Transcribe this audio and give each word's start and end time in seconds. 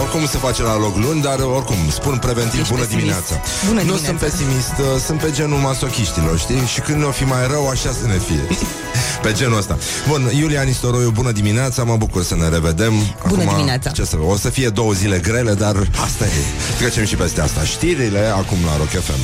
Oricum 0.00 0.26
se 0.26 0.38
face 0.38 0.62
la 0.62 0.78
loc 0.78 0.96
luni, 0.96 1.22
dar 1.22 1.38
oricum, 1.38 1.76
spun 1.90 2.16
preventiv, 2.18 2.60
Ești 2.60 2.72
bună 2.72 2.84
pesimist. 2.84 3.04
dimineața. 3.04 3.34
Bună 3.66 3.80
nu 3.80 3.86
dimineața. 3.86 4.06
sunt 4.06 4.18
pesimist, 4.18 4.74
uh, 4.80 5.00
sunt 5.06 5.18
pe 5.20 5.30
genul 5.30 5.58
masochiștilor, 5.58 6.38
știi? 6.38 6.66
Și 6.72 6.80
când 6.80 6.98
ne-o 6.98 7.10
fi 7.10 7.24
mai 7.24 7.46
rău, 7.50 7.68
așa 7.68 7.90
să 8.00 8.06
ne 8.06 8.18
fie. 8.26 8.56
pe 9.24 9.32
genul 9.32 9.58
ăsta. 9.58 9.78
Bun, 10.08 10.30
Iulia 10.38 10.62
Nistoroiu, 10.62 11.10
bună 11.10 11.30
dimineața, 11.30 11.82
mă 11.82 11.96
bucur 11.96 12.22
să 12.22 12.34
ne 12.36 12.48
revedem. 12.48 12.92
Bună 13.28 13.44
dimineața. 13.44 13.90
Ce 13.90 14.04
să, 14.04 14.16
o 14.28 14.36
să 14.36 14.48
fie 14.50 14.68
două 14.68 14.92
zile 14.92 15.18
grele, 15.18 15.52
dar 15.54 15.76
asta 16.04 16.24
e. 16.24 16.42
Trecem 16.78 17.04
și 17.04 17.14
peste 17.16 17.40
asta. 17.40 17.62
Știrile 17.64 18.32
acum 18.36 18.58
la 18.66 18.76
Rock 18.76 18.88
FM. 19.06 19.20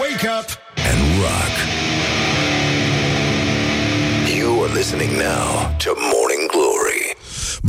Wake 0.00 0.26
up 0.40 0.48
and 0.90 1.00
rock. 1.22 1.54
You 4.38 4.62
are 4.64 4.72
listening 4.72 5.10
now 5.10 5.46
to 5.84 5.90
Morning 6.12 6.12
Glory. 6.14 6.33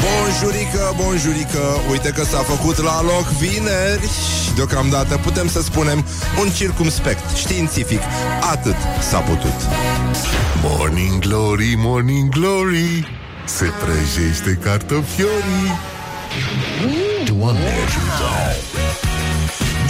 Bonjurică, 0.05 0.95
bonjurică 0.95 1.64
Uite 1.91 2.09
că 2.09 2.23
s-a 2.23 2.38
făcut 2.38 2.77
la 2.77 3.02
loc 3.02 3.27
vineri 3.27 4.09
Și 4.44 4.54
deocamdată 4.55 5.18
putem 5.18 5.48
să 5.48 5.62
spunem 5.62 6.05
Un 6.41 6.50
circumspect 6.50 7.36
științific 7.36 8.00
Atât 8.52 8.76
s-a 9.09 9.20
putut 9.20 9.59
Morning 10.64 11.20
Glory, 11.20 11.73
Morning 11.78 12.30
Glory 12.30 13.08
Se 13.45 13.66
prăjește 13.66 14.59
cartofiorii 14.64 15.80
Doamne 17.26 17.73
ajută! 17.86 18.95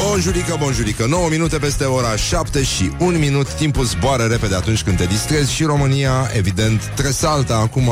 Bonjurică, 0.09 0.55
bonjurică. 0.59 1.05
9 1.05 1.29
minute 1.29 1.57
peste 1.57 1.83
ora 1.83 2.15
7 2.15 2.63
și 2.63 2.91
1 2.99 3.17
minut. 3.17 3.53
Timpul 3.53 3.85
zboară 3.85 4.23
repede 4.23 4.55
atunci 4.55 4.83
când 4.83 4.97
te 4.97 5.05
distrezi 5.05 5.53
Și 5.53 5.63
România, 5.63 6.29
evident, 6.33 6.91
tresaltă 6.95 7.53
acum 7.53 7.89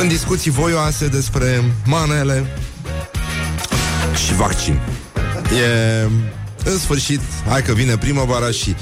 În 0.00 0.08
discuții 0.08 0.50
voioase 0.50 1.08
despre 1.08 1.64
manele 1.84 2.46
Și 4.26 4.34
vaccin. 4.34 4.80
E... 5.60 6.37
În 6.70 6.78
sfârșit, 6.78 7.20
hai 7.48 7.62
că 7.62 7.72
vine 7.72 7.96
primăvara 7.96 8.50
și 8.50 8.74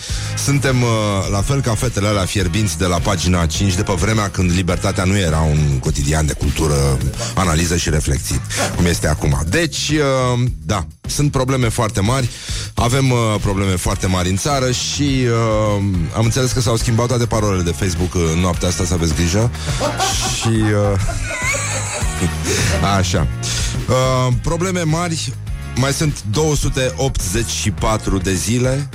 suntem 0.45 0.83
uh, 0.83 0.89
la 1.31 1.41
fel 1.43 1.61
ca 1.61 1.75
fetele 1.75 2.07
alea 2.07 2.25
fierbinți 2.25 2.79
de 2.79 2.85
la 2.85 2.99
pagina 2.99 3.47
5 3.47 3.75
de 3.75 3.83
pe 3.83 3.93
vremea 3.93 4.29
când 4.29 4.51
libertatea 4.51 5.05
nu 5.05 5.19
era 5.19 5.41
un 5.41 5.79
cotidian 5.79 6.27
de 6.27 6.33
cultură, 6.33 6.99
analiză 7.35 7.77
și 7.77 7.91
reflexii, 7.91 8.41
cum 8.77 8.87
este 8.87 9.09
acum. 9.09 9.43
Deci, 9.49 9.89
uh, 9.89 10.49
da, 10.65 10.87
sunt 11.07 11.31
probleme 11.31 11.69
foarte 11.69 12.01
mari, 12.01 12.29
avem 12.75 13.11
uh, 13.11 13.19
probleme 13.41 13.77
foarte 13.77 14.07
mari 14.07 14.29
în 14.29 14.37
țară 14.37 14.71
și 14.71 15.27
uh, 15.27 15.83
am 16.17 16.25
înțeles 16.25 16.53
că 16.53 16.61
s-au 16.61 16.77
schimbat 16.77 17.07
toate 17.07 17.27
parolele 17.27 17.63
de 17.63 17.75
Facebook 17.79 18.15
uh, 18.15 18.23
în 18.33 18.39
noaptea 18.39 18.69
asta, 18.69 18.85
să 18.85 18.95
aveți 18.95 19.15
grijă. 19.15 19.51
și... 20.41 20.49
Uh, 20.49 21.01
Așa. 22.99 23.27
Uh, 23.89 24.33
probleme 24.43 24.83
mari. 24.83 25.33
Mai 25.77 25.93
sunt 25.93 26.23
284 26.31 28.19
de 28.19 28.35
zile 28.35 28.89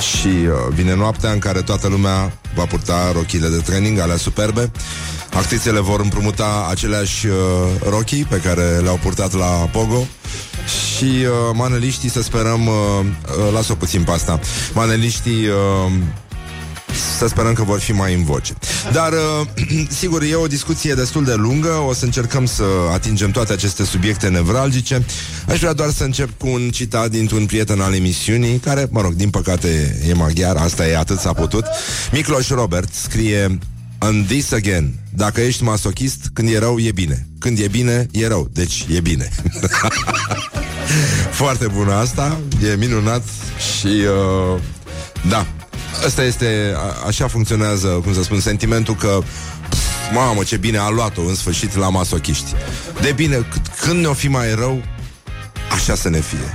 și 0.00 0.26
uh, 0.26 0.52
vine 0.74 0.94
noaptea 0.94 1.30
în 1.30 1.38
care 1.38 1.60
toată 1.60 1.88
lumea 1.88 2.32
va 2.54 2.64
purta 2.64 3.12
rochile 3.12 3.48
de 3.48 3.56
training, 3.56 3.98
alea 3.98 4.16
superbe. 4.16 4.70
Actrițele 5.34 5.80
vor 5.80 6.00
împrumuta 6.00 6.66
aceleași 6.70 7.26
uh, 7.26 7.34
rochii 7.88 8.24
pe 8.24 8.36
care 8.36 8.78
le-au 8.82 8.98
purtat 9.02 9.32
la 9.32 9.46
Pogo 9.46 10.06
și 10.96 11.04
uh, 11.04 11.30
maneliștii, 11.54 12.10
să 12.10 12.22
sperăm, 12.22 12.66
uh, 12.66 12.74
uh, 13.04 13.52
las-o 13.52 13.74
puțin 13.74 14.02
pe 14.02 14.10
asta, 14.10 14.40
maneliștii 14.72 15.46
uh, 15.46 15.92
să 17.18 17.28
sperăm 17.28 17.52
că 17.52 17.62
vor 17.62 17.80
fi 17.80 17.92
mai 17.92 18.14
în 18.14 18.24
voce. 18.24 18.52
Dar, 18.92 19.12
uh, 19.12 19.86
sigur, 20.00 20.22
e 20.22 20.34
o 20.34 20.46
discuție 20.46 20.94
destul 20.94 21.24
de 21.24 21.34
lungă, 21.34 21.68
o 21.88 21.92
să 21.92 22.04
încercăm 22.04 22.46
să 22.46 22.64
atingem 22.92 23.30
toate 23.30 23.52
aceste 23.52 23.84
subiecte 23.84 24.28
nevralgice. 24.28 25.04
Aș 25.48 25.58
vrea 25.58 25.72
doar 25.72 25.90
să 25.90 26.04
încep 26.04 26.38
cu 26.38 26.48
un 26.48 26.70
citat 26.70 27.10
dintr-un 27.10 27.46
prieten 27.46 27.80
al 27.80 27.94
emisiunii, 27.94 28.58
care, 28.58 28.86
mă 28.90 29.00
rog, 29.00 29.12
din 29.12 29.30
păcate 29.30 30.00
e 30.08 30.12
maghiar, 30.14 30.56
asta 30.56 30.86
e 30.86 30.96
atât 30.96 31.18
s-a 31.18 31.32
putut. 31.32 31.64
Miklos 32.12 32.48
Robert 32.48 32.94
scrie 32.94 33.58
And 34.02 34.26
this 34.26 34.52
again. 34.52 34.94
Dacă 35.14 35.40
ești 35.40 35.62
masochist, 35.62 36.30
când 36.32 36.48
e 36.48 36.58
rău, 36.58 36.78
e 36.78 36.92
bine. 36.92 37.26
Când 37.38 37.58
e 37.58 37.68
bine, 37.68 38.06
e 38.10 38.26
rău. 38.26 38.48
Deci 38.52 38.86
e 38.94 39.00
bine. 39.00 39.28
Foarte 41.40 41.66
bună 41.66 41.92
asta, 41.92 42.40
e 42.70 42.76
minunat 42.76 43.22
și 43.78 43.86
uh, 43.86 44.60
da, 45.28 45.46
asta 46.06 46.22
este, 46.22 46.74
a, 46.76 47.06
așa 47.06 47.28
funcționează, 47.28 47.86
cum 47.88 48.14
să 48.14 48.22
spun, 48.22 48.40
sentimentul 48.40 48.94
că 48.94 49.18
pf, 49.68 49.78
mamă, 50.14 50.42
ce 50.42 50.56
bine 50.56 50.78
a 50.78 50.88
luat-o 50.88 51.20
în 51.20 51.34
sfârșit 51.34 51.76
la 51.76 51.88
masochiști. 51.88 52.52
De 53.00 53.12
bine, 53.12 53.36
c- 53.36 53.80
când 53.80 54.00
ne-o 54.00 54.12
fi 54.12 54.28
mai 54.28 54.54
rău, 54.54 54.82
așa 55.74 55.94
să 55.94 56.08
ne 56.08 56.20
fie. 56.20 56.54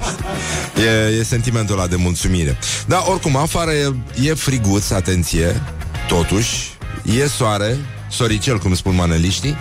E, 0.84 1.18
e 1.20 1.24
sentimentul 1.24 1.78
ăla 1.78 1.88
de 1.88 1.96
mulțumire. 1.96 2.58
Dar 2.86 3.04
oricum, 3.08 3.36
afară 3.36 3.72
e, 3.72 3.94
e 4.24 4.34
friguț, 4.34 4.90
atenție, 4.90 5.62
totuși, 6.08 6.78
e 7.20 7.28
soare, 7.28 7.78
soricel, 8.10 8.58
cum 8.58 8.76
spun 8.76 8.96
maneliștii, 8.96 9.56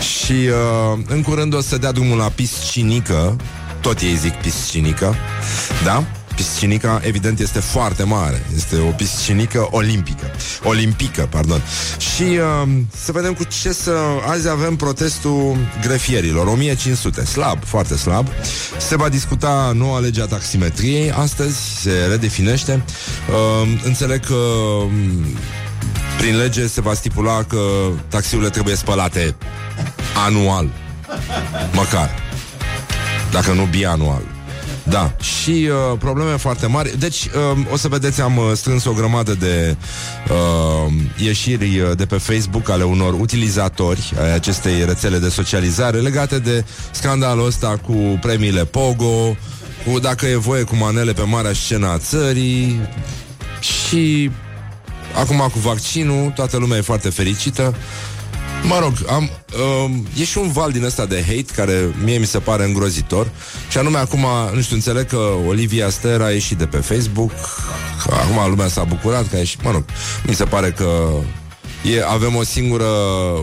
și 0.00 0.32
uh, 0.32 0.98
în 1.06 1.22
curând 1.22 1.54
o 1.54 1.60
să 1.60 1.78
dea 1.78 1.92
drumul 1.92 2.16
la 2.16 2.28
piscinică, 2.28 3.36
tot 3.80 4.00
ei 4.00 4.16
zic 4.16 4.32
piscinică, 4.32 5.14
da? 5.84 6.04
Piscinica, 6.38 7.00
evident, 7.02 7.38
este 7.38 7.60
foarte 7.60 8.02
mare. 8.02 8.46
Este 8.56 8.76
o 8.76 8.90
piscinică 8.90 9.68
olimpică. 9.70 10.30
Olimpică, 10.62 11.26
pardon. 11.30 11.62
Și 11.98 12.22
uh, 12.22 12.68
să 13.04 13.12
vedem 13.12 13.32
cu 13.32 13.44
ce 13.44 13.72
să... 13.72 13.92
Azi 14.26 14.48
avem 14.48 14.76
protestul 14.76 15.56
grefierilor, 15.82 16.46
1500, 16.46 17.24
slab, 17.24 17.64
foarte 17.64 17.96
slab. 17.96 18.26
Se 18.76 18.96
va 18.96 19.08
discuta 19.08 19.72
noua 19.74 19.98
lege 19.98 20.22
a 20.22 20.26
taximetriei. 20.26 21.10
Astăzi 21.10 21.80
se 21.80 22.06
redefinește. 22.08 22.84
Uh, 23.28 23.68
înțeleg 23.84 24.26
că 24.26 24.34
um, 24.34 24.90
prin 26.18 26.36
lege 26.36 26.66
se 26.66 26.80
va 26.80 26.94
stipula 26.94 27.42
că 27.42 27.60
taxiurile 28.08 28.50
trebuie 28.50 28.74
spălate 28.74 29.36
anual. 30.26 30.68
Măcar. 31.72 32.10
Dacă 33.30 33.52
nu 33.52 33.64
bianual. 33.64 34.22
Da, 34.88 35.12
și 35.20 35.68
uh, 35.70 35.98
probleme 35.98 36.36
foarte 36.36 36.66
mari. 36.66 36.98
Deci, 36.98 37.24
uh, 37.24 37.58
o 37.72 37.76
să 37.76 37.88
vedeți, 37.88 38.20
am 38.20 38.36
uh, 38.36 38.50
strâns 38.54 38.84
o 38.84 38.92
grămadă 38.92 39.34
de 39.34 39.76
uh, 40.30 40.92
ieșiri 41.16 41.80
uh, 41.80 41.96
de 41.96 42.06
pe 42.06 42.16
Facebook 42.16 42.68
ale 42.68 42.82
unor 42.84 43.14
utilizatori 43.20 44.12
ai 44.20 44.34
acestei 44.34 44.84
rețele 44.84 45.18
de 45.18 45.28
socializare 45.28 45.98
legate 45.98 46.38
de 46.38 46.64
scandalul 46.90 47.46
ăsta 47.46 47.78
cu 47.86 48.18
premiile 48.20 48.64
Pogo, 48.64 49.36
cu 49.86 49.98
dacă 49.98 50.26
e 50.26 50.36
voie 50.36 50.62
cu 50.62 50.76
manele 50.76 51.12
pe 51.12 51.22
marea 51.22 51.52
scenă 51.52 51.86
a 51.86 51.98
țării 51.98 52.80
și 53.60 54.30
acum 55.14 55.48
cu 55.52 55.58
vaccinul, 55.58 56.32
toată 56.34 56.56
lumea 56.56 56.78
e 56.78 56.80
foarte 56.80 57.10
fericită. 57.10 57.74
Mă 58.62 58.78
rog, 58.80 58.92
am, 59.08 59.30
um, 59.84 60.06
e 60.18 60.24
și 60.24 60.38
un 60.38 60.52
val 60.52 60.72
din 60.72 60.84
ăsta 60.84 61.06
de 61.06 61.24
hate 61.26 61.52
care 61.56 61.94
mie 62.04 62.18
mi 62.18 62.26
se 62.26 62.38
pare 62.38 62.64
îngrozitor. 62.64 63.30
Și 63.70 63.78
anume 63.78 63.98
acum, 63.98 64.26
nu 64.54 64.60
știu, 64.60 64.74
înțeleg 64.74 65.06
că 65.06 65.28
Olivia 65.46 65.90
Ster 65.90 66.20
a 66.20 66.30
ieșit 66.30 66.58
de 66.58 66.66
pe 66.66 66.76
Facebook. 66.76 67.30
Că 68.04 68.14
acum 68.14 68.50
lumea 68.50 68.68
s-a 68.68 68.84
bucurat 68.84 69.28
că 69.28 69.36
a 69.36 69.38
ieșit, 69.38 69.62
mă 69.62 69.70
rog, 69.70 69.84
mi 70.26 70.34
se 70.34 70.44
pare 70.44 70.70
că 70.70 71.08
e, 71.94 72.04
avem 72.08 72.34
o 72.34 72.42
singură, 72.42 72.84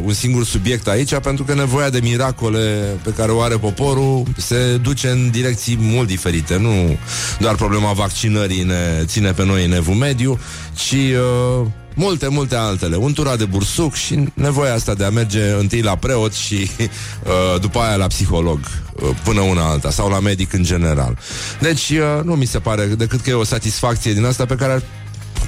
un 0.03 0.13
singur 0.13 0.45
subiect 0.45 0.87
aici 0.87 1.15
pentru 1.15 1.43
că 1.43 1.53
nevoia 1.53 1.89
de 1.89 1.99
miracole 2.01 2.59
pe 3.03 3.09
care 3.09 3.31
o 3.31 3.41
are 3.41 3.57
poporul 3.57 4.23
se 4.37 4.77
duce 4.81 5.07
în 5.07 5.29
direcții 5.31 5.77
mult 5.79 6.07
diferite. 6.07 6.57
Nu 6.57 6.97
doar 7.39 7.55
problema 7.55 7.91
vaccinării 7.91 8.63
ne 8.63 9.03
ține 9.05 9.31
pe 9.31 9.45
noi 9.45 9.65
în 9.65 9.71
evul 9.71 9.95
mediu, 9.95 10.39
ci 10.73 10.93
uh, 10.93 11.67
multe, 11.95 12.27
multe 12.27 12.55
altele. 12.55 12.95
Untura 12.95 13.35
de 13.35 13.45
bursuc 13.45 13.93
și 13.93 14.23
nevoia 14.33 14.73
asta 14.73 14.93
de 14.93 15.03
a 15.03 15.09
merge 15.09 15.51
întâi 15.59 15.81
la 15.81 15.95
preot 15.95 16.33
și 16.33 16.55
uh, 16.79 17.61
după 17.61 17.79
aia 17.79 17.95
la 17.95 18.07
psiholog 18.07 18.59
uh, 18.59 19.09
până 19.23 19.41
una 19.41 19.69
alta 19.69 19.91
sau 19.91 20.09
la 20.09 20.19
medic 20.19 20.53
în 20.53 20.63
general. 20.63 21.17
Deci 21.59 21.89
uh, 21.89 22.23
nu 22.23 22.33
mi 22.33 22.45
se 22.45 22.59
pare 22.59 22.85
decât 22.85 23.21
că 23.21 23.29
e 23.29 23.33
o 23.33 23.43
satisfacție 23.43 24.13
din 24.13 24.25
asta 24.25 24.45
pe 24.45 24.55
care 24.55 24.71
ar 24.71 24.81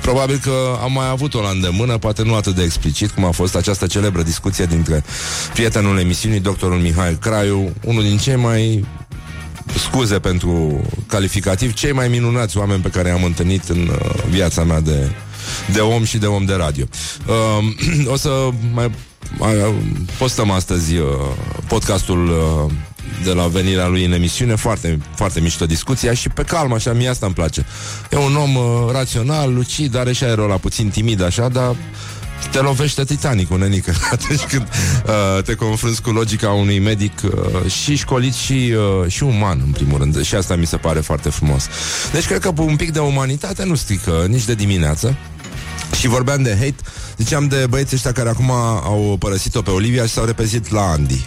Probabil 0.01 0.39
că 0.43 0.77
am 0.83 0.91
mai 0.91 1.09
avut-o 1.09 1.41
la 1.41 1.49
îndemână, 1.49 1.97
poate 1.97 2.23
nu 2.23 2.35
atât 2.35 2.55
de 2.55 2.63
explicit 2.63 3.11
cum 3.11 3.25
a 3.25 3.31
fost 3.31 3.55
această 3.55 3.87
celebră 3.87 4.21
discuție 4.21 4.65
dintre 4.65 5.03
prietenul 5.53 5.99
emisiunii, 5.99 6.39
doctorul 6.39 6.77
Mihai 6.77 7.17
Craiu, 7.21 7.73
unul 7.83 8.03
din 8.03 8.17
cei 8.17 8.35
mai 8.35 8.85
scuze 9.75 10.19
pentru 10.19 10.81
calificativ, 11.07 11.73
cei 11.73 11.91
mai 11.91 12.07
minunați 12.07 12.57
oameni 12.57 12.81
pe 12.81 12.89
care 12.89 13.07
i-am 13.07 13.23
întâlnit 13.23 13.69
în 13.69 13.77
uh, 13.77 14.23
viața 14.29 14.63
mea 14.63 14.79
de, 14.79 15.11
de 15.73 15.79
om 15.79 16.03
și 16.03 16.17
de 16.17 16.25
om 16.25 16.45
de 16.45 16.53
radio. 16.53 16.85
Uh, 17.27 18.07
o 18.13 18.15
să 18.15 18.49
mai, 18.73 18.91
mai 19.37 19.73
postăm 20.17 20.51
astăzi 20.51 20.95
uh, 20.95 21.07
podcastul 21.67 22.27
uh, 22.27 22.71
de 23.23 23.31
la 23.31 23.47
venirea 23.47 23.87
lui 23.87 24.05
în 24.05 24.11
emisiune, 24.11 24.55
foarte, 24.55 24.99
foarte 25.15 25.39
mișto 25.39 25.65
discuția 25.65 26.13
și 26.13 26.29
pe 26.29 26.43
calm, 26.43 26.73
așa, 26.73 26.93
mie 26.93 27.09
asta 27.09 27.25
îmi 27.25 27.35
place. 27.35 27.65
E 28.11 28.17
un 28.17 28.35
om 28.35 28.55
uh, 28.55 28.91
rațional, 28.91 29.53
lucid, 29.53 29.95
are 29.95 30.11
și 30.11 30.23
aerul 30.23 30.47
la 30.47 30.57
puțin 30.57 30.89
timid, 30.89 31.21
așa, 31.21 31.49
dar 31.49 31.75
te 32.51 32.59
lovește 32.59 33.03
Titanicul, 33.03 33.57
nenică, 33.57 33.93
atunci 34.11 34.41
când 34.41 34.67
uh, 35.05 35.43
te 35.43 35.53
confrunți 35.53 36.01
cu 36.01 36.09
logica 36.09 36.49
unui 36.49 36.79
medic 36.79 37.21
uh, 37.23 37.71
și 37.71 37.95
școlit 37.95 38.33
și, 38.33 38.73
uh, 39.03 39.11
și 39.11 39.23
uman, 39.23 39.61
în 39.65 39.71
primul 39.71 39.97
rând. 39.97 40.23
Și 40.23 40.35
asta 40.35 40.55
mi 40.55 40.65
se 40.65 40.77
pare 40.77 40.99
foarte 40.99 41.29
frumos. 41.29 41.67
Deci 42.11 42.25
cred 42.25 42.39
că 42.39 42.51
un 42.57 42.75
pic 42.75 42.91
de 42.91 42.99
umanitate 42.99 43.65
nu 43.65 43.75
strică 43.75 44.25
nici 44.29 44.45
de 44.45 44.53
dimineață. 44.53 45.17
Și 45.99 46.07
vorbeam 46.07 46.43
de 46.43 46.49
hate, 46.49 46.75
ziceam 47.17 47.47
de 47.47 47.65
băieții 47.69 47.95
ăștia 47.95 48.11
care 48.11 48.29
acum 48.29 48.51
au 48.51 49.15
părăsit-o 49.19 49.61
pe 49.61 49.69
Olivia 49.69 50.05
și 50.05 50.13
s-au 50.13 50.25
repezit 50.25 50.71
la 50.71 50.81
Andy. 50.81 51.25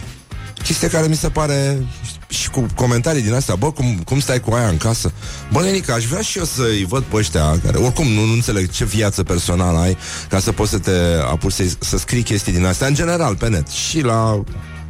Chestia 0.63 0.87
care 0.89 1.07
mi 1.07 1.15
se 1.15 1.29
pare 1.29 1.85
și 2.27 2.49
cu 2.49 2.65
comentarii 2.75 3.21
din 3.21 3.33
astea, 3.33 3.55
bă, 3.55 3.71
cum, 3.71 4.01
cum 4.05 4.19
stai 4.19 4.39
cu 4.39 4.53
aia 4.53 4.67
în 4.67 4.77
casă? 4.77 5.11
Bă, 5.51 5.61
Nenica, 5.61 5.93
aș 5.93 6.05
vrea 6.05 6.21
și 6.21 6.37
eu 6.37 6.43
să-i 6.43 6.85
văd 6.89 7.03
pe 7.03 7.15
ăștia 7.15 7.59
care, 7.63 7.77
oricum, 7.77 8.07
nu, 8.07 8.25
nu 8.25 8.31
înțeleg 8.31 8.69
ce 8.69 8.85
viață 8.85 9.23
personală 9.23 9.77
ai 9.77 9.97
ca 10.29 10.39
să 10.39 10.51
poți 10.51 10.71
să 10.71 10.77
te 10.77 10.91
apuci 11.29 11.51
să, 11.51 11.63
să 11.79 11.97
scrii 11.97 12.23
chestii 12.23 12.53
din 12.53 12.65
astea, 12.65 12.87
în 12.87 12.93
general, 12.93 13.35
pe 13.35 13.49
net 13.49 13.67
și 13.67 14.01
la, 14.01 14.43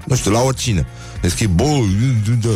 nu 0.06 0.16
știu, 0.16 0.32
la 0.32 0.42
oricine. 0.42 0.88
Le 1.22 1.30
scrii, 1.30 1.48
bă, 1.48 1.64
da. 2.42 2.50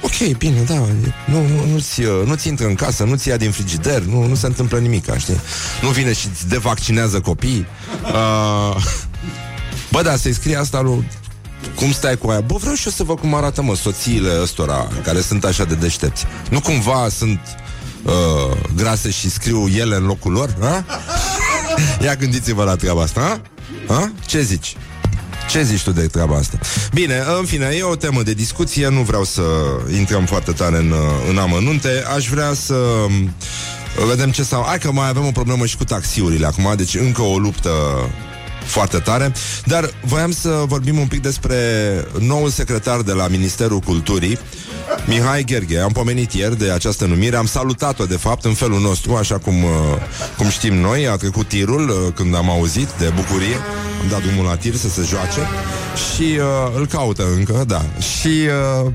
Ok, 0.00 0.36
bine, 0.36 0.60
da, 0.60 0.74
nu, 0.74 1.46
nu, 1.46 1.66
nu-ți, 1.72 2.00
nu-ți 2.24 2.48
intră 2.48 2.66
în 2.66 2.74
casă, 2.74 3.04
nu-ți 3.04 3.28
ia 3.28 3.36
din 3.36 3.50
frigider, 3.50 4.02
nu, 4.02 4.26
nu 4.26 4.34
se 4.34 4.46
întâmplă 4.46 4.78
nimic, 4.78 5.16
știi? 5.16 5.40
Nu 5.82 5.88
vine 5.88 6.12
și 6.12 6.26
îți 6.32 6.48
devaccinează 6.48 7.20
copii. 7.20 7.66
Uh, 8.02 8.84
bă, 9.92 10.02
da, 10.02 10.16
să-i 10.16 10.32
scrie 10.32 10.56
asta 10.56 10.80
lui 10.80 11.08
cum 11.74 11.92
stai 11.92 12.16
cu 12.16 12.28
aia? 12.28 12.40
Bă, 12.40 12.56
vreau 12.60 12.74
și 12.74 12.86
eu 12.86 12.92
să 12.92 13.02
văd 13.02 13.18
cum 13.18 13.34
arată, 13.34 13.62
mă, 13.62 13.76
soțiile 13.76 14.40
ăstora 14.42 14.88
care 15.02 15.20
sunt 15.20 15.44
așa 15.44 15.64
de 15.64 15.74
deștepți. 15.74 16.24
Nu 16.50 16.60
cumva 16.60 17.08
sunt 17.08 17.40
uh, 18.02 18.56
grase 18.76 19.10
și 19.10 19.30
scriu 19.30 19.68
ele 19.68 19.96
în 19.96 20.06
locul 20.06 20.32
lor? 20.32 20.56
Ha? 20.60 20.84
Ia 22.04 22.14
gândiți-vă 22.14 22.64
la 22.64 22.76
treaba 22.76 23.02
asta, 23.02 23.20
ha? 23.20 23.40
ha? 23.94 24.12
Ce 24.26 24.42
zici? 24.42 24.76
Ce 25.48 25.62
zici 25.62 25.82
tu 25.82 25.90
de 25.90 26.06
treaba 26.06 26.36
asta? 26.36 26.58
Bine, 26.92 27.22
în 27.38 27.44
fine, 27.44 27.74
e 27.78 27.82
o 27.82 27.96
temă 27.96 28.22
de 28.22 28.34
discuție, 28.34 28.88
nu 28.88 29.00
vreau 29.00 29.24
să 29.24 29.42
intrăm 29.96 30.24
foarte 30.24 30.52
tare 30.52 30.76
în, 30.76 30.92
în 31.30 31.38
amănunte, 31.38 32.04
aș 32.16 32.28
vrea 32.28 32.52
să 32.54 32.74
um, 32.74 33.34
vedem 34.08 34.30
ce 34.30 34.42
sau... 34.42 34.64
Hai 34.66 34.78
că 34.78 34.92
mai 34.92 35.08
avem 35.08 35.26
o 35.26 35.30
problemă 35.30 35.66
și 35.66 35.76
cu 35.76 35.84
taxiurile 35.84 36.46
acum, 36.46 36.72
deci 36.76 36.94
încă 36.94 37.22
o 37.22 37.38
luptă 37.38 37.70
foarte 38.64 38.98
tare. 38.98 39.32
Dar 39.64 39.90
voiam 40.04 40.32
să 40.32 40.62
vorbim 40.66 40.98
un 40.98 41.06
pic 41.06 41.22
despre 41.22 41.56
noul 42.18 42.50
secretar 42.50 43.00
de 43.00 43.12
la 43.12 43.28
Ministerul 43.28 43.78
Culturii, 43.78 44.38
Mihai 45.06 45.44
Gherghe. 45.44 45.78
Am 45.78 45.92
pomenit 45.92 46.32
ieri 46.32 46.58
de 46.58 46.70
această 46.70 47.06
numire, 47.06 47.36
am 47.36 47.46
salutat-o 47.46 48.04
de 48.04 48.16
fapt 48.16 48.44
în 48.44 48.54
felul 48.54 48.80
nostru, 48.80 49.14
așa 49.14 49.38
cum, 49.38 49.64
uh, 49.64 49.70
cum 50.36 50.48
știm 50.48 50.74
noi. 50.74 51.08
A 51.08 51.16
trecut 51.16 51.48
tirul 51.48 51.88
uh, 51.88 52.12
când 52.14 52.34
am 52.34 52.50
auzit 52.50 52.88
de 52.98 53.12
bucurie. 53.14 53.56
Am 54.02 54.08
dat 54.08 54.22
drumul 54.22 54.44
la 54.44 54.56
tir 54.56 54.74
să 54.74 54.88
se 54.88 55.02
joace 55.02 55.40
și 56.14 56.22
uh, 56.22 56.76
îl 56.76 56.86
caută 56.86 57.24
încă, 57.36 57.64
da. 57.66 57.84
Și 57.98 58.28
uh, 58.84 58.92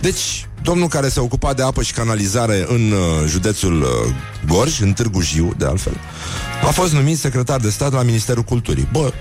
deci 0.00 0.46
domnul 0.62 0.88
care 0.88 1.08
se 1.08 1.20
ocupa 1.20 1.52
de 1.52 1.62
apă 1.62 1.82
și 1.82 1.92
canalizare 1.92 2.64
în 2.68 2.92
uh, 2.92 3.28
județul 3.28 3.80
uh, 3.80 4.14
Gorj, 4.46 4.80
în 4.80 4.92
Târgu 4.92 5.20
Jiu, 5.20 5.54
de 5.56 5.64
altfel, 5.64 5.96
a 6.66 6.70
fost 6.70 6.92
numit 6.92 7.18
secretar 7.18 7.60
de 7.60 7.70
stat 7.70 7.92
la 7.92 8.02
Ministerul 8.02 8.42
Culturii. 8.42 8.88
Bă, 8.92 9.12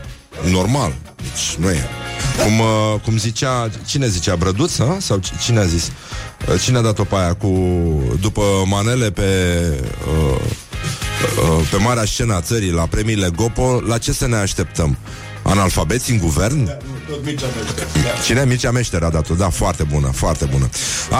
normal, 0.51 0.93
deci 1.15 1.55
nu 1.59 1.69
e. 1.69 2.00
Cum, 2.43 2.59
uh, 2.59 2.99
cum 3.03 3.17
zicea, 3.17 3.69
cine 3.85 4.07
zicea, 4.07 4.35
Brăduț, 4.35 4.79
a? 4.79 4.97
sau 4.99 5.19
cine 5.41 5.59
a 5.59 5.65
zis? 5.65 5.91
Uh, 6.49 6.61
cine 6.61 6.77
a 6.77 6.81
dat-o 6.81 7.03
pe 7.03 7.15
aia 7.15 7.33
cu, 7.33 7.47
după 8.21 8.41
manele 8.65 9.11
pe... 9.11 9.23
Uh, 10.07 10.41
uh, 11.37 11.67
pe 11.71 11.77
marea 11.77 12.05
scenă 12.05 12.35
a 12.35 12.41
țării, 12.41 12.71
la 12.71 12.85
premiile 12.85 13.29
Gopo, 13.35 13.81
la 13.87 13.97
ce 13.97 14.11
să 14.11 14.27
ne 14.27 14.35
așteptăm? 14.35 14.97
Analfabeți 15.43 16.11
în 16.11 16.17
guvern? 16.17 16.65
Da, 16.65 16.77
nu, 16.85 17.13
tot 17.13 17.25
Mircea 17.25 17.45
Meșter. 17.55 17.85
Da. 18.03 18.21
Cine? 18.25 18.45
Mircea 18.45 18.71
Meșter 18.71 19.03
a 19.03 19.09
dat-o, 19.09 19.33
da, 19.33 19.49
foarte 19.49 19.83
bună, 19.83 20.11
foarte 20.13 20.45
bună. 20.45 20.69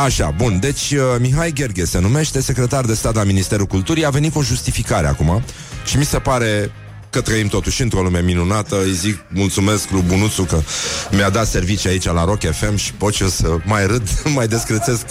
Așa, 0.03 0.33
bun, 0.37 0.59
deci 0.59 0.91
uh, 0.91 0.99
Mihai 1.19 1.51
Gherghe 1.51 1.85
se 1.85 1.99
numește 1.99 2.41
secretar 2.41 2.85
de 2.85 2.93
stat 2.93 3.15
la 3.15 3.23
Ministerul 3.23 3.65
Culturii, 3.65 4.05
a 4.05 4.09
venit 4.09 4.31
cu 4.31 4.39
o 4.39 4.43
justificare 4.43 5.07
acum 5.07 5.43
și 5.85 5.97
mi 5.97 6.05
se 6.05 6.19
pare 6.19 6.71
că 7.11 7.21
trăim 7.21 7.47
totuși 7.47 7.81
într-o 7.81 8.01
lume 8.01 8.21
minunată. 8.21 8.81
Îi 8.81 8.93
zic 8.93 9.25
mulțumesc 9.27 9.89
lui 9.89 10.01
Bunuțu 10.01 10.43
că 10.43 10.61
mi-a 11.11 11.29
dat 11.29 11.47
servicii 11.47 11.89
aici 11.89 12.05
la 12.05 12.23
Rock 12.23 12.41
FM 12.51 12.75
și 12.75 12.93
pot 12.93 13.19
eu 13.19 13.27
să 13.27 13.57
mai 13.65 13.87
râd, 13.87 14.09
mai 14.35 14.47
descrețesc 14.47 15.05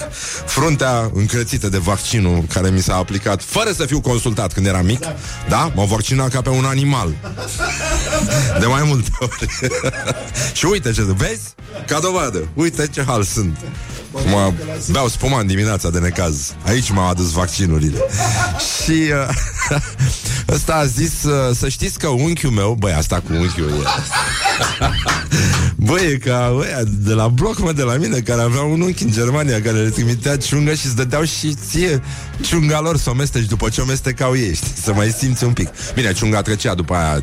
fruntea 0.47 1.11
încrețită 1.14 1.69
de 1.69 1.79
vaccinul 1.79 2.44
care 2.52 2.70
mi 2.70 2.81
s-a 2.81 2.97
aplicat 2.97 3.43
fără 3.43 3.73
să 3.73 3.87
fiu 3.87 4.00
consultat 4.00 4.52
când 4.52 4.67
eram 4.67 4.85
mic. 4.85 5.00
Da? 5.49 5.73
M-au 5.75 5.87
vaccinat 5.87 6.31
ca 6.31 6.41
pe 6.41 6.49
un 6.49 6.64
animal. 6.64 7.14
De 8.61 8.67
mai 8.67 8.82
multe 8.85 9.11
ori. 9.19 9.47
și 10.58 10.64
uite 10.64 10.93
ce 10.93 11.02
vezi? 11.17 11.55
Ca 11.87 11.99
dovadă. 11.99 12.49
Uite 12.55 12.88
ce 12.93 13.02
hal 13.06 13.23
sunt. 13.23 13.58
Mă 14.12 14.52
beau 14.90 15.08
spuman 15.08 15.46
dimineața 15.46 15.90
de 15.90 15.98
necaz. 15.98 16.54
Aici 16.66 16.90
m-au 16.90 17.08
adus 17.08 17.30
vaccinurile. 17.30 17.98
și 18.82 18.90
uh, 18.90 19.78
ăsta 20.54 20.74
a 20.74 20.84
zis 20.84 21.22
uh, 21.22 21.56
să 21.56 21.68
știți 21.68 21.98
că 21.98 22.08
unchiul 22.08 22.50
meu, 22.50 22.76
băi, 22.78 22.92
asta 22.92 23.16
cu 23.16 23.32
unchiul 23.32 23.68
e. 23.68 23.84
băi, 25.86 26.12
e 26.12 26.16
ca 26.16 26.52
băia 26.56 26.82
de 26.84 27.12
la 27.12 27.28
bloc, 27.28 27.58
mă, 27.58 27.72
de 27.72 27.82
la 27.82 27.94
mine, 27.94 28.18
care 28.18 28.40
avea 28.40 28.62
un 28.62 28.80
unchi 28.80 29.02
în 29.02 29.10
Germania, 29.10 29.62
care 29.62 29.76
le 29.76 29.88
trimitea 29.88 30.36
ciungă 30.36 30.74
și 30.74 30.86
îți 30.86 30.96
dădeau 30.96 31.24
și 31.24 31.54
ție 31.68 32.02
ciunga 32.40 32.80
lor 32.80 32.96
să 32.96 33.10
o 33.10 33.14
mesteci 33.14 33.46
după 33.46 33.68
ce 33.68 33.80
o 33.80 33.84
mestecau 33.84 34.36
ei, 34.36 34.54
știi? 34.54 34.72
Să 34.82 34.92
mai 34.92 35.14
simți 35.18 35.44
un 35.44 35.52
pic. 35.52 35.68
Bine, 35.94 36.12
ciunga 36.12 36.42
trecea 36.42 36.74
după 36.74 36.94
aia 36.94 37.22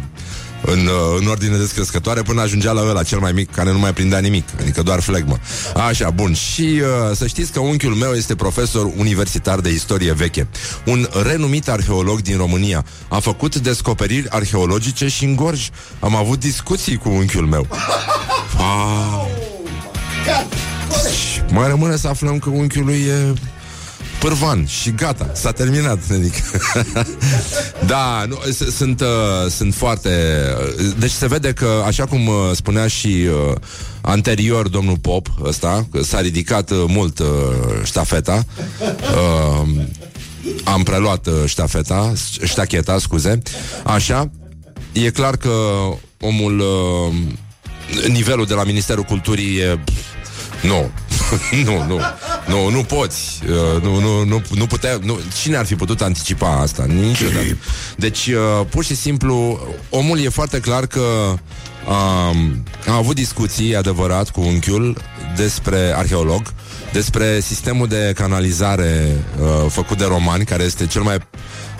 în, 0.61 0.87
uh, 0.87 1.19
în 1.19 1.27
ordine 1.27 1.57
descrescătoare 1.57 2.21
până 2.21 2.41
ajungea 2.41 2.71
la 2.71 2.81
ăla 2.89 3.03
cel 3.03 3.19
mai 3.19 3.31
mic 3.31 3.51
care 3.51 3.71
nu 3.71 3.79
mai 3.79 3.93
prindea 3.93 4.19
nimic, 4.19 4.47
adică 4.59 4.81
doar 4.81 4.99
flegmă. 4.99 5.39
Așa, 5.87 6.09
bun. 6.09 6.33
Și 6.33 6.81
uh, 6.81 7.15
să 7.15 7.27
știți 7.27 7.51
că 7.51 7.59
unchiul 7.59 7.93
meu 7.93 8.13
este 8.13 8.35
profesor 8.35 8.91
universitar 8.97 9.59
de 9.59 9.69
istorie 9.69 10.13
veche, 10.13 10.47
un 10.85 11.07
renumit 11.23 11.69
arheolog 11.69 12.21
din 12.21 12.37
România. 12.37 12.85
A 13.07 13.19
făcut 13.19 13.55
descoperiri 13.55 14.29
arheologice 14.29 15.07
și 15.07 15.25
în 15.25 15.35
Gorj. 15.35 15.69
Am 15.99 16.15
avut 16.15 16.39
discuții 16.39 16.97
cu 16.97 17.09
unchiul 17.09 17.45
meu. 17.45 17.67
Wow. 18.57 19.29
Mai 21.51 21.67
rămâne 21.67 21.95
să 21.95 22.07
aflăm 22.07 22.39
că 22.39 22.49
unchiul 22.49 22.85
lui 22.85 22.99
e 22.99 23.33
pârvan 24.27 24.65
și 24.65 24.91
gata, 24.91 25.31
s-a 25.33 25.51
terminat, 25.51 25.99
adică. 26.11 26.37
da, 27.93 28.25
nu, 28.27 28.37
sunt, 28.71 29.01
uh, 29.01 29.49
sunt 29.49 29.73
foarte... 29.73 30.09
Uh, 30.77 30.93
deci 30.99 31.11
se 31.11 31.27
vede 31.27 31.53
că, 31.53 31.83
așa 31.85 32.05
cum 32.05 32.27
uh, 32.27 32.35
spunea 32.53 32.87
și 32.87 33.07
uh, 33.07 33.55
anterior 34.01 34.67
domnul 34.67 34.97
Pop, 34.97 35.27
ăsta, 35.43 35.87
că 35.91 36.03
s-a 36.03 36.21
ridicat 36.21 36.69
uh, 36.69 36.83
mult 36.87 37.19
uh, 37.19 37.27
ștafeta, 37.83 38.45
uh, 38.81 39.67
am 40.63 40.83
preluat 40.83 41.27
uh, 41.27 41.33
ștafeta, 41.45 42.13
ștacheta, 42.43 42.99
scuze, 42.99 43.41
așa, 43.83 44.29
e 44.91 45.09
clar 45.09 45.37
că 45.37 45.51
omul... 46.19 46.59
Uh, 46.59 47.15
nivelul 48.07 48.45
de 48.45 48.53
la 48.53 48.63
Ministerul 48.63 49.03
Culturii 49.03 49.57
e... 49.57 49.79
Nu, 50.61 50.91
nu, 51.65 51.85
nu, 51.87 51.99
nu, 52.47 52.69
nu 52.69 52.83
poți. 52.83 53.39
Uh, 53.49 53.81
nu, 53.81 53.99
nu, 53.99 54.23
nu, 54.23 54.41
nu 54.55 54.65
putea, 54.65 54.99
nu, 55.03 55.19
cine 55.41 55.57
ar 55.57 55.65
fi 55.65 55.75
putut 55.75 56.01
anticipa 56.01 56.59
asta? 56.59 56.85
Niciodată. 56.85 57.57
Deci, 57.95 58.27
uh, 58.27 58.65
pur 58.69 58.83
și 58.83 58.95
simplu, 58.95 59.59
omul 59.89 60.19
e 60.19 60.29
foarte 60.29 60.59
clar 60.59 60.85
că 60.85 60.99
um, 60.99 62.63
a 62.87 62.95
avut 62.95 63.15
discuții, 63.15 63.75
adevărat, 63.75 64.29
cu 64.29 64.41
unchiul 64.41 64.97
despre 65.35 65.93
arheolog, 65.95 66.41
despre 66.91 67.39
sistemul 67.39 67.87
de 67.87 68.11
canalizare 68.15 69.15
uh, 69.41 69.71
făcut 69.71 69.97
de 69.97 70.05
romani, 70.05 70.45
care 70.45 70.63
este 70.63 70.85
cel 70.85 71.01
mai 71.01 71.17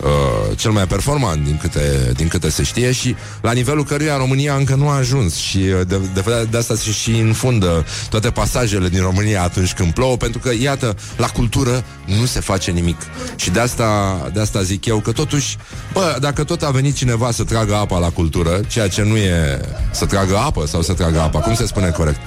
uh, 0.04 0.58
cel 0.58 0.72
mai 0.72 0.88
performant 0.88 1.44
din 1.44 1.58
câte, 1.58 2.12
din 2.16 2.28
câte 2.28 2.50
se 2.50 2.64
știe 2.64 2.92
și 2.92 3.16
la 3.42 3.52
nivelul 3.52 3.84
căruia 3.84 4.18
România 4.18 4.56
încă 4.56 4.76
nu 4.76 4.88
a 4.90 4.96
ajuns 4.96 5.36
și 5.36 5.58
uh, 5.58 5.88
de, 5.88 6.00
de, 6.14 6.48
de 6.50 6.58
asta 6.58 6.76
se 6.76 6.92
și 6.92 7.12
înfundă 7.12 7.86
toate 8.10 8.30
pasajele 8.30 8.90
din 8.90 9.02
România 9.02 9.44
atunci 9.44 9.74
când 9.74 9.94
plouă, 9.94 10.18
pentru 10.18 10.40
că, 10.40 10.52
iată, 10.62 10.96
la 11.18 11.28
cultură 11.28 11.84
nu 12.20 12.26
se 12.26 12.40
face 12.40 12.72
nimic. 12.72 12.98
Și 13.36 13.50
de 13.50 13.60
asta, 13.60 14.18
de 14.34 14.40
asta 14.40 14.62
zic 14.62 14.86
eu 14.86 15.00
că 15.00 15.12
totuși, 15.12 15.58
bă, 15.94 16.18
dacă 16.20 16.44
tot 16.44 16.64
a 16.64 16.70
venit 16.70 16.96
cineva 16.96 17.32
să 17.32 17.44
tragă 17.44 17.76
apa 17.76 18.00
la 18.00 18.10
cultură, 18.10 18.60
ceea 18.68 18.88
ce 18.88 19.04
nu 19.04 19.16
e 19.16 19.62
să 19.92 20.06
tragă 20.06 20.38
apă 20.38 20.66
sau 20.68 20.82
să 20.82 20.94
tragă 20.94 21.22
apa, 21.22 21.40
cum 21.40 21.56
se 21.56 21.66
spune 21.66 21.90
corect? 21.90 22.20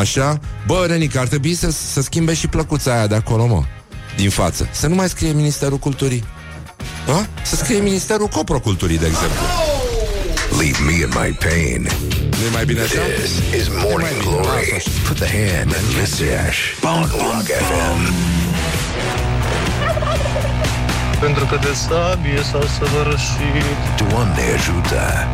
Așa, 0.00 0.40
bă, 0.66 0.84
Renica, 0.88 1.20
ar 1.20 1.26
trebui 1.26 1.54
să, 1.54 1.70
să 1.92 2.02
schimbe 2.02 2.34
și 2.34 2.46
plăcuța 2.46 2.92
aia 2.92 3.06
de 3.06 3.14
acolo, 3.14 3.46
mă 3.46 3.62
din 4.16 4.30
față. 4.30 4.68
Să 4.72 4.86
nu 4.86 4.94
mai 4.94 5.08
scrie 5.08 5.32
Ministerul 5.32 5.78
Culturii. 5.78 6.24
A? 7.08 7.26
Să 7.42 7.56
scrie 7.56 7.80
Ministerul 7.80 8.26
Coproculturii, 8.26 8.98
de 8.98 9.06
exemplu. 9.06 9.44
leave 10.58 10.78
me 10.86 10.92
in 10.92 11.12
my 11.22 11.30
pain. 11.46 11.88
Nu-i 12.38 12.52
mai 12.52 12.64
bine 12.64 12.80
așa? 12.80 13.00
This 13.22 13.60
is 13.60 13.68
Morning 13.68 14.20
Glory. 14.22 14.82
Put 15.06 15.16
the 15.16 15.30
hand 15.38 15.70
and 15.78 15.86
listen. 16.00 16.52
Bong 16.80 17.06
Rock 17.10 17.46
FM. 17.68 18.00
Pentru 21.20 21.44
că 21.44 21.58
de 21.60 21.72
sabie 21.72 22.42
s-au 22.50 22.66
săvârșit 22.78 24.08
Doamne 24.08 24.42
ajută. 24.54 25.26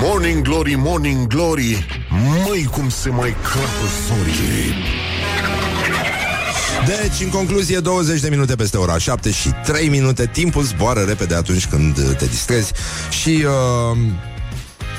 Morning 0.00 0.42
Glory, 0.42 0.74
Morning 0.74 1.26
Glory 1.26 1.86
Măi 2.46 2.68
cum 2.70 2.88
se 2.88 3.08
mai 3.08 3.36
crapă 3.42 3.84
zorii 4.06 4.74
Deci, 6.88 7.20
în 7.24 7.28
concluzie, 7.28 7.78
20 7.78 8.20
de 8.20 8.28
minute 8.28 8.54
peste 8.54 8.76
ora 8.76 8.98
7 8.98 9.30
și 9.30 9.50
3 9.64 9.88
minute. 9.88 10.26
Timpul 10.32 10.62
zboară 10.62 11.00
repede 11.00 11.34
atunci 11.34 11.66
când 11.66 12.16
te 12.16 12.26
distrezi. 12.26 12.72
Și, 13.10 13.44
uh, 13.92 13.98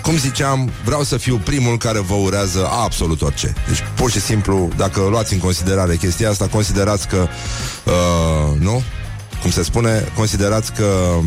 cum 0.01 0.17
ziceam, 0.17 0.71
vreau 0.85 1.03
să 1.03 1.17
fiu 1.17 1.41
primul 1.43 1.77
care 1.77 1.99
vă 1.99 2.13
urează 2.13 2.67
absolut 2.83 3.21
orice. 3.21 3.53
Deci, 3.67 3.83
pur 3.95 4.11
și 4.11 4.19
simplu, 4.19 4.69
dacă 4.77 5.07
luați 5.09 5.33
în 5.33 5.39
considerare 5.39 5.95
chestia 5.95 6.29
asta, 6.29 6.47
considerați 6.47 7.07
că, 7.07 7.27
uh, 7.85 8.59
nu? 8.59 8.83
Cum 9.41 9.51
se 9.51 9.63
spune, 9.63 10.11
considerați 10.15 10.73
că 10.73 11.19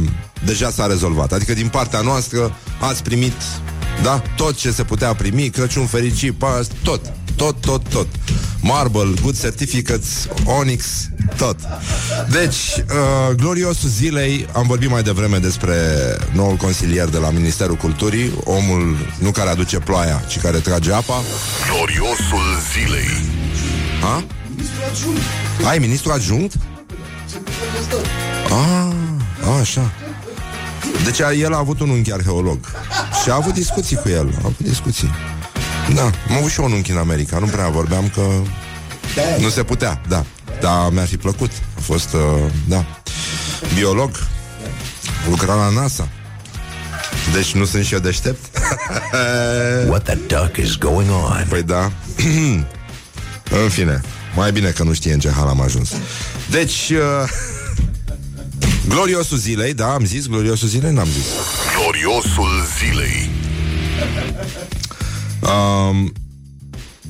deja 0.45 0.71
s-a 0.71 0.87
rezolvat. 0.87 1.33
Adică, 1.33 1.52
din 1.52 1.69
partea 1.69 2.00
noastră, 2.00 2.57
ați 2.81 3.02
primit 3.02 3.35
da? 4.02 4.23
Tot 4.37 4.54
ce 4.54 4.71
se 4.71 4.83
putea 4.83 5.14
primi, 5.14 5.50
Crăciun 5.50 5.87
fericit, 5.87 6.35
pas, 6.35 6.66
tot, 6.83 7.12
tot, 7.37 7.61
tot, 7.61 7.83
tot. 7.89 8.07
Marble, 8.61 9.15
good 9.23 9.39
certificates, 9.41 10.27
Onyx, 10.45 10.85
tot. 11.37 11.57
Deci, 12.31 12.57
uh, 12.57 13.35
gloriosul 13.37 13.89
zilei, 13.89 14.47
am 14.53 14.67
vorbit 14.67 14.91
mai 14.91 15.03
devreme 15.03 15.39
despre 15.39 15.77
noul 16.33 16.57
consilier 16.57 17.09
de 17.09 17.19
la 17.19 17.31
Ministerul 17.31 17.77
Culturii, 17.77 18.33
omul 18.45 18.97
nu 19.19 19.31
care 19.31 19.49
aduce 19.51 19.79
ploaia, 19.79 20.23
ci 20.29 20.39
care 20.39 20.59
trage 20.59 20.93
apa. 20.93 21.23
Gloriosul 21.73 22.59
zilei 22.73 23.09
Ha? 24.01 24.25
Ai 25.69 25.79
ministru 25.79 26.12
adjunct? 26.12 26.53
Ah, 28.51 28.93
a, 29.47 29.59
așa. 29.61 29.93
Deci 31.05 31.21
a- 31.21 31.33
el 31.33 31.53
a 31.55 31.59
avut 31.59 31.81
un 31.81 31.89
unchi 31.89 32.12
arheolog 32.12 32.59
Și 33.23 33.31
a 33.31 33.35
avut 33.35 33.55
discuții 33.55 33.97
cu 33.97 34.09
el 34.09 34.29
A 34.35 34.39
avut 34.39 34.59
discuții 34.59 35.11
Da, 35.94 36.04
am 36.04 36.37
avut 36.37 36.50
și 36.50 36.61
eu 36.61 36.66
un 36.66 36.72
unchi 36.72 36.90
în 36.90 36.96
America 36.96 37.38
Nu 37.38 37.46
prea 37.46 37.68
vorbeam 37.68 38.08
că 38.14 38.20
Nu 39.38 39.49
se 39.49 39.62
putea, 39.62 40.00
da. 40.08 40.25
Dar 40.61 40.90
mi-ar 40.90 41.06
fi 41.06 41.16
plăcut 41.16 41.50
A 41.76 41.80
fost, 41.80 42.12
uh, 42.12 42.20
da. 42.68 42.84
Biolog 43.75 44.11
Lucra 45.28 45.54
la 45.54 45.68
NASA. 45.68 46.08
Deci 47.32 47.54
nu 47.54 47.64
sunt 47.64 47.84
și 47.84 47.94
eu 47.94 48.00
deștept? 48.00 48.58
What 49.88 50.02
the 50.02 50.14
duck 50.14 50.56
is 50.56 50.76
going 50.76 51.11
on? 51.11 51.46
Păi 51.49 51.62
da. 51.62 51.92
În 53.62 53.68
fine 53.68 54.00
Mai 54.34 54.52
bine 54.52 54.68
că 54.68 54.82
nu 54.82 54.92
știe 54.92 55.12
în 55.12 55.18
ce 55.18 55.30
hal 55.30 55.49
am 55.49 55.61
ajuns. 55.61 55.90
Deci 56.50 56.90
uh, 56.90 57.28
Gloriosul 58.92 59.37
zilei, 59.37 59.75
da, 59.75 59.92
am 59.92 60.04
zis 60.04 60.26
Gloriosul 60.26 60.68
zilei, 60.68 60.92
n-am 60.92 61.08
zis. 61.08 61.25
Gloriosul 61.76 62.66
zilei 62.78 63.30
um, 65.50 66.12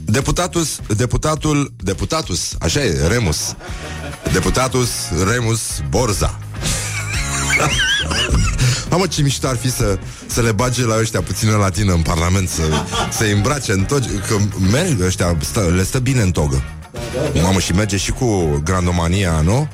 Deputatus 0.05 0.81
Deputatul 0.97 1.73
Deputatus, 1.77 2.55
așa 2.59 2.81
e, 2.81 3.07
Remus. 3.07 3.55
Deputatus 4.33 4.91
Remus 5.33 5.61
Borza. 5.89 6.39
Mamă, 8.91 9.07
ce 9.07 9.23
mișto 9.23 9.47
ar 9.47 9.57
fi 9.57 9.71
să, 9.71 9.99
să 10.27 10.41
le 10.41 10.53
bage 10.53 10.85
la 10.85 10.99
ăștia 10.99 11.23
puțină 11.23 11.57
latină 11.57 11.93
în 11.93 12.03
Parlament 12.03 12.49
Să, 12.49 12.63
să 13.11 13.25
îmbrace 13.35 13.73
în 13.73 13.85
togi 13.85 14.09
Că 14.09 14.37
merg 14.71 15.01
ăștia, 15.01 15.37
stă, 15.41 15.73
le 15.77 15.83
stă 15.83 15.99
bine 15.99 16.23
în 16.23 16.31
togă. 16.31 16.63
Mamă, 17.43 17.59
și 17.59 17.73
merge 17.73 17.97
și 17.97 18.11
cu 18.11 18.61
grandomania, 18.65 19.41
nu? 19.41 19.69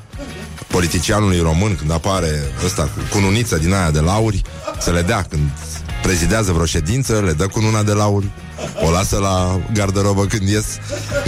Politicianului 0.67 1.41
român 1.41 1.77
Când 1.77 1.91
apare 1.91 2.53
ăsta 2.65 2.83
cu 2.83 3.01
cununiță 3.11 3.57
din 3.57 3.73
aia 3.73 3.91
de 3.91 4.01
lauri 4.01 4.43
Să 4.81 4.91
le 4.91 5.03
dea 5.03 5.23
când 5.23 5.49
prezidează 6.03 6.53
vreo 6.53 6.65
ședință 6.65 7.21
Le 7.21 7.33
dă 7.33 7.47
cununa 7.47 7.83
de 7.83 7.93
lauri 7.93 8.31
O 8.87 8.91
lasă 8.91 9.19
la 9.19 9.61
garderobă 9.73 10.25
când 10.25 10.49
ies. 10.49 10.67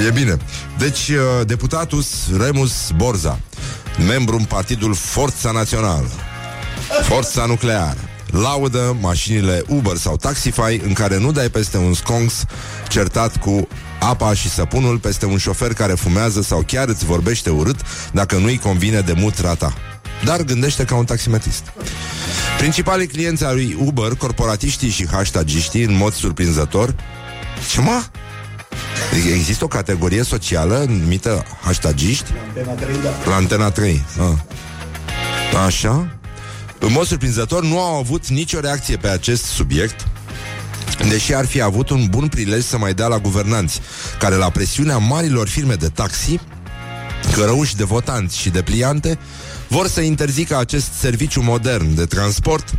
E 0.07 0.11
bine. 0.11 0.37
Deci, 0.79 1.09
uh, 1.09 1.47
deputatus 1.47 2.07
Remus 2.39 2.91
Borza 2.97 3.39
Membru 4.07 4.37
în 4.37 4.45
partidul 4.45 4.95
Forța 4.95 5.51
Națională 5.51 6.09
Forța 7.03 7.45
nucleară 7.45 7.99
Laudă 8.31 8.97
mașinile 9.01 9.63
Uber 9.69 9.97
sau 9.97 10.17
Taxify 10.17 10.81
În 10.85 10.93
care 10.93 11.19
nu 11.19 11.33
dai 11.33 11.49
peste 11.49 11.77
un 11.77 11.95
sconks 11.95 12.45
Certat 12.89 13.37
cu 13.37 13.69
apa 14.01 14.35
și 14.35 14.51
săpunul 14.51 14.99
Peste 14.99 15.27
un 15.27 15.37
șofer 15.37 15.73
care 15.73 15.93
fumează 15.93 16.43
Sau 16.43 16.65
chiar 16.67 16.89
îți 16.89 17.05
vorbește 17.05 17.51
urât 17.51 17.81
Dacă 18.13 18.37
nu-i 18.37 18.59
convine 18.59 19.01
de 19.01 19.13
mutra 19.13 19.55
ta 19.55 19.75
Dar 20.25 20.43
gândește 20.43 20.85
ca 20.85 20.95
un 20.95 21.05
taximetrist 21.05 21.73
Principalii 22.59 23.07
clienți 23.07 23.45
ai 23.45 23.55
lui 23.55 23.77
Uber 23.81 24.15
Corporatiștii 24.15 24.91
și 24.91 25.07
hashtagiștii 25.07 25.83
În 25.83 25.97
mod 25.97 26.13
surprinzător 26.13 26.95
Ce 27.71 27.81
mă? 27.81 28.03
Există 29.35 29.65
o 29.65 29.69
categorie 29.69 30.23
socială 30.23 30.85
numită 30.89 31.45
hashtagiști? 31.65 32.33
La 33.25 33.35
Antena 33.35 33.71
3, 33.71 34.05
ah. 34.19 34.37
Așa 35.67 36.19
În 36.79 36.93
mod 36.93 37.07
surprinzător 37.07 37.65
nu 37.65 37.81
au 37.81 37.99
avut 37.99 38.29
nicio 38.29 38.61
reacție 38.61 38.97
pe 38.97 39.09
acest 39.09 39.45
subiect 39.45 40.07
Deși 41.09 41.35
ar 41.35 41.47
fi 41.47 41.61
avut 41.61 41.91
un 41.91 42.07
bun 42.11 42.29
prilej 42.29 42.63
să 42.63 42.79
mai 42.79 42.95
dea 42.95 43.07
la 43.07 43.19
guvernanți 43.19 43.81
Care 44.19 44.35
la 44.35 44.51
presiunea 44.51 44.99
marilor 44.99 45.49
firme 45.49 45.75
de 45.75 45.89
taxi 45.89 46.41
Cărăuși 47.33 47.77
de 47.77 47.85
votanți 47.85 48.39
și 48.39 48.51
de 48.51 48.63
pliante 48.63 49.19
Vor 49.71 49.87
să 49.87 50.01
interzică 50.01 50.57
acest 50.57 50.93
serviciu 50.93 51.43
modern 51.43 51.95
de 51.95 52.05
transport 52.05 52.75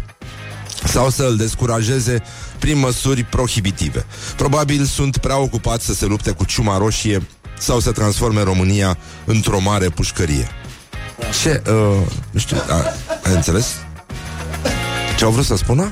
sau 0.86 1.10
să 1.10 1.24
îl 1.24 1.36
descurajeze 1.36 2.24
prin 2.60 2.78
măsuri 2.78 3.24
prohibitive. 3.24 4.06
Probabil 4.36 4.86
sunt 4.86 5.18
prea 5.18 5.38
ocupați 5.38 5.86
să 5.86 5.94
se 5.94 6.06
lupte 6.06 6.32
cu 6.32 6.46
ciuma 6.46 6.78
roșie 6.78 7.28
sau 7.60 7.80
să 7.80 7.92
transforme 7.92 8.44
România 8.44 8.98
într-o 9.26 9.60
mare 9.60 9.90
pușcărie. 9.90 10.48
Ce, 11.42 11.62
uh, 11.68 11.74
nu 12.32 12.40
știu, 12.40 12.58
a, 12.70 12.76
ai 13.24 13.34
înțeles? 13.34 13.68
Ce 15.18 15.24
au 15.24 15.32
vrut 15.32 15.46
să 15.46 15.56
spună? 15.56 15.92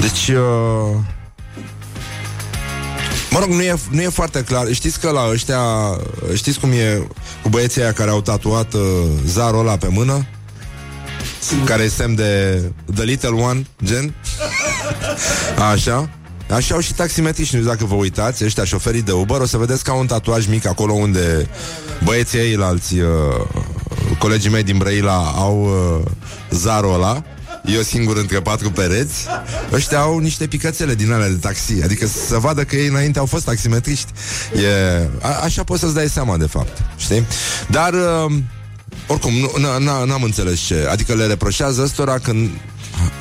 Deci, 0.00 0.28
uh, 0.28 0.96
Mă 3.30 3.38
rog, 3.38 3.48
nu 3.48 3.62
e, 3.62 3.74
nu 3.90 4.02
e 4.02 4.08
foarte 4.08 4.42
clar 4.42 4.72
Știți 4.72 5.00
că 5.00 5.10
la 5.10 5.28
ăștia 5.30 5.60
Știți 6.34 6.60
cum 6.60 6.70
e 6.70 7.06
cu 7.48 7.54
băieții 7.54 7.82
aia 7.82 7.92
care 7.92 8.10
au 8.10 8.20
tatuat 8.20 8.74
uh, 8.74 8.80
Zarul 9.26 9.60
ăla 9.60 9.76
pe 9.76 9.88
mână? 9.90 10.26
Care 11.64 11.82
e 11.82 11.88
semn 11.88 12.14
de 12.14 12.62
The 12.94 13.04
Little 13.04 13.28
One, 13.28 13.66
gen 13.84 14.14
Așa 15.72 16.10
Așa 16.50 16.74
au 16.74 16.80
și 16.80 16.94
taximetriști, 16.94 17.54
nu 17.54 17.60
știu 17.60 17.72
dacă 17.72 17.84
vă 17.84 17.94
uitați 17.94 18.44
Ăștia 18.44 18.64
șoferii 18.64 19.02
de 19.02 19.12
Uber, 19.12 19.40
o 19.40 19.46
să 19.46 19.56
vedeți 19.56 19.84
că 19.84 19.90
au 19.90 19.98
un 19.98 20.06
tatuaj 20.06 20.46
mic 20.46 20.66
Acolo 20.66 20.92
unde 20.92 21.48
băieții 22.04 22.38
ei 22.38 22.56
alți 22.60 22.98
uh, 22.98 23.08
Colegii 24.18 24.50
mei 24.50 24.62
din 24.62 24.78
Brăila 24.78 25.32
Au 25.36 25.62
uh, 25.62 26.10
zarul 26.50 26.94
ăla 26.94 27.24
eu 27.64 27.82
singur 27.82 28.16
între 28.16 28.40
patru 28.40 28.70
pereți 28.70 29.26
Ăștia 29.72 29.98
au 29.98 30.18
niște 30.18 30.46
picățele 30.46 30.94
din 30.94 31.12
alea 31.12 31.28
de 31.28 31.34
taxi. 31.34 31.82
Adică 31.82 32.06
să 32.06 32.38
vadă 32.38 32.64
că 32.64 32.76
ei 32.76 32.86
înainte 32.88 33.18
au 33.18 33.26
fost 33.26 33.44
taximetriști. 33.44 34.12
E, 34.54 35.08
a, 35.20 35.28
Așa 35.42 35.64
poți 35.64 35.80
să-ți 35.80 35.94
dai 35.94 36.08
seama 36.08 36.36
de 36.36 36.46
fapt. 36.46 36.82
Știi? 36.96 37.26
Dar 37.70 37.92
uh, 37.92 38.32
Oricum, 39.06 39.32
nu, 39.32 39.50
n- 39.58 39.78
n- 39.80 40.06
n-am 40.06 40.22
înțeles 40.22 40.60
ce. 40.60 40.86
Adică 40.90 41.14
le 41.14 41.26
reproșează 41.26 41.82
ăstora 41.82 42.18
când 42.18 42.50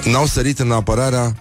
N-au 0.03 0.25
sărit 0.25 0.59
în 0.59 0.71
apărarea. 0.71 1.35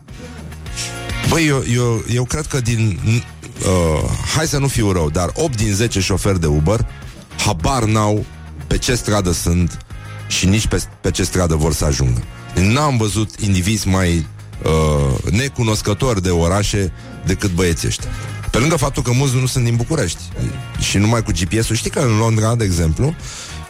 Băi, 1.28 1.46
eu, 1.46 1.64
eu, 1.74 2.04
eu 2.12 2.24
cred 2.24 2.46
că 2.46 2.60
din 2.60 3.00
uh, 3.04 4.10
Hai 4.36 4.46
să 4.46 4.58
nu 4.58 4.66
fiu 4.66 4.92
rău 4.92 5.10
Dar 5.10 5.30
8 5.34 5.56
din 5.56 5.74
10 5.74 6.00
șoferi 6.00 6.40
de 6.40 6.46
Uber 6.46 6.86
Habar 7.36 7.84
n-au 7.84 8.24
pe 8.66 8.78
ce 8.78 8.94
stradă 8.94 9.32
sunt 9.32 9.78
Și 10.26 10.46
nici 10.46 10.66
pe, 10.66 10.82
pe 11.00 11.10
ce 11.10 11.24
stradă 11.24 11.54
vor 11.54 11.72
să 11.72 11.84
ajungă 11.84 12.22
N-am 12.60 12.96
văzut 12.96 13.40
indivizi 13.40 13.88
mai 13.88 14.26
uh, 14.64 15.30
necunoscători 15.30 16.22
de 16.22 16.30
orașe 16.30 16.92
decât 17.26 17.50
băieții 17.50 17.88
ăștia. 17.88 18.08
Pe 18.50 18.58
lângă 18.58 18.76
faptul 18.76 19.02
că 19.02 19.12
mulți 19.12 19.34
nu 19.36 19.46
sunt 19.46 19.64
din 19.64 19.76
București 19.76 20.22
și 20.78 20.98
numai 20.98 21.22
cu 21.22 21.30
GPS-ul. 21.30 21.76
Știi 21.76 21.90
că 21.90 21.98
în 21.98 22.18
Londra, 22.18 22.54
de 22.54 22.64
exemplu, 22.64 23.14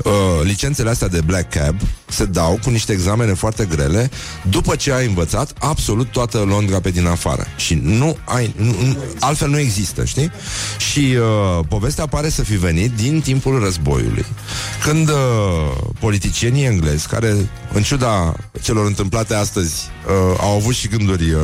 uh, 0.04 0.12
licențele 0.42 0.90
astea 0.90 1.08
de 1.08 1.20
black 1.20 1.50
cab 1.50 1.80
se 2.08 2.24
dau 2.24 2.58
cu 2.62 2.70
niște 2.70 2.92
examene 2.92 3.34
foarte 3.34 3.64
grele 3.64 4.10
după 4.50 4.76
ce 4.76 4.92
ai 4.92 5.06
învățat 5.06 5.52
absolut 5.58 6.10
toată 6.10 6.38
Londra 6.38 6.80
pe 6.80 6.90
din 6.90 7.06
afară. 7.06 7.46
Și 7.56 7.80
nu 7.82 8.16
ai, 8.24 8.54
nu, 8.56 8.64
nu, 8.64 8.96
altfel 9.20 9.48
nu 9.48 9.58
există, 9.58 10.04
știi? 10.04 10.30
Și 10.78 11.16
uh, 11.18 11.64
povestea 11.68 12.06
pare 12.06 12.28
să 12.28 12.42
fi 12.42 12.56
venit 12.56 12.90
din 12.90 13.20
timpul 13.20 13.58
războiului. 13.58 14.24
Când 14.82 15.08
uh, 15.08 15.14
politicienii 16.00 16.64
englezi, 16.64 17.06
care 17.06 17.34
în 17.72 17.82
ciuda 17.82 18.34
celor 18.62 18.86
întâmplate 18.86 19.34
astăzi 19.34 19.74
uh, 20.06 20.38
au 20.40 20.56
avut 20.56 20.74
și 20.74 20.88
gânduri 20.88 21.32
uh, 21.32 21.40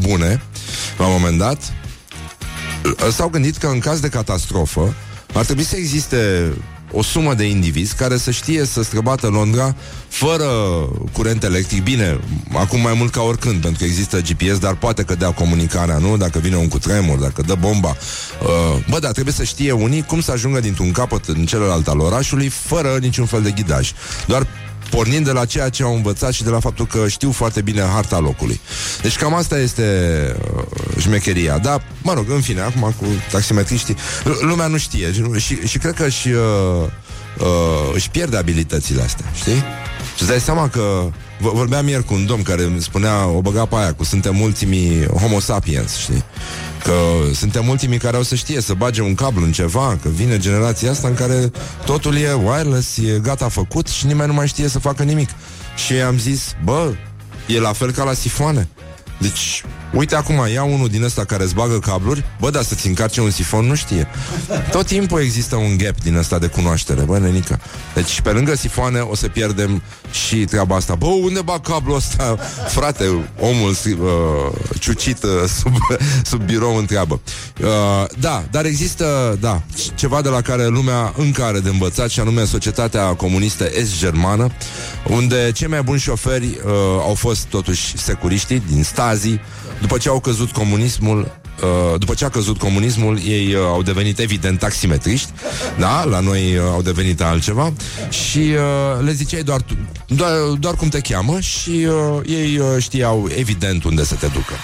bune, 0.00 0.42
la 0.98 1.06
un 1.06 1.12
moment 1.12 1.38
dat, 1.38 1.72
uh, 2.84 3.12
s-au 3.12 3.28
gândit 3.28 3.56
că 3.56 3.66
în 3.66 3.78
caz 3.78 4.00
de 4.00 4.08
catastrofă 4.08 4.94
ar 5.34 5.44
trebui 5.44 5.64
să 5.64 5.76
existe 5.76 6.52
o 6.94 7.02
sumă 7.02 7.34
de 7.34 7.48
indivizi 7.48 7.94
care 7.94 8.16
să 8.16 8.30
știe 8.30 8.64
să 8.64 8.82
străbată 8.82 9.26
Londra 9.26 9.74
fără 10.08 10.44
curent 11.12 11.42
electric. 11.42 11.82
Bine, 11.82 12.20
acum 12.52 12.80
mai 12.80 12.94
mult 12.96 13.12
ca 13.12 13.22
oricând, 13.22 13.60
pentru 13.60 13.78
că 13.78 13.84
există 13.84 14.20
GPS, 14.20 14.58
dar 14.58 14.74
poate 14.74 15.02
cădea 15.02 15.30
comunicarea, 15.30 15.98
nu? 15.98 16.16
Dacă 16.16 16.38
vine 16.38 16.56
un 16.56 16.68
cutremur, 16.68 17.18
dacă 17.18 17.42
dă 17.42 17.54
bomba. 17.54 17.88
Uh, 18.42 18.84
bă, 18.90 18.98
dar 18.98 19.12
trebuie 19.12 19.34
să 19.34 19.44
știe 19.44 19.72
unii 19.72 20.02
cum 20.02 20.20
să 20.20 20.30
ajungă 20.32 20.60
dintr-un 20.60 20.92
capăt 20.92 21.24
în 21.24 21.46
celălalt 21.46 21.88
al 21.88 21.98
orașului 21.98 22.48
fără 22.48 22.96
niciun 23.00 23.26
fel 23.26 23.42
de 23.42 23.50
ghidaj. 23.50 23.92
Doar 24.26 24.46
pornind 24.94 25.24
de 25.24 25.30
la 25.32 25.44
ceea 25.44 25.68
ce 25.68 25.82
au 25.82 25.94
învățat 25.94 26.32
și 26.32 26.42
de 26.42 26.50
la 26.50 26.60
faptul 26.60 26.86
că 26.86 27.08
știu 27.08 27.30
foarte 27.32 27.60
bine 27.60 27.80
harta 27.80 28.18
locului. 28.18 28.60
Deci 29.02 29.16
cam 29.16 29.34
asta 29.34 29.58
este 29.58 29.86
uh, 30.56 30.62
șmecheria. 30.98 31.58
Da, 31.58 31.80
mă 32.02 32.12
rog, 32.12 32.30
în 32.30 32.40
fine, 32.40 32.60
acum 32.60 32.94
cu 32.98 33.06
taximetriștii, 33.30 33.96
l- 34.24 34.46
lumea 34.46 34.66
nu 34.66 34.76
știe 34.78 35.12
și, 35.36 35.66
și 35.66 35.78
cred 35.78 35.94
că 35.94 36.08
și, 36.08 36.28
uh, 36.28 36.36
uh, 37.38 37.46
își 37.94 38.10
pierde 38.10 38.36
abilitățile 38.36 39.02
astea, 39.02 39.26
știi? 39.34 39.54
Și 40.16 40.20
îți 40.22 40.28
dai 40.28 40.40
seama 40.40 40.68
că 40.68 41.10
vorbeam 41.38 41.88
ieri 41.88 42.04
cu 42.04 42.14
un 42.14 42.26
domn 42.26 42.42
care 42.42 42.62
îmi 42.62 42.82
spunea, 42.82 43.26
o 43.26 43.40
băga 43.40 43.64
pe 43.64 43.74
aia, 43.76 43.94
cu 43.94 44.04
suntem 44.04 44.40
ultimii 44.40 45.06
homo 45.06 45.40
sapiens, 45.40 45.96
știi? 45.96 46.24
Că 46.84 46.92
suntem 47.34 47.68
ultimii 47.68 47.98
care 47.98 48.16
au 48.16 48.22
să 48.22 48.34
știe 48.34 48.60
să 48.60 48.74
bage 48.74 49.02
un 49.02 49.14
cablu 49.14 49.44
în 49.44 49.52
ceva, 49.52 49.98
că 50.02 50.08
vine 50.08 50.38
generația 50.38 50.90
asta 50.90 51.08
în 51.08 51.14
care 51.14 51.50
totul 51.84 52.16
e 52.16 52.32
wireless, 52.32 52.96
e 52.96 53.18
gata 53.22 53.48
făcut 53.48 53.88
și 53.88 54.06
nimeni 54.06 54.28
nu 54.28 54.34
mai 54.34 54.46
știe 54.46 54.68
să 54.68 54.78
facă 54.78 55.02
nimic. 55.02 55.28
Și 55.86 55.92
am 55.92 56.18
zis, 56.18 56.54
bă, 56.64 56.92
e 57.46 57.60
la 57.60 57.72
fel 57.72 57.90
ca 57.90 58.04
la 58.04 58.12
sifoane. 58.12 58.68
Deci, 59.18 59.64
uite 59.92 60.14
acum, 60.14 60.46
ia 60.52 60.62
unul 60.64 60.88
din 60.88 61.02
ăsta 61.02 61.24
care 61.24 61.42
îți 61.42 61.54
bagă 61.54 61.78
cabluri, 61.78 62.24
bă, 62.40 62.50
dar 62.50 62.62
să-ți 62.62 62.86
încarce 62.86 63.20
un 63.20 63.30
sifon 63.30 63.66
nu 63.66 63.74
știe. 63.74 64.08
Tot 64.70 64.86
timpul 64.86 65.20
există 65.20 65.56
un 65.56 65.76
gap 65.76 66.00
din 66.00 66.16
ăsta 66.16 66.38
de 66.38 66.46
cunoaștere, 66.46 67.00
bă, 67.00 67.18
nenică. 67.18 67.60
Deci, 67.94 68.20
pe 68.20 68.30
lângă 68.30 68.54
sifoane, 68.54 69.00
o 69.00 69.14
să 69.14 69.28
pierdem 69.28 69.82
și 70.10 70.36
treaba 70.36 70.76
asta. 70.76 70.94
Bă, 70.94 71.06
unde 71.06 71.40
bag 71.40 71.60
cablul 71.60 71.96
ăsta? 71.96 72.38
Frate, 72.68 73.04
omul 73.40 73.70
uh, 73.70 74.52
ciucit 74.78 75.22
uh, 75.22 75.30
sub, 75.58 75.74
sub 76.30 76.42
birou 76.42 76.76
întreabă. 76.76 77.20
Uh, 77.62 77.68
da, 78.18 78.44
dar 78.50 78.64
există, 78.64 79.38
da, 79.40 79.62
ceva 79.94 80.22
de 80.22 80.28
la 80.28 80.40
care 80.40 80.66
lumea 80.66 81.12
încă 81.16 81.42
are 81.42 81.58
de 81.58 81.68
învățat 81.68 82.10
și 82.10 82.20
anume 82.20 82.44
societatea 82.44 83.04
comunistă 83.04 83.64
est-germană, 83.72 84.50
unde 85.08 85.50
cei 85.54 85.68
mai 85.68 85.82
buni 85.82 85.98
șoferi 85.98 86.44
uh, 86.44 86.72
au 87.00 87.14
fost 87.14 87.44
totuși 87.44 87.98
securiștii 87.98 88.62
din 88.70 88.82
Stasi, 89.04 89.40
după 89.80 89.98
ce 89.98 90.08
au 90.08 90.20
căzut 90.20 90.50
comunismul, 90.50 91.42
Uh, 91.62 91.98
după 91.98 92.14
ce 92.14 92.24
a 92.24 92.28
căzut 92.28 92.58
comunismul, 92.58 93.18
ei 93.26 93.54
uh, 93.54 93.60
au 93.66 93.82
devenit 93.82 94.18
evident 94.18 94.58
taximetriști, 94.58 95.30
da, 95.78 96.04
la 96.04 96.20
noi 96.20 96.56
uh, 96.56 96.62
au 96.72 96.82
devenit 96.82 97.20
altceva 97.20 97.72
și 98.08 98.38
uh, 98.38 99.04
le 99.04 99.12
ziceai 99.12 99.42
doar, 99.42 99.60
tu, 99.60 99.76
doar, 100.06 100.32
doar 100.58 100.74
cum 100.74 100.88
te 100.88 101.00
cheamă 101.00 101.40
și 101.40 101.70
uh, 101.70 102.20
ei 102.26 102.58
uh, 102.58 102.66
știau 102.82 103.28
evident 103.36 103.84
unde 103.84 104.04
să 104.04 104.14
te 104.14 104.26
ducă. 104.26 104.54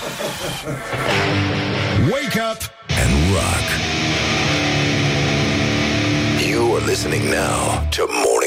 Wake 2.02 2.40
up 2.52 2.60
and 3.02 3.12
rock. 3.32 3.66
You 6.50 6.74
are 6.76 6.84
listening 6.86 7.22
now 7.22 7.86
to 7.96 8.02
Morning 8.08 8.39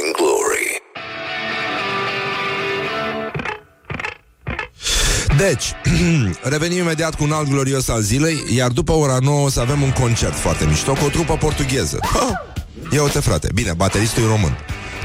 Deci, 5.37 5.71
revenim 6.53 6.77
imediat 6.77 7.15
cu 7.15 7.23
un 7.23 7.31
alt 7.31 7.49
glorios 7.49 7.87
al 7.87 8.01
zilei, 8.01 8.43
iar 8.55 8.71
după 8.71 8.91
ora 8.91 9.17
9 9.21 9.45
o 9.45 9.49
să 9.49 9.59
avem 9.59 9.81
un 9.81 9.91
concert 9.91 10.35
foarte 10.35 10.65
mișto 10.65 10.93
cu 10.93 11.05
o 11.05 11.09
trupă 11.09 11.37
portugheză. 11.37 11.99
Ha! 12.13 12.55
Ia 12.91 13.03
uite, 13.03 13.19
frate. 13.19 13.49
Bine, 13.53 13.73
bateristul 13.73 14.23
e 14.23 14.27
român. 14.27 14.57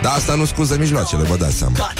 Dar 0.02 0.12
asta 0.12 0.34
nu 0.34 0.44
scuză 0.44 0.76
mijloacele, 0.78 1.22
vă 1.22 1.36
dați 1.36 1.56
seama. 1.56 1.92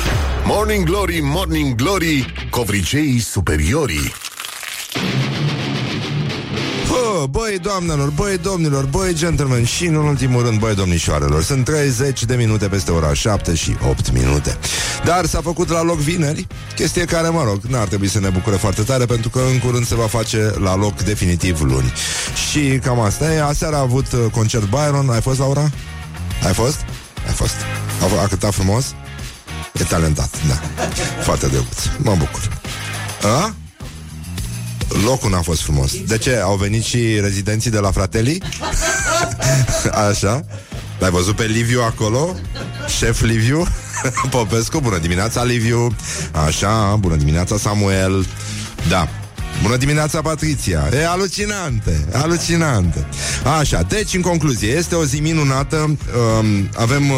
Morning 0.45 0.85
Glory, 0.85 1.21
Morning 1.23 1.75
Glory, 1.75 2.33
covriceii 2.51 3.19
superiorii. 3.19 4.13
Bă, 7.19 7.27
băi 7.27 7.59
doamnelor, 7.63 8.11
băi 8.11 8.39
domnilor, 8.39 8.85
băi 8.85 9.15
gentlemen 9.15 9.65
și 9.65 9.87
în 9.87 9.95
ultimul 9.95 10.43
rând, 10.43 10.59
băi 10.59 10.75
domnișoarelor 10.75 11.43
Sunt 11.43 11.65
30 11.65 12.25
de 12.25 12.35
minute 12.35 12.67
peste 12.67 12.91
ora 12.91 13.13
7 13.15 13.55
și 13.55 13.77
8 13.89 14.13
minute 14.13 14.57
Dar 15.05 15.27
s-a 15.27 15.41
făcut 15.41 15.69
la 15.69 15.83
loc 15.83 15.97
vineri 15.97 16.47
Chestie 16.75 17.05
care, 17.05 17.29
mă 17.29 17.43
rog, 17.45 17.61
n-ar 17.69 17.89
trebui 17.89 18.09
să 18.09 18.21
ne 18.21 18.29
bucure 18.29 18.57
foarte 18.57 18.83
tare 18.83 19.05
Pentru 19.05 19.29
că 19.29 19.41
în 19.53 19.59
curând 19.59 19.87
se 19.87 19.95
va 19.95 20.07
face 20.07 20.55
la 20.59 20.77
loc 20.77 21.03
definitiv 21.03 21.61
luni 21.61 21.93
Și 22.51 22.79
cam 22.83 23.01
asta 23.01 23.33
e 23.35 23.43
Aseară 23.43 23.77
a 23.77 23.81
avut 23.81 24.13
uh, 24.13 24.21
concert 24.33 24.69
Byron 24.69 25.11
Ai 25.11 25.21
fost, 25.21 25.39
Laura? 25.39 25.71
Ai 26.47 26.53
fost? 26.53 26.85
Ai 27.27 27.33
fost 27.33 27.57
A, 28.03 28.23
a 28.23 28.27
cântat 28.27 28.55
frumos? 28.55 28.95
E 29.73 29.85
talentat, 29.85 30.31
da 30.49 30.85
Foarte 31.23 31.47
drăguț, 31.47 31.85
mă 31.97 32.15
bucur 32.19 32.61
A? 33.23 33.55
Locul 35.05 35.31
n-a 35.31 35.41
fost 35.41 35.63
frumos. 35.63 35.93
De 36.07 36.19
ce? 36.19 36.37
Au 36.37 36.57
venit 36.57 36.85
și 36.85 37.21
rezidenții 37.21 37.71
de 37.71 37.79
la 37.79 37.91
Fratelli? 37.91 38.43
Așa. 40.11 40.45
L-ai 40.99 41.11
văzut 41.11 41.37
pe 41.37 41.45
Liviu 41.45 41.81
acolo? 41.83 42.37
Șef 42.99 43.23
Liviu? 43.23 43.67
Popescu, 44.31 44.81
bună 44.81 44.99
dimineața 44.99 45.45
Liviu 45.45 45.97
Așa, 46.47 46.97
bună 47.01 47.17
dimineața 47.17 47.57
Samuel 47.57 48.27
Da, 48.89 49.09
Bună 49.63 49.77
dimineața, 49.77 50.21
Patriția! 50.21 50.89
E 50.93 51.07
alucinante, 51.07 52.05
alucinante. 52.13 53.07
Așa, 53.59 53.83
deci, 53.83 54.15
în 54.15 54.21
concluzie, 54.21 54.69
este 54.69 54.95
o 54.95 55.05
zi 55.05 55.21
minunată. 55.21 55.77
Um, 55.77 56.69
avem 56.77 57.11
uh, 57.11 57.17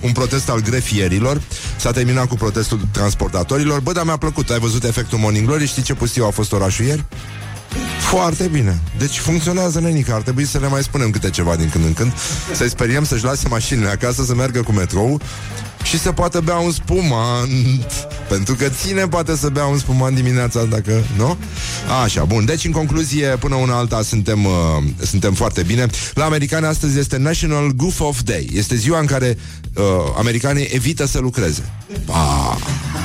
un 0.00 0.12
protest 0.12 0.48
al 0.48 0.60
grefierilor. 0.60 1.40
S-a 1.76 1.90
terminat 1.90 2.26
cu 2.26 2.34
protestul 2.34 2.80
transportatorilor. 2.90 3.80
Bă, 3.80 3.92
dar 3.92 4.04
mi-a 4.04 4.16
plăcut. 4.16 4.50
Ai 4.50 4.58
văzut 4.58 4.84
efectul 4.84 5.18
Morning 5.18 5.46
Glory? 5.46 5.66
Știi 5.66 5.82
ce 5.82 5.94
pustiu 5.94 6.24
a 6.24 6.30
fost 6.30 6.52
orașul 6.52 6.84
ieri? 6.84 7.04
Foarte 8.00 8.48
bine. 8.52 8.80
Deci 8.98 9.18
funcționează, 9.18 9.80
nenică. 9.80 10.12
Ar 10.14 10.20
trebui 10.20 10.44
să 10.46 10.58
le 10.58 10.68
mai 10.68 10.82
spunem 10.82 11.10
câte 11.10 11.30
ceva 11.30 11.56
din 11.56 11.68
când 11.68 11.84
în 11.84 11.92
când. 11.92 12.12
Să-i 12.52 12.68
speriem 12.68 13.04
să-și 13.04 13.24
lase 13.24 13.48
mașinile 13.48 13.88
acasă, 13.88 14.24
să 14.24 14.34
meargă 14.34 14.62
cu 14.62 14.72
metrou 14.72 15.20
și 15.84 15.98
să 15.98 16.12
poată 16.12 16.40
bea 16.40 16.56
un 16.56 16.72
spumant. 16.72 18.08
Pentru 18.28 18.54
că 18.54 18.68
ține 18.68 19.08
poate 19.08 19.36
să 19.36 19.48
bea 19.48 19.64
un 19.64 19.78
spumant 19.78 20.14
dimineața, 20.14 20.64
dacă 20.64 21.04
nu? 21.16 21.36
Așa, 22.02 22.24
bun. 22.24 22.44
Deci, 22.44 22.64
în 22.64 22.70
concluzie, 22.70 23.26
până 23.26 23.54
una 23.54 23.76
alta 23.76 24.02
suntem, 24.02 24.44
uh, 24.44 24.52
suntem 25.02 25.34
foarte 25.34 25.62
bine. 25.62 25.86
La 26.14 26.24
americani 26.24 26.66
astăzi 26.66 26.98
este 26.98 27.16
National 27.16 27.70
Goof 27.76 28.00
Off 28.00 28.20
Day. 28.22 28.48
Este 28.52 28.76
ziua 28.76 28.98
în 28.98 29.06
care 29.06 29.38
uh, 29.74 29.84
americanii 30.18 30.68
evită 30.72 31.06
să 31.06 31.18
lucreze. 31.18 31.72
Ah, 32.06 32.56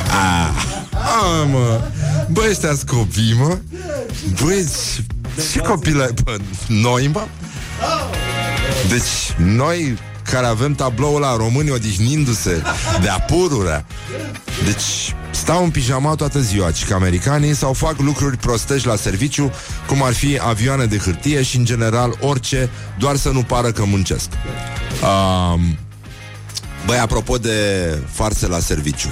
ah, 0.07 0.65
ah, 0.91 1.47
mă. 1.51 1.81
Băi, 2.31 2.49
ăștia 2.49 2.75
copii, 2.87 3.35
mă. 3.39 3.57
Băi, 4.43 4.67
ce 5.51 5.59
copii 5.59 6.01
ai? 6.01 6.13
Bă, 6.23 6.37
noi, 6.67 7.09
mă? 7.13 7.27
Deci, 8.89 9.35
noi 9.37 9.97
care 10.31 10.45
avem 10.45 10.73
tabloul 10.73 11.19
la 11.19 11.35
români 11.35 11.69
odihnindu-se 11.71 12.61
de 13.01 13.07
apururea. 13.07 13.85
Deci, 14.65 15.15
stau 15.31 15.63
în 15.63 15.69
pijama 15.69 16.15
toată 16.15 16.39
ziua, 16.39 16.71
ci 16.71 16.85
că 16.85 16.93
americanii 16.93 17.55
sau 17.55 17.73
fac 17.73 17.99
lucruri 17.99 18.37
prostești 18.37 18.87
la 18.87 18.95
serviciu, 18.95 19.51
cum 19.87 20.03
ar 20.03 20.13
fi 20.13 20.39
avioane 20.41 20.85
de 20.85 20.97
hârtie 20.97 21.41
și, 21.41 21.57
în 21.57 21.65
general, 21.65 22.17
orice, 22.19 22.69
doar 22.97 23.15
să 23.15 23.29
nu 23.29 23.43
pară 23.43 23.71
că 23.71 23.85
muncesc. 23.85 24.29
Um, 25.01 25.77
băi, 26.85 26.97
apropo 26.97 27.37
de 27.37 27.97
farse 28.11 28.47
la 28.47 28.59
serviciu, 28.59 29.09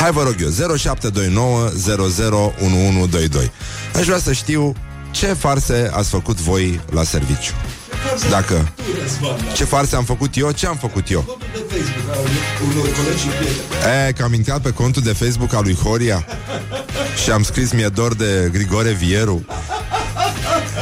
Hai 0.00 0.10
vă 0.10 0.22
rog 0.22 0.34
eu, 0.40 0.76
0729 0.76 1.70
001122 1.86 3.52
Aș 3.94 4.04
vrea 4.04 4.18
să 4.18 4.32
știu 4.32 4.74
ce 5.10 5.26
farse 5.26 5.90
ați 5.92 6.08
făcut 6.08 6.40
voi 6.40 6.80
la 6.90 7.02
serviciu. 7.02 7.52
Dacă... 8.30 8.72
Ce 9.54 9.64
farse 9.64 9.96
am 9.96 10.04
făcut 10.04 10.36
eu? 10.36 10.50
Ce 10.50 10.66
am 10.66 10.76
făcut 10.76 11.10
eu? 11.10 11.38
E, 14.08 14.12
că 14.12 14.22
am 14.22 14.32
intrat 14.32 14.60
pe 14.60 14.70
contul 14.70 15.02
de 15.02 15.12
Facebook 15.12 15.54
al 15.54 15.62
lui 15.62 15.74
Horia 15.74 16.26
Și 17.22 17.30
am 17.30 17.42
scris 17.42 17.72
Mi-e 17.72 17.88
dor 17.88 18.14
de 18.14 18.48
Grigore 18.52 18.92
Vieru 18.92 19.46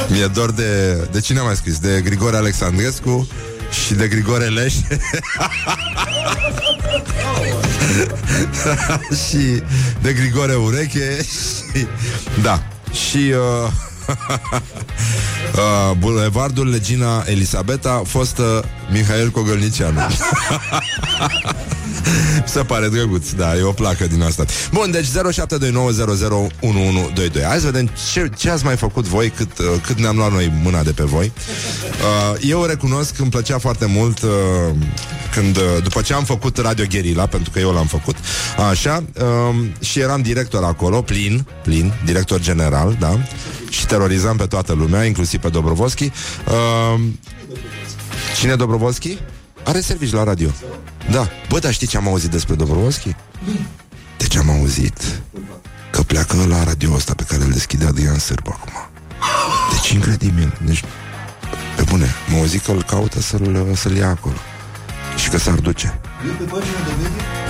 Mi-e 0.07 0.25
dor 0.25 0.51
de... 0.51 0.93
De 1.11 1.19
cine 1.19 1.39
am 1.39 1.45
mai 1.45 1.55
scris? 1.55 1.79
De 1.79 2.01
Grigore 2.03 2.37
Alexandrescu 2.37 3.27
și 3.85 3.93
de 3.93 4.07
Grigore 4.07 4.45
Leș 4.45 4.73
și 9.27 9.63
de 10.01 10.13
Grigore 10.13 10.55
Ureche 10.55 11.23
și, 11.23 11.87
da 12.41 12.63
și 12.91 13.17
uh, 13.17 13.71
uh, 15.55 15.97
Bulevardul 15.97 16.69
Legina 16.69 17.23
Elisabeta 17.25 18.01
Fostă 18.05 18.65
Mihail 18.91 19.29
Cogălnicianu 19.29 19.99
Se 22.45 22.63
pare 22.63 22.87
drăguț, 22.87 23.29
da, 23.29 23.57
e 23.57 23.61
o 23.61 23.71
placă 23.71 24.07
din 24.07 24.21
asta 24.21 24.45
Bun, 24.71 24.91
deci 24.91 25.05
0729001122 25.05 25.11
Hai 27.47 27.57
să 27.59 27.65
vedem 27.65 27.89
ce, 28.11 28.29
ce 28.37 28.49
ați 28.49 28.65
mai 28.65 28.75
făcut 28.75 29.05
voi 29.05 29.29
Cât, 29.29 29.57
uh, 29.57 29.65
cât 29.85 29.99
ne-am 29.99 30.15
luat 30.15 30.31
noi 30.31 30.53
mâna 30.63 30.83
de 30.83 30.91
pe 30.91 31.03
voi 31.03 31.31
uh, 32.35 32.49
Eu 32.49 32.63
recunosc 32.63 33.15
că 33.15 33.21
îmi 33.21 33.31
plăcea 33.31 33.57
foarte 33.57 33.85
mult 33.85 34.21
uh, 34.21 34.29
Când, 35.33 35.57
uh, 35.57 35.63
după 35.83 36.01
ce 36.01 36.13
am 36.13 36.23
făcut 36.23 36.57
Radio 36.57 36.85
Guerilla 36.89 37.25
Pentru 37.25 37.51
că 37.51 37.59
eu 37.59 37.73
l-am 37.73 37.87
făcut 37.87 38.15
Așa, 38.69 39.03
uh, 39.17 39.55
și 39.79 39.99
eram 39.99 40.21
director 40.21 40.63
acolo 40.63 41.01
Plin, 41.01 41.45
plin, 41.63 41.93
director 42.05 42.39
general, 42.39 42.95
da 42.99 43.19
Și 43.69 43.85
terorizam 43.85 44.37
pe 44.37 44.45
toată 44.45 44.73
lumea 44.73 45.03
Inclusiv 45.03 45.39
pe 45.39 45.49
Dobrovolski 45.49 46.11
uh, 46.47 46.99
Cine 48.39 48.55
Dobrovolski? 48.55 49.17
Are 49.63 49.81
servici 49.81 50.11
la 50.11 50.23
radio. 50.23 50.49
Da. 51.09 51.27
Bă, 51.49 51.59
dar 51.59 51.73
știi 51.73 51.87
ce 51.87 51.97
am 51.97 52.07
auzit 52.07 52.29
despre 52.29 52.55
Dobrovolski? 52.55 53.15
Deci 54.17 54.35
am 54.35 54.49
auzit 54.49 55.21
că 55.91 56.01
pleacă 56.01 56.45
la 56.47 56.63
radio 56.63 56.93
ăsta 56.93 57.13
pe 57.13 57.23
care 57.23 57.43
îl 57.43 57.51
deschide 57.51 57.85
Adrian 57.85 58.19
Sârbu 58.19 58.49
acum. 58.59 58.71
Deci 59.71 59.89
incredibil. 59.89 60.57
Deci, 60.65 60.83
pe 61.75 61.83
bune, 61.83 62.15
mă 62.29 62.37
auzit 62.37 62.63
că 62.63 62.71
îl 62.71 62.83
caută 62.83 63.21
să-l, 63.21 63.73
să-l 63.75 63.95
ia 63.95 64.09
acolo. 64.09 64.35
Și 65.17 65.29
că 65.29 65.37
s-ar 65.37 65.53
duce. 65.53 65.99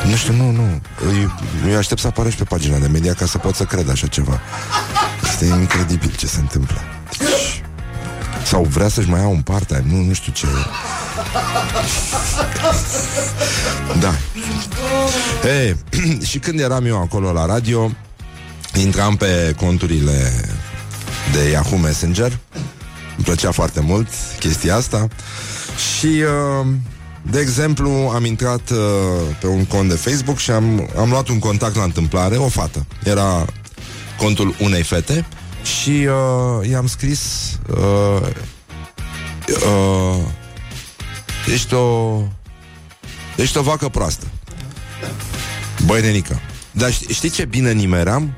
Nu 0.06 0.16
știu, 0.16 0.34
nu, 0.34 0.52
nu. 0.52 0.82
Eu, 1.22 1.32
eu 1.70 1.78
aștept 1.78 2.00
să 2.02 2.08
apară 2.08 2.30
și 2.30 2.36
pe 2.36 2.44
pagina 2.44 2.78
de 2.78 2.88
media 2.88 3.14
ca 3.14 3.26
să 3.26 3.38
pot 3.38 3.56
să 3.56 3.64
cred 3.64 3.90
așa 3.90 4.08
ceva. 4.08 4.40
Este 5.24 5.46
incredibil 5.46 6.16
ce 6.16 6.28
se 6.28 6.40
întâmplă. 6.40 6.82
Deci, 7.18 7.61
sau 8.46 8.64
vrea 8.64 8.88
să-și 8.88 9.10
mai 9.10 9.20
ia 9.20 9.28
un 9.28 9.42
part 9.42 9.82
nu, 9.84 10.02
nu 10.02 10.14
știu 10.14 10.32
ce. 10.32 10.46
Da. 14.00 14.14
Hey, 15.42 15.76
și 16.30 16.40
când 16.40 16.60
eram 16.60 16.86
eu 16.86 17.02
acolo 17.02 17.32
la 17.32 17.46
radio, 17.46 17.92
intram 18.74 19.16
pe 19.16 19.56
conturile 19.58 20.32
de 21.32 21.50
Yahoo 21.50 21.78
Messenger. 21.78 22.40
Îmi 23.16 23.26
plăcea 23.26 23.52
foarte 23.52 23.80
mult 23.80 24.08
chestia 24.40 24.76
asta. 24.76 25.08
Și, 25.98 26.06
uh, 26.08 26.68
de 27.22 27.40
exemplu, 27.40 27.90
am 28.14 28.26
intrat 28.26 28.70
uh, 28.70 28.78
pe 29.40 29.48
un 29.48 29.66
cont 29.66 29.90
de 29.90 29.96
Facebook 29.96 30.38
și 30.38 30.52
am, 30.52 30.90
am 30.98 31.10
luat 31.10 31.28
un 31.28 31.40
contact 31.40 31.76
la 31.76 31.84
întâmplare, 31.84 32.36
o 32.36 32.48
fată. 32.48 32.86
Era 33.04 33.46
contul 34.18 34.56
unei 34.60 34.84
fete 34.84 35.26
și 35.64 35.90
uh, 35.90 36.70
i-am 36.70 36.88
scris 36.88 37.20
uh, 37.68 38.28
uh, 39.48 40.18
Ești 41.54 41.74
o 41.74 42.22
Ești 43.36 43.58
o 43.58 43.62
vacă 43.62 43.90
proastă. 43.90 44.26
Băi, 45.86 46.02
nenică. 46.02 46.40
Dar 46.72 46.92
știi, 46.92 47.14
știi 47.14 47.30
ce 47.30 47.46
bine 47.46 47.72
nimeram? 47.72 48.34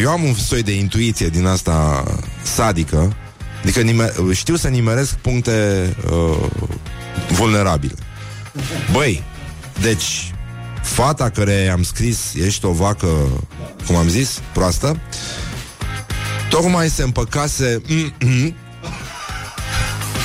Eu 0.00 0.10
am 0.10 0.22
un 0.22 0.34
soi 0.34 0.62
de 0.62 0.72
intuiție 0.72 1.28
din 1.28 1.46
asta 1.46 2.04
sadică. 2.42 3.16
Adică 3.62 3.80
nimer, 3.80 4.12
știu 4.32 4.56
să 4.56 4.68
nimeresc 4.68 5.14
puncte 5.14 5.96
uh, 6.10 6.48
vulnerabile. 7.30 7.94
Băi, 8.92 9.22
deci 9.80 10.30
Fata 10.82 11.30
care 11.30 11.52
i-am 11.52 11.82
scris 11.82 12.18
Ești 12.34 12.64
o 12.64 12.72
vacă, 12.72 13.08
cum 13.86 13.96
am 13.96 14.08
zis, 14.08 14.40
proastă 14.52 15.00
Tocmai 16.48 16.88
se 16.88 17.02
împăcase 17.02 17.82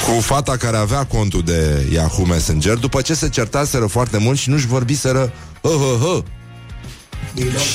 cu 0.06 0.22
fata 0.22 0.58
care 0.58 0.78
avea 0.78 1.04
contul 1.06 1.42
de 1.42 1.88
Yahoo 1.92 2.26
Messenger 2.26 2.78
după 2.78 3.02
ce 3.02 3.14
se 3.14 3.30
certaseră 3.30 3.86
foarte 3.86 4.18
mult 4.18 4.38
și 4.38 4.50
nu-și 4.50 4.68
vorbiseră 4.68 5.32
hă, 5.62 5.70
hă, 5.70 5.98
hă. 6.06 6.24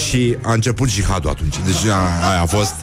Și 0.06 0.36
a 0.42 0.52
început 0.52 0.88
jihadul 0.88 1.30
atunci. 1.30 1.54
Deci 1.64 1.84
aia 1.84 2.40
a 2.42 2.46
fost 2.46 2.74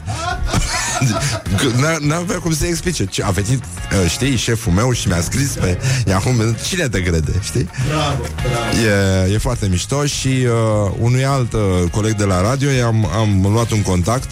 N-avea 2.00 2.38
cum 2.38 2.54
să 2.54 2.66
explice 2.66 3.22
A 3.22 3.30
venit, 3.30 3.62
uh, 3.62 4.10
știi, 4.10 4.36
șeful 4.36 4.72
meu 4.72 4.92
și 4.92 5.08
mi-a 5.08 5.20
scris 5.20 5.50
pe 5.50 5.78
Yahoo 6.06 6.32
Cine 6.66 6.88
te 6.88 7.02
crede, 7.02 7.32
știi? 7.42 7.68
Bravo, 7.88 8.22
bravo. 8.42 9.28
E, 9.28 9.32
e 9.32 9.38
foarte 9.38 9.66
mișto 9.66 10.06
Și 10.06 10.28
uh, 10.28 10.92
unui 10.98 11.24
alt 11.24 11.52
uh, 11.52 11.60
coleg 11.90 12.14
de 12.14 12.24
la 12.24 12.40
radio 12.40 12.86
am, 12.86 13.06
am 13.06 13.52
luat 13.52 13.70
un 13.70 13.82
contact 13.82 14.30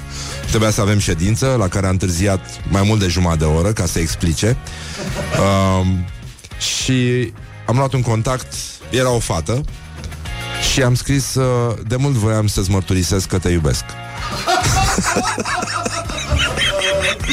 Trebuia 0.48 0.70
să 0.70 0.80
avem 0.80 0.98
ședință 0.98 1.54
La 1.58 1.68
care 1.68 1.86
a 1.86 1.90
întârziat 1.90 2.40
mai 2.68 2.82
mult 2.84 3.00
de 3.00 3.06
jumătate 3.06 3.38
de 3.38 3.44
oră 3.44 3.72
Ca 3.72 3.86
să 3.86 3.98
explice 3.98 4.56
uh, 5.38 5.86
Și 6.58 7.32
am 7.66 7.76
luat 7.76 7.92
un 7.92 8.02
contact 8.02 8.54
Era 8.90 9.10
o 9.10 9.18
fată 9.18 9.62
și 10.72 10.82
am 10.82 10.94
scris 10.94 11.34
uh, 11.34 11.74
De 11.86 11.96
mult 11.96 12.14
voiam 12.14 12.46
să-ți 12.46 12.70
mărturisesc 12.70 13.28
că 13.28 13.38
te 13.38 13.48
iubesc 13.48 13.84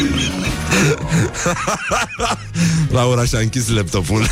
Laura 2.92 3.26
și-a 3.26 3.40
închis 3.40 3.70
laptopul. 3.70 4.26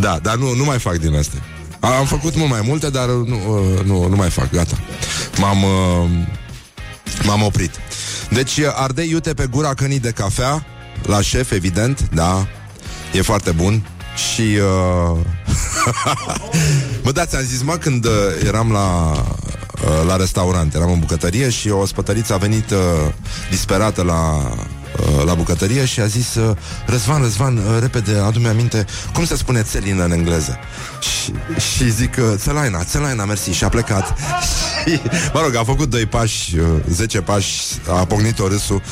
Da, 0.00 0.18
dar 0.22 0.36
nu, 0.36 0.54
nu 0.54 0.64
mai 0.64 0.78
fac 0.78 0.96
din 0.96 1.16
astea. 1.16 1.40
Am 1.80 2.06
făcut 2.06 2.36
mult 2.36 2.50
mai 2.50 2.60
multe, 2.64 2.90
dar 2.90 3.06
nu, 3.06 3.24
uh, 3.24 3.84
nu, 3.84 4.08
nu 4.08 4.16
mai 4.16 4.30
fac, 4.30 4.50
gata. 4.50 4.78
M-am 5.36 5.62
uh, 5.62 6.10
M-am 7.24 7.42
oprit. 7.42 7.70
Deci 8.30 8.58
ardei 8.74 9.10
iute 9.10 9.34
pe 9.34 9.46
gura 9.46 9.74
cănii 9.74 10.00
de 10.00 10.10
cafea 10.10 10.66
La 11.02 11.20
șef, 11.20 11.50
evident, 11.50 12.08
da 12.12 12.46
E 13.12 13.22
foarte 13.22 13.50
bun. 13.50 13.86
Și 14.16 14.42
uh... 14.42 15.18
Mă 17.04 17.12
dați, 17.12 17.36
am 17.36 17.42
zis, 17.42 17.62
mă, 17.62 17.76
când 17.76 18.04
uh, 18.04 18.12
eram 18.46 18.72
la 18.72 19.10
uh, 19.10 19.39
la 20.06 20.16
restaurant. 20.16 20.74
Eram 20.74 20.92
în 20.92 20.98
bucătărie 20.98 21.50
și 21.50 21.68
o 21.68 21.84
spătăriță 21.86 22.34
a 22.34 22.36
venit 22.36 22.70
uh, 22.70 22.78
disperată 23.50 24.02
la, 24.02 24.36
uh, 24.36 24.79
la 25.24 25.34
bucătărie 25.34 25.84
și 25.84 26.00
a 26.00 26.06
zis 26.06 26.34
uh, 26.34 26.56
Răzvan, 26.86 27.22
Răzvan, 27.22 27.56
uh, 27.56 27.62
repede, 27.80 28.18
adu-mi 28.18 28.46
aminte 28.46 28.86
cum 29.12 29.24
se 29.24 29.36
spune 29.36 29.62
țelină 29.62 30.04
în 30.04 30.12
engleză. 30.12 30.58
Și, 31.00 31.32
și 31.74 31.90
zic, 31.90 32.16
uh, 32.18 32.24
țelaina, 32.36 32.84
țelaina, 32.84 33.24
mersi, 33.24 33.50
și 33.50 33.64
a 33.64 33.68
plecat. 33.68 34.14
și, 34.86 35.00
mă 35.32 35.40
rog, 35.40 35.54
a 35.54 35.64
făcut 35.64 35.90
doi 35.90 36.06
pași, 36.06 36.58
uh, 36.58 36.66
zece 36.88 37.20
pași, 37.20 37.62
a 37.88 38.04
pocnit-o 38.04 38.48
râsul 38.48 38.82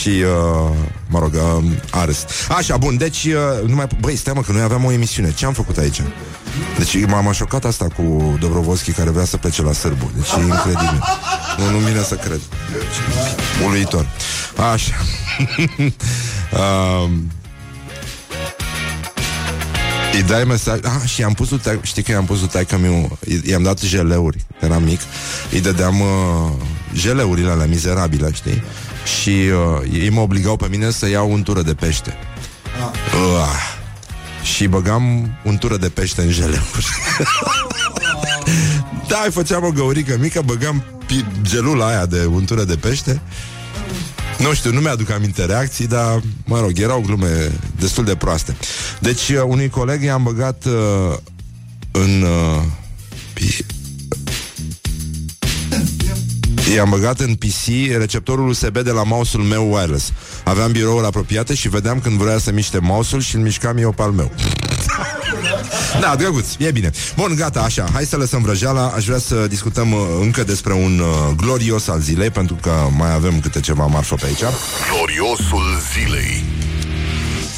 și, 0.00 0.08
uh, 0.08 0.76
mă 1.08 1.18
rog, 1.18 1.34
uh, 1.34 1.64
a 1.90 2.04
râs. 2.04 2.24
Așa, 2.48 2.76
bun, 2.76 2.96
deci, 2.96 3.24
uh, 3.24 3.68
numai, 3.68 3.86
băi, 4.00 4.16
stai 4.16 4.32
mă, 4.36 4.42
că 4.42 4.52
noi 4.52 4.62
aveam 4.62 4.84
o 4.84 4.92
emisiune. 4.92 5.32
Ce 5.32 5.46
am 5.46 5.52
făcut 5.52 5.76
aici? 5.76 6.02
Deci 6.78 7.06
m-am 7.06 7.32
șocat 7.32 7.64
asta 7.64 7.86
cu 7.96 8.36
Dobrovolski 8.40 8.92
care 8.92 9.10
vrea 9.10 9.24
să 9.24 9.36
plece 9.36 9.62
la 9.62 9.72
Sârbu. 9.72 10.10
Deci 10.14 10.30
e 10.38 10.40
incredibil. 10.40 11.02
Nu, 11.58 11.70
nu 11.70 11.78
vine 11.78 12.02
să 12.02 12.14
cred. 12.14 12.40
Deci, 13.58 13.66
uluitor. 13.66 14.06
Așa. 14.72 14.94
um, 17.02 17.30
îi 20.12 20.22
dai 20.22 20.44
mesaj 20.44 20.78
ah, 20.82 21.08
Și 21.08 21.20
i-am 21.20 21.32
pus 21.32 21.50
lui 21.50 21.60
Știi 21.82 22.02
că 22.02 22.10
i-am 22.10 22.24
pus 22.24 22.38
lui 22.38 22.48
taică 22.48 22.76
miu 22.76 23.18
I-am 23.44 23.62
dat 23.62 23.80
jeleuri 23.80 24.44
Eram 24.60 24.82
mic 24.82 25.00
Îi 25.50 25.60
dădeam 25.60 26.00
uh, 26.00 26.06
jeleurile 26.94 27.50
alea 27.50 27.66
mizerabile 27.66 28.32
Știi 28.32 28.62
Și 29.20 29.30
uh, 29.30 30.00
ei 30.00 30.10
mă 30.10 30.20
obligau 30.20 30.56
pe 30.56 30.66
mine 30.70 30.90
să 30.90 31.08
iau 31.08 31.32
untură 31.32 31.62
de 31.62 31.74
pește 31.74 32.14
ah. 32.80 32.98
uh, 33.14 33.74
și 34.54 34.66
băgam 34.66 35.30
untură 35.42 35.76
de 35.76 35.88
pește 35.88 36.20
în 36.22 36.30
jeleuri. 36.30 36.86
da, 39.24 39.30
făceam 39.30 39.64
o 39.64 39.70
găurică 39.70 40.16
mică, 40.20 40.42
băgam 40.44 40.84
gelula 41.42 41.86
aia 41.86 42.06
de 42.06 42.24
untură 42.24 42.64
de 42.64 42.76
pește. 42.76 43.20
Nu 44.38 44.54
știu, 44.54 44.72
nu 44.72 44.80
mi-aduc 44.80 45.10
aminte 45.10 45.44
reacții, 45.44 45.86
dar, 45.86 46.22
mă 46.44 46.60
rog, 46.60 46.78
erau 46.78 47.00
glume 47.00 47.52
destul 47.78 48.04
de 48.04 48.14
proaste. 48.14 48.56
Deci, 49.00 49.28
uh, 49.28 49.42
unui 49.46 49.68
coleg 49.68 50.02
i-am 50.02 50.22
băgat 50.22 50.64
uh, 50.64 51.16
în... 51.90 52.22
Uh, 52.22 52.62
I-am 56.74 56.90
băgat 56.90 57.20
în 57.20 57.34
PC 57.34 57.96
receptorul 57.98 58.48
USB 58.48 58.78
de 58.78 58.90
la 58.90 59.02
mouse-ul 59.02 59.42
meu 59.42 59.72
wireless. 59.72 60.12
Aveam 60.44 60.72
biroul 60.72 61.04
apropiate 61.04 61.54
și 61.54 61.68
vedeam 61.68 62.00
când 62.00 62.18
vrea 62.18 62.38
să 62.38 62.52
miște 62.52 62.78
mouse-ul 62.78 63.20
și 63.20 63.36
îl 63.36 63.42
mișcam 63.42 63.76
eu 63.76 63.92
pe 63.92 64.02
al 64.02 64.10
meu. 64.10 64.32
Da, 66.00 66.14
drăguț, 66.16 66.46
e 66.58 66.70
bine. 66.70 66.90
Bun, 67.16 67.34
gata, 67.36 67.60
așa, 67.60 67.88
hai 67.92 68.04
să 68.04 68.16
lăsăm 68.16 68.42
vrăjeala. 68.42 68.92
Aș 68.96 69.04
vrea 69.04 69.18
să 69.18 69.46
discutăm 69.46 69.92
uh, 69.92 70.00
încă 70.20 70.44
despre 70.44 70.72
un 70.72 70.98
uh, 70.98 71.34
glorios 71.36 71.88
al 71.88 72.00
zilei, 72.00 72.30
pentru 72.30 72.54
că 72.62 72.70
mai 72.96 73.12
avem 73.12 73.40
câte 73.40 73.60
ceva 73.60 73.86
marfă 73.86 74.14
pe 74.14 74.26
aici. 74.26 74.42
Gloriosul 74.92 75.80
zilei. 75.92 76.44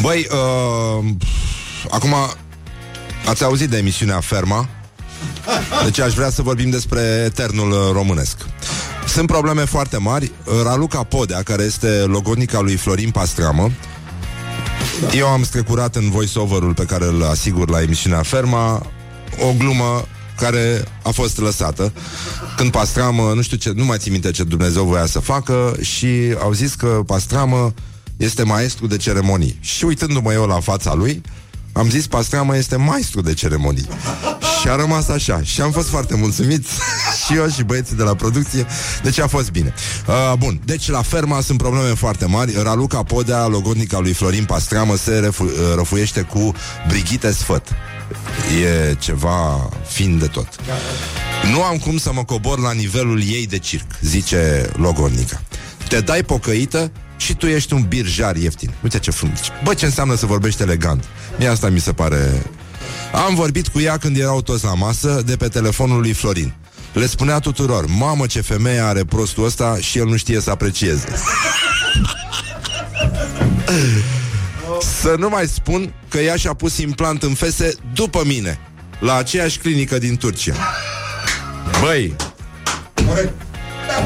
Băi, 0.00 0.26
uh, 0.30 1.04
acum 1.90 2.14
ați 3.26 3.44
auzit 3.44 3.68
de 3.68 3.76
emisiunea 3.76 4.20
Ferma? 4.20 4.68
Deci 5.84 6.00
aș 6.00 6.14
vrea 6.14 6.30
să 6.30 6.42
vorbim 6.42 6.70
despre 6.70 7.00
eternul 7.24 7.70
uh, 7.70 7.78
românesc. 7.92 8.36
Sunt 9.06 9.26
probleme 9.26 9.64
foarte 9.64 9.96
mari. 9.96 10.32
Raluca 10.64 11.02
Podea, 11.02 11.42
care 11.42 11.62
este 11.62 11.88
logonica 11.88 12.60
lui 12.60 12.76
Florin 12.76 13.10
Pastramă, 13.10 13.70
eu 15.12 15.26
am 15.26 15.42
strecurat 15.44 15.96
în 15.96 16.10
voice-over-ul 16.10 16.74
pe 16.74 16.84
care 16.84 17.04
îl 17.04 17.24
asigur 17.24 17.70
la 17.70 17.82
emisiunea 17.82 18.22
Ferma 18.22 18.86
o 19.48 19.52
glumă 19.58 20.04
care 20.36 20.84
a 21.02 21.10
fost 21.10 21.38
lăsată 21.38 21.92
când 22.56 22.70
Pastramă, 22.70 23.32
nu 23.34 23.42
știu 23.42 23.56
ce, 23.56 23.72
nu 23.74 23.84
mai 23.84 23.98
țin 23.98 24.12
minte 24.12 24.30
ce 24.30 24.44
Dumnezeu 24.44 24.84
voia 24.84 25.06
să 25.06 25.18
facă 25.18 25.76
și 25.80 26.34
au 26.38 26.52
zis 26.52 26.74
că 26.74 27.02
Pastramă 27.06 27.74
este 28.16 28.42
maestru 28.42 28.86
de 28.86 28.96
ceremonii. 28.96 29.58
Și 29.60 29.84
uitându-mă 29.84 30.32
eu 30.32 30.46
la 30.46 30.60
fața 30.60 30.94
lui, 30.94 31.20
am 31.78 31.90
zis 31.90 32.06
Pastramă 32.06 32.56
este 32.56 32.76
maestru 32.76 33.20
de 33.20 33.34
ceremonii. 33.34 33.86
Și 34.60 34.68
a 34.68 34.76
rămas 34.76 35.08
așa. 35.08 35.42
Și 35.42 35.60
am 35.60 35.70
fost 35.70 35.88
foarte 35.88 36.16
mulțumit 36.16 36.66
și 37.26 37.34
eu 37.34 37.48
și 37.48 37.62
băieții 37.62 37.96
de 37.96 38.02
la 38.02 38.14
producție. 38.14 38.66
Deci 39.02 39.18
a 39.18 39.26
fost 39.26 39.50
bine. 39.50 39.74
Uh, 40.06 40.32
bun, 40.38 40.60
deci 40.64 40.88
la 40.88 41.02
ferma 41.02 41.40
sunt 41.40 41.58
probleme 41.58 41.94
foarte 41.94 42.26
mari. 42.26 42.62
Raluca 42.62 43.02
Podea, 43.02 43.46
logodnica 43.46 43.98
lui 43.98 44.12
Florin 44.12 44.44
Pastramă, 44.44 44.96
se 44.96 45.18
refu- 45.18 45.44
uh, 45.44 45.74
răfuiește 45.74 46.20
cu 46.20 46.54
Brigitte 46.88 47.32
Sfăt. 47.32 47.68
E 48.62 48.94
ceva 48.94 49.68
fin 49.86 50.18
de 50.18 50.26
tot. 50.26 50.48
Nu 51.52 51.62
am 51.62 51.76
cum 51.76 51.98
să 51.98 52.12
mă 52.12 52.24
cobor 52.24 52.58
la 52.58 52.72
nivelul 52.72 53.22
ei 53.22 53.46
de 53.46 53.58
circ, 53.58 53.86
zice 54.00 54.70
logodnica. 54.76 55.42
Te 55.88 56.00
dai 56.00 56.22
pocăită 56.22 56.90
și 57.18 57.34
tu 57.34 57.46
ești 57.46 57.72
un 57.72 57.82
birjar 57.82 58.36
ieftin. 58.36 58.70
Uite 58.82 58.98
ce 58.98 59.10
frumos. 59.10 59.40
Bă, 59.64 59.74
ce 59.74 59.84
înseamnă 59.84 60.14
să 60.14 60.26
vorbești 60.26 60.62
elegant? 60.62 61.04
Mie 61.38 61.48
asta 61.48 61.68
mi 61.68 61.80
se 61.80 61.92
pare... 61.92 62.42
Am 63.26 63.34
vorbit 63.34 63.68
cu 63.68 63.80
ea 63.80 63.96
când 63.96 64.16
erau 64.16 64.42
toți 64.42 64.64
la 64.64 64.74
masă 64.74 65.22
de 65.26 65.36
pe 65.36 65.48
telefonul 65.48 66.00
lui 66.00 66.12
Florin. 66.12 66.54
Le 66.92 67.06
spunea 67.06 67.38
tuturor, 67.38 67.86
mamă 67.86 68.26
ce 68.26 68.40
femeie 68.40 68.80
are 68.80 69.04
prostul 69.04 69.44
ăsta 69.44 69.76
și 69.80 69.98
el 69.98 70.06
nu 70.06 70.16
știe 70.16 70.40
să 70.40 70.50
aprecieze. 70.50 71.08
să 75.02 75.14
nu 75.18 75.28
mai 75.28 75.46
spun 75.46 75.94
că 76.08 76.18
ea 76.18 76.36
și-a 76.36 76.54
pus 76.54 76.78
implant 76.78 77.22
în 77.22 77.34
fese 77.34 77.74
după 77.94 78.22
mine, 78.24 78.58
la 78.98 79.16
aceeași 79.16 79.58
clinică 79.58 79.98
din 79.98 80.16
Turcia. 80.16 80.54
Băi, 81.80 82.16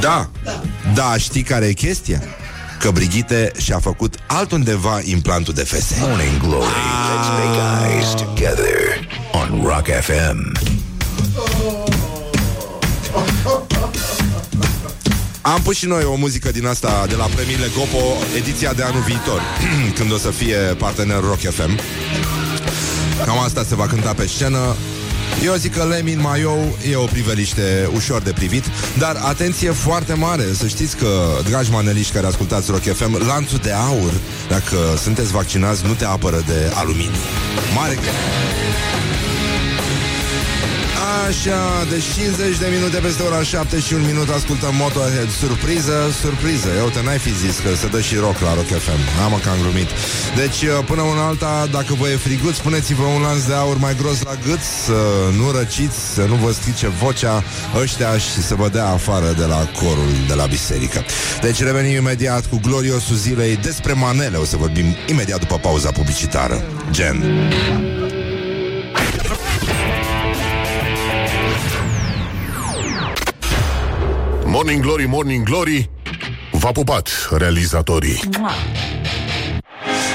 da, 0.01 0.31
da, 0.95 1.17
știi 1.17 1.43
care 1.43 1.67
e 1.67 1.73
chestia? 1.73 2.23
Că 2.83 2.91
Brigitte 2.91 3.53
și-a 3.59 3.79
făcut 3.79 4.15
altundeva 4.27 5.01
implantul 5.05 5.55
de 5.55 5.63
fese. 5.63 5.97
Morning 6.01 6.41
Glory. 6.41 6.65
Let's 6.65 7.29
make 7.45 7.93
eyes 7.93 8.11
together 8.11 9.09
on 9.33 9.63
Rock 9.65 9.87
FM. 10.01 10.53
Am 15.41 15.61
pus 15.63 15.77
și 15.77 15.87
noi 15.87 16.05
o 16.05 16.15
muzică 16.15 16.51
din 16.51 16.67
asta 16.67 17.07
de 17.09 17.15
la 17.15 17.25
premiile 17.25 17.67
Gopo, 17.77 18.05
ediția 18.37 18.73
de 18.73 18.83
anul 18.83 19.03
viitor, 19.03 19.41
când 19.97 20.13
o 20.13 20.17
să 20.17 20.31
fie 20.31 20.57
partener 20.57 21.21
Rock 21.21 21.41
FM. 21.41 21.79
Cam 23.27 23.39
asta 23.39 23.65
se 23.69 23.75
va 23.75 23.87
cânta 23.87 24.13
pe 24.13 24.27
scenă. 24.27 24.77
Eu 25.45 25.55
zic 25.55 25.75
că 25.75 25.85
Lemin 25.85 26.21
Maiou 26.21 26.79
e 26.91 26.97
o 26.97 27.05
priveliște 27.05 27.89
ușor 27.95 28.23
de 28.23 28.33
privit, 28.33 28.65
dar 28.99 29.17
atenție 29.25 29.71
foarte 29.71 30.15
mare, 30.15 30.45
să 30.53 30.67
știți 30.67 30.97
că, 30.97 31.09
dragi 31.49 31.71
maneliști 31.71 32.13
care 32.13 32.27
ascultați 32.27 32.71
Rock 32.71 32.83
FM, 32.83 33.27
lanțul 33.27 33.59
de 33.59 33.73
aur, 33.73 34.13
dacă 34.49 34.77
sunteți 35.03 35.33
vaccinați, 35.33 35.87
nu 35.87 35.93
te 35.93 36.05
apără 36.05 36.43
de 36.47 36.73
aluminiu. 36.75 37.23
Mare 37.75 37.95
Așa, 41.13 41.87
de 41.91 42.03
50 42.15 42.59
de 42.59 42.69
minute 42.77 42.99
peste 42.99 43.23
ora 43.23 43.43
7 43.43 43.79
și 43.79 43.93
un 43.95 44.05
minut 44.11 44.29
ascultăm 44.29 44.75
Motorhead. 44.75 45.31
Surpriză, 45.31 45.97
surpriză. 46.21 46.69
Eu 46.83 46.89
te 46.89 47.03
n-ai 47.03 47.19
fi 47.19 47.33
zis 47.35 47.57
că 47.65 47.75
se 47.75 47.87
dă 47.87 48.01
și 48.01 48.17
rock 48.17 48.39
la 48.39 48.55
Rock 48.55 48.67
FM 48.67 49.03
Am 49.25 49.41
că 49.43 49.49
am 49.49 49.59
glumit. 49.63 49.89
Deci 50.37 50.61
uh, 50.63 50.85
până 50.91 51.03
una 51.03 51.27
alta, 51.27 51.69
dacă 51.71 51.95
vă 52.01 52.09
e 52.09 52.17
frigut 52.17 52.55
Spuneți-vă 52.55 53.05
un 53.17 53.23
lanț 53.23 53.43
de 53.43 53.55
aur 53.55 53.79
mai 53.79 53.95
gros 54.01 54.23
la 54.23 54.35
gât 54.47 54.61
Să 54.87 54.99
nu 55.39 55.51
răciți, 55.59 55.99
să 56.15 56.23
nu 56.31 56.35
vă 56.35 56.53
strice 56.53 56.89
vocea 56.89 57.45
ăștia 57.83 58.19
Și 58.19 58.43
să 58.43 58.55
vă 58.55 58.69
dea 58.69 58.89
afară 58.89 59.35
de 59.39 59.45
la 59.45 59.69
corul 59.81 60.13
de 60.29 60.35
la 60.35 60.47
biserică. 60.47 61.05
Deci 61.41 61.63
revenim 61.63 61.97
imediat 61.97 62.47
cu 62.47 62.61
gloriosul 62.67 63.17
zilei. 63.17 63.57
Despre 63.57 63.93
manele 63.93 64.37
o 64.37 64.45
să 64.45 64.57
vorbim 64.57 64.97
imediat 65.07 65.39
după 65.39 65.57
pauza 65.59 65.91
publicitară. 65.91 66.65
Gen 66.91 67.17
Morning 74.53 74.83
Glory, 74.83 75.07
Morning 75.07 75.45
Glory 75.45 75.91
V-a 76.51 76.73
pupat 76.73 77.09
realizatorii. 77.37 78.21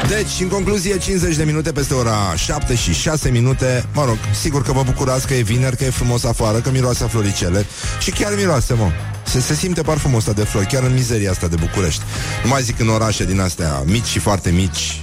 Deci, 0.08 0.40
în 0.42 0.48
concluzie, 0.48 0.98
50 0.98 1.36
de 1.36 1.44
minute 1.44 1.72
peste 1.72 1.94
ora 1.94 2.36
7 2.36 2.76
și 2.76 2.94
6 2.94 3.30
minute. 3.30 3.86
Mă 3.94 4.06
rog, 4.06 4.18
sigur 4.42 4.64
că 4.64 4.72
vă 4.72 4.84
bucurați 4.84 5.28
că 5.28 5.34
e 5.34 5.42
vineri, 5.42 5.78
că 5.78 5.84
e 5.84 5.90
frumos 5.90 6.24
afară, 6.24 6.58
că 6.60 6.70
miroase 6.72 7.04
a 7.04 7.08
floricele 7.08 7.66
Și 8.00 8.12
chiar 8.12 8.36
miroase, 8.36 8.74
mă. 8.74 8.92
Se, 9.24 9.40
se 9.40 9.54
simte 9.54 9.82
parfumul 9.82 10.18
ăsta 10.18 10.32
de 10.32 10.44
flori, 10.44 10.68
chiar 10.68 10.84
în 10.84 10.94
mizeria 10.94 11.32
asta 11.32 11.48
de 11.48 11.56
București. 11.60 12.02
Nu 12.44 12.50
mai 12.50 12.62
zic 12.62 12.80
în 12.80 12.90
orașe 12.90 13.26
din 13.26 13.40
astea 13.40 13.84
mici 13.86 14.06
și 14.06 14.20
foarte 14.20 14.50
mici 14.52 15.02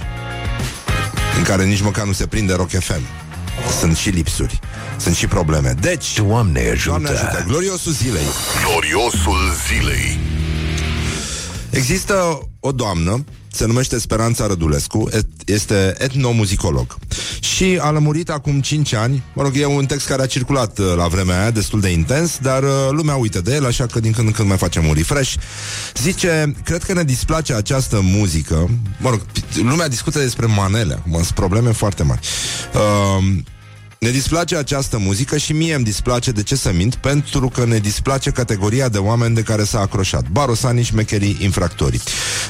În 1.37 1.43
care 1.43 1.63
nici 1.65 1.81
măcar 1.81 2.05
nu 2.05 2.11
se 2.11 2.27
prinde 2.27 2.53
Rock 2.53 2.69
FM 2.69 3.01
Sunt 3.79 3.97
și 3.97 4.09
lipsuri, 4.09 4.59
sunt 4.97 5.15
și 5.15 5.27
probleme. 5.27 5.73
Deci, 5.79 6.19
Doamne 6.19 6.59
ajută. 6.59 6.87
Doamne 6.89 7.09
ajută, 7.09 7.43
gloriosul 7.47 7.91
zilei. 7.91 8.25
Gloriosul 8.67 9.51
zilei. 9.67 10.19
Există 11.69 12.39
o 12.59 12.71
doamnă, 12.71 13.23
se 13.51 13.65
numește 13.65 13.99
Speranța 13.99 14.47
Rădulescu, 14.47 15.09
et- 15.11 15.43
este 15.45 15.95
etnomuzicolog. 15.97 16.97
Și 17.39 17.77
a 17.81 17.89
lămurit 17.89 18.29
acum 18.29 18.61
5 18.61 18.93
ani, 18.93 19.23
mă 19.33 19.41
rog, 19.43 19.51
e 19.57 19.65
un 19.65 19.85
text 19.85 20.07
care 20.07 20.21
a 20.21 20.25
circulat 20.25 20.77
uh, 20.79 20.93
la 20.95 21.07
vremea 21.07 21.39
aia 21.41 21.51
destul 21.51 21.79
de 21.79 21.89
intens, 21.89 22.37
dar 22.41 22.63
uh, 22.63 22.69
lumea 22.91 23.15
uită 23.15 23.41
de 23.41 23.53
el, 23.53 23.65
așa 23.65 23.85
că 23.85 23.99
din 23.99 24.11
când 24.11 24.27
în 24.27 24.33
când 24.33 24.47
mai 24.47 24.57
facem 24.57 24.85
un 24.87 24.93
refresh. 24.93 25.33
Zice, 26.01 26.55
cred 26.63 26.83
că 26.83 26.93
ne 26.93 27.03
displace 27.03 27.53
această 27.53 27.99
muzică, 28.03 28.69
mă 28.99 29.09
rog, 29.09 29.21
lumea 29.63 29.87
discută 29.87 30.19
despre 30.19 30.45
manele, 30.45 30.93
acum 30.93 31.13
sunt 31.13 31.29
probleme 31.29 31.71
foarte 31.71 32.03
mari. 32.03 32.19
Uh, 32.73 33.23
ne 34.05 34.11
displace 34.11 34.55
această 34.55 34.97
muzică 34.97 35.37
și 35.37 35.53
mie 35.53 35.75
îmi 35.75 35.83
displace, 35.83 36.31
de 36.31 36.43
ce 36.43 36.55
să 36.55 36.71
mint, 36.71 36.95
pentru 36.95 37.47
că 37.49 37.65
ne 37.65 37.77
displace 37.77 38.31
categoria 38.31 38.89
de 38.89 38.97
oameni 38.97 39.35
de 39.35 39.41
care 39.41 39.63
s-a 39.63 39.79
acroșat. 39.79 40.29
Barosanii, 40.29 40.83
șmecherii, 40.83 41.37
infractorii. 41.41 42.01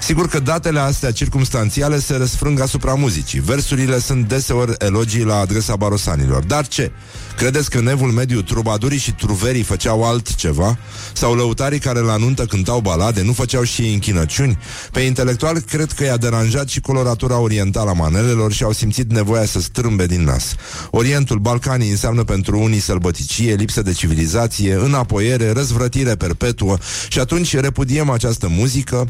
Sigur 0.01 0.27
că 0.27 0.39
datele 0.39 0.79
astea 0.79 1.11
circumstanțiale 1.11 1.99
se 1.99 2.15
răsfrâng 2.15 2.59
asupra 2.59 2.93
muzicii. 2.93 3.39
Versurile 3.39 3.99
sunt 3.99 4.27
deseori 4.27 4.73
elogii 4.77 5.23
la 5.23 5.39
adresa 5.39 5.75
barosanilor. 5.75 6.43
Dar 6.43 6.67
ce? 6.67 6.91
Credeți 7.37 7.69
că 7.69 7.77
în 7.77 7.87
evul 7.87 8.11
mediu 8.11 8.41
trubadurii 8.41 8.97
și 8.97 9.13
truverii 9.13 9.63
făceau 9.63 10.03
altceva? 10.03 10.77
Sau 11.13 11.35
lăutarii 11.35 11.79
care 11.79 11.99
la 11.99 12.17
nuntă 12.17 12.45
cântau 12.45 12.79
balade 12.79 13.21
nu 13.21 13.33
făceau 13.33 13.63
și 13.63 13.81
ei 13.81 13.93
închinăciuni? 13.93 14.57
Pe 14.91 14.99
intelectual 14.99 15.59
cred 15.59 15.91
că 15.91 16.03
i-a 16.03 16.17
deranjat 16.17 16.69
și 16.69 16.79
coloratura 16.79 17.39
orientală 17.39 17.89
a 17.89 17.93
manelelor 17.93 18.51
și 18.51 18.63
au 18.63 18.71
simțit 18.71 19.11
nevoia 19.11 19.45
să 19.45 19.59
strâmbe 19.59 20.05
din 20.05 20.23
nas. 20.23 20.55
Orientul 20.89 21.37
Balcanii 21.37 21.89
înseamnă 21.89 22.23
pentru 22.23 22.59
unii 22.59 22.79
sălbăticie, 22.79 23.53
lipsă 23.53 23.81
de 23.81 23.91
civilizație, 23.91 24.73
înapoiere, 24.73 25.51
răzvrătire 25.51 26.15
perpetuă 26.15 26.77
și 27.07 27.19
atunci 27.19 27.57
repudiem 27.57 28.09
această 28.09 28.47
muzică 28.49 29.07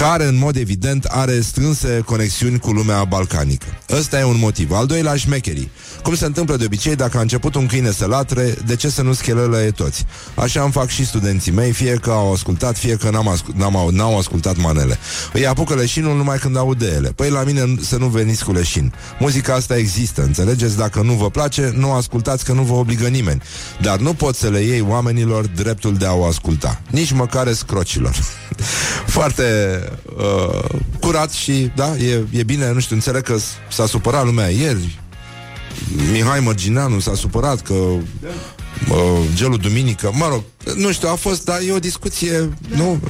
care, 0.00 0.24
în 0.24 0.38
mod 0.38 0.56
evident, 0.56 1.04
are 1.04 1.40
strânse 1.40 2.02
conexiuni 2.04 2.58
cu 2.58 2.70
lumea 2.70 3.04
balcanică. 3.04 3.66
Ăsta 3.90 4.18
e 4.18 4.24
un 4.24 4.38
motiv. 4.38 4.72
Al 4.72 4.86
doilea, 4.86 5.16
șmecherii. 5.16 5.70
Cum 6.02 6.14
se 6.14 6.24
întâmplă 6.24 6.56
de 6.56 6.64
obicei, 6.64 6.96
dacă 6.96 7.18
a 7.18 7.20
început 7.20 7.54
un 7.54 7.66
câine 7.66 7.90
să 7.90 8.06
latre, 8.06 8.54
de 8.66 8.76
ce 8.76 8.88
să 8.88 9.02
nu 9.02 9.12
schelălăie 9.12 9.70
toți? 9.70 10.04
Așa 10.34 10.62
îmi 10.62 10.72
fac 10.72 10.88
și 10.88 11.06
studenții 11.06 11.52
mei, 11.52 11.72
fie 11.72 11.94
că 11.94 12.10
au 12.10 12.32
ascultat, 12.32 12.78
fie 12.78 12.96
că 12.96 13.10
n-am 13.10 13.28
ascult, 13.28 13.56
n-am, 13.56 13.88
n-au 13.92 14.18
ascultat 14.18 14.56
manele. 14.56 14.98
Îi 15.32 15.46
apucă 15.46 15.74
leșinul 15.74 16.16
numai 16.16 16.38
când 16.38 16.56
aud 16.56 16.78
de 16.78 16.92
ele. 16.96 17.08
Păi 17.08 17.30
la 17.30 17.42
mine 17.42 17.74
să 17.80 17.96
nu 17.96 18.06
veniți 18.06 18.44
cu 18.44 18.52
leșin. 18.52 18.92
Muzica 19.18 19.54
asta 19.54 19.76
există, 19.76 20.22
înțelegeți? 20.22 20.76
Dacă 20.76 21.00
nu 21.00 21.12
vă 21.12 21.30
place, 21.30 21.72
nu 21.76 21.92
ascultați 21.92 22.44
că 22.44 22.52
nu 22.52 22.62
vă 22.62 22.74
obligă 22.74 23.06
nimeni. 23.06 23.42
Dar 23.80 23.98
nu 23.98 24.14
pot 24.14 24.36
să 24.36 24.48
le 24.48 24.60
iei 24.60 24.80
oamenilor 24.80 25.46
dreptul 25.46 25.94
de 25.96 26.06
a 26.06 26.12
o 26.12 26.24
asculta. 26.24 26.80
Nici 26.90 27.12
măcar 27.12 27.52
scrocilor. 27.52 28.14
Foarte 29.16 29.44
uh, 30.16 30.80
curat 31.00 31.30
și, 31.30 31.70
da, 31.76 31.96
e, 31.96 32.24
e 32.30 32.42
bine, 32.42 32.72
nu 32.72 32.80
știu, 32.80 32.94
înțeleg 32.94 33.22
că 33.22 33.36
s-a 33.70 33.86
supărat 33.86 34.24
lumea 34.24 34.48
ieri. 34.48 35.00
Mihai 36.12 36.40
Mărgineanu 36.40 37.00
s-a 37.00 37.14
supărat 37.14 37.60
că 37.60 37.74
uh, 37.74 38.00
gelul 39.34 39.58
duminică, 39.58 40.10
mă 40.14 40.28
rog, 40.28 40.42
nu 40.76 40.92
știu, 40.92 41.08
a 41.08 41.14
fost, 41.14 41.44
dar 41.44 41.58
e 41.66 41.72
o 41.72 41.78
discuție, 41.78 42.48
nu, 42.68 43.00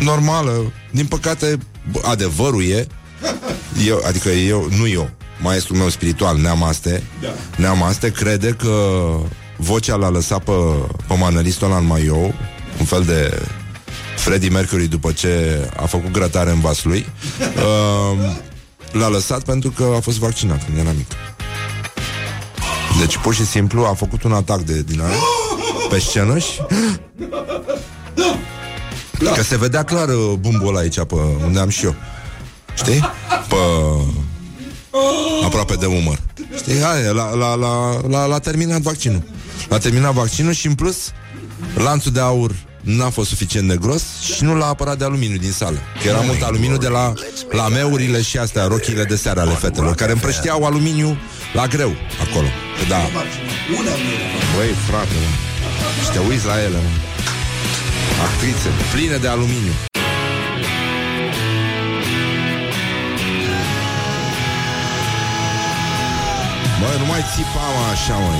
normală. 0.00 0.72
Din 0.90 1.06
păcate, 1.06 1.58
adevărul 2.02 2.64
e 2.64 2.86
eu, 3.86 4.02
adică 4.06 4.28
eu, 4.28 4.68
nu 4.78 4.86
eu, 4.86 5.10
maestrul 5.40 5.76
meu 5.76 5.88
spiritual, 5.88 6.36
Neamaste, 6.38 7.02
da. 7.20 7.28
Neamaste 7.56 8.10
crede 8.10 8.50
că 8.50 9.02
vocea 9.56 9.96
l-a 9.96 10.10
lăsat 10.10 10.44
pe, 10.44 10.52
pe 11.06 11.14
manăristul 11.14 11.66
ăla 11.66 11.76
în 11.76 11.86
Maio, 11.86 12.16
un 12.78 12.84
fel 12.84 13.02
de 13.02 13.42
Freddie 14.22 14.48
Mercury 14.48 14.86
după 14.86 15.12
ce 15.12 15.60
a 15.76 15.86
făcut 15.86 16.10
grătare 16.10 16.50
în 16.50 16.60
vas 16.60 16.84
lui. 16.84 17.06
Uh, 17.40 18.36
l-a 18.92 19.08
lăsat 19.08 19.44
pentru 19.44 19.70
că 19.70 19.92
a 19.96 20.00
fost 20.00 20.18
vaccinat 20.18 20.64
când 20.64 20.78
era 20.78 20.90
mic. 20.96 21.06
Deci 23.00 23.16
pur 23.16 23.34
și 23.34 23.46
simplu 23.46 23.84
a 23.84 23.94
făcut 23.94 24.22
un 24.22 24.32
atac 24.32 24.60
de 24.60 24.82
din 24.82 25.00
aia 25.00 25.16
pe 25.88 25.98
scenă 25.98 26.38
și 26.38 26.60
Că 29.34 29.42
se 29.42 29.56
vedea 29.56 29.82
clar 29.82 30.08
uh, 30.08 30.32
bumbul 30.38 30.68
ăla 30.68 30.78
aici 30.78 30.94
pe 30.94 31.14
unde 31.44 31.58
am 31.58 31.68
și 31.68 31.84
eu. 31.84 31.94
Știi? 32.74 33.00
Pe 33.48 33.56
aproape 35.44 35.74
de 35.74 35.86
umăr. 35.86 36.18
Știi? 36.56 36.80
Hai, 36.80 37.14
la, 37.14 37.34
la, 37.34 37.54
la, 37.54 38.00
la, 38.08 38.26
la 38.26 38.38
terminat 38.38 38.80
vaccinul. 38.80 39.22
L-a 39.68 39.78
terminat 39.78 40.12
vaccinul 40.12 40.52
și 40.52 40.66
în 40.66 40.74
plus 40.74 41.10
lanțul 41.74 42.12
de 42.12 42.20
aur 42.20 42.54
n-a 42.82 43.10
fost 43.10 43.28
suficient 43.28 43.68
de 43.68 43.76
gros 43.76 44.02
și 44.34 44.44
nu 44.44 44.54
l-a 44.54 44.66
apărat 44.66 44.98
de 44.98 45.04
aluminiu 45.04 45.36
din 45.36 45.52
sală. 45.52 45.78
Că 46.02 46.08
era 46.08 46.20
mult 46.20 46.42
aluminiu 46.42 46.76
de 46.76 46.88
la 46.88 47.12
lameurile 47.50 48.22
și 48.22 48.38
astea, 48.38 48.66
rochile 48.66 49.04
de 49.04 49.16
seară 49.16 49.40
ale 49.40 49.50
fetelor, 49.54 49.94
care 49.94 50.12
împrășteau 50.12 50.64
aluminiu 50.64 51.16
la 51.52 51.66
greu 51.66 51.92
acolo. 52.28 52.46
Că 52.78 52.84
da. 52.88 53.00
Băi, 54.56 54.68
frate, 54.88 55.14
mă. 55.22 55.30
Și 56.04 56.10
te 56.10 56.18
uiți 56.28 56.46
la 56.46 56.62
ele, 56.62 56.76
mă. 56.84 56.90
Actrițe, 58.26 58.68
pline 58.92 59.16
de 59.16 59.28
aluminiu. 59.28 59.74
Bă, 66.80 66.88
nu 66.98 67.06
mai 67.06 67.22
țipa, 67.34 67.66
mă, 67.76 67.84
așa, 67.92 68.16
mă 68.24 68.30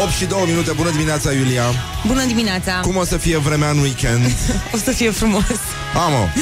8 0.00 0.12
și 0.12 0.24
2 0.24 0.42
minute, 0.46 0.72
bună 0.72 0.90
dimineața, 0.90 1.32
Iulia. 1.32 1.64
Bună 2.06 2.24
dimineața. 2.24 2.72
Cum 2.82 2.96
o 2.96 3.04
să 3.04 3.16
fie 3.16 3.36
vremea 3.38 3.70
în 3.70 3.78
weekend? 3.78 4.24
o 4.74 4.76
să 4.84 4.90
fie 4.90 5.10
frumos. 5.10 5.58
Amă 6.06 6.32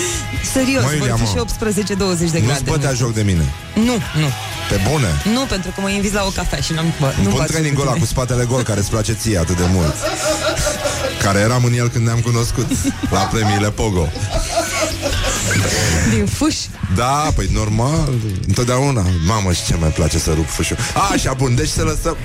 Serios, 0.52 0.82
mă, 0.82 0.92
Iulia, 0.92 1.14
vor 1.14 1.26
fi 1.26 1.32
și 1.32 1.44
18-20 1.86 1.96
de 1.96 2.40
grade. 2.40 2.46
Nu-ți 2.46 2.64
bătea 2.64 2.92
joc 2.92 3.14
de 3.14 3.22
mine? 3.22 3.52
Nu, 3.74 3.94
nu. 3.94 4.28
Pe 4.68 4.80
bune? 4.90 5.08
Nu, 5.32 5.40
pentru 5.40 5.70
că 5.74 5.80
mă 5.80 5.90
invit 5.90 6.12
la 6.12 6.24
o 6.24 6.28
cafea 6.28 6.60
și 6.60 6.72
n-am 6.72 6.94
bă, 7.00 7.12
nu 7.22 7.28
Pun 7.28 7.44
training 7.46 7.80
ăla 7.80 7.92
cu 7.92 8.04
spatele 8.04 8.44
gol 8.44 8.62
Care 8.62 8.80
îți 8.80 8.90
place 8.90 9.12
ție 9.12 9.38
atât 9.38 9.56
de 9.56 9.64
mult. 9.72 9.94
Care 11.22 11.38
eram 11.38 11.64
în 11.64 11.72
el 11.72 11.88
când 11.88 12.04
ne-am 12.04 12.20
cunoscut 12.20 12.66
La 13.10 13.18
premiile 13.18 13.70
Pogo. 13.70 14.08
Din 16.10 16.26
fuș? 16.26 16.56
Da, 16.94 17.32
păi 17.34 17.48
normal. 17.52 18.08
Întotdeauna. 18.46 19.06
Mamă, 19.26 19.52
și 19.52 19.64
ce 19.64 19.76
mai 19.76 19.88
place 19.88 20.18
să 20.18 20.32
rup 20.34 20.48
fușul. 20.48 20.76
A, 20.94 21.08
așa, 21.12 21.32
bun, 21.32 21.54
deci 21.54 21.68
să 21.68 21.82
lăsăm 21.82 22.16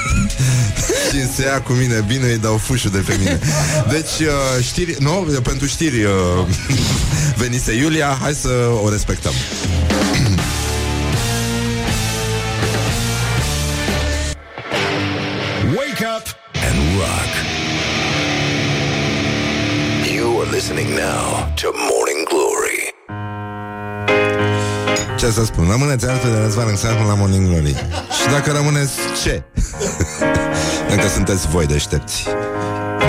Și 1.12 1.32
se 1.34 1.42
ia 1.42 1.60
cu 1.60 1.72
mine 1.72 2.04
Bine 2.06 2.26
îi 2.26 2.38
dau 2.38 2.56
fușul 2.56 2.90
de 2.90 2.98
pe 2.98 3.16
mine. 3.18 3.38
Deci, 3.88 4.26
uh, 4.28 4.64
știri, 4.64 4.96
nu, 4.98 5.10
pentru 5.42 5.66
știri 5.66 6.02
uh, 6.04 6.12
Venise 7.42 7.72
Iulia 7.74 8.18
Hai 8.20 8.34
să 8.34 8.48
o 8.82 8.90
respectăm. 8.90 9.32
Wake 15.76 16.04
up 16.16 16.26
and 16.54 16.78
rock. 16.98 17.30
You 20.14 20.40
are 20.40 20.50
listening 20.50 20.88
now 20.94 21.52
to 21.56 21.72
Morning 21.72 22.01
ce 25.22 25.30
să 25.30 25.44
spun, 25.44 25.66
rămâneți 25.70 26.06
alături 26.06 26.32
de 26.32 26.38
Răzvan 26.38 26.68
Înțeleg 26.68 27.06
la 27.06 27.14
Morning 27.14 27.48
Glory. 27.48 27.74
Și 28.20 28.30
dacă 28.30 28.52
rămâneți, 28.52 28.92
ce? 29.22 29.42
Încă 30.94 31.08
sunteți 31.08 31.48
voi 31.48 31.66
deștepți. 31.66 32.24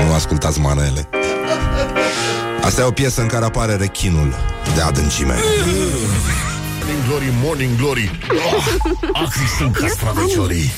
Nu 0.08 0.14
ascultați 0.14 0.60
manele 0.60 1.10
Asta 2.62 2.82
e 2.82 2.84
o 2.84 2.92
piesă 2.92 3.22
în 3.22 3.28
care 3.28 3.46
apare 3.46 3.76
rechinul 3.76 4.36
de 4.76 4.82
adâncime. 4.82 5.34
Morning 6.80 7.06
Glory, 7.08 7.34
Morning 7.44 7.78
Glory. 7.78 8.12
Oh, 9.24 9.34
sunt 9.58 9.76
castraveciorii 9.76 10.72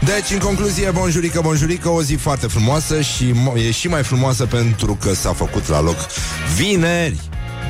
deci, 0.00 0.30
în 0.30 0.38
concluzie, 0.38 0.90
bonjurică, 0.90 1.40
bonjurică, 1.40 1.88
o 1.88 2.02
zi 2.02 2.14
foarte 2.14 2.46
frumoasă 2.46 3.00
și 3.00 3.34
e 3.54 3.70
și 3.70 3.88
mai 3.88 4.02
frumoasă 4.02 4.46
pentru 4.46 4.94
că 5.00 5.14
s-a 5.14 5.32
făcut 5.32 5.68
la 5.68 5.80
loc 5.80 5.96
vineri. 6.56 7.20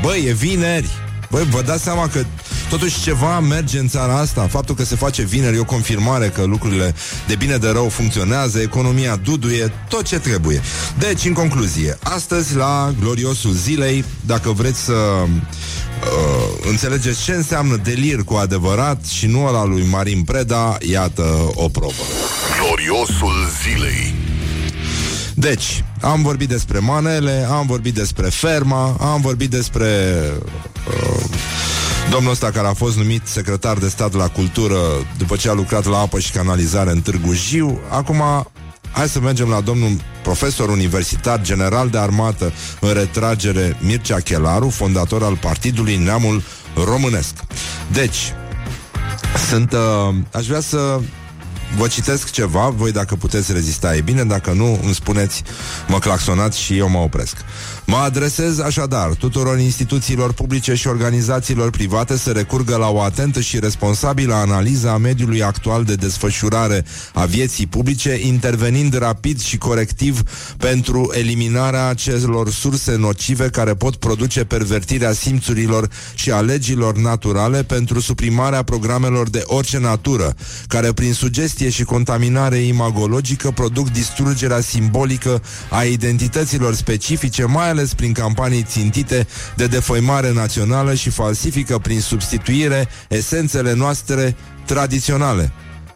Băi, 0.02 0.24
e 0.26 0.32
vineri. 0.32 0.88
Băi, 1.30 1.44
vă 1.50 1.62
dați 1.62 1.82
seama 1.82 2.08
că 2.08 2.24
Totuși 2.70 3.00
ceva 3.00 3.40
merge 3.40 3.78
în 3.78 3.88
țara 3.88 4.18
asta. 4.18 4.46
Faptul 4.50 4.74
că 4.74 4.84
se 4.84 4.96
face 4.96 5.22
vineri 5.22 5.56
e 5.56 5.60
o 5.60 5.64
confirmare 5.64 6.28
Că 6.28 6.42
lucrurile 6.42 6.94
de 7.26 7.34
bine 7.34 7.56
de 7.56 7.68
rău 7.68 7.88
funcționează 7.88 8.60
Economia 8.60 9.16
duduie, 9.16 9.72
tot 9.88 10.02
ce 10.02 10.18
trebuie. 10.18 10.60
Deci, 10.98 11.24
în 11.24 11.32
concluzie 11.32 11.98
Astăzi 12.02 12.56
la 12.56 12.94
gloriosul 13.00 13.52
zilei 13.52 14.04
Dacă 14.26 14.50
vreți 14.50 14.80
să 14.80 14.92
uh, 14.92 15.28
Înțelegeți 16.70 17.22
ce 17.22 17.32
înseamnă 17.32 17.76
delir 17.76 18.24
cu 18.24 18.34
adevărat 18.34 19.04
Și 19.04 19.26
nu 19.26 19.46
ăla 19.46 19.64
lui 19.64 19.86
Marin 19.90 20.22
Preda 20.22 20.76
Iată 20.80 21.50
o 21.54 21.68
probă. 21.68 22.02
Gloriosul 22.60 23.48
zilei. 23.62 24.14
Deci, 25.34 25.84
am 26.00 26.22
vorbit 26.22 26.48
despre 26.48 26.78
manele, 26.78 27.46
am 27.50 27.66
vorbit 27.66 27.94
despre 27.94 28.28
ferma, 28.28 28.96
am 29.00 29.20
vorbit 29.20 29.50
despre 29.50 29.86
uh, 30.88 31.29
Domnul 32.10 32.30
ăsta 32.30 32.50
care 32.50 32.66
a 32.66 32.72
fost 32.72 32.96
numit 32.96 33.22
secretar 33.24 33.78
de 33.78 33.88
stat 33.88 34.14
la 34.14 34.28
cultură 34.28 34.76
după 35.18 35.36
ce 35.36 35.48
a 35.48 35.52
lucrat 35.52 35.84
la 35.84 35.98
apă 35.98 36.18
și 36.18 36.30
canalizare 36.32 36.90
în 36.90 37.00
Târgu 37.00 37.32
Jiu, 37.32 37.80
acum 37.88 38.22
hai 38.92 39.08
să 39.08 39.20
mergem 39.20 39.48
la 39.48 39.60
domnul 39.60 39.90
profesor 40.22 40.68
universitar 40.68 41.40
general 41.40 41.88
de 41.88 41.98
armată 41.98 42.52
în 42.80 42.92
retragere 42.92 43.76
Mircea 43.80 44.20
Chelaru, 44.20 44.68
fondator 44.68 45.22
al 45.22 45.36
Partidului 45.36 45.96
Neamul 45.96 46.42
Românesc. 46.84 47.34
Deci, 47.92 48.32
sunt, 49.48 49.72
uh, 49.72 50.14
aș 50.32 50.46
vrea 50.46 50.60
să 50.60 51.00
vă 51.76 51.86
citesc 51.86 52.30
ceva, 52.30 52.68
voi 52.68 52.92
dacă 52.92 53.14
puteți 53.14 53.52
rezista 53.52 53.96
e 53.96 54.00
bine, 54.00 54.24
dacă 54.24 54.52
nu, 54.52 54.80
îmi 54.82 54.94
spuneți, 54.94 55.42
mă 55.88 55.98
claxonați 55.98 56.60
și 56.60 56.76
eu 56.76 56.88
mă 56.88 56.98
opresc. 56.98 57.36
Mă 57.90 57.96
adresez 57.96 58.58
așadar 58.58 59.14
tuturor 59.14 59.58
instituțiilor 59.58 60.32
publice 60.32 60.74
și 60.74 60.86
organizațiilor 60.86 61.70
private 61.70 62.16
să 62.16 62.30
recurgă 62.30 62.76
la 62.76 62.88
o 62.88 63.00
atentă 63.00 63.40
și 63.40 63.58
responsabilă 63.58 64.34
analiză 64.34 64.88
a 64.88 64.96
mediului 64.96 65.42
actual 65.42 65.84
de 65.84 65.94
desfășurare 65.94 66.84
a 67.14 67.24
vieții 67.24 67.66
publice, 67.66 68.18
intervenind 68.26 68.98
rapid 68.98 69.40
și 69.40 69.58
corectiv 69.58 70.22
pentru 70.56 71.12
eliminarea 71.14 71.86
acelor 71.86 72.50
surse 72.50 72.96
nocive 72.96 73.48
care 73.48 73.74
pot 73.74 73.96
produce 73.96 74.44
pervertirea 74.44 75.12
simțurilor 75.12 75.88
și 76.14 76.30
a 76.30 76.40
legilor 76.40 76.96
naturale 76.96 77.62
pentru 77.62 78.00
suprimarea 78.00 78.62
programelor 78.62 79.30
de 79.30 79.42
orice 79.44 79.78
natură, 79.78 80.34
care 80.66 80.92
prin 80.92 81.12
sugestie 81.12 81.70
și 81.70 81.84
contaminare 81.84 82.56
imagologică 82.56 83.50
produc 83.50 83.90
distrugerea 83.90 84.60
simbolică 84.60 85.42
a 85.70 85.82
identităților 85.82 86.74
specifice, 86.74 87.44
mai 87.44 87.68
ales 87.68 87.78
ales 87.80 87.94
prin 87.94 88.12
campanii 88.12 88.62
țintite 88.62 89.26
de 89.56 89.66
defăimare 89.66 90.32
națională 90.32 90.94
și 90.94 91.10
falsifică 91.10 91.78
prin 91.78 92.00
substituire 92.00 92.88
esențele 93.08 93.74
noastre 93.74 94.36
tradiționale. 94.64 95.52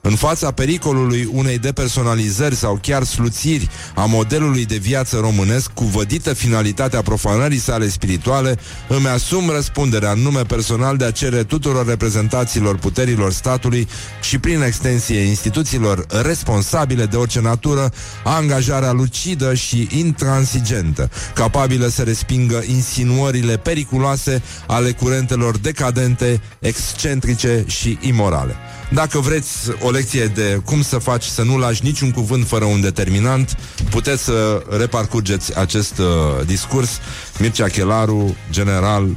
În 0.07 0.15
fața 0.15 0.51
pericolului 0.51 1.29
unei 1.33 1.59
depersonalizări 1.59 2.55
sau 2.55 2.79
chiar 2.83 3.05
sluțiri 3.05 3.69
a 3.95 4.05
modelului 4.05 4.65
de 4.65 4.77
viață 4.77 5.19
românesc 5.21 5.71
cu 5.71 5.85
vădită 5.85 6.33
finalitatea 6.35 7.03
profanării 7.03 7.59
sale 7.59 7.89
spirituale, 7.89 8.59
îmi 8.89 9.07
asum 9.07 9.49
răspunderea 9.49 10.11
în 10.11 10.21
nume 10.21 10.43
personal 10.43 10.97
de 10.97 11.05
a 11.05 11.11
cere 11.11 11.43
tuturor 11.43 11.87
reprezentațiilor 11.87 12.79
puterilor 12.79 13.33
statului 13.33 13.89
și 14.23 14.39
prin 14.39 14.63
extensie 14.63 15.19
instituțiilor 15.19 16.07
responsabile 16.23 17.05
de 17.05 17.17
orice 17.17 17.41
natură 17.41 17.93
angajarea 18.25 18.93
lucidă 18.93 19.55
și 19.55 19.89
intransigentă, 19.91 21.11
capabilă 21.35 21.87
să 21.87 22.03
respingă 22.03 22.63
insinuările 22.67 23.57
periculoase 23.57 24.43
ale 24.67 24.93
curentelor 24.93 25.59
decadente, 25.59 26.41
excentrice 26.59 27.65
și 27.67 27.99
imorale. 28.01 28.57
Dacă 28.91 29.19
vreți 29.19 29.51
o 29.81 29.91
lecție 29.95 30.27
de 30.27 30.61
cum 30.65 30.83
să 30.83 30.99
faci 30.99 31.25
să 31.25 31.43
nu 31.43 31.59
lași 31.59 31.85
niciun 31.85 32.11
cuvânt 32.11 32.47
fără 32.47 32.65
un 32.65 32.81
determinant, 32.81 33.57
puteți 33.91 34.23
să 34.23 34.63
reparcurgeți 34.79 35.59
acest 35.59 35.99
uh, 35.99 36.47
discurs. 36.47 36.91
Mircea 37.39 37.69
Chelaru, 37.69 38.37
general 38.51 39.17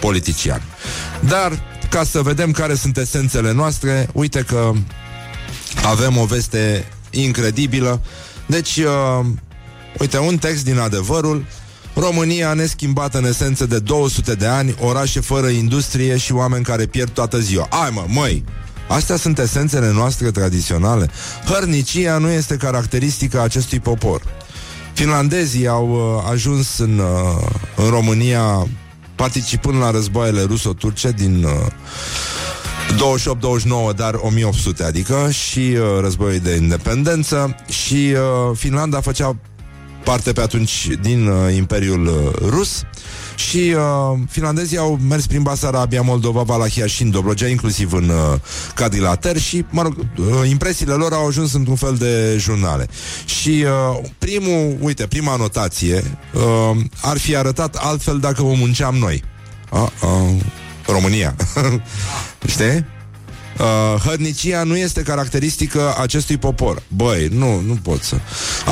politician. 0.00 0.62
Dar, 1.28 1.62
ca 1.90 2.04
să 2.04 2.22
vedem 2.22 2.50
care 2.50 2.74
sunt 2.74 2.96
esențele 2.96 3.52
noastre, 3.52 4.08
uite 4.12 4.40
că 4.40 4.72
avem 5.84 6.16
o 6.16 6.24
veste 6.24 6.84
incredibilă. 7.10 8.00
Deci, 8.46 8.76
uh, 8.76 9.26
uite, 9.98 10.18
un 10.18 10.38
text 10.38 10.64
din 10.64 10.78
adevărul 10.78 11.44
România 11.94 12.52
neschimbată 12.52 13.18
în 13.18 13.24
esență 13.24 13.66
de 13.66 13.78
200 13.78 14.34
de 14.34 14.46
ani, 14.46 14.74
orașe 14.80 15.20
fără 15.20 15.46
industrie 15.46 16.16
și 16.16 16.32
oameni 16.32 16.64
care 16.64 16.86
pierd 16.86 17.10
toată 17.10 17.38
ziua. 17.38 17.66
Ai 17.70 17.90
mă, 17.92 18.04
măi! 18.08 18.44
Astea 18.88 19.16
sunt 19.16 19.38
esențele 19.38 19.92
noastre 19.92 20.30
tradiționale. 20.30 21.10
Hărnicia 21.44 22.18
nu 22.18 22.30
este 22.30 22.56
caracteristica 22.56 23.42
acestui 23.42 23.80
popor. 23.80 24.22
Finlandezii 24.92 25.66
au 25.66 25.90
uh, 25.90 26.30
ajuns 26.30 26.78
în, 26.78 26.98
uh, 26.98 27.46
în 27.76 27.88
România 27.88 28.66
participând 29.14 29.80
la 29.80 29.90
războaiele 29.90 30.42
ruso-turce 30.42 31.10
din 31.10 31.44
uh, 31.44 31.50
28-29, 33.92 33.96
dar 33.96 34.14
1800, 34.14 34.82
adică 34.82 35.30
și 35.30 35.58
uh, 35.58 36.00
războiul 36.00 36.40
de 36.40 36.54
independență 36.54 37.54
și 37.68 38.14
uh, 38.14 38.56
Finlanda 38.56 39.00
făcea 39.00 39.36
parte 40.06 40.32
pe 40.32 40.40
atunci 40.40 40.88
din 41.00 41.26
uh, 41.26 41.54
Imperiul 41.56 42.06
uh, 42.06 42.48
Rus 42.50 42.82
și 43.34 43.74
uh, 43.76 44.18
finlandezii 44.30 44.78
au 44.78 44.98
mers 45.08 45.26
prin 45.26 45.42
Basarabia, 45.42 46.02
Moldova, 46.02 46.42
Valahia 46.42 46.86
și 46.86 47.02
în 47.02 47.10
Dobrogea, 47.10 47.48
inclusiv 47.48 47.92
în 47.92 48.08
uh, 48.08 48.40
Cadilater 48.74 49.38
și, 49.38 49.64
mă 49.70 49.82
rog, 49.82 49.96
uh, 49.98 50.48
impresiile 50.48 50.92
lor 50.92 51.12
au 51.12 51.26
ajuns 51.26 51.52
într-un 51.52 51.76
fel 51.76 51.94
de 51.94 52.36
jurnale. 52.38 52.88
Și 53.24 53.64
uh, 53.64 54.08
primul, 54.18 54.76
uite, 54.80 55.06
prima 55.06 55.32
anotație 55.32 56.18
uh, 56.34 56.76
ar 57.02 57.18
fi 57.18 57.36
arătat 57.36 57.74
altfel 57.74 58.18
dacă 58.18 58.42
o 58.42 58.54
munceam 58.54 58.94
noi. 58.94 59.22
Uh, 59.70 59.86
uh, 60.02 60.42
România. 60.86 61.36
Știi? 62.52 62.95
Uh, 63.58 64.00
hărnicia 64.00 64.62
nu 64.62 64.76
este 64.76 65.02
caracteristică 65.02 65.94
acestui 66.00 66.36
popor. 66.36 66.82
Băi, 66.88 67.28
nu, 67.32 67.60
nu 67.60 67.78
pot 67.82 68.02
să... 68.02 68.16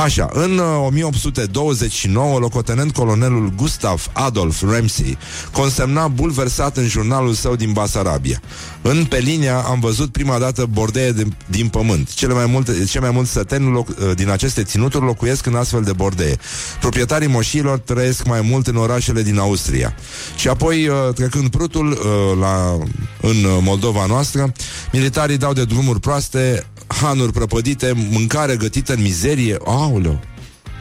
Așa, 0.03 0.29
în 0.33 0.59
uh, 0.59 0.87
1829, 0.87 2.39
locotenent 2.39 2.93
colonelul 2.93 3.53
Gustav 3.57 4.07
Adolf 4.13 4.63
Ramsey 4.71 5.19
consemna 5.53 6.09
bulversat 6.09 6.77
în 6.77 6.87
jurnalul 6.87 7.33
său 7.33 7.57
din 7.57 7.73
Basarabia. 7.73 8.41
În 8.87 9.05
Pelinia 9.05 9.59
am 9.59 9.81
văzut 9.81 10.13
prima 10.13 10.39
dată 10.39 10.67
bordee 10.71 11.13
de, 11.13 11.27
din 11.47 11.69
pământ. 11.69 12.15
Cele 12.15 12.33
mai 12.33 12.47
multe, 12.47 12.85
cele 12.85 13.05
mai 13.05 13.15
mulți 13.15 13.31
săteni 13.31 13.71
loc, 13.71 13.89
uh, 13.89 13.95
din 14.15 14.31
aceste 14.31 14.63
ținuturi 14.63 15.05
locuiesc 15.05 15.47
în 15.47 15.55
astfel 15.55 15.83
de 15.83 15.93
bordee. 15.93 16.37
Proprietarii 16.81 17.29
moșilor 17.29 17.79
trăiesc 17.79 18.27
mai 18.27 18.41
mult 18.41 18.67
în 18.67 18.77
orașele 18.77 19.23
din 19.23 19.39
Austria. 19.39 19.95
Și 20.37 20.49
apoi, 20.49 20.89
uh, 20.89 20.97
trecând 21.15 21.51
prutul 21.51 21.91
uh, 21.91 22.39
la, 22.41 22.79
în 23.21 23.47
Moldova 23.63 24.07
noastră, 24.07 24.53
Militarii 24.93 25.37
dau 25.37 25.53
de 25.53 25.65
drumuri 25.65 26.01
proaste, 26.01 26.67
hanuri 26.87 27.33
prăpădite, 27.33 27.93
mâncare 28.11 28.57
gătită 28.57 28.93
în 28.93 29.03
mizerie. 29.03 29.57
Aoleu! 29.65 30.21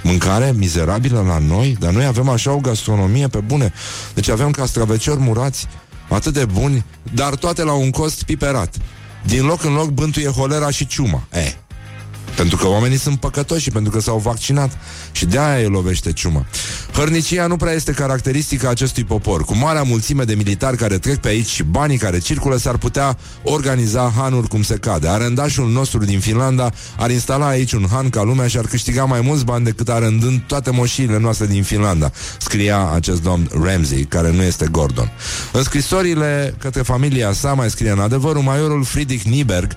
Mâncare 0.03 0.53
mizerabilă 0.57 1.23
la 1.27 1.37
noi, 1.37 1.77
dar 1.79 1.91
noi 1.91 2.05
avem 2.05 2.29
așa 2.29 2.51
o 2.51 2.57
gastronomie 2.57 3.27
pe 3.27 3.39
bune. 3.39 3.73
Deci 4.13 4.29
avem 4.29 4.51
castraveciori 4.51 5.19
murați, 5.19 5.67
atât 6.13 6.33
de 6.33 6.45
buni, 6.45 6.85
dar 7.13 7.35
toate 7.35 7.63
la 7.63 7.73
un 7.73 7.91
cost 7.91 8.23
piperat. 8.23 8.75
Din 9.25 9.45
loc 9.45 9.63
în 9.63 9.73
loc 9.73 9.89
bântuie 9.89 10.27
holera 10.27 10.69
și 10.69 10.87
ciuma. 10.87 11.23
Eh, 11.31 11.53
pentru 12.35 12.57
că 12.57 12.67
oamenii 12.67 12.97
sunt 12.97 13.19
păcătoși 13.19 13.61
și 13.63 13.71
pentru 13.71 13.91
că 13.91 13.99
s-au 13.99 14.17
vaccinat. 14.17 14.77
Și 15.11 15.25
de 15.25 15.39
aia 15.39 15.63
îi 15.63 15.69
lovește 15.69 16.11
ciuma 16.13 16.45
Hărnicia 16.93 17.47
nu 17.47 17.55
prea 17.55 17.73
este 17.73 17.91
caracteristica 17.91 18.69
acestui 18.69 19.03
popor. 19.03 19.43
Cu 19.43 19.55
marea 19.55 19.83
mulțime 19.83 20.23
de 20.23 20.33
militari 20.33 20.77
care 20.77 20.97
trec 20.97 21.17
pe 21.17 21.27
aici 21.27 21.47
Și 21.47 21.63
banii 21.63 21.97
care 21.97 22.19
circulă 22.19 22.57
S-ar 22.57 22.77
putea 22.77 23.17
organiza 23.43 24.13
hanuri 24.15 24.47
cum 24.47 24.63
se 24.63 24.75
cade. 24.75 25.07
Arendașul 25.07 25.69
nostru 25.69 26.05
din 26.05 26.19
Finlanda 26.19 26.71
Ar 26.97 27.11
instala 27.11 27.47
aici 27.47 27.71
un 27.71 27.85
han 27.91 28.09
ca 28.09 28.23
lumea 28.23 28.47
Și 28.47 28.57
ar 28.57 28.65
câștiga 28.65 29.05
mai 29.05 29.21
mulți 29.21 29.45
bani 29.45 29.65
decât 29.65 29.89
arendând 29.89 30.41
Toate 30.47 30.71
moșiile 30.71 31.19
noastre 31.19 31.45
din 31.45 31.63
Finlanda 31.63 32.11
Scria 32.39 32.91
acest 32.93 33.21
domn 33.21 33.49
Ramsey 33.63 34.03
Care 34.03 34.31
nu 34.31 34.41
este 34.41 34.67
Gordon. 34.71 35.11
În 35.51 35.63
scrisorile 35.63 36.55
către 36.59 36.81
familia 36.81 37.33
sa 37.33 37.53
Mai 37.53 37.69
scrie 37.69 37.89
în 37.89 37.99
adevăr 37.99 38.37
Maiorul 38.37 38.83
Friedrich 38.83 39.23
Nieberg 39.23 39.71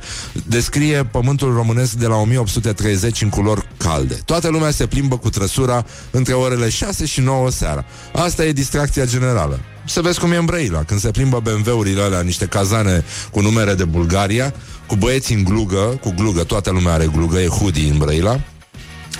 Descrie 0.47 1.05
pământul 1.05 1.55
românesc 1.55 1.93
de 1.93 2.07
la 2.07 2.17
1800 2.17 2.46
1830 2.47 3.23
în 3.23 3.29
culori 3.29 3.69
calde. 3.77 4.15
Toată 4.25 4.49
lumea 4.49 4.71
se 4.71 4.87
plimbă 4.87 5.19
cu 5.19 5.31
trăsura 5.31 5.85
între 6.11 6.33
orele 6.33 6.69
6 6.69 7.07
și 7.07 7.21
9 7.21 7.51
seara. 7.51 7.85
Asta 8.13 8.45
e 8.45 8.53
distracția 8.53 9.05
generală. 9.05 9.61
Să 9.87 10.01
vezi 10.01 10.19
cum 10.19 10.33
e 10.33 10.37
în 10.37 10.45
Brăila, 10.45 10.83
când 10.83 11.01
se 11.01 11.11
plimbă 11.11 11.41
BMW-urile 11.41 12.03
alea, 12.03 12.21
niște 12.21 12.47
cazane 12.47 13.05
cu 13.31 13.41
numere 13.41 13.75
de 13.75 13.85
Bulgaria, 13.85 14.55
cu 14.87 14.97
băieți 14.97 15.33
în 15.33 15.45
glugă, 15.45 15.99
cu 16.01 16.15
glugă, 16.17 16.45
toată 16.45 16.71
lumea 16.71 16.93
are 16.93 17.07
glugă, 17.07 17.39
e 17.39 17.47
hoodie 17.47 17.91
în 17.91 17.99
Brăila, 17.99 18.41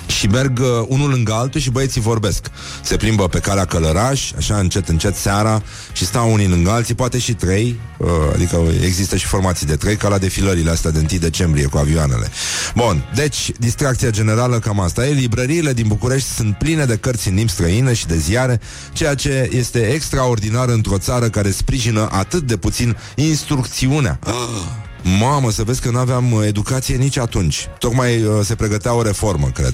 și 0.05 0.27
merg 0.27 0.59
uh, 0.59 0.67
unul 0.87 1.09
lângă 1.09 1.33
altul 1.33 1.61
și 1.61 1.69
băieții 1.69 2.01
vorbesc. 2.01 2.45
Se 2.83 2.97
plimbă 2.97 3.27
pe 3.27 3.39
calea 3.39 3.65
Călăraș, 3.65 4.31
așa 4.37 4.57
încet, 4.57 4.89
încet 4.89 5.15
seara 5.15 5.61
și 5.91 6.05
stau 6.05 6.33
unii 6.33 6.47
lângă 6.47 6.69
alții, 6.69 6.95
poate 6.95 7.17
și 7.17 7.33
trei, 7.33 7.79
uh, 7.97 8.07
adică 8.33 8.61
există 8.83 9.15
și 9.15 9.25
formații 9.25 9.67
de 9.67 9.75
trei, 9.75 9.95
ca 9.95 10.07
la 10.07 10.17
defilările 10.17 10.69
astea 10.69 10.91
de 10.91 10.97
1 11.11 11.19
decembrie 11.19 11.65
cu 11.65 11.77
avioanele. 11.77 12.29
Bun, 12.75 13.09
deci, 13.15 13.51
distracția 13.59 14.09
generală 14.09 14.59
cam 14.59 14.79
asta 14.79 15.07
e. 15.07 15.11
Librăriile 15.11 15.73
din 15.73 15.87
București 15.87 16.29
sunt 16.29 16.57
pline 16.57 16.85
de 16.85 16.95
cărți 16.95 17.27
în 17.27 17.35
limbi 17.35 17.51
străine 17.51 17.93
și 17.93 18.05
de 18.05 18.17
ziare, 18.17 18.59
ceea 18.93 19.15
ce 19.15 19.49
este 19.53 19.79
extraordinar 19.79 20.69
într-o 20.69 20.97
țară 20.97 21.29
care 21.29 21.51
sprijină 21.51 22.09
atât 22.11 22.41
de 22.41 22.57
puțin 22.57 22.97
instrucțiunea. 23.15 24.19
Ah 24.23 24.86
Mamă, 25.19 25.51
să 25.51 25.63
vezi 25.63 25.81
că 25.81 25.89
nu 25.89 25.97
aveam 25.97 26.31
uh, 26.31 26.45
educație 26.45 26.95
nici 26.95 27.17
atunci. 27.17 27.67
Tocmai 27.79 28.23
uh, 28.23 28.39
se 28.43 28.55
pregătea 28.55 28.93
o 28.93 29.01
reformă, 29.01 29.49
cred. 29.53 29.73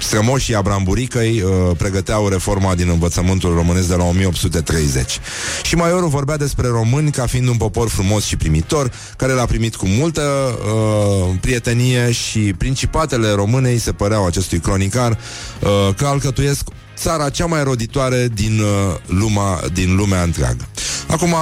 Strămoșii 0.00 0.54
Abramburicăi 0.54 1.40
uh, 1.40 1.76
pregăteau 1.76 2.28
reforma 2.28 2.74
din 2.74 2.88
învățământul 2.88 3.54
românesc 3.54 3.88
de 3.88 3.94
la 3.94 4.04
1830. 4.04 5.20
Și 5.62 5.74
Maiorul 5.74 6.08
vorbea 6.08 6.36
despre 6.36 6.68
români 6.68 7.10
ca 7.10 7.26
fiind 7.26 7.48
un 7.48 7.56
popor 7.56 7.88
frumos 7.88 8.24
și 8.24 8.36
primitor, 8.36 8.92
care 9.16 9.32
l-a 9.32 9.44
primit 9.44 9.76
cu 9.76 9.86
multă 9.86 10.22
uh, 10.22 11.34
prietenie 11.40 12.12
și 12.12 12.38
principatele 12.38 13.30
românei 13.30 13.78
se 13.78 13.92
păreau 13.92 14.26
acestui 14.26 14.58
cronicar 14.58 15.10
uh, 15.10 15.94
că 15.96 16.06
alcătuiesc 16.06 16.68
țara 16.96 17.28
cea 17.28 17.46
mai 17.46 17.64
roditoare 17.64 18.28
din, 18.34 18.60
uh, 18.60 18.96
lumea, 19.06 19.60
din 19.72 19.96
lumea 19.96 20.22
întreagă. 20.22 20.68
Acum, 21.08 21.34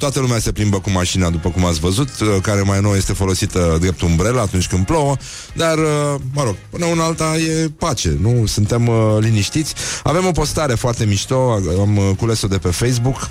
Toată 0.00 0.20
lumea 0.20 0.38
se 0.38 0.52
plimbă 0.52 0.80
cu 0.80 0.90
mașina, 0.90 1.30
după 1.30 1.50
cum 1.50 1.64
ați 1.64 1.80
văzut, 1.80 2.08
uh, 2.20 2.28
care 2.42 2.60
mai 2.60 2.80
nou 2.80 2.94
este 2.94 3.12
folosită 3.12 3.76
drept 3.80 4.00
umbrelă 4.00 4.40
atunci 4.40 4.66
când 4.66 4.86
plouă, 4.86 5.16
dar, 5.54 5.78
uh, 5.78 6.14
mă 6.32 6.42
rog, 6.42 6.56
până 6.70 6.84
una 6.84 7.04
alta 7.04 7.36
e 7.36 7.70
pace, 7.78 8.16
nu? 8.20 8.46
Suntem 8.46 8.86
uh, 8.86 9.16
liniștiți. 9.18 9.74
Avem 10.02 10.26
o 10.26 10.30
postare 10.30 10.74
foarte 10.74 11.04
mișto, 11.04 11.58
am 11.80 12.14
cules-o 12.18 12.46
de 12.46 12.58
pe 12.58 12.68
Facebook, 12.68 13.28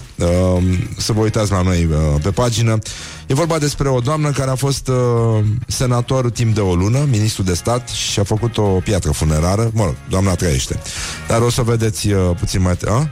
să 0.97 1.13
vă 1.13 1.21
uitați 1.21 1.51
la 1.51 1.61
noi 1.61 1.89
pe 2.21 2.29
pagină. 2.31 2.77
E 3.27 3.33
vorba 3.33 3.57
despre 3.57 3.89
o 3.89 3.99
doamnă 3.99 4.31
care 4.31 4.49
a 4.49 4.55
fost 4.55 4.89
senator 5.67 6.29
timp 6.29 6.55
de 6.55 6.59
o 6.59 6.75
lună, 6.75 7.07
ministru 7.09 7.43
de 7.43 7.53
stat 7.53 7.87
și 7.89 8.19
a 8.19 8.23
făcut 8.23 8.57
o 8.57 8.63
piatră 8.63 9.11
funerară. 9.11 9.71
Mă 9.73 9.83
rog, 9.83 9.95
doamna 10.09 10.35
trăiește. 10.35 10.79
Dar 11.27 11.41
o 11.41 11.49
să 11.49 11.61
vedeți 11.61 12.07
puțin 12.39 12.61
mai... 12.61 12.77
A? 12.87 13.09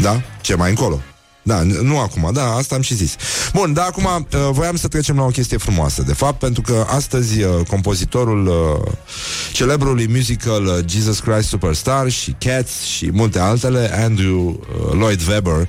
Da? 0.00 0.22
Ce 0.40 0.54
mai 0.54 0.70
încolo? 0.70 1.00
Da, 1.42 1.62
nu 1.62 1.98
acum, 1.98 2.30
da, 2.32 2.54
asta 2.54 2.74
am 2.74 2.80
și 2.80 2.94
zis. 2.94 3.16
Bun, 3.52 3.72
dar 3.72 3.86
acum 3.86 4.04
uh, 4.04 4.48
voiam 4.52 4.76
să 4.76 4.88
trecem 4.88 5.16
la 5.16 5.22
o 5.22 5.28
chestie 5.28 5.56
frumoasă, 5.56 6.02
de 6.02 6.12
fapt, 6.12 6.38
pentru 6.38 6.62
că 6.62 6.86
astăzi 6.88 7.42
uh, 7.42 7.66
compozitorul 7.68 8.46
uh, 8.46 8.92
celebrului 9.52 10.06
musical 10.06 10.84
Jesus 10.86 11.20
Christ 11.20 11.48
Superstar 11.48 12.08
și 12.08 12.34
Cats 12.38 12.82
și 12.82 13.10
multe 13.12 13.38
altele, 13.38 14.02
Andrew 14.02 14.66
Lloyd 14.92 15.20
Webber, 15.28 15.68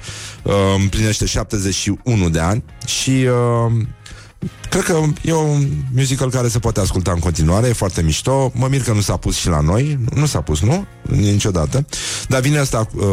împlinește 0.75 1.25
71 1.25 2.29
de 2.29 2.39
ani 2.39 2.63
și 2.85 3.27
Cred 4.71 4.83
că 4.83 5.01
e 5.21 5.33
un 5.33 5.67
musical 5.95 6.29
care 6.29 6.47
se 6.47 6.59
poate 6.59 6.79
asculta 6.79 7.11
în 7.11 7.19
continuare, 7.19 7.67
e 7.67 7.73
foarte 7.73 8.01
mișto. 8.01 8.51
Mă 8.55 8.67
mir 8.69 8.83
că 8.83 8.93
nu 8.93 9.01
s-a 9.01 9.17
pus 9.17 9.35
și 9.35 9.47
la 9.47 9.59
noi. 9.59 9.99
Nu 10.15 10.25
s-a 10.25 10.41
pus, 10.41 10.61
nu? 10.61 10.85
Niciodată. 11.01 11.85
Dar 12.27 12.41
vine 12.41 12.57
asta 12.57 12.87
uh, 12.95 13.03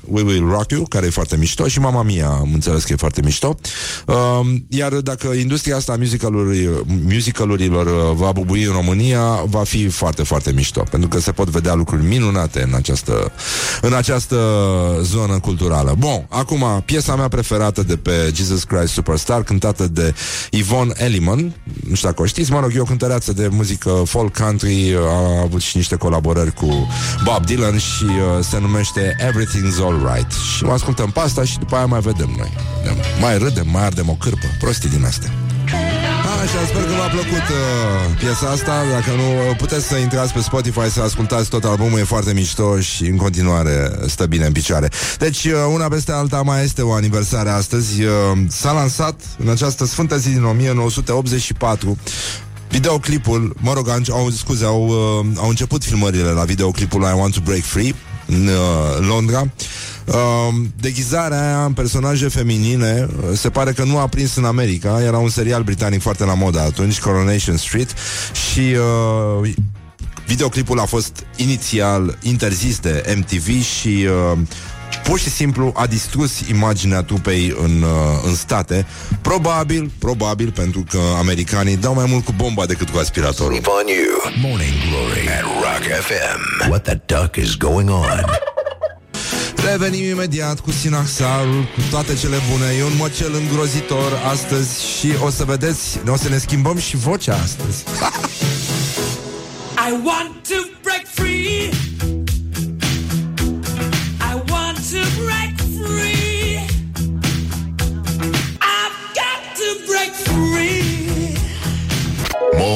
We 0.00 0.22
Will 0.22 0.48
Rock 0.48 0.70
You, 0.70 0.86
care 0.86 1.06
e 1.06 1.10
foarte 1.10 1.36
mișto 1.36 1.66
și 1.66 1.80
Mama 1.80 2.02
Mia, 2.02 2.28
am 2.28 2.50
înțeles 2.52 2.84
că 2.84 2.92
e 2.92 2.96
foarte 2.96 3.20
mișto. 3.24 3.56
Uh, 4.06 4.40
iar 4.68 4.92
dacă 4.92 5.28
industria 5.28 5.76
asta 5.76 5.92
a 5.92 5.96
musicalurilor 7.04 7.86
uh, 7.86 8.16
va 8.16 8.32
bubui 8.32 8.62
în 8.62 8.72
România, 8.72 9.42
va 9.44 9.62
fi 9.62 9.88
foarte, 9.88 10.22
foarte 10.22 10.52
mișto. 10.52 10.82
Pentru 10.90 11.08
că 11.08 11.20
se 11.20 11.32
pot 11.32 11.48
vedea 11.48 11.74
lucruri 11.74 12.04
minunate 12.04 12.62
în 12.62 12.74
această, 12.74 13.32
în 13.80 13.92
această 13.92 14.36
zonă 15.02 15.38
culturală. 15.38 15.94
Bun, 15.98 16.26
acum, 16.28 16.82
piesa 16.84 17.16
mea 17.16 17.28
preferată 17.28 17.82
de 17.82 17.96
pe 17.96 18.32
Jesus 18.34 18.64
Christ 18.64 18.92
Superstar, 18.92 19.42
cântată 19.42 19.88
de 19.88 20.14
Yvonne 20.74 20.92
Elliman, 20.96 21.54
nu 21.88 21.94
știu 21.94 22.08
dacă 22.08 22.22
o 22.22 22.24
știți, 22.24 22.52
mă 22.52 22.60
rog, 22.60 22.72
e 22.74 22.80
o 22.80 22.84
cântăreață 22.84 23.32
de 23.32 23.48
muzică 23.48 24.02
folk 24.04 24.36
country, 24.36 24.94
a 24.96 25.40
avut 25.40 25.60
și 25.60 25.76
niște 25.76 25.96
colaborări 25.96 26.52
cu 26.52 26.88
Bob 27.24 27.46
Dylan 27.46 27.78
și 27.78 28.04
uh, 28.04 28.44
se 28.44 28.58
numește 28.58 29.16
Everything's 29.20 29.82
Alright. 29.82 30.32
Și 30.32 30.64
o 30.64 30.70
ascultăm 30.70 31.10
pe 31.10 31.20
asta 31.20 31.44
și 31.44 31.58
după 31.58 31.76
aia 31.76 31.86
mai 31.86 32.00
vedem 32.00 32.34
noi. 32.36 32.52
Mai 33.20 33.38
râdem, 33.38 33.66
mai 33.70 33.84
ardem 33.84 34.08
o 34.08 34.14
cârpă, 34.14 34.46
prostii 34.60 34.88
din 34.88 35.04
astea. 35.04 35.30
Așa, 36.44 36.66
sper 36.66 36.82
că 36.82 36.92
v-a 36.98 37.08
plăcut 37.08 37.46
uh, 37.48 38.18
piesa 38.18 38.48
asta. 38.48 38.72
Dacă 38.90 39.10
nu, 39.16 39.48
uh, 39.48 39.56
puteți 39.56 39.86
să 39.86 39.96
intrați 39.96 40.32
pe 40.32 40.40
Spotify 40.40 40.90
Să 40.90 41.00
ascultați 41.00 41.48
tot 41.48 41.64
albumul, 41.64 41.98
e 41.98 42.04
foarte 42.04 42.32
mișto 42.32 42.80
Și 42.80 43.06
în 43.06 43.16
continuare 43.16 43.90
stă 44.06 44.26
bine 44.26 44.46
în 44.46 44.52
picioare. 44.52 44.88
Deci, 45.18 45.44
uh, 45.44 45.52
una 45.72 45.88
peste 45.88 46.12
alta 46.12 46.42
mai 46.42 46.64
este 46.64 46.82
o 46.82 46.92
aniversare 46.92 47.50
astăzi. 47.50 48.02
Uh, 48.02 48.10
S-a 48.48 48.72
lansat 48.72 49.20
în 49.38 49.48
această 49.48 49.84
sfântă 49.86 50.16
zi 50.18 50.28
din 50.28 50.44
1984 50.44 51.98
Videoclipul, 52.68 53.56
mă 53.60 53.72
rog, 53.72 53.88
au, 54.10 54.30
scuze, 54.30 54.64
au, 54.64 54.86
uh, 54.86 55.26
au 55.36 55.48
început 55.48 55.84
filmările 55.84 56.30
la 56.30 56.44
videoclipul 56.44 57.00
I 57.00 57.18
Want 57.18 57.34
to 57.34 57.40
Break 57.44 57.62
Free 57.62 57.94
în 58.34 58.46
uh, 58.46 59.06
Londra. 59.08 59.40
Uh, 60.04 60.54
deghizarea 60.80 61.40
aia 61.40 61.64
în 61.64 61.72
personaje 61.72 62.28
feminine 62.28 63.08
uh, 63.16 63.36
se 63.36 63.50
pare 63.50 63.72
că 63.72 63.84
nu 63.84 63.98
a 63.98 64.06
prins 64.06 64.36
în 64.36 64.44
America. 64.44 65.02
Era 65.02 65.18
un 65.18 65.28
serial 65.28 65.62
britanic 65.62 66.00
foarte 66.00 66.24
la 66.24 66.34
modă 66.34 66.60
atunci, 66.60 67.00
Coronation 67.00 67.56
Street, 67.56 67.94
și 68.50 68.60
uh, 69.40 69.50
videoclipul 70.26 70.78
a 70.78 70.84
fost 70.84 71.26
inițial 71.36 72.18
interzis 72.22 72.78
de 72.78 73.14
MTV 73.16 73.62
și 73.62 74.06
uh, 74.32 74.38
pur 75.02 75.18
și 75.18 75.30
simplu 75.30 75.72
a 75.76 75.86
distrus 75.86 76.40
imaginea 76.48 77.02
trupei 77.02 77.56
în, 77.62 77.82
uh, 77.82 77.88
în 78.24 78.34
state. 78.34 78.86
Probabil, 79.20 79.90
probabil 79.98 80.50
pentru 80.50 80.84
că 80.90 80.98
americanii 81.18 81.76
dau 81.76 81.94
mai 81.94 82.06
mult 82.08 82.24
cu 82.24 82.32
bomba 82.36 82.66
decât 82.66 82.90
cu 82.90 82.98
aspiratorul. 82.98 83.52
Sleep 83.52 83.66
on 83.66 83.86
you. 83.86 84.50
Morning 84.50 84.72
Glory 84.88 85.28
at 85.28 85.42
Rock 85.42 85.84
FM. 86.00 86.68
What 86.68 86.82
the 86.82 87.00
duck 87.06 87.36
is 87.36 87.56
going 87.56 87.90
on? 87.90 88.24
Revenim 89.70 90.10
imediat 90.10 90.60
cu 90.60 90.70
Sinaxarul, 90.70 91.62
cu 91.62 91.80
toate 91.90 92.14
cele 92.14 92.36
bune. 92.50 92.72
E 92.78 92.84
un 92.84 92.96
măcel 92.98 93.34
îngrozitor 93.34 94.12
astăzi 94.30 94.86
și 94.98 95.08
o 95.24 95.30
să 95.30 95.44
vedeți, 95.44 95.98
o 96.08 96.16
să 96.16 96.28
ne 96.28 96.38
schimbăm 96.38 96.78
și 96.78 96.96
vocea 96.96 97.34
astăzi. 97.34 97.84
I 99.88 99.90
want 99.90 100.48
to 100.48 100.63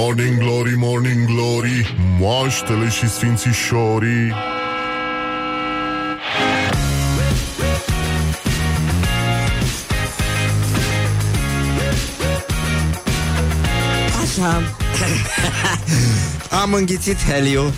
Morning 0.09 0.39
Glory, 0.39 0.75
Morning 0.77 1.27
Glory 1.27 1.95
Moaștele 2.19 2.89
și 2.89 3.09
sfințișorii. 3.09 4.33
Așa. 14.23 14.63
Am 16.63 16.73
înghițit 16.73 17.25
heliu. 17.25 17.73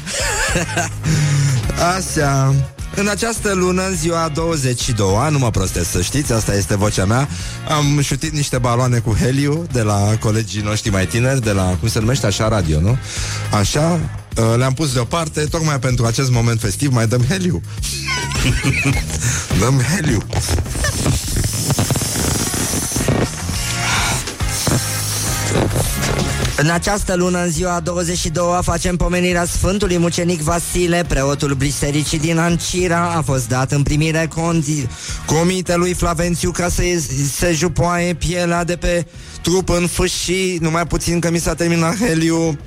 Așa 1.96 2.54
în 2.94 3.08
această 3.08 3.52
lună, 3.54 3.86
în 3.86 3.96
ziua 3.96 4.30
22 4.34 5.08
Nu 5.30 5.38
mă 5.38 5.50
prostesc 5.50 5.90
să 5.90 6.02
știți, 6.02 6.32
asta 6.32 6.54
este 6.54 6.76
vocea 6.76 7.04
mea 7.04 7.28
Am 7.68 8.00
șutit 8.00 8.32
niște 8.32 8.58
baloane 8.58 8.98
cu 8.98 9.16
heliu 9.20 9.66
De 9.72 9.82
la 9.82 10.16
colegii 10.20 10.62
noștri 10.62 10.90
mai 10.90 11.06
tineri 11.06 11.42
De 11.42 11.52
la, 11.52 11.76
cum 11.80 11.88
se 11.88 11.98
numește 11.98 12.26
așa, 12.26 12.48
radio, 12.48 12.80
nu? 12.80 12.98
Așa, 13.52 14.00
uh, 14.36 14.54
le-am 14.56 14.72
pus 14.72 14.92
deoparte 14.92 15.40
Tocmai 15.40 15.78
pentru 15.78 16.04
acest 16.04 16.30
moment 16.30 16.60
festiv 16.60 16.92
Mai 16.92 17.06
dăm 17.06 17.24
heliu 17.28 17.60
Dăm 19.60 19.80
heliu 19.94 20.22
În 26.62 26.70
această 26.70 27.14
lună, 27.16 27.42
în 27.42 27.50
ziua 27.50 27.80
22 27.80 28.44
facem 28.62 28.96
pomenirea 28.96 29.44
Sfântului 29.44 29.98
Mucenic 29.98 30.40
Vasile, 30.40 31.04
preotul 31.08 31.54
bisericii 31.54 32.18
din 32.18 32.38
Ancira, 32.38 33.12
a 33.16 33.22
fost 33.22 33.48
dat 33.48 33.72
în 33.72 33.82
primire 33.82 34.28
condi- 34.28 34.88
comitelui 35.26 35.94
Flavențiu 35.94 36.50
ca 36.50 36.68
să 36.68 36.82
se 37.32 37.52
jupoaie 37.52 38.14
pielea 38.14 38.64
de 38.64 38.76
pe 38.76 39.06
trup 39.42 39.68
în 39.68 39.86
fâșii, 39.86 40.58
numai 40.60 40.86
puțin 40.86 41.20
că 41.20 41.30
mi 41.30 41.38
s-a 41.38 41.54
terminat 41.54 41.96
heliu. 41.96 42.58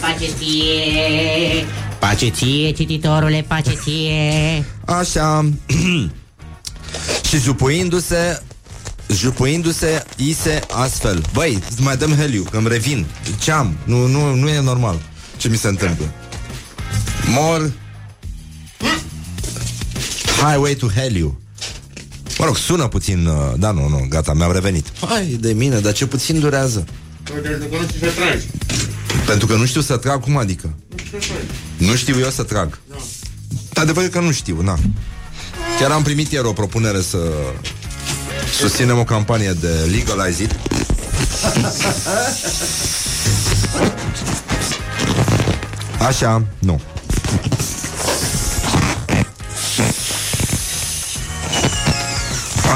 Pace 0.00 0.26
ție, 0.38 1.66
pace 1.98 2.28
ție, 2.28 2.70
cititorule, 2.70 3.44
pace 3.48 3.72
ție. 3.82 4.64
Așa. 4.84 5.48
și 7.28 7.38
jupuindu-se 7.38 8.42
jupuindu-se 9.12 10.04
ise 10.16 10.60
astfel. 10.70 11.22
Băi, 11.32 11.62
mai 11.78 11.96
dăm 11.96 12.14
heliu, 12.14 12.42
că 12.50 12.56
îmi 12.56 12.68
revin. 12.68 13.06
Ce 13.38 13.50
am? 13.50 13.76
Nu, 13.84 14.06
nu, 14.06 14.34
nu 14.34 14.48
e 14.48 14.60
normal 14.60 15.00
ce 15.36 15.48
mi 15.48 15.56
se 15.56 15.68
întâmplă. 15.68 16.12
Mor 17.26 17.72
Highway 20.36 20.74
to 20.74 20.86
Heliu. 20.86 21.40
Mă 22.38 22.44
rog, 22.44 22.56
sună 22.56 22.88
puțin, 22.88 23.26
uh, 23.26 23.52
da, 23.58 23.70
nu, 23.70 23.88
nu, 23.88 24.06
gata, 24.08 24.32
mi-am 24.34 24.52
revenit. 24.52 24.86
Hai 25.08 25.36
de 25.40 25.52
mine, 25.52 25.80
dar 25.80 25.92
ce 25.92 26.06
puțin 26.06 26.40
durează. 26.40 26.84
Pentru 29.26 29.46
că 29.46 29.54
nu 29.54 29.66
știu 29.66 29.80
să 29.80 29.96
trag, 29.96 30.20
cum 30.20 30.36
adică? 30.36 30.74
Nu 31.76 31.94
știu 31.94 32.18
eu 32.18 32.30
să 32.30 32.42
trag. 32.42 32.78
Da. 32.90 32.96
Adevărul 33.80 34.08
că 34.08 34.20
nu 34.20 34.32
știu, 34.32 34.62
na. 34.62 34.78
Chiar 35.78 35.90
am 35.90 36.02
primit 36.02 36.32
ieri 36.32 36.46
o 36.46 36.52
propunere 36.52 37.00
să 37.00 37.18
Susținem 38.58 38.98
o 38.98 39.04
campanie 39.04 39.52
de 39.60 39.68
Legalize 39.68 40.42
It 40.42 40.56
Așa, 45.98 46.42
nu. 46.58 46.80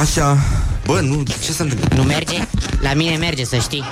Așa. 0.01 0.39
Bă, 0.85 1.01
nu, 1.01 1.23
ce 1.45 1.53
să 1.53 1.67
Nu 1.95 2.03
merge? 2.03 2.37
La 2.81 2.95
mine 2.95 3.17
merge, 3.17 3.45
să 3.45 3.57
știi. 3.57 3.85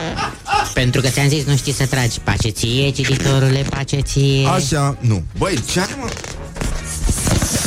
Pentru 0.74 1.00
că 1.00 1.08
ți-am 1.08 1.28
zis, 1.28 1.44
nu 1.44 1.56
știi 1.56 1.72
să 1.72 1.86
tragi. 1.86 2.20
Pace 2.20 2.48
ție, 2.48 2.90
cititorule, 2.90 3.66
pace 3.70 4.00
ție. 4.00 4.46
Așa, 4.46 4.96
nu. 5.00 5.22
Băi, 5.38 5.62
ce 5.70 5.80
are, 5.80 5.96
mă? 6.00 6.08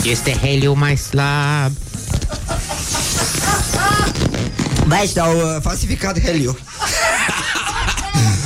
Este 0.04 0.32
heliu 0.42 0.74
mai 0.74 0.98
slab 0.98 1.72
Băi, 4.88 5.00
ăștia 5.04 5.24
au 5.24 5.38
uh, 5.38 5.62
falsificat 5.62 6.20
heliu. 6.20 6.58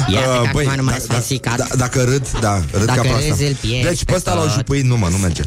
Iată 0.08 0.40
uh, 0.44 0.50
băi, 0.52 0.74
nu 0.76 0.84
mai 0.84 0.98
da, 1.08 1.20
da, 1.42 1.56
da, 1.56 1.76
Dacă 1.76 2.04
râd, 2.04 2.40
da, 2.40 2.62
râd 2.72 2.86
dacă 2.86 3.02
ca 3.02 3.08
proasta 3.08 3.36
Deci 3.62 4.04
pe 4.04 4.14
ăsta 4.16 4.34
l-au 4.34 4.50
jupuit, 4.50 4.84
nu 4.84 4.98
mă, 4.98 5.08
nu 5.08 5.18
merge 5.18 5.42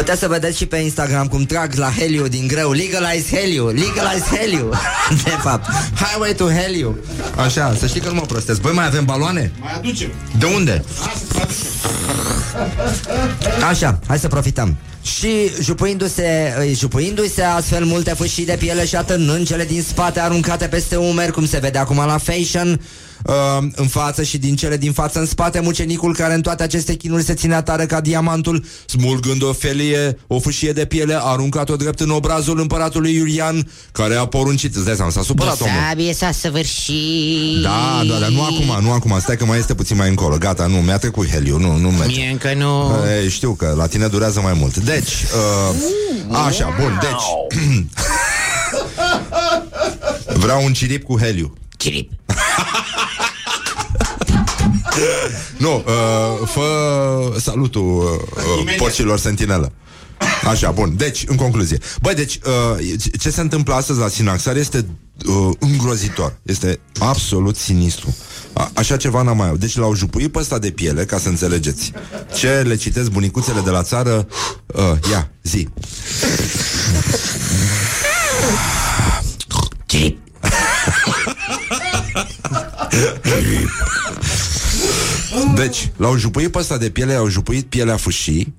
Puteți 0.00 0.20
să 0.20 0.28
vedeți 0.28 0.56
și 0.56 0.66
pe 0.66 0.76
Instagram 0.76 1.26
cum 1.26 1.44
trag 1.44 1.74
la 1.74 1.90
heliu 1.90 2.28
din 2.28 2.46
greu. 2.46 2.70
Legalize 2.72 3.36
heliu, 3.36 3.66
legalize 3.66 4.24
heliu. 4.36 4.70
De 5.24 5.30
fapt, 5.30 5.66
highway 5.94 6.34
to 6.34 6.48
heliu. 6.48 6.98
Așa, 7.36 7.74
să 7.78 7.86
știi 7.86 8.00
că 8.00 8.08
nu 8.08 8.14
mă 8.14 8.20
prostesc. 8.20 8.60
Băi, 8.60 8.72
mai 8.72 8.86
avem 8.86 9.04
baloane? 9.04 9.52
Mai 9.60 9.72
aducem. 9.76 10.10
De 10.38 10.46
unde? 10.46 10.84
Așa, 13.68 13.98
hai 14.06 14.18
să 14.18 14.28
profităm. 14.28 14.76
Și 15.02 15.50
jupuindu-se, 15.62 16.54
jupuindu-se 16.74 17.42
astfel 17.42 17.84
multe 17.84 18.10
fâșii 18.10 18.46
de 18.46 18.56
piele 18.58 18.86
și 18.86 18.96
atârnând 18.96 19.46
cele 19.46 19.64
din 19.64 19.82
spate 19.82 20.20
aruncate 20.20 20.66
peste 20.66 20.96
umeri, 20.96 21.32
cum 21.32 21.46
se 21.46 21.58
vede 21.58 21.78
acum 21.78 21.96
la 21.96 22.18
fashion, 22.18 22.80
uh, 23.24 23.34
în 23.74 23.86
față 23.86 24.22
și 24.22 24.38
din 24.38 24.56
cele 24.56 24.76
din 24.76 24.92
față 24.92 25.18
în 25.18 25.26
spate, 25.26 25.60
mucenicul 25.60 26.14
care 26.14 26.34
în 26.34 26.40
toate 26.40 26.62
aceste 26.62 26.94
chinuri 26.94 27.22
se 27.22 27.34
ținea 27.34 27.62
tare 27.62 27.86
ca 27.86 28.00
diamantul, 28.00 28.64
smulgând 28.86 29.42
o 29.42 29.52
felie, 29.52 30.18
o 30.26 30.38
fâșie 30.38 30.72
de 30.72 30.84
piele, 30.84 31.14
a 31.14 31.20
aruncat-o 31.20 31.76
drept 31.76 32.00
în 32.00 32.10
obrazul 32.10 32.60
împăratului 32.60 33.14
Iulian, 33.14 33.70
care 33.92 34.14
a 34.14 34.26
poruncit, 34.26 34.76
îți 34.76 34.84
dai 34.84 34.94
seama, 34.94 35.10
s-a 35.10 35.22
supărat 35.22 35.60
omul. 35.60 35.74
Sabie 35.88 36.12
s-a 36.12 36.32
săvârșit. 36.32 37.62
Da, 37.62 38.02
da, 38.08 38.18
dar 38.18 38.28
nu 38.28 38.42
acum, 38.42 38.84
nu 38.84 38.92
acum, 38.92 39.18
stai 39.20 39.36
că 39.36 39.44
mai 39.44 39.58
este 39.58 39.74
puțin 39.74 39.96
mai 39.96 40.08
încolo. 40.08 40.36
Gata, 40.38 40.66
nu, 40.66 40.76
mi-a 40.76 40.98
trecut 40.98 41.28
heliu, 41.28 41.58
nu, 41.58 41.76
nu 41.76 41.90
merge. 41.90 42.20
Mie 42.20 42.30
încă 42.30 42.54
nu. 42.54 42.92
E, 43.24 43.28
știu 43.28 43.52
că 43.52 43.74
la 43.76 43.86
tine 43.86 44.06
durează 44.06 44.40
mai 44.40 44.52
mult. 44.52 44.76
Deci, 44.76 45.12
uh, 45.12 46.36
așa, 46.46 46.76
bun, 46.80 46.98
deci. 47.00 47.58
Vreau 50.42 50.64
un 50.64 50.72
cirip 50.72 51.04
cu 51.04 51.18
heliu. 51.18 51.54
Cirip. 51.80 52.10
nu, 55.64 55.76
uh, 55.76 56.48
fă 56.48 56.62
salutul 57.38 58.20
uh, 58.66 58.74
porcilor 58.76 59.18
sentinelă. 59.18 59.72
Așa, 60.44 60.70
bun. 60.70 60.96
Deci, 60.96 61.24
în 61.26 61.36
concluzie. 61.36 61.78
Băi, 62.02 62.14
deci, 62.14 62.38
uh, 62.44 62.96
ce 63.20 63.30
se 63.30 63.40
întâmplă 63.40 63.74
astăzi 63.74 63.98
la 63.98 64.08
Sinaxar 64.08 64.56
este 64.56 64.86
uh, 65.26 65.50
îngrozitor. 65.58 66.38
Este 66.42 66.80
absolut 66.98 67.56
sinistru. 67.56 68.16
A, 68.52 68.70
așa 68.74 68.96
ceva 68.96 69.22
n-am 69.22 69.36
mai 69.36 69.46
avut. 69.46 69.60
Deci 69.60 69.76
l-au 69.76 69.94
jupuit 69.94 70.32
pe 70.32 70.38
ăsta 70.38 70.58
de 70.58 70.70
piele, 70.70 71.04
ca 71.04 71.18
să 71.18 71.28
înțelegeți. 71.28 71.92
Ce 72.34 72.48
le 72.48 72.76
citesc 72.76 73.10
bunicuțele 73.10 73.60
de 73.60 73.70
la 73.70 73.82
țară? 73.82 74.26
Uh, 74.66 75.10
ia, 75.10 75.30
zi. 75.42 75.68
Deci, 85.54 85.90
l-au 85.96 86.16
jupuit 86.16 86.50
pe 86.50 86.58
ăsta 86.58 86.76
de 86.76 86.90
piele, 86.90 87.14
au 87.14 87.28
jupuit 87.28 87.66
pielea 87.66 87.96
fâșii 87.96 88.54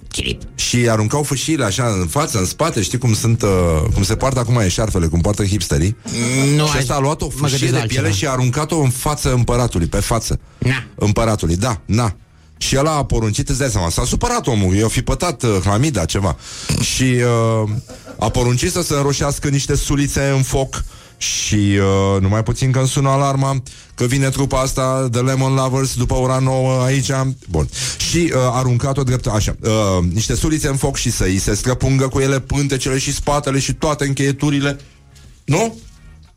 și 0.56 0.90
aruncau 0.90 1.24
fâșiile 1.24 1.64
așa 1.64 1.88
în 2.00 2.08
față, 2.08 2.38
în 2.38 2.46
spate, 2.46 2.82
știi 2.82 2.98
cum 2.98 3.14
sunt, 3.14 3.42
uh, 3.42 3.50
cum 3.94 4.04
se 4.04 4.16
poartă 4.16 4.40
acum 4.40 4.60
eșarfele, 4.60 5.08
cum 5.08 5.22
poartă 5.22 5.46
hipsterii. 5.46 5.96
Nu, 6.56 6.68
și 6.68 6.76
ăsta 6.78 6.94
a 6.94 7.00
luat 7.00 7.22
o 7.22 7.26
mă 7.26 7.32
fâșie 7.32 7.58
gândesc 7.58 7.72
de 7.72 7.80
la 7.80 7.86
piele 7.86 8.08
altceva. 8.08 8.18
și 8.18 8.26
a 8.26 8.32
aruncat-o 8.32 8.80
în 8.80 8.90
față 8.90 9.34
împăratului, 9.34 9.88
pe 9.88 10.00
față. 10.00 10.40
Na. 10.58 10.84
Împăratului, 10.96 11.56
da, 11.56 11.82
na. 11.86 12.16
Și 12.58 12.76
el 12.76 12.86
a 12.86 13.06
poruncit, 13.06 13.50
îți 13.50 13.60
dai 13.60 13.70
seama, 13.70 13.90
s-a 13.90 14.04
supărat 14.04 14.48
omul, 14.48 14.76
i-a 14.76 14.88
fi 14.88 15.02
pătat 15.02 15.44
uh, 15.44 15.58
hlamida, 15.64 16.06
ceva. 16.06 16.36
Și 16.82 17.04
uh, 17.04 17.70
a 18.20 18.30
poruncit 18.30 18.72
să 18.72 18.82
se 18.82 18.94
înroșească 18.94 19.48
niște 19.48 19.76
sulițe 19.76 20.32
în 20.36 20.42
foc 20.42 20.84
și 21.22 21.56
uh, 21.56 22.22
numai 22.22 22.44
puțin 22.44 22.72
când 22.72 22.88
sună 22.88 23.10
alarma 23.10 23.64
că 23.96 24.06
vine 24.06 24.30
trupa 24.30 24.60
asta 24.60 25.08
de 25.12 25.20
Lemon 25.20 25.54
Lovers 25.54 25.96
după 25.96 26.14
ora 26.14 26.40
9 26.40 26.84
aici. 26.84 27.12
Bun. 27.50 27.68
Și 28.10 28.18
uh, 28.18 28.42
a 28.42 28.58
aruncat-o 28.58 29.04
drept 29.04 29.28
așa. 29.28 29.56
Uh, 29.62 30.04
niște 30.14 30.36
sulițe 30.36 30.68
în 30.68 30.76
foc 30.76 30.96
și 30.96 31.12
să 31.12 31.24
îi 31.24 31.38
se 31.38 31.56
străpungă 31.56 32.08
cu 32.08 32.20
ele 32.20 32.40
pântecele 32.40 32.98
și 32.98 33.14
spatele 33.14 33.60
și 33.60 33.74
toate 33.74 34.06
încheieturile. 34.06 34.80
Nu? 35.46 35.78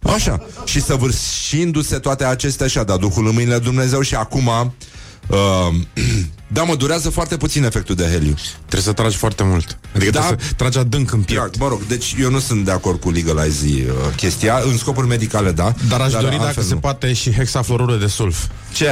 Așa. 0.02 0.46
Și 0.64 0.82
săvârșindu-se 0.82 1.98
toate 1.98 2.24
acestea 2.24 2.66
și 2.66 2.78
a 2.78 2.84
dat 2.84 2.98
Duhul 2.98 3.26
în 3.26 3.34
mâinile 3.34 3.56
lui 3.56 3.64
Dumnezeu 3.64 4.00
și 4.00 4.14
acum 4.14 4.46
uh, 5.28 5.74
da, 6.48 6.62
mă, 6.62 6.74
durează 6.74 7.10
foarte 7.10 7.36
puțin 7.36 7.64
efectul 7.64 7.94
de 7.94 8.02
heliu. 8.04 8.34
Trebuie 8.58 8.82
să 8.82 8.92
tragi 8.92 9.16
foarte 9.16 9.42
mult. 9.42 9.78
Adică 9.94 10.10
Da. 10.10 10.20
trebuie 10.20 10.46
să 10.48 10.54
tragi 10.54 10.78
adânc 10.78 11.12
în 11.12 11.22
piept. 11.22 11.40
Exact, 11.44 11.58
mă 11.58 11.68
rog, 11.68 11.86
deci 11.86 12.14
eu 12.20 12.30
nu 12.30 12.38
sunt 12.38 12.64
de 12.64 12.70
acord 12.70 13.00
cu 13.00 13.10
legalize 13.10 13.66
uh, 13.66 14.14
chestia, 14.16 14.60
în 14.64 14.76
scopuri 14.78 15.06
medicale, 15.06 15.52
da. 15.52 15.74
Dar 15.88 16.00
aș 16.00 16.12
dori 16.12 16.24
dacă 16.30 16.42
altfel 16.44 16.62
se 16.62 16.74
nu. 16.74 16.80
poate 16.80 17.12
și 17.12 17.32
hexaflorură 17.32 17.96
de 17.96 18.06
sulf. 18.06 18.44
Ce? 18.72 18.88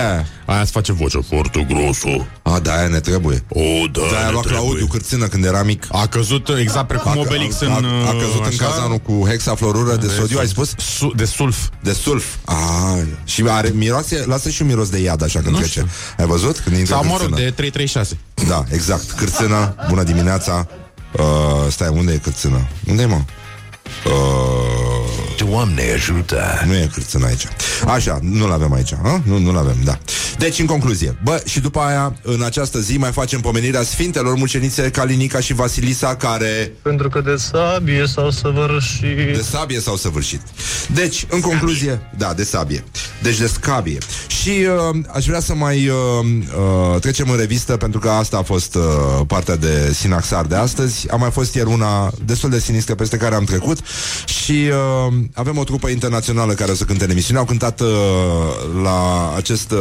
Aia 0.47 0.61
îți 0.61 0.71
face 0.71 0.93
voce 0.93 1.19
foarte 1.29 1.67
grosă. 1.69 2.27
A, 2.43 2.59
da, 2.59 2.73
aia 2.77 2.89
ne 2.89 3.01
trebuie. 3.01 3.45
O, 3.49 3.61
da, 3.93 4.01
Da, 4.11 4.17
aia 4.17 4.23
a 4.23 4.25
ne 4.27 4.31
luat 4.31 4.45
trebuie. 4.45 4.63
Claudiu 4.65 4.87
cârțână 4.87 5.27
când 5.27 5.45
era 5.45 5.63
mic. 5.63 5.87
A 5.93 6.07
căzut 6.07 6.49
exact 6.59 6.87
precum 6.89 7.17
Obelix 7.17 7.61
a, 7.61 7.67
în... 7.77 7.85
a, 7.85 8.09
a 8.09 8.13
căzut 8.13 8.39
în 8.41 8.45
așa, 8.47 8.65
cazanul 8.65 8.99
cu 8.99 9.27
hexaflorură 9.29 9.97
de, 9.97 10.07
de 10.07 10.13
sodiu, 10.13 10.39
ai 10.39 10.47
sulf. 10.49 10.69
spus? 10.69 10.85
Su- 10.87 11.13
de 11.17 11.25
sulf. 11.25 11.57
De 11.83 11.93
sulf. 11.93 12.25
A, 12.45 12.55
și 13.25 13.45
are 13.49 13.73
miroase, 13.75 14.25
lasă 14.27 14.51
și 14.51 14.63
un 14.63 14.69
miros 14.69 14.89
de 14.89 14.99
iad 14.99 15.23
așa 15.23 15.41
când 15.41 15.51
Nu 15.53 15.59
trece. 15.59 15.71
știu. 15.71 15.89
Ai 16.19 16.27
văzut? 16.27 16.59
Când 16.59 16.77
intră 16.77 16.95
Sau, 16.95 17.05
mă 17.05 17.11
cârțână. 17.11 17.37
rog, 17.37 17.45
de 17.45 17.51
336. 17.53 18.19
Da, 18.49 18.65
exact. 18.71 19.11
Cârțână, 19.11 19.75
bună 19.89 20.03
dimineața. 20.03 20.67
Uh, 21.13 21.25
stai, 21.71 21.89
unde 21.89 22.13
e 22.13 22.17
cârțână? 22.17 22.69
Unde 22.89 23.03
e, 23.03 23.07
mă? 23.07 23.21
Uh, 24.05 24.92
Doamne 25.37 25.93
ajută! 25.95 26.63
nu 26.67 26.75
e 26.75 26.89
cârțână 26.93 27.27
aici. 27.27 27.47
Așa, 27.87 28.19
nu-l 28.23 28.53
avem 28.53 28.73
aici. 28.73 28.93
A? 28.93 29.23
Nu, 29.25 29.39
nu-l 29.39 29.57
avem, 29.57 29.77
da. 29.85 29.99
Deci, 30.39 30.59
în 30.59 30.67
concluzie, 30.67 31.17
bă, 31.23 31.43
și 31.45 31.61
după 31.61 31.79
aia, 31.79 32.17
în 32.23 32.43
această 32.43 32.81
zi, 32.81 32.97
mai 32.97 33.13
facem 33.13 33.41
pomenirea 33.41 33.83
Sfintelor 33.83 34.35
Mucenițe 34.35 34.91
Calinica 34.91 35.41
și 35.41 35.55
Vasilisa, 35.55 36.17
care 36.17 36.73
Pentru 36.83 37.09
că 37.09 37.21
de 37.21 37.37
sabie 37.37 38.07
s-au 38.07 38.31
săvârșit 38.31 39.17
de 39.17 39.45
sabie 39.51 39.81
s-au 39.81 39.97
săvârșit. 39.97 40.41
Deci, 40.95 41.27
în 41.29 41.41
concluzie, 41.41 42.01
da, 42.17 42.33
de 42.33 42.45
sabie. 42.45 42.85
Deci 43.23 43.39
de 43.39 43.47
scabie. 43.47 43.99
Și 44.29 44.51
uh, 44.51 44.97
aș 45.15 45.27
vrea 45.27 45.41
să 45.41 45.55
mai 45.55 45.89
uh, 45.89 45.97
uh, 46.95 47.01
trecem 47.01 47.31
în 47.31 47.37
revistă, 47.37 47.77
pentru 47.77 48.01
că 48.01 48.09
asta 48.09 48.37
a 48.37 48.43
fost 48.43 48.75
uh, 48.75 48.83
partea 49.27 49.57
de 49.57 49.93
Sinaxar 49.93 50.45
de 50.45 50.55
astăzi. 50.55 51.11
A 51.11 51.17
mai 51.17 51.31
fost 51.31 51.55
ieri 51.55 51.69
una 51.69 52.13
destul 52.25 52.51
de 52.51 52.59
sinistră 52.59 52.95
peste 52.95 53.17
care 53.17 53.35
am 53.35 53.45
trecut 53.45 53.79
și 54.25 54.71
uh, 55.07 55.15
avem 55.35 55.59
o 55.59 55.65
trupă 55.65 55.89
internațională 55.89 56.53
care 56.53 56.71
o 56.71 56.75
să 56.75 56.85
cânte 56.85 57.05
în 57.05 57.11
emisiune. 57.11 57.39
Au 57.39 57.45
cântat 57.45 57.81
uh, 57.81 57.89
la 58.83 59.33
acest 59.37 59.71
uh, 59.71 59.79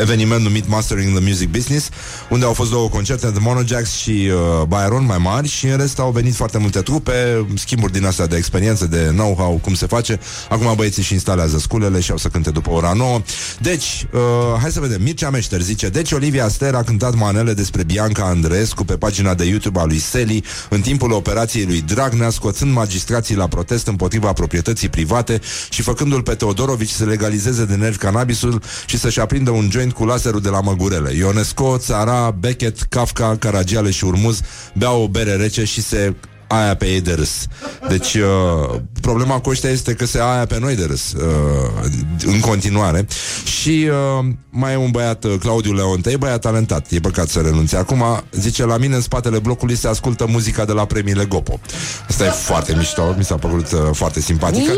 eveniment 0.00 0.42
numit 0.42 0.68
Mastering 0.68 1.14
the 1.14 1.24
Music 1.24 1.50
Business, 1.50 1.88
unde 2.30 2.44
au 2.44 2.52
fost 2.52 2.70
două 2.70 2.88
concerte 2.88 3.30
de 3.30 3.38
Monojax 3.40 3.90
și 3.90 4.30
uh, 4.60 4.66
Byron 4.66 5.04
mai 5.06 5.18
mari 5.18 5.48
și 5.48 5.66
în 5.66 5.76
rest 5.76 5.98
au 5.98 6.10
venit 6.10 6.34
foarte 6.34 6.58
multe 6.58 6.80
trupe, 6.80 7.46
schimburi 7.54 7.92
din 7.92 8.04
astea 8.04 8.26
de 8.26 8.36
experiență, 8.36 8.86
de 8.86 9.10
know-how, 9.14 9.58
cum 9.62 9.74
se 9.74 9.86
face. 9.86 10.20
Acum 10.48 10.72
băieții 10.76 11.02
și 11.02 11.12
instalează 11.12 11.58
sculele 11.58 12.00
și 12.00 12.10
au 12.10 12.16
să 12.16 12.28
cânte 12.28 12.50
după 12.50 12.70
ora 12.70 12.92
9. 12.92 13.22
Deci, 13.60 14.06
uh, 14.12 14.20
hai 14.60 14.70
să 14.70 14.80
vedem. 14.80 15.02
Mircea 15.02 15.30
Meșter 15.30 15.60
zice, 15.60 15.88
deci 15.88 16.12
Olivia 16.12 16.48
Ster 16.48 16.74
a 16.74 16.82
cântat 16.82 17.14
manele 17.14 17.54
despre 17.54 17.82
Bianca 17.82 18.24
Andreescu 18.24 18.84
pe 18.84 18.96
pagina 18.96 19.34
de 19.34 19.44
YouTube 19.44 19.80
a 19.80 19.84
lui 19.84 19.98
Seli 19.98 20.44
în 20.68 20.80
timpul 20.80 21.12
operației 21.12 21.64
lui 21.64 21.80
Dragnea, 21.80 22.30
scoțând 22.30 22.72
magistrații 22.72 23.36
la 23.36 23.46
protest 23.46 23.86
împotriva 23.86 24.32
proprietății 24.32 24.51
private 24.90 25.40
și 25.70 25.82
făcându-l 25.82 26.22
pe 26.22 26.34
Teodorovici 26.34 26.90
să 26.90 27.04
legalizeze 27.04 27.64
de 27.64 27.74
nervi 27.74 27.96
cannabisul 27.96 28.62
și 28.86 28.98
să-și 28.98 29.20
aprindă 29.20 29.50
un 29.50 29.68
joint 29.70 29.92
cu 29.92 30.04
laserul 30.04 30.40
de 30.40 30.48
la 30.48 30.60
Măgurele. 30.60 31.14
Ionesco, 31.14 31.78
Țara, 31.78 32.30
Beckett, 32.30 32.82
Kafka, 32.88 33.36
Caragiale 33.38 33.90
și 33.90 34.04
Urmuz 34.04 34.40
beau 34.74 35.02
o 35.02 35.08
bere 35.08 35.36
rece 35.36 35.64
și 35.64 35.82
se 35.82 36.14
aia 36.52 36.74
pe 36.74 36.86
ei 36.86 37.00
de 37.00 37.12
râs. 37.12 37.46
Deci, 37.88 38.14
uh, 38.14 38.80
problema 39.00 39.40
cu 39.40 39.50
ăștia 39.50 39.70
este 39.70 39.94
că 39.94 40.06
se 40.06 40.20
aia 40.20 40.46
pe 40.46 40.58
noi 40.58 40.76
de 40.76 40.84
râs 40.84 41.12
uh, 41.12 41.90
în 42.24 42.40
continuare. 42.40 43.06
Și 43.44 43.88
uh, 44.18 44.26
mai 44.50 44.72
e 44.72 44.76
un 44.76 44.90
băiat, 44.90 45.24
uh, 45.24 45.34
Claudiu 45.38 45.72
Leontei, 45.72 46.16
băiat 46.16 46.40
talentat, 46.40 46.90
e 46.90 47.00
păcat 47.00 47.28
să 47.28 47.40
renunțe. 47.40 47.76
Acum, 47.76 48.04
zice, 48.30 48.64
la 48.64 48.76
mine 48.76 48.94
în 48.94 49.00
spatele 49.00 49.38
blocului 49.38 49.76
se 49.76 49.88
ascultă 49.88 50.26
muzica 50.26 50.64
de 50.64 50.72
la 50.72 50.84
premiile 50.84 51.24
Gopo. 51.24 51.60
Asta 52.08 52.24
e 52.24 52.28
foarte 52.28 52.74
mișto, 52.76 53.14
mi 53.16 53.24
s-a 53.24 53.36
părut 53.36 53.72
uh, 53.72 53.80
foarte 53.92 54.20
simpatică. 54.20 54.72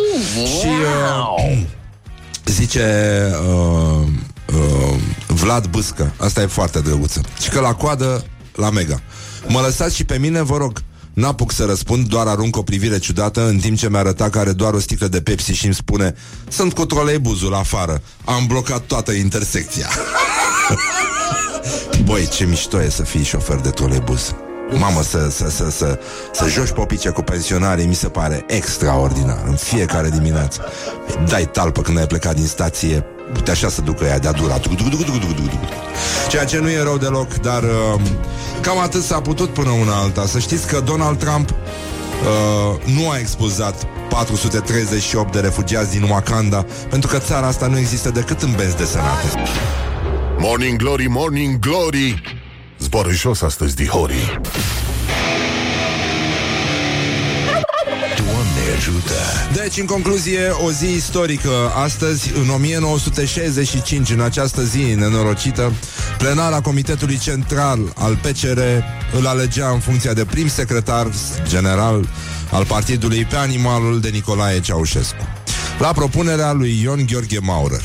Și 0.61 0.67
uh, 0.67 1.59
zice 2.59 3.31
uh, 3.49 4.07
uh, 4.55 4.99
Vlad 5.27 5.67
Bâscă, 5.67 6.13
asta 6.17 6.43
e 6.43 6.47
foarte 6.47 6.81
drăguță. 6.81 7.21
Și 7.43 7.49
că 7.49 7.61
la 7.61 7.75
coadă, 7.75 8.25
la 8.55 8.71
Mega. 8.71 9.01
Mă 9.49 9.61
lăsați 9.61 9.95
și 9.95 10.05
pe 10.05 10.19
mine, 10.19 10.43
vă 10.43 10.57
rog. 10.57 10.83
N-apuc 11.15 11.53
să 11.53 11.65
răspund, 11.65 12.09
doar 12.09 12.27
arunc 12.27 12.57
o 12.57 12.63
privire 12.63 12.99
ciudată 12.99 13.49
În 13.49 13.59
timp 13.59 13.79
ce 13.79 13.89
mi-a 13.89 13.99
arătat 13.99 14.31
că 14.31 14.39
are 14.39 14.53
doar 14.53 14.75
o 14.75 14.79
sticlă 14.79 15.07
de 15.07 15.21
Pepsi 15.21 15.53
Și 15.53 15.65
îmi 15.65 15.75
spune 15.75 16.15
Sunt 16.49 16.73
cu 16.73 16.87
troleibuzul 16.87 17.55
afară. 17.55 18.03
Am 18.25 18.47
blocat 18.47 18.81
toată 18.81 19.13
intersecția. 19.13 19.89
Băi, 22.05 22.29
ce 22.29 22.45
mișto 22.45 22.83
e 22.83 22.89
să 22.89 23.03
fii 23.03 23.25
șofer 23.25 23.57
de 23.57 23.71
troleibuz. 23.71 24.35
Mamă, 24.79 25.03
să, 25.03 25.29
să, 25.31 25.51
să, 25.51 25.71
să, 25.71 25.99
să 26.33 26.49
joci 26.49 26.71
popice 26.71 27.09
cu 27.09 27.23
pensionarii 27.23 27.87
Mi 27.87 27.95
se 27.95 28.09
pare 28.09 28.45
extraordinar. 28.47 29.43
În 29.47 29.57
fiecare 29.57 30.09
dimineață. 30.09 30.65
Dai 31.29 31.51
talpă 31.51 31.81
când 31.81 31.99
ai 31.99 32.07
plecat 32.07 32.35
din 32.35 32.47
stație 32.47 33.05
Uite 33.35 33.51
așa 33.51 33.69
să 33.69 33.81
ducă 33.81 34.05
ea 34.05 34.19
de-a 34.19 34.33
dura. 34.33 34.59
Tuc, 34.59 34.77
tuc, 34.77 34.89
tuc, 34.89 35.05
tuc, 35.05 35.21
tuc, 35.21 35.35
tuc, 35.35 35.49
tuc. 35.49 35.61
Ceea 36.29 36.45
ce 36.45 36.59
nu 36.59 36.71
e 36.71 36.83
rău 36.83 36.99
deloc 36.99 37.35
Dar 37.35 37.63
uh, 37.63 38.01
cam 38.61 38.79
atât 38.79 39.03
s-a 39.03 39.21
putut 39.21 39.49
până 39.49 39.71
una 39.71 39.97
alta. 39.97 40.27
Să 40.27 40.39
știți 40.39 40.67
că 40.67 40.81
Donald 40.81 41.19
Trump 41.19 41.51
uh, 41.51 42.95
Nu 42.97 43.11
a 43.11 43.19
expulzat 43.19 43.87
438 44.09 45.33
de 45.33 45.41
refugiați 45.41 45.91
din 45.91 46.03
Wakanda 46.11 46.67
Pentru 46.91 47.09
că 47.09 47.19
țara 47.19 47.47
asta 47.47 47.67
nu 47.67 47.79
există 47.79 48.11
decât 48.11 48.43
în 48.43 48.53
benzi 48.57 48.77
desenate 48.77 49.27
Morning 50.39 50.79
Glory, 50.79 51.07
Morning 51.09 51.59
Glory. 51.59 52.23
Zboară 52.79 53.11
jos 53.11 53.43
astăzi, 53.43 53.77
dihorii 53.77 54.41
ajută! 58.77 59.13
Deci, 59.53 59.79
în 59.79 59.87
concluzie, 59.87 60.49
o 60.49 60.71
zi 60.71 60.87
istorică. 60.87 61.73
Astăzi, 61.83 62.31
în 62.43 62.49
1965, 62.49 64.11
în 64.11 64.21
această 64.21 64.63
zi 64.63 64.79
nenorocită, 64.79 65.73
plenara 66.19 66.61
Comitetului 66.61 67.19
Central 67.19 67.93
al 67.97 68.17
PCR 68.23 68.61
îl 69.19 69.27
alegea 69.27 69.71
în 69.71 69.79
funcția 69.79 70.13
de 70.13 70.25
prim 70.25 70.49
secretar 70.49 71.09
general 71.49 72.09
al 72.51 72.65
partidului 72.65 73.25
pe 73.25 73.37
animalul 73.37 74.01
de 74.01 74.09
Nicolae 74.09 74.61
Ceaușescu. 74.61 75.29
La 75.79 75.93
propunerea 75.93 76.53
lui 76.53 76.81
Ion 76.83 77.07
Gheorghe 77.11 77.39
Maurer. 77.39 77.83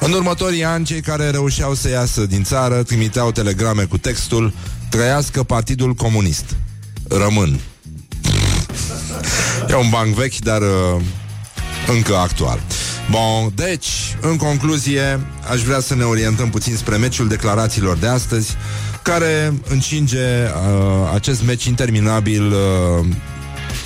În 0.00 0.12
următorii 0.12 0.64
ani, 0.64 0.84
cei 0.84 1.00
care 1.00 1.30
reușeau 1.30 1.74
să 1.74 1.88
iasă 1.88 2.26
din 2.26 2.42
țară 2.44 2.82
trimiteau 2.82 3.32
telegrame 3.32 3.82
cu 3.82 3.98
textul 3.98 4.52
Trăiască 4.88 5.42
Partidul 5.42 5.94
Comunist. 5.94 6.56
Rămân. 7.08 7.60
E 9.68 9.74
un 9.74 9.88
banc 9.90 10.14
vechi, 10.14 10.38
dar 10.38 10.60
uh, 10.60 11.00
încă 11.86 12.16
actual. 12.16 12.60
Bun, 13.10 13.52
deci, 13.54 14.16
în 14.20 14.36
concluzie, 14.36 15.20
aș 15.50 15.62
vrea 15.62 15.80
să 15.80 15.94
ne 15.94 16.04
orientăm 16.04 16.50
puțin 16.50 16.76
spre 16.76 16.96
meciul 16.96 17.28
declarațiilor 17.28 17.96
de 17.96 18.06
astăzi, 18.06 18.56
care 19.02 19.52
încinge 19.68 20.18
uh, 20.18 21.10
acest 21.14 21.42
meci 21.42 21.64
interminabil 21.64 22.52
uh, 22.52 23.06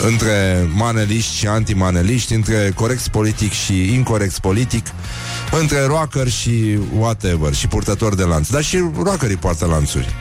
între 0.06 0.68
maneliști 0.74 1.36
și 1.36 1.46
antimaneliști, 1.46 2.34
între 2.34 2.72
corex 2.74 3.08
politic 3.08 3.52
și 3.52 3.94
incorrect 3.94 4.38
politic, 4.38 4.86
între 5.60 5.84
rocker 5.84 6.28
și 6.28 6.78
whatever, 6.96 7.54
și 7.54 7.66
purtători 7.66 8.16
de 8.16 8.22
lanț. 8.22 8.48
Dar 8.48 8.62
și 8.62 8.84
rockerii 9.02 9.36
poartă 9.36 9.66
lanțuri. 9.66 10.14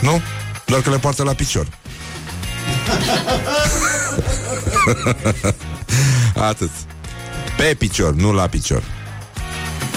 Nu? 0.00 0.20
Doar 0.66 0.80
că 0.80 0.90
le 0.90 0.98
poartă 0.98 1.22
la 1.22 1.32
picior. 1.32 1.66
Atât. 6.50 6.70
Pe 7.56 7.74
picior, 7.78 8.14
nu 8.14 8.32
la 8.32 8.46
picior. 8.46 8.82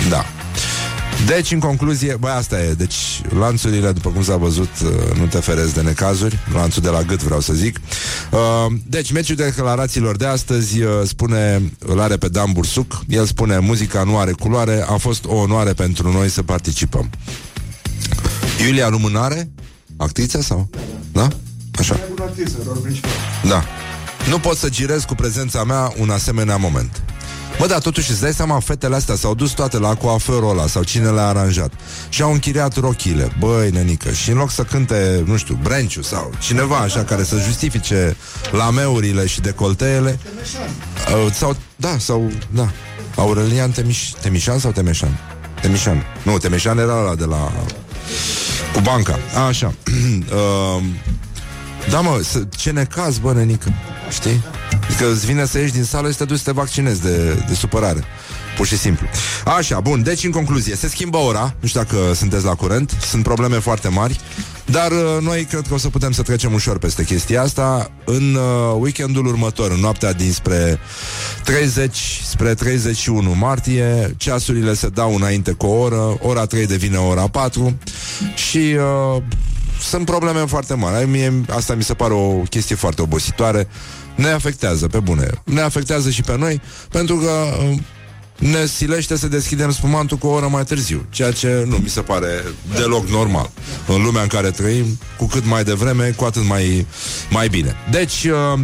Da. 0.10 0.26
Deci, 1.26 1.52
în 1.52 1.60
concluzie, 1.60 2.16
băi, 2.20 2.32
asta 2.32 2.62
e. 2.62 2.74
Deci, 2.74 3.22
lanțurile, 3.38 3.92
după 3.92 4.10
cum 4.10 4.24
s-a 4.24 4.36
văzut, 4.36 4.70
uh, 4.84 5.18
nu 5.18 5.26
te 5.26 5.38
ferezi 5.38 5.74
de 5.74 5.82
necazuri. 5.82 6.40
Lanțul 6.54 6.82
de 6.82 6.90
la 6.90 7.02
gât, 7.02 7.24
vreau 7.24 7.40
să 7.40 7.54
zic. 7.54 7.78
Uh, 8.32 8.40
Deci, 8.88 9.12
meciul 9.12 9.36
declarațiilor 9.36 10.16
de 10.16 10.26
astăzi 10.26 10.82
uh, 10.82 10.90
spune, 11.06 11.72
îl 11.80 12.00
are 12.00 12.18
pe 12.18 12.28
Dan 12.28 12.52
Bursuc. 12.52 13.02
El 13.08 13.26
spune, 13.26 13.60
muzica 13.60 14.04
nu 14.04 14.18
are 14.18 14.32
culoare, 14.32 14.86
a 14.88 14.98
fost 14.98 15.26
o 15.26 15.36
onoare 15.36 15.74
pentru 15.74 16.12
noi 16.12 16.30
să 16.30 16.44
participăm. 16.44 17.10
Iulia 18.66 18.90
Lumânare? 18.90 19.50
Actrița 19.98 20.42
sau? 20.42 20.70
Da? 21.12 21.28
Așa. 21.80 22.00
Da. 23.48 23.64
Nu 24.30 24.40
pot 24.40 24.58
să 24.58 24.70
girez 24.70 25.04
cu 25.04 25.16
prezența 25.16 25.64
mea 25.64 25.94
un 25.98 26.10
asemenea 26.10 26.58
moment. 26.58 27.02
Bă, 27.60 27.68
dar 27.68 27.80
totuși 27.80 28.12
îți 28.12 28.22
dai 28.22 28.34
seama, 28.34 28.60
fetele 28.60 28.96
astea 28.96 29.16
s-au 29.16 29.36
dus 29.36 29.52
toate 29.52 29.78
la 29.78 29.96
coaferul 29.96 30.50
ăla 30.50 30.68
sau 30.68 30.84
cine 30.84 31.10
le-a 31.10 31.28
aranjat 31.28 31.74
și 32.10 32.22
au 32.22 32.32
închiriat 32.32 32.76
rochile, 32.76 33.32
băi, 33.40 33.70
nenică, 33.70 34.12
și 34.12 34.30
în 34.30 34.38
loc 34.38 34.52
să 34.52 34.64
cânte, 34.64 35.24
nu 35.26 35.38
știu, 35.38 35.60
Brenciu 35.64 36.02
sau 36.02 36.32
cineva 36.40 36.78
așa 36.78 37.04
care 37.04 37.24
să 37.24 37.38
justifice 37.46 38.16
lameurile 38.52 39.26
și 39.26 39.42
decolteele, 39.42 40.20
uh, 41.26 41.34
sau, 41.34 41.56
da, 41.76 41.98
sau, 41.98 42.32
da, 42.52 42.72
Aurelian 43.16 43.72
Temiș, 43.72 44.10
Temișan 44.22 44.60
sau 44.60 44.72
Temeșan? 44.72 45.20
Temișan. 45.62 46.04
Nu, 46.24 46.38
Temeșan 46.38 46.78
era 46.78 47.00
ăla 47.00 47.16
de 47.16 47.26
la... 47.26 47.52
cu 48.74 48.80
banca. 48.80 49.20
A, 49.36 49.40
așa. 49.40 49.74
uh, 49.86 50.84
da, 51.90 52.00
mă, 52.02 52.20
să- 52.24 52.48
ce 52.58 52.72
necaz, 52.72 53.18
bă, 53.18 53.34
nenică, 53.34 53.74
știi? 54.12 54.44
Că 54.98 55.06
îți 55.14 55.26
vine 55.26 55.46
să 55.46 55.60
ieși 55.60 55.74
din 55.74 55.84
sală 55.84 56.12
și 56.12 56.18
te 56.18 56.26
duci 56.26 56.38
să 56.38 56.44
te 56.44 56.52
vaccinezi 56.52 57.02
de, 57.02 57.44
de 57.48 57.54
supărare. 57.54 58.04
Pur 58.58 58.66
și 58.66 58.78
simplu. 58.78 59.08
Așa, 59.58 59.80
bun, 59.80 60.04
deci 60.04 60.24
în 60.24 60.32
concluzie, 60.32 60.76
se 60.76 60.88
schimbă 60.88 61.18
ora, 61.18 61.54
nu 61.60 61.68
știu 61.68 61.80
dacă 61.80 62.14
sunteți 62.14 62.46
la 62.46 62.54
curent, 62.56 62.98
sunt 63.10 63.24
probleme 63.24 63.60
foarte 63.60 63.88
mari, 63.88 64.20
dar 64.66 64.92
uh, 64.92 65.18
noi 65.22 65.44
cred 65.46 65.66
că 65.68 65.74
o 65.74 65.78
să 65.78 65.90
putem 65.90 66.12
să 66.12 66.22
trecem 66.22 66.54
ușor 66.54 66.78
peste 66.78 67.04
chestia 67.04 67.42
asta 67.42 67.92
în 68.06 68.34
uh, 68.36 68.76
weekendul 68.80 69.26
următor, 69.26 69.72
în 69.72 69.80
noaptea 69.80 70.14
dinspre 70.14 70.80
30 71.44 71.98
spre 72.24 72.54
31 72.54 73.36
martie, 73.36 74.14
ceasurile 74.18 74.74
se 74.74 74.88
dau 74.90 75.16
înainte 75.16 75.52
cu 75.52 75.66
o 75.66 75.80
oră, 75.80 76.18
ora 76.22 76.46
3 76.46 76.68
devine 76.68 76.98
ora 76.98 77.28
4 77.28 77.78
și 78.36 78.76
uh, 79.16 79.22
sunt 79.82 80.06
probleme 80.06 80.46
foarte 80.46 80.74
mari. 80.74 81.08
Mie, 81.08 81.42
asta 81.50 81.76
mi 81.76 81.84
se 81.84 81.94
pare 81.94 82.14
o 82.14 82.32
chestie 82.32 82.76
foarte 82.76 83.02
obositoare. 83.02 83.68
Ne 84.16 84.30
afectează, 84.30 84.88
pe 84.88 85.00
bune. 85.00 85.30
Ne 85.44 85.62
afectează 85.62 86.10
și 86.10 86.22
pe 86.22 86.38
noi, 86.38 86.62
pentru 86.90 87.16
că 87.16 87.32
uh, 87.70 87.78
ne 88.40 88.66
silește 88.66 89.18
să 89.18 89.28
deschidem 89.28 89.72
spumantul 89.72 90.18
cu 90.18 90.28
o 90.28 90.34
oră 90.34 90.48
mai 90.48 90.64
târziu, 90.64 91.06
ceea 91.10 91.32
ce 91.32 91.64
nu 91.68 91.76
mi 91.76 91.90
se 91.90 92.02
pare 92.02 92.44
deloc 92.76 93.08
normal. 93.08 93.50
În 93.88 94.04
lumea 94.04 94.22
în 94.22 94.28
care 94.28 94.52
trăim, 94.52 95.00
cu 95.18 95.26
cât 95.26 95.46
mai 95.46 95.64
devreme, 95.64 96.14
cu 96.16 96.24
atât 96.24 96.48
mai, 96.48 96.86
mai 97.30 97.48
bine. 97.48 97.76
Deci, 97.92 98.24
uh, 98.24 98.60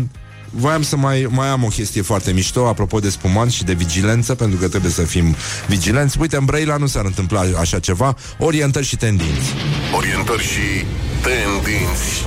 voiam 0.52 0.82
să 0.82 0.96
mai, 0.96 1.28
mai 1.30 1.48
am 1.48 1.64
o 1.64 1.68
chestie 1.68 2.02
foarte 2.02 2.32
mișto 2.32 2.68
apropo 2.68 3.00
de 3.00 3.10
spumant 3.10 3.52
și 3.52 3.64
de 3.64 3.74
vigilență, 3.74 4.36
pentru 4.36 4.60
că 4.60 4.68
trebuie 4.68 4.92
să 4.92 5.04
fim 5.04 5.36
vigilenți. 5.68 6.18
Uite, 6.20 6.36
în 6.36 6.46
Brăila 6.46 6.78
nu 6.78 6.86
s-ar 6.86 7.06
întâmpla 7.06 7.42
așa 7.60 7.80
ceva. 7.80 8.16
Orientări 8.38 8.86
și 8.86 8.96
tendinți. 8.96 9.54
Orientări 9.96 10.44
și 10.44 10.86
tendinți. 11.22 12.26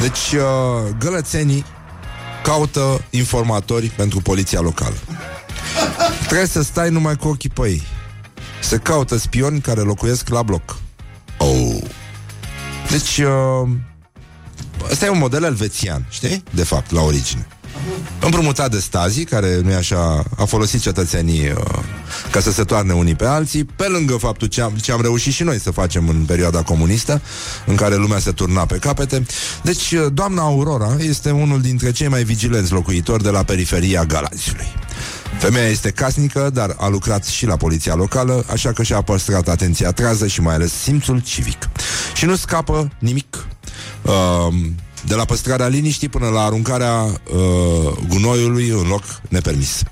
Deci, 0.00 0.40
uh, 0.40 0.94
gălățenii 0.98 1.64
caută 2.42 3.04
informatori 3.10 3.86
pentru 3.86 4.20
poliția 4.20 4.60
locală. 4.60 4.96
Trebuie 6.26 6.46
să 6.46 6.62
stai 6.62 6.90
numai 6.90 7.16
cu 7.16 7.28
ochii 7.28 7.48
pe 7.48 7.68
ei. 7.68 7.82
Se 8.60 8.76
caută 8.76 9.16
spioni 9.16 9.60
care 9.60 9.80
locuiesc 9.80 10.28
la 10.28 10.42
bloc. 10.42 10.76
Oh. 11.38 11.76
Deci, 12.90 13.18
uh, 13.18 13.68
ăsta 14.90 15.04
e 15.04 15.08
un 15.08 15.18
model 15.18 15.42
elvețian, 15.42 16.06
știi? 16.10 16.42
De 16.50 16.64
fapt, 16.64 16.90
la 16.90 17.00
origine. 17.00 17.46
Împrumutat 18.20 18.70
de 18.70 18.78
Stasi, 18.78 19.24
care 19.24 19.60
nu 19.62 19.70
e 19.70 19.74
așa, 19.74 20.22
a 20.36 20.44
folosit 20.44 20.80
cetățenii 20.80 21.48
uh, 21.48 21.56
ca 22.30 22.40
să 22.40 22.52
se 22.52 22.64
toarne 22.64 22.92
unii 22.92 23.14
pe 23.14 23.26
alții, 23.26 23.64
pe 23.64 23.86
lângă 23.86 24.16
faptul 24.16 24.48
ce 24.48 24.60
am, 24.60 24.72
ce 24.80 24.92
am 24.92 25.00
reușit 25.00 25.32
și 25.32 25.42
noi 25.42 25.60
să 25.60 25.70
facem 25.70 26.08
în 26.08 26.24
perioada 26.24 26.62
comunistă, 26.62 27.20
în 27.66 27.74
care 27.74 27.96
lumea 27.96 28.18
se 28.18 28.30
turna 28.30 28.66
pe 28.66 28.76
capete. 28.76 29.26
Deci, 29.62 29.92
uh, 29.92 30.06
doamna 30.12 30.42
Aurora 30.42 30.96
este 30.98 31.30
unul 31.30 31.60
dintre 31.60 31.90
cei 31.90 32.08
mai 32.08 32.24
vigilenți 32.24 32.72
locuitori 32.72 33.22
de 33.22 33.30
la 33.30 33.42
periferia 33.42 34.04
Galațiului. 34.04 34.66
Femeia 35.38 35.66
este 35.66 35.90
casnică, 35.90 36.50
dar 36.52 36.74
a 36.78 36.88
lucrat 36.88 37.24
și 37.24 37.46
la 37.46 37.56
poliția 37.56 37.94
locală, 37.94 38.44
așa 38.50 38.72
că 38.72 38.82
și-a 38.82 39.00
păstrat 39.00 39.48
atenția 39.48 39.92
trează 39.92 40.26
și 40.26 40.40
mai 40.40 40.54
ales 40.54 40.72
simțul 40.72 41.20
civic. 41.20 41.68
Și 42.14 42.24
nu 42.24 42.36
scapă 42.36 42.88
nimic. 42.98 43.46
Uh, 44.06 44.54
de 45.06 45.14
la 45.14 45.24
păstrarea 45.24 45.66
liniștii 45.66 46.08
până 46.08 46.28
la 46.28 46.44
aruncarea 46.44 46.92
uh, 47.02 47.92
gunoiului 48.08 48.68
în 48.68 48.86
loc 48.88 49.02
nepermis. 49.28 49.82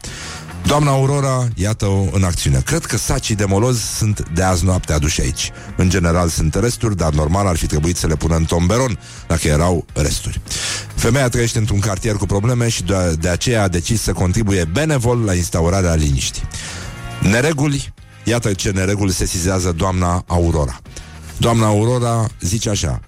Doamna 0.66 0.90
Aurora, 0.90 1.48
iată-o 1.54 2.06
în 2.12 2.24
acțiune. 2.24 2.62
Cred 2.64 2.84
că 2.84 2.96
sacii 2.96 3.34
de 3.34 3.44
moloz 3.44 3.80
sunt 3.80 4.28
de 4.34 4.42
azi 4.42 4.64
noapte 4.64 4.92
aduși 4.92 5.20
aici. 5.20 5.50
În 5.76 5.88
general 5.88 6.28
sunt 6.28 6.54
resturi, 6.54 6.96
dar 6.96 7.12
normal 7.12 7.46
ar 7.46 7.56
fi 7.56 7.66
trebuit 7.66 7.96
să 7.96 8.06
le 8.06 8.16
pună 8.16 8.36
în 8.36 8.44
tomberon, 8.44 8.98
dacă 9.26 9.48
erau 9.48 9.84
resturi. 9.92 10.40
Femeia 10.94 11.28
trăiește 11.28 11.58
într-un 11.58 11.78
cartier 11.78 12.14
cu 12.14 12.26
probleme 12.26 12.68
și 12.68 12.82
de, 12.82 13.16
de 13.20 13.28
aceea 13.28 13.62
a 13.62 13.68
decis 13.68 14.02
să 14.02 14.12
contribuie 14.12 14.64
benevol 14.64 15.24
la 15.24 15.34
instaurarea 15.34 15.94
liniștii. 15.94 16.42
Nereguli, 17.20 17.92
iată 18.24 18.52
ce 18.52 18.70
nereguli 18.70 19.12
sesizează 19.12 19.72
doamna 19.72 20.24
Aurora. 20.26 20.80
Doamna 21.36 21.66
Aurora 21.66 22.26
zice 22.40 22.70
așa 22.70 23.00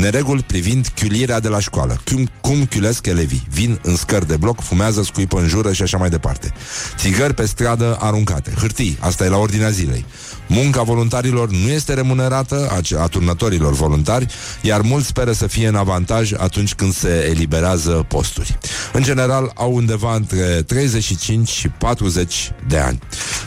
Nereguli 0.00 0.42
privind 0.42 0.92
chiulirea 0.94 1.40
de 1.40 1.48
la 1.48 1.60
școală. 1.60 2.00
Cum, 2.04 2.28
cum 2.40 2.64
chiulesc 2.64 3.06
elevii. 3.06 3.46
Vin 3.50 3.80
în 3.82 3.96
scări 3.96 4.26
de 4.26 4.36
bloc, 4.36 4.60
fumează, 4.60 5.02
scuipă 5.02 5.38
în 5.38 5.48
jură 5.48 5.72
și 5.72 5.82
așa 5.82 5.98
mai 5.98 6.10
departe. 6.10 6.52
Țigări 6.96 7.34
pe 7.34 7.46
stradă 7.46 7.96
aruncate. 8.00 8.52
Hârtii, 8.58 8.98
asta 9.00 9.24
e 9.24 9.28
la 9.28 9.36
ordinea 9.36 9.70
zilei 9.70 10.04
Munca 10.52 10.82
voluntarilor 10.82 11.50
nu 11.50 11.68
este 11.68 11.94
remunerată 11.94 12.68
A, 12.70 13.02
a 13.02 13.06
turnătorilor 13.06 13.72
voluntari 13.72 14.26
Iar 14.60 14.80
mulți 14.80 15.06
speră 15.06 15.32
să 15.32 15.46
fie 15.46 15.68
în 15.68 15.74
avantaj 15.74 16.32
Atunci 16.32 16.74
când 16.74 16.92
se 16.92 17.26
eliberează 17.30 18.04
posturi. 18.08 18.58
În 18.92 19.02
general 19.02 19.52
au 19.54 19.74
undeva 19.74 20.14
între 20.14 20.62
35 20.66 21.48
și 21.48 21.68
40 21.68 22.52
de 22.68 22.78
ani. 22.78 22.98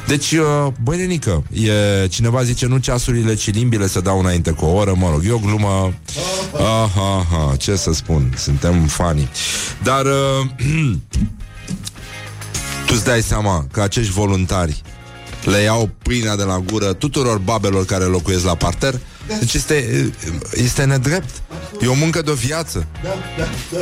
Deci, 0.07 0.31
uh, 0.31 0.67
băi 0.83 0.97
nenică 0.97 1.43
e, 1.51 2.07
Cineva 2.07 2.43
zice 2.43 2.65
nu 2.65 2.77
ceasurile, 2.77 3.33
ci 3.33 3.53
limbile 3.53 3.87
Se 3.87 3.99
dau 3.99 4.19
înainte 4.19 4.51
cu 4.51 4.65
o 4.65 4.75
oră, 4.75 4.93
mă 4.97 5.09
rog, 5.09 5.21
e 5.25 5.31
o 5.31 5.37
glumă. 5.37 5.93
Aha, 6.53 7.27
aha, 7.29 7.55
ce 7.57 7.75
să 7.75 7.93
spun 7.93 8.33
Suntem 8.37 8.85
fani. 8.85 9.29
Dar 9.83 10.05
uh, 10.05 10.45
Tu-ți 12.85 13.03
dai 13.03 13.21
seama 13.21 13.67
că 13.71 13.81
acești 13.81 14.11
voluntari 14.11 14.81
Le 15.45 15.57
iau 15.61 15.89
pâinea 16.03 16.35
de 16.35 16.43
la 16.43 16.59
gură 16.59 16.93
Tuturor 16.93 17.37
babelor 17.37 17.85
care 17.85 18.03
locuiesc 18.03 18.45
la 18.45 18.55
parter 18.55 18.99
Deci 19.39 19.53
este, 19.53 20.09
este 20.53 20.83
nedrept. 20.83 21.41
E 21.81 21.87
o 21.87 21.93
muncă 21.93 22.21
de 22.21 22.31
o 22.31 22.33
viață. 22.33 22.85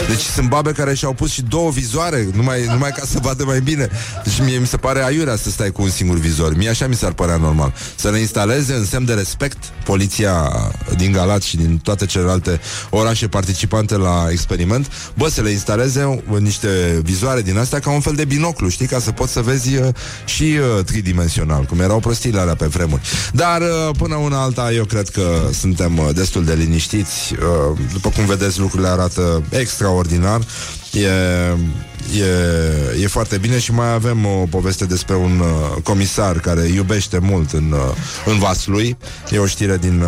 Deci 0.08 0.20
sunt 0.20 0.50
babe 0.50 0.72
care 0.72 0.94
și-au 0.94 1.14
pus 1.14 1.32
și 1.32 1.42
două 1.42 1.72
vizoare 1.72 2.28
Numai, 2.34 2.66
numai 2.66 2.92
ca 2.92 3.04
să 3.06 3.20
vadă 3.22 3.44
mai 3.44 3.62
bine. 3.62 3.90
Deci 4.24 4.40
mie 4.42 4.58
mi 4.58 4.68
se 4.68 4.78
pare 4.78 5.04
aiurea 5.04 5.36
să 5.36 5.50
stai 5.50 5.72
cu 5.72 5.82
un 5.82 5.90
singur 5.90 6.18
vizor. 6.18 6.56
Mie 6.56 6.70
așa 6.70 6.88
mi 6.88 6.96
s-ar 6.96 7.14
părea 7.14 7.38
normal. 7.38 7.74
Să 7.96 8.10
le 8.10 8.20
instaleze 8.20 8.74
în 8.74 8.86
semn 8.86 9.06
de 9.06 9.14
respect 9.14 9.58
Poliția 9.84 10.52
din 10.98 11.12
Galați 11.12 11.48
și 11.48 11.58
din 11.58 11.78
toate 11.78 12.06
celelalte 12.06 12.60
orașe 12.90 13.28
participante 13.28 13.98
la 13.98 14.28
experiment. 14.30 14.92
Bă, 15.18 15.30
să 15.30 15.42
le 15.42 15.50
instaleze 15.50 16.24
niște 16.40 17.00
vizoare 17.04 17.42
din 17.42 17.58
astea 17.58 17.80
ca 17.80 17.92
un 17.92 18.00
fel 18.00 18.14
de 18.14 18.26
binoclu, 18.26 18.70
știi? 18.70 18.86
Ca 18.86 19.00
să 19.00 19.12
poți 19.12 19.32
să 19.32 19.42
vezi 19.42 19.76
uh, 19.76 19.88
și 20.26 20.44
uh, 20.44 20.84
tridimensional 20.86 21.64
Cum 21.64 21.80
erau 21.80 22.00
prostiile 22.00 22.40
alea 22.40 22.56
pe 22.56 22.66
vremuri. 22.66 23.02
Dar 23.34 23.62
uh, 23.62 23.96
până 23.98 24.16
una 24.16 24.42
alta 24.42 24.72
eu 24.72 24.86
cred 24.86 25.10
că 25.10 25.31
suntem 25.52 25.98
uh, 25.98 26.10
destul 26.14 26.46
de 26.46 26.54
liniștiți 26.54 27.34
uh, 27.34 27.80
După 27.94 28.10
cum 28.10 28.26
vedeți 28.26 28.60
lucrurile 28.60 28.88
arată 28.88 29.44
extraordinar 29.50 30.42
E, 30.94 31.08
e, 32.20 33.02
e 33.02 33.08
foarte 33.08 33.38
bine 33.38 33.60
și 33.60 33.72
mai 33.72 33.94
avem 33.94 34.26
o 34.26 34.46
poveste 34.50 34.86
despre 34.86 35.16
un 35.16 35.40
uh, 35.40 35.82
comisar 35.84 36.40
care 36.40 36.62
iubește 36.62 37.18
mult 37.18 37.52
în, 37.52 37.72
uh, 37.72 37.80
în 38.26 38.40
Vaslui. 38.40 38.98
E 39.30 39.38
o 39.38 39.46
știre 39.46 39.78
din 39.78 40.02
uh, 40.02 40.08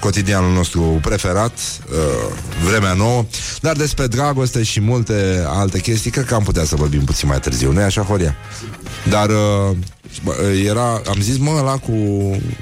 cotidianul 0.00 0.52
nostru 0.52 0.98
preferat, 1.02 1.52
uh, 1.52 2.34
Vremea 2.68 2.92
Nouă, 2.92 3.24
dar 3.60 3.76
despre 3.76 4.06
dragoste 4.06 4.62
și 4.62 4.80
multe 4.80 5.44
alte 5.46 5.80
chestii, 5.80 6.10
cred 6.10 6.24
că 6.24 6.34
am 6.34 6.42
putea 6.42 6.64
să 6.64 6.76
vorbim 6.76 7.04
puțin 7.04 7.28
mai 7.28 7.40
târziu, 7.40 7.72
nu-i 7.72 7.82
așa, 7.82 8.02
Horia? 8.02 8.36
Dar 9.08 9.28
uh, 9.28 9.76
bă, 10.24 10.32
era, 10.66 11.02
am 11.08 11.20
zis, 11.20 11.38
mă, 11.38 11.50
ăla 11.58 11.76
cu 11.76 11.92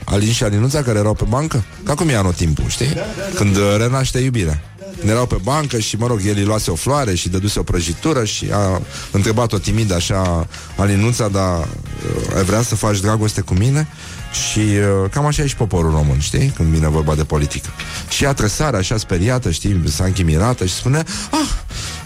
Alin 0.05 0.33
și 0.33 0.45
Alinuța 0.45 0.83
care 0.83 0.99
erau 0.99 1.15
pe 1.15 1.25
bancă? 1.29 1.65
Ca 1.85 1.95
cum 1.95 2.09
e 2.09 2.17
anotimpul, 2.17 2.69
știi? 2.69 2.97
Când 3.35 3.57
uh, 3.57 3.75
renaște 3.79 4.19
iubirea. 4.19 4.63
erau 5.07 5.27
pe 5.27 5.37
bancă 5.43 5.79
și, 5.79 5.97
mă 5.97 6.07
rog, 6.07 6.21
el 6.27 6.37
îi 6.37 6.45
luase 6.45 6.71
o 6.71 6.75
floare 6.75 7.15
și 7.15 7.29
dăduse 7.29 7.59
o 7.59 7.63
prăjitură 7.63 8.25
și 8.25 8.49
a 8.53 8.81
întrebat-o 9.11 9.59
timid 9.59 9.93
așa 9.93 10.47
Alinuța, 10.77 11.29
dar 11.29 11.59
uh, 11.59 12.37
ai 12.37 12.43
vrea 12.43 12.63
să 12.63 12.75
faci 12.75 13.01
dragoste 13.01 13.41
cu 13.41 13.55
mine? 13.55 13.89
Și 14.33 14.59
uh, 14.59 15.11
cam 15.11 15.27
așa 15.27 15.43
e 15.43 15.47
și 15.47 15.57
poporul 15.57 15.91
român, 15.91 16.19
știi? 16.19 16.53
Când 16.57 16.69
vine 16.69 16.89
vorba 16.89 17.15
de 17.15 17.25
politică. 17.25 17.69
Și 18.09 18.25
ea 18.25 18.33
trăsare 18.33 18.77
așa 18.77 18.97
speriată, 18.97 19.51
știi, 19.51 19.83
s-a 19.85 20.05
închimirată 20.05 20.67
și 20.67 20.75
spune 20.75 21.05
Ah, 21.31 21.49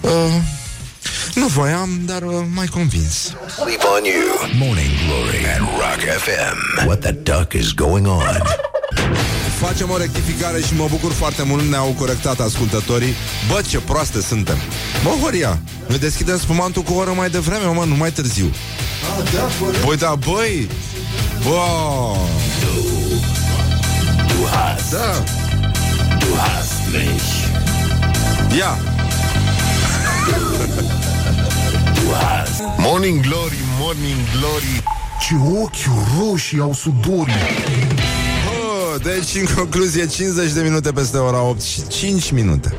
uh, 0.01 0.11
nu 1.35 1.47
voiam, 1.47 1.89
dar 2.05 2.23
uh, 2.23 2.35
mai 2.55 2.67
convins. 2.67 3.15
Sleep 3.57 3.83
on 3.97 4.05
you. 4.05 4.51
Morning 4.59 4.91
Glory 5.07 5.47
at 5.55 5.59
Rock 5.59 6.01
FM. 6.25 6.87
What 6.87 7.01
the 7.01 7.13
duck 7.13 7.53
is 7.53 7.73
going 7.73 8.07
on? 8.07 8.43
Facem 9.61 9.91
o 9.91 9.97
rectificare 9.97 10.61
și 10.61 10.75
mă 10.75 10.87
bucur 10.91 11.13
foarte 11.13 11.43
mult 11.43 11.63
Ne-au 11.63 11.95
corectat 11.99 12.41
ascultătorii 12.41 13.15
Bă, 13.49 13.61
ce 13.69 13.79
proaste 13.79 14.21
suntem 14.21 14.57
Bă, 15.03 15.09
Horia, 15.09 15.59
noi 15.89 15.99
deschidem 15.99 16.39
spumantul 16.39 16.83
cu 16.83 16.93
o 16.93 16.97
oră 16.97 17.11
mai 17.17 17.31
devreme 17.31 17.65
Mă, 17.65 17.85
nu 17.85 17.95
mai 17.97 18.11
târziu 18.13 18.51
Băi, 19.85 19.97
da, 19.97 20.15
băi 20.15 20.69
Bă 21.43 21.65
Du 24.29 24.47
hast, 24.53 24.91
Da, 24.91 25.23
du 26.19 26.27
hast 26.39 26.73
mich. 26.93 27.25
ia 28.59 28.79
Du 30.27 30.87
hast. 32.13 32.63
Morning 32.79 33.21
Glory, 33.21 33.59
Morning 33.79 34.17
Glory. 34.39 34.83
Ce 35.21 35.35
ochi 35.63 35.97
roșii 36.19 36.61
au 36.61 36.73
sudorii. 36.73 37.35
Bă, 38.47 38.99
Deci, 39.03 39.35
în 39.41 39.55
concluzie, 39.55 40.07
50 40.07 40.53
de 40.53 40.61
minute 40.61 40.93
peste 40.93 41.17
ora 41.17 41.43
8 41.43 41.61
și 41.63 41.87
5 41.87 42.31
minute. 42.31 42.77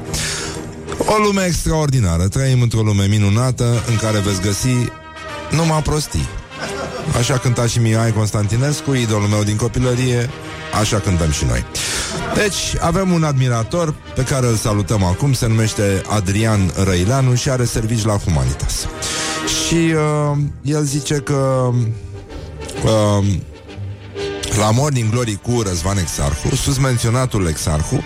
O 0.97 1.23
lume 1.23 1.43
extraordinară. 1.45 2.28
Trăim 2.28 2.61
într-o 2.61 2.82
lume 2.82 3.05
minunată 3.05 3.84
În 3.88 3.95
care 3.95 4.19
veți 4.19 4.41
găsi 4.41 4.91
numai 5.51 5.82
prostii. 5.82 6.28
Așa 7.17 7.38
cânta 7.38 7.65
și 7.67 7.80
Mihai 7.80 8.13
Constantinescu 8.13 8.93
Idolul 8.93 9.28
meu 9.28 9.43
din 9.43 9.55
copilărie. 9.55 10.30
Așa 10.80 10.99
cântăm 10.99 11.32
și 11.32 11.45
noi 11.45 11.65
Deci 12.36 12.75
avem 12.80 13.11
un 13.11 13.23
admirator 13.23 13.95
Pe 14.15 14.23
care 14.23 14.47
îl 14.47 14.55
salutăm 14.55 15.03
acum 15.03 15.34
Se 15.34 15.47
numește 15.47 16.01
Adrian 16.07 16.71
Răileanu 16.84 17.36
Și 17.36 17.49
are 17.49 17.65
servici 17.65 18.03
la 18.03 18.17
Humanitas 18.17 18.88
Și 19.67 19.93
uh, 19.93 20.38
el 20.61 20.84
zice 20.84 21.15
că 21.15 21.69
uh, 22.84 23.25
la 24.57 24.71
Morning 24.71 25.09
Glory 25.09 25.39
cu 25.41 25.61
Răzvan 25.61 25.97
Exarhu, 25.97 26.55
susmenționatul 26.55 27.47
Exarhu, 27.47 28.03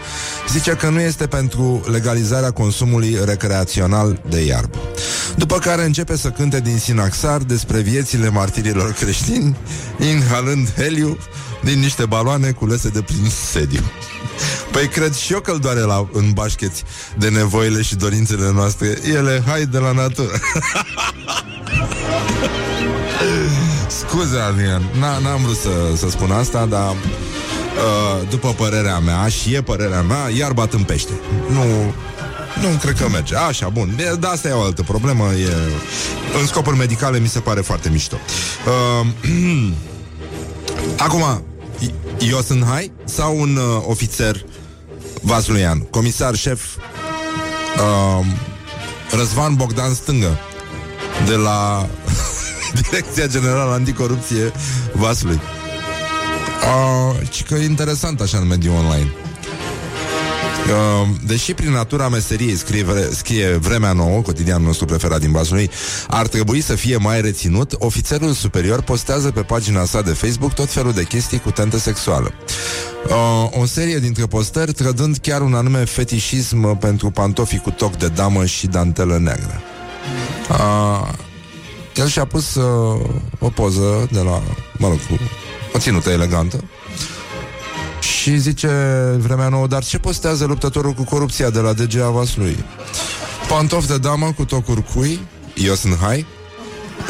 zice 0.50 0.72
că 0.72 0.90
nu 0.90 1.00
este 1.00 1.28
pentru 1.28 1.84
legalizarea 1.92 2.52
consumului 2.52 3.18
recreațional 3.26 4.22
de 4.30 4.40
iarbă. 4.46 4.78
După 5.36 5.58
care 5.58 5.86
începe 5.86 6.18
să 6.18 6.30
cânte 6.30 6.60
din 6.60 6.78
sinaxar 6.78 7.42
despre 7.42 7.80
viețile 7.80 8.30
martirilor 8.30 8.92
creștini, 8.92 9.56
inhalând 10.12 10.74
heliu 10.74 11.18
din 11.64 11.80
niște 11.80 12.06
baloane 12.06 12.52
culese 12.52 12.90
de 12.90 13.02
prin 13.02 13.30
sediu. 13.52 13.82
Păi 14.72 14.88
cred 14.88 15.16
și 15.16 15.34
eu 15.34 15.40
că 15.40 15.52
îl 15.52 15.60
doare 15.60 15.80
la, 15.80 16.08
în 16.12 16.32
bașcheți 16.32 16.84
de 17.18 17.30
nevoile 17.30 17.82
și 17.82 17.96
dorințele 17.96 18.52
noastre. 18.52 19.00
Ele, 19.14 19.44
hai 19.48 19.66
de 19.66 19.78
la 19.78 19.92
natură. 19.92 20.32
Scuze, 23.88 24.38
Adrian, 24.40 24.82
N- 24.82 25.22
n-am 25.24 25.42
vrut 25.44 25.58
să, 25.58 25.70
să 25.96 26.10
spun 26.10 26.32
asta, 26.32 26.66
dar 26.66 26.90
uh, 26.90 28.30
după 28.30 28.54
părerea 28.54 29.00
mea, 29.00 29.28
și 29.28 29.54
e 29.54 29.62
părerea 29.62 30.02
mea, 30.02 30.30
iarba 30.38 30.68
tâmpește. 30.68 31.12
Nu, 31.50 31.64
nu 32.62 32.68
cred 32.82 32.96
că 33.00 33.10
merge. 33.10 33.36
Așa, 33.36 33.70
bun. 33.70 33.96
E- 34.00 34.16
Dar 34.20 34.32
asta 34.32 34.48
e 34.48 34.52
o 34.52 34.62
altă 34.62 34.82
problemă. 34.84 35.24
E, 35.34 35.54
în 36.40 36.48
scopuri 36.48 36.78
medicale 36.78 37.20
mi 37.20 37.28
se 37.28 37.40
pare 37.40 37.62
foarte 37.62 37.90
mișto. 37.90 38.16
Uh, 39.02 39.08
acum, 41.06 41.44
eu 42.20 42.42
sunt 42.42 42.66
hai 42.66 42.92
sau 43.04 43.40
un 43.40 43.56
uh, 43.56 43.84
ofițer 43.86 44.46
Vasluian, 45.22 45.80
comisar 45.80 46.36
șef 46.36 46.62
uh, 46.76 48.26
Răzvan 49.12 49.56
Bogdan 49.56 49.94
Stângă 49.94 50.40
de 51.26 51.36
la 51.36 51.88
Direcția 52.82 53.28
Generală 53.28 53.72
Anticorupție 53.72 54.52
Vasului. 54.94 55.40
Uh, 56.62 57.30
și 57.30 57.44
că 57.44 57.56
e 57.56 57.64
interesant 57.64 58.22
așa 58.22 58.38
în 58.38 58.48
mediul 58.48 58.76
online. 58.76 59.12
Uh, 60.70 61.08
deși 61.26 61.54
prin 61.54 61.72
natura 61.72 62.10
meseriei 62.10 62.56
scrie, 62.56 62.84
vre, 62.84 63.10
scrie 63.12 63.48
Vremea 63.48 63.94
Nouă, 63.94 64.22
cotidianul 64.22 64.66
nostru 64.66 64.86
preferat 64.86 65.20
din 65.20 65.32
Vaslui, 65.32 65.70
ar 66.08 66.28
trebui 66.28 66.62
să 66.62 66.76
fie 66.76 66.98
mai 66.98 67.22
reținut, 67.22 67.76
ofițerul 67.78 68.32
superior 68.32 68.82
postează 68.82 69.32
pe 69.32 69.42
pagina 69.42 69.86
sa 69.86 70.02
de 70.02 70.12
Facebook 70.12 70.54
tot 70.54 70.70
felul 70.70 70.92
de 70.92 71.04
chestii 71.04 71.40
cu 71.40 71.52
tentă 71.52 71.78
sexuală. 71.78 72.34
Uh, 73.08 73.62
o 73.62 73.66
serie 73.66 74.00
dintre 74.00 74.26
postări 74.26 74.74
trădând 74.74 75.18
chiar 75.18 75.42
un 75.42 75.54
anume 75.54 75.86
fetișism 75.86 76.78
pentru 76.78 77.10
pantofii 77.10 77.60
cu 77.60 77.72
toc 77.72 77.96
de 77.96 78.08
damă 78.08 78.46
și 78.46 78.68
dantelă 78.68 79.18
neagră. 79.18 79.62
Uh, 80.50 81.10
el 81.96 82.08
și-a 82.08 82.26
pus 82.26 82.56
uh, 82.56 83.10
o 83.40 83.50
poză 83.50 84.08
de 84.12 84.20
la, 84.20 84.42
mă 84.78 84.88
rog, 84.88 84.98
cu 84.98 85.20
o 85.74 85.80
ținută 85.80 86.10
elegantă 86.10 86.64
și 88.22 88.38
zice 88.38 88.68
vremea 89.18 89.50
nouă, 89.50 89.68
dar 89.68 89.84
ce 89.84 89.98
postează 89.98 90.46
luptătorul 90.46 90.92
cu 90.92 91.04
corupția 91.04 91.50
de 91.50 91.60
la 91.60 91.74
DG 91.74 91.94
Vaslui? 91.94 92.64
Pantof 93.48 93.88
de 93.88 93.98
damă 93.98 94.32
cu 94.36 94.46
tocuri 94.46 94.84
cui, 94.94 95.20
eu 95.56 95.74
sunt 95.74 95.98
hai, 95.98 96.26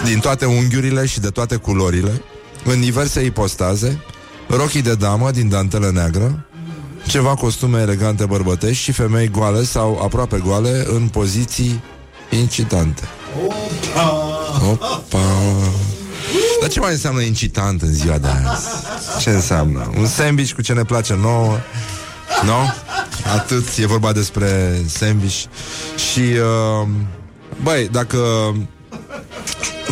din 0.05 0.19
toate 0.19 0.45
unghiurile 0.45 1.05
și 1.05 1.19
de 1.19 1.29
toate 1.29 1.55
culorile, 1.55 2.21
în 2.63 2.81
diverse 2.81 3.25
ipostaze, 3.25 4.03
rochii 4.47 4.81
de 4.81 4.95
damă 4.95 5.31
din 5.31 5.49
dantelă 5.49 5.91
neagră, 5.93 6.45
ceva 7.07 7.35
costume 7.35 7.81
elegante 7.81 8.25
bărbătești 8.25 8.83
și 8.83 8.91
femei 8.91 9.29
goale 9.29 9.63
sau 9.63 9.99
aproape 10.03 10.41
goale 10.45 10.85
în 10.87 11.07
poziții 11.07 11.83
incitante. 12.29 13.03
Opa! 14.71 15.19
Dar 16.61 16.69
ce 16.69 16.79
mai 16.79 16.91
înseamnă 16.91 17.21
incitant 17.21 17.81
în 17.81 17.93
ziua 17.93 18.17
de 18.17 18.27
azi? 18.27 18.65
Ce 19.19 19.29
înseamnă? 19.29 19.91
Un 19.97 20.05
sandwich 20.07 20.51
cu 20.53 20.61
ce 20.61 20.73
ne 20.73 20.83
place 20.83 21.15
nouă? 21.15 21.57
Nu? 22.43 22.73
Atât, 23.33 23.67
e 23.77 23.85
vorba 23.85 24.11
despre 24.11 24.81
sandwich 24.87 25.43
Și 26.11 26.19
uh, 26.19 26.87
Băi, 27.63 27.87
dacă 27.91 28.17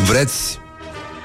Vreți 0.06 0.58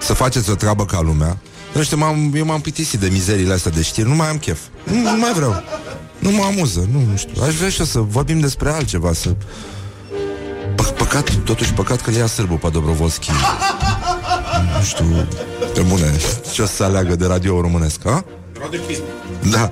Să 0.01 0.13
faceți 0.13 0.49
o 0.49 0.55
treabă 0.55 0.85
ca 0.85 1.01
lumea 1.01 1.37
Nu 1.73 1.83
știu, 1.83 1.97
m-am, 1.97 2.31
eu 2.35 2.45
m-am 2.45 2.61
plictisit 2.61 2.99
de 2.99 3.07
mizeriile 3.11 3.53
astea 3.53 3.71
de 3.71 3.81
știri 3.81 4.07
Nu 4.07 4.15
mai 4.15 4.27
am 4.29 4.37
chef 4.37 4.59
Nu, 4.83 4.95
nu 5.01 5.17
mai 5.17 5.33
vreau 5.33 5.63
Nu 6.19 6.31
mă 6.31 6.43
amuză, 6.43 6.87
nu, 6.91 6.99
nu 7.11 7.17
știu 7.17 7.43
Aș 7.43 7.55
vrea 7.55 7.69
și 7.69 7.79
eu 7.79 7.85
să 7.85 7.99
vorbim 7.99 8.39
despre 8.39 8.69
altceva 8.69 9.13
Să 9.13 9.29
Pă- 10.75 10.95
Păcat, 10.97 11.29
totuși 11.35 11.73
păcat 11.73 12.01
că 12.01 12.11
ia 12.11 12.25
sârbul 12.27 12.57
pe 12.57 12.69
Dobrovolski 12.69 13.31
Nu 13.31 13.37
știu 14.85 15.27
Pe 15.73 15.81
bune, 15.81 16.17
ce 16.53 16.61
o 16.61 16.65
să 16.65 16.83
aleagă 16.83 17.15
de 17.15 17.25
radio 17.25 17.61
românesc, 17.61 18.05
a? 18.05 18.25
Da. 19.51 19.71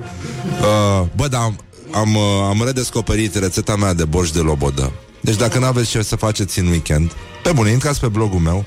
Uh, 0.61 1.07
Bă, 1.15 1.27
dar 1.27 1.41
am, 1.41 1.59
am, 1.91 2.15
uh, 2.15 2.21
am 2.49 2.61
redescoperit 2.65 3.35
rețeta 3.35 3.75
mea 3.75 3.93
de 3.93 4.05
borș 4.05 4.31
de 4.31 4.39
lobodă. 4.39 4.91
Deci 5.21 5.35
dacă 5.35 5.59
nu 5.59 5.65
aveți 5.65 5.89
ce 5.89 6.01
să 6.01 6.15
faceți 6.15 6.59
în 6.59 6.67
weekend 6.67 7.11
Pe 7.43 7.51
bune, 7.51 7.69
intrați 7.69 7.99
pe 7.99 8.07
blogul 8.07 8.39
meu. 8.39 8.65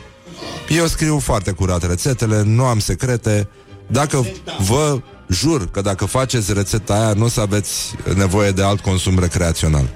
Eu 0.69 0.87
scriu 0.87 1.19
foarte 1.19 1.51
curat 1.51 1.87
rețetele 1.87 2.43
Nu 2.43 2.65
am 2.65 2.79
secrete. 2.79 3.49
Dacă 3.87 4.27
vă 4.59 5.01
jur 5.29 5.71
că 5.71 5.81
dacă 5.81 6.05
faceți 6.05 6.53
rețeta 6.53 6.95
aia 6.95 7.13
Nu 7.13 7.25
o 7.25 7.29
să 7.29 7.41
aveți 7.41 7.95
nevoie 8.15 8.51
de 8.51 8.63
alt 8.63 8.81
consum 8.81 9.19
recreațional. 9.19 9.89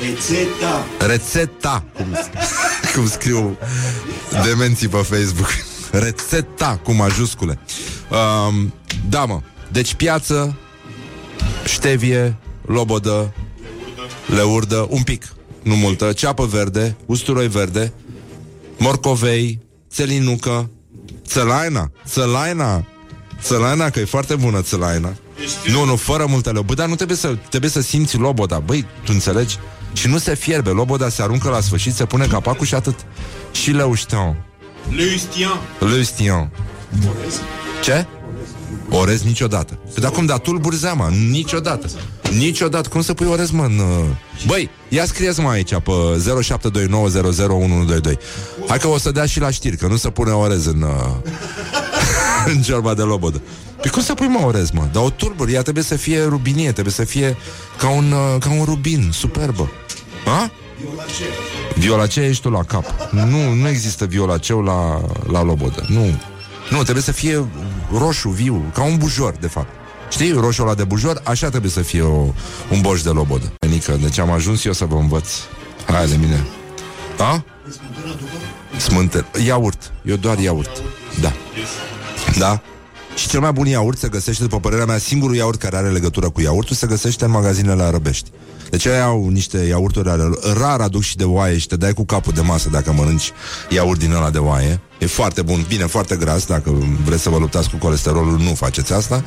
Rețeta. 0.00 0.86
Rețeta 1.06 1.84
Cum, 1.94 2.06
cum 2.94 3.08
scriu 3.08 3.58
demenții 4.44 4.88
pe 4.88 4.96
Facebook 4.96 5.48
Rețeta 5.90 6.80
cu 6.82 6.92
majuscule. 6.92 7.58
Um, 8.10 8.74
Da 9.08 9.24
mă. 9.24 9.40
Deci 9.72 9.94
piață 9.94 10.56
Ștevie 11.64 12.36
Lobodă 12.66 13.34
Leurdă 14.26 14.86
Un 14.90 15.02
pic 15.02 15.34
Nu 15.62 15.74
multă. 15.74 16.12
Ceapă 16.12 16.46
verde 16.46 16.96
Usturoi 17.06 17.48
verde 17.48 17.92
Morcovei 18.78 19.58
Țelinucă 19.90 20.70
Țălaina 21.26 21.90
Țălaina 22.06 22.86
Țălaina, 23.42 23.90
că 23.90 24.00
e 24.00 24.04
foarte 24.04 24.34
bună 24.34 24.62
țălaina 24.62 25.12
Nu, 25.66 25.84
nu, 25.84 25.96
fără 25.96 26.26
multe 26.28 26.50
leu 26.50 26.62
Bă, 26.62 26.74
dar 26.74 26.88
nu 26.88 26.94
trebuie 26.94 27.16
să, 27.16 27.36
trebuie 27.48 27.70
să 27.70 27.80
simți 27.80 28.16
loboda. 28.16 28.58
Băi, 28.58 28.86
tu 29.04 29.12
înțelegi? 29.12 29.58
Și 29.92 30.08
nu 30.08 30.18
se 30.18 30.34
fierbe. 30.34 30.70
Loboda 30.70 31.08
se 31.08 31.22
aruncă 31.22 31.48
la 31.48 31.60
sfârșit 31.60 31.94
Se 31.94 32.04
pune 32.04 32.26
capacul 32.26 32.66
și 32.66 32.74
atât. 32.74 32.94
Și 33.52 33.72
leuștean 34.88 35.60
Leuștean 35.78 36.50
Ce? 37.82 38.06
Orez 38.90 39.22
niciodată 39.22 39.78
Păi 39.94 40.02
dar 40.02 40.10
cum, 40.10 40.26
dar 40.26 40.38
tulburi 40.38 40.76
zeama 40.76 41.08
Niciodată 41.08 41.86
Niciodată. 42.38 42.88
Cum 42.88 43.02
să 43.02 43.14
pui 43.14 43.26
orez, 43.26 43.50
mă, 43.50 43.64
în... 43.64 43.78
uh, 43.78 44.04
Băi, 44.46 44.70
ia 44.88 45.04
scrieți-mă 45.04 45.48
aici 45.48 45.74
pe 45.74 45.92
0729001122. 48.12 48.18
Hai 48.68 48.78
că 48.78 48.88
o 48.88 48.98
să 48.98 49.10
dea 49.10 49.26
și 49.26 49.40
la 49.40 49.50
știri, 49.50 49.76
că 49.76 49.86
nu 49.86 49.96
se 49.96 50.10
pune 50.10 50.30
orez 50.30 50.66
în... 50.66 50.82
Uh, 50.82 51.14
în 52.54 52.62
ciorba 52.62 52.94
de 52.94 53.02
lobodă. 53.02 53.42
Păi 53.80 53.90
cum 53.90 54.02
să 54.02 54.14
pui 54.14 54.26
mă 54.26 54.46
orez, 54.46 54.70
mă? 54.70 54.88
Dar 54.92 55.02
o 55.02 55.10
turburi, 55.10 55.52
ea 55.52 55.62
trebuie 55.62 55.84
să 55.84 55.96
fie 55.96 56.22
rubinie, 56.24 56.72
trebuie 56.72 56.94
să 56.94 57.04
fie 57.04 57.36
ca 57.78 57.88
un, 57.88 58.12
uh, 58.12 58.40
ca 58.40 58.50
un 58.50 58.64
rubin, 58.64 59.10
superbă. 59.12 59.70
Ha? 60.24 60.50
Violacea 61.74 62.24
ești 62.24 62.42
tu 62.42 62.50
la 62.50 62.62
cap. 62.62 62.84
Nu, 63.10 63.52
nu 63.52 63.68
există 63.68 64.04
violaceu 64.04 64.62
la, 64.62 65.00
la 65.26 65.42
lobodă. 65.42 65.84
Nu. 65.88 66.20
Nu, 66.70 66.82
trebuie 66.82 67.02
să 67.02 67.12
fie 67.12 67.44
roșu, 67.98 68.28
viu, 68.28 68.70
ca 68.74 68.82
un 68.82 68.96
bujor, 68.96 69.34
de 69.40 69.46
fapt. 69.46 69.68
Știi, 70.10 70.32
roșul 70.32 70.64
ăla 70.64 70.74
de 70.74 70.84
bujor, 70.84 71.20
așa 71.24 71.48
trebuie 71.48 71.70
să 71.70 71.80
fie 71.80 72.02
o, 72.02 72.32
un 72.70 72.80
boș 72.80 73.02
de 73.02 73.10
lobodă. 73.10 73.52
Nică, 73.68 73.98
deci 74.02 74.18
am 74.18 74.30
ajuns 74.30 74.64
eu 74.64 74.72
să 74.72 74.84
vă 74.84 74.96
învăț. 74.96 75.28
Hai 75.86 76.06
de 76.06 76.16
mine. 76.16 76.46
A? 77.18 77.44
Smântă. 78.78 79.26
Iaurt. 79.44 79.92
Eu 80.04 80.16
doar 80.16 80.38
iaurt. 80.38 80.82
Da. 81.20 81.32
Da? 82.38 82.60
Și 83.14 83.28
cel 83.28 83.40
mai 83.40 83.52
bun 83.52 83.66
iaurt 83.66 83.98
se 83.98 84.08
găsește, 84.08 84.42
după 84.42 84.60
părerea 84.60 84.84
mea, 84.84 84.98
singurul 84.98 85.36
iaurt 85.36 85.60
care 85.60 85.76
are 85.76 85.90
legătură 85.90 86.30
cu 86.30 86.40
iaurtul 86.40 86.76
se 86.76 86.86
găsește 86.86 87.24
în 87.24 87.30
magazinele 87.30 87.82
arăbești. 87.82 88.30
Deci 88.70 88.84
ei 88.84 89.00
au 89.00 89.28
niște 89.28 89.58
iaurturi 89.58 90.08
ale 90.08 90.30
rar 90.60 90.80
aduc 90.80 91.02
și 91.02 91.16
de 91.16 91.24
oaie 91.24 91.58
și 91.58 91.66
te 91.66 91.76
dai 91.76 91.92
cu 91.92 92.04
capul 92.04 92.32
de 92.32 92.40
masă 92.40 92.68
dacă 92.68 92.92
mănânci 92.92 93.32
iaurt 93.68 93.98
din 93.98 94.12
ăla 94.12 94.30
de 94.30 94.38
oaie. 94.38 94.80
E 94.98 95.06
foarte 95.06 95.42
bun, 95.42 95.64
bine, 95.68 95.86
foarte 95.86 96.16
gras, 96.16 96.46
dacă 96.46 96.74
vreți 97.04 97.22
să 97.22 97.30
vă 97.30 97.38
luptați 97.38 97.70
cu 97.70 97.76
colesterolul, 97.76 98.38
nu 98.38 98.54
faceți 98.54 98.92
asta. 98.92 99.24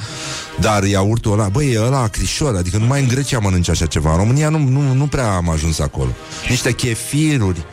Dar 0.59 0.83
iaurtul 0.83 1.31
ăla, 1.31 1.47
băi, 1.47 1.71
e 1.71 1.81
ăla 1.81 2.01
acrișor, 2.01 2.55
adică 2.55 2.77
numai 2.77 3.01
în 3.01 3.07
Grecia 3.07 3.39
mănânci 3.39 3.69
așa 3.69 3.85
ceva. 3.85 4.11
În 4.11 4.17
România 4.17 4.49
nu, 4.49 4.57
nu, 4.57 4.93
nu 4.93 5.07
prea 5.07 5.35
am 5.35 5.49
ajuns 5.49 5.79
acolo. 5.79 6.09
Niște 6.49 6.71
chefiruri, 6.71 7.65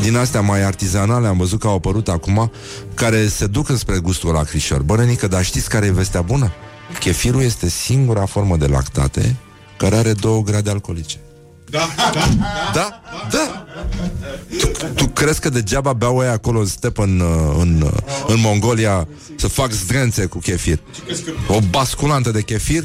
din 0.00 0.16
astea 0.16 0.40
mai 0.40 0.62
artizanale 0.62 1.26
am 1.26 1.36
văzut 1.36 1.60
că 1.60 1.66
au 1.66 1.74
apărut 1.74 2.08
acum 2.08 2.50
care 2.94 3.28
se 3.28 3.46
duc 3.46 3.68
înspre 3.68 3.98
gustul 3.98 4.32
la 4.32 4.42
crișor. 4.42 4.82
Bă, 4.82 4.96
nenică, 4.96 5.28
dar 5.28 5.44
știți 5.44 5.68
care 5.68 5.86
e 5.86 5.90
vestea 5.90 6.22
bună? 6.22 6.52
Chefirul 6.98 7.42
este 7.42 7.68
singura 7.68 8.26
formă 8.26 8.56
de 8.56 8.66
lactate 8.66 9.36
care 9.76 9.96
are 9.96 10.12
2 10.12 10.42
grade 10.44 10.70
alcoolice. 10.70 11.16
Da, 11.70 11.88
da, 12.12 12.28
Da? 12.72 13.02
Da! 13.30 13.66
Tu, 14.58 14.86
tu 14.94 15.08
crezi 15.08 15.40
că 15.40 15.48
degeaba 15.48 15.92
beau 15.92 16.22
ei 16.22 16.28
acolo 16.28 16.58
în 16.58 16.66
step 16.66 16.98
în, 16.98 17.20
uh, 17.20 17.56
în, 17.60 17.80
uh, 17.80 17.90
în 18.26 18.40
Mongolia 18.40 19.08
să 19.36 19.48
fac 19.48 19.70
zdrențe 19.70 20.26
cu 20.26 20.38
chefir? 20.38 20.78
O 21.48 21.58
basculantă 21.70 22.30
de 22.30 22.42
chefir 22.42 22.84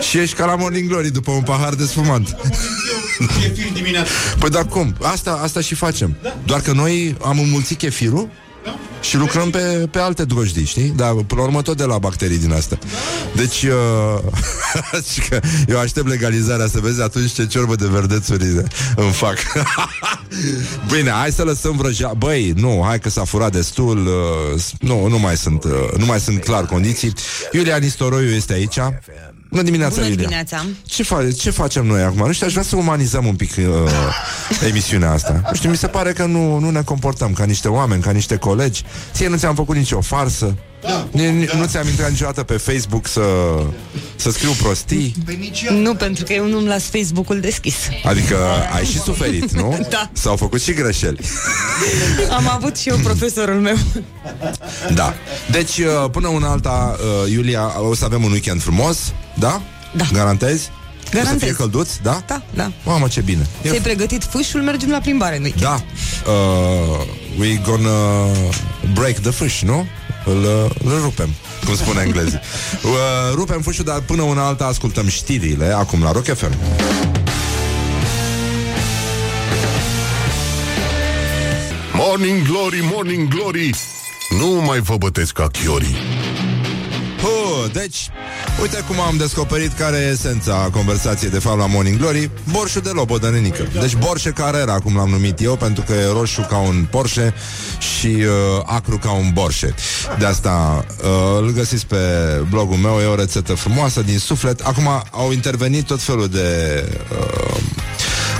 și 0.00 0.18
ești 0.18 0.36
ca 0.36 0.44
la 0.44 0.56
Morning 0.56 0.88
Glory 0.88 1.10
după 1.10 1.30
un 1.30 1.42
pahar 1.42 1.74
de 1.74 1.84
spumant. 1.84 2.36
Chefir 3.40 3.72
dimineața. 3.72 4.10
Păi 4.38 4.50
dar 4.50 4.66
cum? 4.66 4.96
Asta, 5.02 5.40
asta 5.42 5.60
și 5.60 5.74
facem. 5.74 6.16
Doar 6.44 6.60
că 6.60 6.72
noi 6.72 7.16
am 7.22 7.38
înmulțit 7.38 7.78
chefirul 7.78 8.28
și 9.00 9.16
lucrăm 9.16 9.50
pe, 9.50 9.88
pe 9.90 9.98
alte 9.98 10.24
drojdii, 10.24 10.64
știi? 10.64 10.92
Dar 10.96 11.12
până 11.12 11.40
la 11.40 11.46
urmă 11.46 11.62
tot 11.62 11.76
de 11.76 11.84
la 11.84 11.98
bacterii 11.98 12.38
din 12.38 12.52
astea. 12.52 12.78
Deci, 13.34 13.62
uh, 13.62 15.02
și 15.12 15.20
că 15.28 15.40
eu 15.68 15.78
aștept 15.78 16.08
legalizarea 16.08 16.66
să 16.66 16.78
vezi 16.80 17.02
atunci 17.02 17.32
ce 17.32 17.46
ciorbă 17.46 17.74
de 17.74 17.86
verdețuri 17.86 18.44
îmi 18.96 19.12
fac. 19.12 19.36
Bine, 20.92 21.10
hai 21.10 21.32
să 21.32 21.42
lăsăm 21.42 21.76
vrăjea. 21.76 22.12
Băi, 22.18 22.52
nu, 22.56 22.82
hai 22.86 22.98
că 22.98 23.08
s-a 23.08 23.24
furat 23.24 23.52
destul. 23.52 24.06
Uh, 24.06 24.62
nu, 24.80 25.06
nu 25.06 25.18
mai 25.18 25.36
sunt, 25.36 25.64
uh, 25.64 25.72
nu 25.98 26.04
mai 26.04 26.20
sunt 26.20 26.44
clar 26.44 26.66
condiții. 26.66 27.12
Iulia 27.52 27.76
Nistoroiu 27.76 28.30
este 28.30 28.52
aici. 28.52 28.78
Bună 29.56 29.68
dimineața, 29.68 29.94
Bună 29.94 30.06
Iulia. 30.06 30.22
dimineața. 30.22 30.66
Ce, 30.86 31.02
fa- 31.04 31.36
ce 31.38 31.50
facem 31.50 31.86
noi 31.86 32.02
acum? 32.02 32.26
Nu 32.26 32.32
știu, 32.32 32.46
aș 32.46 32.52
vrea 32.52 32.64
să 32.64 32.76
umanizăm 32.76 33.26
un 33.26 33.34
pic 33.36 33.52
uh, 33.58 33.64
emisiunea 34.68 35.10
asta. 35.10 35.40
Nu 35.48 35.54
știu, 35.54 35.70
mi 35.70 35.76
se 35.76 35.86
pare 35.86 36.12
că 36.12 36.24
nu, 36.24 36.58
nu 36.58 36.70
ne 36.70 36.82
comportăm 36.82 37.32
ca 37.32 37.44
niște 37.44 37.68
oameni, 37.68 38.02
ca 38.02 38.10
niște 38.10 38.36
colegi. 38.36 38.84
Ție 39.12 39.28
nu 39.28 39.36
ți-am 39.36 39.54
făcut 39.54 39.76
nicio 39.76 40.00
farsă. 40.00 40.56
Da, 40.88 41.08
Nu 41.56 41.64
ți-am 41.66 41.88
intrat 41.88 42.10
niciodată 42.10 42.42
pe 42.42 42.56
Facebook 42.56 43.06
să, 43.06 43.20
să 44.16 44.30
scriu 44.30 44.50
prostii. 44.62 45.14
Nu, 45.70 45.94
pentru 45.94 46.24
că 46.24 46.32
eu 46.32 46.46
nu-mi 46.46 46.66
las 46.66 46.82
Facebook-ul 46.82 47.40
deschis. 47.40 47.74
Adică 48.04 48.36
ai 48.74 48.84
și 48.84 48.98
suferit, 48.98 49.50
nu? 49.52 49.78
Da. 49.88 50.10
S-au 50.12 50.36
făcut 50.36 50.62
și 50.62 50.72
greșeli. 50.72 51.20
Am 52.30 52.48
avut 52.48 52.76
și 52.76 52.88
eu 52.88 52.96
profesorul 52.96 53.60
meu. 53.60 53.76
Da. 54.94 55.14
Deci, 55.50 55.78
uh, 55.78 56.10
până 56.10 56.28
una 56.28 56.50
alta, 56.50 56.96
uh, 57.24 57.30
Iulia, 57.32 57.80
o 57.80 57.94
să 57.94 58.04
avem 58.04 58.24
un 58.24 58.30
weekend 58.30 58.62
frumos, 58.62 58.98
da? 59.38 59.62
Da. 59.96 60.04
Garantezi? 60.12 60.70
O 61.06 61.18
să 61.18 61.22
Garantez. 61.22 61.42
fie 61.42 61.52
călduț, 61.52 61.88
da? 62.02 62.22
Da, 62.26 62.42
da. 62.54 62.72
Mamă, 62.84 63.08
ce 63.08 63.20
bine. 63.20 63.46
E 63.62 63.68
Ți-ai 63.68 63.80
pregătit 63.80 64.24
fâșul, 64.24 64.62
mergem 64.62 64.90
la 64.90 64.98
plimbare 64.98 65.38
noi. 65.38 65.54
Da. 65.60 65.80
Uh, 66.26 67.06
we 67.38 67.60
gonna 67.64 68.26
break 68.94 69.14
the 69.18 69.30
fish, 69.30 69.60
nu? 69.60 69.86
Îl, 70.24 70.42
uh, 70.44 70.70
îl 70.84 71.00
rupem, 71.02 71.28
cum 71.64 71.76
spune 71.76 72.00
englezii. 72.02 72.40
Uh, 72.84 72.92
rupem 73.34 73.60
fâșul, 73.60 73.84
dar 73.84 74.00
până 74.00 74.22
una 74.22 74.46
alta 74.46 74.64
ascultăm 74.64 75.08
știrile, 75.08 75.74
acum 75.76 76.02
la 76.02 76.12
Rock 76.12 76.24
FM. 76.24 76.52
Morning 81.92 82.42
Glory, 82.42 82.80
Morning 82.92 83.28
Glory 83.28 83.70
Nu 84.38 84.46
mai 84.66 84.80
vă 84.80 84.96
bătesc 84.96 85.32
ca 85.32 85.46
chiorii 85.48 85.96
Huh, 87.26 87.72
deci, 87.72 88.10
uite 88.62 88.84
cum 88.88 89.00
am 89.00 89.16
descoperit 89.16 89.72
care 89.72 89.96
e 89.96 90.10
esența 90.10 90.68
conversației 90.72 91.30
de 91.30 91.38
fapt 91.38 91.58
la 91.58 91.66
Morning 91.66 91.98
Glory. 91.98 92.30
Borșul 92.52 92.80
de 92.82 92.90
lobodă, 92.90 93.30
nenică 93.30 93.68
Deci 93.80 93.96
Borșe 93.96 94.30
Carrera, 94.30 94.78
cum 94.78 94.96
l-am 94.96 95.08
numit 95.08 95.40
eu 95.40 95.56
Pentru 95.56 95.84
că 95.86 95.92
e 95.92 96.12
roșu 96.12 96.40
ca 96.40 96.56
un 96.56 96.86
Porsche 96.90 97.34
Și 97.78 98.06
uh, 98.06 98.62
acru 98.64 98.98
ca 98.98 99.10
un 99.10 99.30
Borșe. 99.32 99.74
De 100.18 100.26
asta 100.26 100.84
uh, 101.02 101.38
îl 101.40 101.52
găsiți 101.52 101.86
pe 101.86 101.96
blogul 102.50 102.76
meu 102.76 102.98
E 103.00 103.04
o 103.04 103.14
rețetă 103.14 103.54
frumoasă 103.54 104.02
din 104.02 104.18
suflet. 104.18 104.60
Acum 104.60 104.88
au 105.10 105.32
intervenit 105.32 105.86
tot 105.86 106.02
felul 106.02 106.28
de 106.28 106.82
uh, 107.12 107.60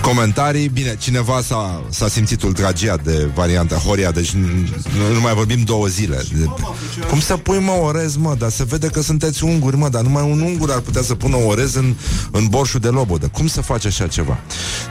comentarii. 0.07 0.69
Bine, 0.69 0.97
cineva 0.99 1.41
s-a, 1.43 1.85
s-a 1.89 2.09
simțit 2.09 2.43
ultragiat 2.43 3.05
de 3.05 3.29
varianta 3.35 3.77
Horia, 3.77 4.11
deci 4.11 4.31
nu, 4.31 4.47
nu 5.13 5.21
mai 5.21 5.35
vorbim 5.35 5.63
două 5.63 5.87
zile. 5.87 6.23
De, 6.33 6.45
cum 7.09 7.21
să 7.21 7.37
pui, 7.37 7.59
mă, 7.59 7.73
orez, 7.73 8.17
mă, 8.17 8.35
dar 8.39 8.51
se 8.51 8.65
vede 8.65 8.87
că 8.87 9.03
sunteți 9.03 9.45
unguri, 9.45 9.77
mă, 9.77 9.89
dar 9.89 10.03
numai 10.03 10.23
un 10.23 10.41
ungur 10.41 10.71
ar 10.71 10.81
putea 10.81 11.03
să 11.03 11.15
pună 11.15 11.37
orez 11.37 11.75
în, 11.75 11.95
în 12.31 12.47
borșul 12.47 12.81
de 12.81 12.89
lobodă. 12.89 13.29
Cum 13.33 13.47
să 13.47 13.61
faci 13.61 13.85
așa 13.85 14.07
ceva? 14.07 14.39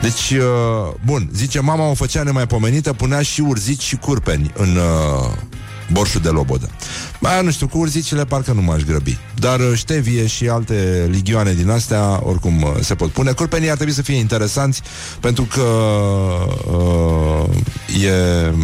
Deci, 0.00 0.30
uh, 0.30 0.94
bun, 1.04 1.30
zice, 1.34 1.60
mama 1.60 1.90
o 1.90 1.94
făcea 1.94 2.22
nemaipomenită, 2.22 2.92
punea 2.92 3.22
și 3.22 3.40
urzici 3.40 3.82
și 3.82 3.96
curpeni 3.96 4.52
în... 4.56 4.76
Uh, 4.76 5.32
borșul 5.92 6.20
de 6.20 6.28
lobodă. 6.28 6.70
Ba, 7.20 7.40
nu 7.40 7.50
știu, 7.50 7.68
cu 7.68 7.78
urzicile 7.78 8.24
parcă 8.24 8.52
nu 8.52 8.62
m-aș 8.62 8.82
grăbi. 8.82 9.18
Dar 9.38 9.60
uh, 9.60 9.72
ștevie 9.74 10.26
și 10.26 10.48
alte 10.48 11.08
ligioane 11.10 11.52
din 11.52 11.70
astea, 11.70 12.20
oricum 12.22 12.62
uh, 12.62 12.70
se 12.80 12.94
pot 12.94 13.10
pune. 13.10 13.32
Curpenii 13.32 13.70
ar 13.70 13.76
trebui 13.76 13.94
să 13.94 14.02
fie 14.02 14.16
interesanți, 14.16 14.82
pentru 15.20 15.44
că 15.44 15.62
uh, 16.70 18.04
e... 18.04 18.54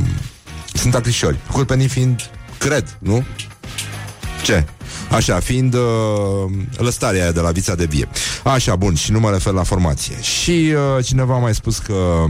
sunt 0.72 0.94
acrișori. 0.94 1.36
Curpenii 1.52 1.88
fiind, 1.88 2.30
cred, 2.58 2.96
nu? 2.98 3.24
Ce? 4.44 4.64
Așa, 5.10 5.40
fiind 5.40 5.74
uh, 5.74 5.80
lăstarea 6.76 7.22
aia 7.22 7.32
de 7.32 7.40
la 7.40 7.50
vița 7.50 7.74
de 7.74 7.84
vie. 7.84 8.08
Așa, 8.44 8.76
bun, 8.76 8.94
și 8.94 9.12
nu 9.12 9.20
mă 9.20 9.30
refer 9.30 9.52
la 9.52 9.62
formație. 9.62 10.14
Și 10.20 10.74
uh, 10.96 11.04
cineva 11.04 11.34
a 11.34 11.38
mai 11.38 11.54
spus 11.54 11.78
că 11.78 12.24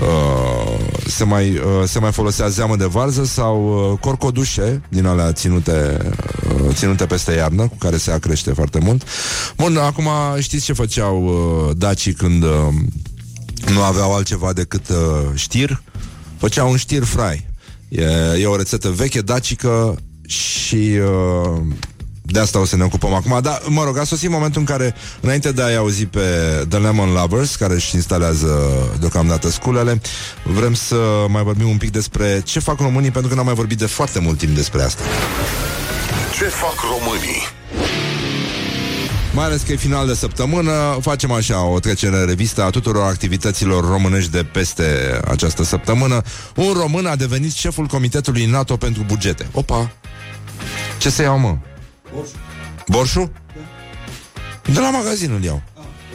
uh, 0.00 0.78
se, 1.06 1.24
mai, 1.24 1.50
uh, 1.50 1.62
se 1.84 1.98
mai 1.98 2.12
folosea 2.12 2.48
zeamă 2.48 2.76
de 2.76 2.84
varză 2.84 3.24
sau 3.24 3.90
uh, 3.92 3.98
corcodușe 3.98 4.82
din 4.88 5.06
alea 5.06 5.32
ținute, 5.32 5.98
uh, 6.48 6.74
ținute 6.74 7.06
peste 7.06 7.32
iarnă, 7.32 7.68
cu 7.68 7.76
care 7.78 7.96
se 7.96 8.10
acrește 8.10 8.52
foarte 8.52 8.78
mult. 8.78 9.02
Bun, 9.56 9.76
acum 9.76 10.08
știți 10.38 10.64
ce 10.64 10.72
făceau 10.72 11.24
uh, 11.24 11.76
dacii 11.76 12.12
când 12.12 12.42
uh, 12.42 12.50
nu 13.72 13.82
aveau 13.82 14.14
altceva 14.14 14.52
decât 14.52 14.88
uh, 14.88 14.96
știr? 15.34 15.82
Făceau 16.38 16.70
un 16.70 16.76
știr 16.76 17.04
fry. 17.04 17.46
E, 17.88 18.04
e 18.40 18.46
o 18.46 18.56
rețetă 18.56 18.88
veche 18.88 19.20
dacică 19.20 19.96
și 20.26 20.76
uh, 20.76 21.60
de 22.32 22.38
asta 22.38 22.58
o 22.58 22.64
să 22.64 22.76
ne 22.76 22.84
ocupăm 22.84 23.14
acum. 23.14 23.38
Dar, 23.42 23.62
mă 23.66 23.84
rog, 23.84 23.98
a 23.98 24.04
sosit 24.04 24.30
momentul 24.30 24.60
în 24.60 24.66
care, 24.66 24.94
înainte 25.20 25.52
de 25.52 25.62
a-i 25.62 25.76
auzi 25.76 26.06
pe 26.06 26.20
The 26.68 26.78
Lemon 26.78 27.12
Lovers, 27.12 27.54
care 27.54 27.74
își 27.74 27.94
instalează 27.94 28.72
deocamdată 29.00 29.50
sculele, 29.50 30.00
vrem 30.44 30.74
să 30.74 30.96
mai 31.28 31.42
vorbim 31.42 31.68
un 31.68 31.76
pic 31.76 31.90
despre 31.90 32.40
ce 32.44 32.58
fac 32.58 32.80
românii, 32.80 33.10
pentru 33.10 33.30
că 33.30 33.36
n-am 33.36 33.44
mai 33.44 33.54
vorbit 33.54 33.78
de 33.78 33.86
foarte 33.86 34.18
mult 34.18 34.38
timp 34.38 34.54
despre 34.54 34.82
asta. 34.82 35.02
Ce 36.38 36.44
fac 36.44 36.74
românii? 36.80 37.42
Mai 39.34 39.44
ales 39.44 39.62
că 39.62 39.72
e 39.72 39.76
final 39.76 40.06
de 40.06 40.14
săptămână, 40.14 40.98
facem 41.00 41.32
așa 41.32 41.64
o 41.64 41.78
trecere 41.78 42.16
în 42.16 42.26
revistă 42.26 42.62
a 42.62 42.70
tuturor 42.70 43.06
activităților 43.06 43.88
românești 43.88 44.30
de 44.30 44.42
peste 44.42 45.20
această 45.28 45.64
săptămână. 45.64 46.22
Un 46.56 46.72
român 46.72 47.06
a 47.06 47.16
devenit 47.16 47.52
șeful 47.52 47.86
Comitetului 47.86 48.44
NATO 48.44 48.76
pentru 48.76 49.02
bugete. 49.06 49.46
Opa! 49.52 49.90
Ce 50.98 51.10
să 51.10 51.22
iau, 51.22 51.38
mă? 51.38 51.56
Borșu? 52.88 53.32
De 54.72 54.80
la 54.80 54.90
magazin 54.90 55.32
îl 55.32 55.42
iau. 55.42 55.62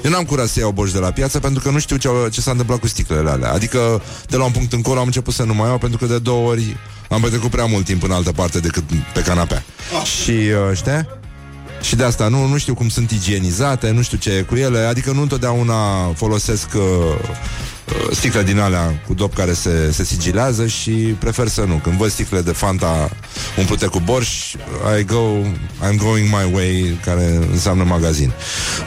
Eu 0.04 0.12
n-am 0.12 0.24
curat 0.24 0.48
să 0.48 0.60
iau 0.60 0.72
borș 0.72 0.92
de 0.92 1.00
la 1.00 1.12
piață 1.12 1.40
pentru 1.40 1.62
că 1.64 1.70
nu 1.70 1.80
știu 1.80 1.98
ce, 1.98 2.10
ce 2.32 2.42
s-a 2.42 2.52
întâmplat 2.52 2.80
cu 2.80 2.88
sticlele 2.88 3.30
alea. 3.30 3.52
Adică 3.52 4.02
de 4.28 4.38
la 4.38 4.44
un 4.44 4.52
punct 4.52 4.74
încolo 4.74 5.00
am 5.00 5.06
început 5.06 5.34
să 5.34 5.44
nu 5.44 5.54
mai 5.54 5.68
iau 5.68 5.78
pentru 5.78 5.98
că 5.98 6.06
de 6.06 6.20
două 6.20 6.50
ori 6.50 6.78
am 7.10 7.22
petrecut 7.22 7.50
prea 7.50 7.66
mult 7.66 7.86
timp 7.86 8.04
în 8.04 8.12
altă 8.12 8.32
parte 8.32 8.60
decât 8.60 8.84
pe 9.14 9.22
canapea. 9.22 9.64
Și 10.04 10.32
uh, 10.32 10.76
știi? 10.76 11.08
Și 11.82 11.96
de 11.96 12.04
asta 12.04 12.28
nu, 12.28 12.48
nu 12.48 12.58
știu 12.58 12.74
cum 12.74 12.90
sunt 12.90 13.12
igienizate, 13.12 13.92
nu 13.92 14.02
știu 14.02 14.18
ce 14.18 14.30
e 14.32 14.42
cu 14.42 14.56
ele, 14.56 14.80
adică 14.80 15.12
nu 15.12 15.22
întotdeauna 15.22 16.12
folosesc 16.16 16.68
uh, 16.76 16.82
uh, 16.82 18.12
sticle 18.12 18.44
din 18.44 18.60
alea 18.60 19.02
cu 19.08 19.14
dop 19.14 19.36
care 19.36 19.54
se, 19.54 19.92
se 19.92 20.04
sigilează 20.04 20.68
și 20.68 20.92
prefer 20.92 21.48
să 21.48 21.64
nu. 21.68 21.76
Când 21.76 21.98
văd 21.98 22.10
sticle 22.10 22.42
de 22.42 22.52
Fanta 22.52 23.10
umplute 23.58 23.86
cu 23.86 24.00
borș, 24.00 24.54
I 25.00 25.04
go, 25.04 25.22
I'm 25.90 25.98
going 25.98 26.28
my 26.28 26.54
way, 26.54 27.00
care 27.06 27.40
înseamnă 27.52 27.84
magazin. 27.84 28.32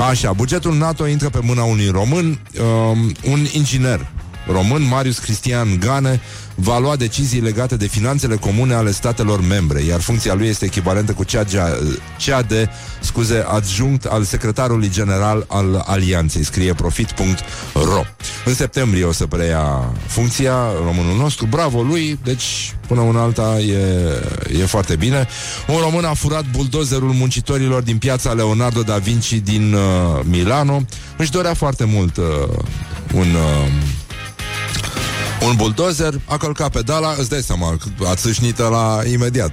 Așa, 0.08 0.32
bugetul 0.32 0.76
NATO 0.76 1.06
intră 1.06 1.28
pe 1.28 1.38
mâna 1.42 1.62
unui 1.62 1.88
român, 1.88 2.38
um, 2.60 3.12
un 3.24 3.46
inginer 3.52 4.06
român, 4.52 4.82
Marius 4.82 5.18
Cristian 5.18 5.78
Gane, 5.78 6.20
va 6.54 6.78
lua 6.78 6.96
decizii 6.96 7.40
legate 7.40 7.76
de 7.76 7.86
finanțele 7.86 8.36
comune 8.36 8.74
ale 8.74 8.90
statelor 8.90 9.40
membre, 9.40 9.80
iar 9.82 10.00
funcția 10.00 10.34
lui 10.34 10.48
este 10.48 10.64
echivalentă 10.64 11.12
cu 11.12 11.24
cea, 11.24 11.44
cea 12.16 12.42
de, 12.42 12.68
scuze, 13.00 13.44
adjunct 13.48 14.04
al 14.04 14.24
secretarului 14.24 14.90
general 14.90 15.44
al 15.48 15.84
Alianței, 15.86 16.44
scrie 16.44 16.74
profit.ro. 16.74 18.02
În 18.44 18.54
septembrie 18.54 19.04
o 19.04 19.12
să 19.12 19.26
preia 19.26 19.92
funcția 20.06 20.54
românul 20.84 21.16
nostru, 21.16 21.46
bravo 21.46 21.82
lui, 21.82 22.18
deci 22.24 22.74
până 22.86 23.00
una 23.00 23.22
alta 23.22 23.58
e, 23.58 24.60
e 24.60 24.66
foarte 24.66 24.96
bine. 24.96 25.28
Un 25.68 25.76
român 25.76 26.04
a 26.04 26.14
furat 26.14 26.44
buldozerul 26.50 27.12
muncitorilor 27.12 27.82
din 27.82 27.98
piața 27.98 28.32
Leonardo 28.32 28.82
da 28.82 28.96
Vinci 28.96 29.32
din 29.32 29.72
uh, 29.72 29.80
Milano. 30.24 30.82
Își 31.16 31.30
dorea 31.30 31.54
foarte 31.54 31.84
mult 31.84 32.16
uh, 32.16 32.24
un... 33.14 33.34
Uh, 33.34 33.98
un 35.46 35.54
buldozer 35.56 36.20
a 36.24 36.36
călcat 36.36 36.70
pedala, 36.70 37.14
îți 37.18 37.28
dai 37.28 37.42
seama, 37.42 37.76
a 38.06 38.14
țâșnit 38.14 38.58
la 38.58 39.00
imediat. 39.12 39.52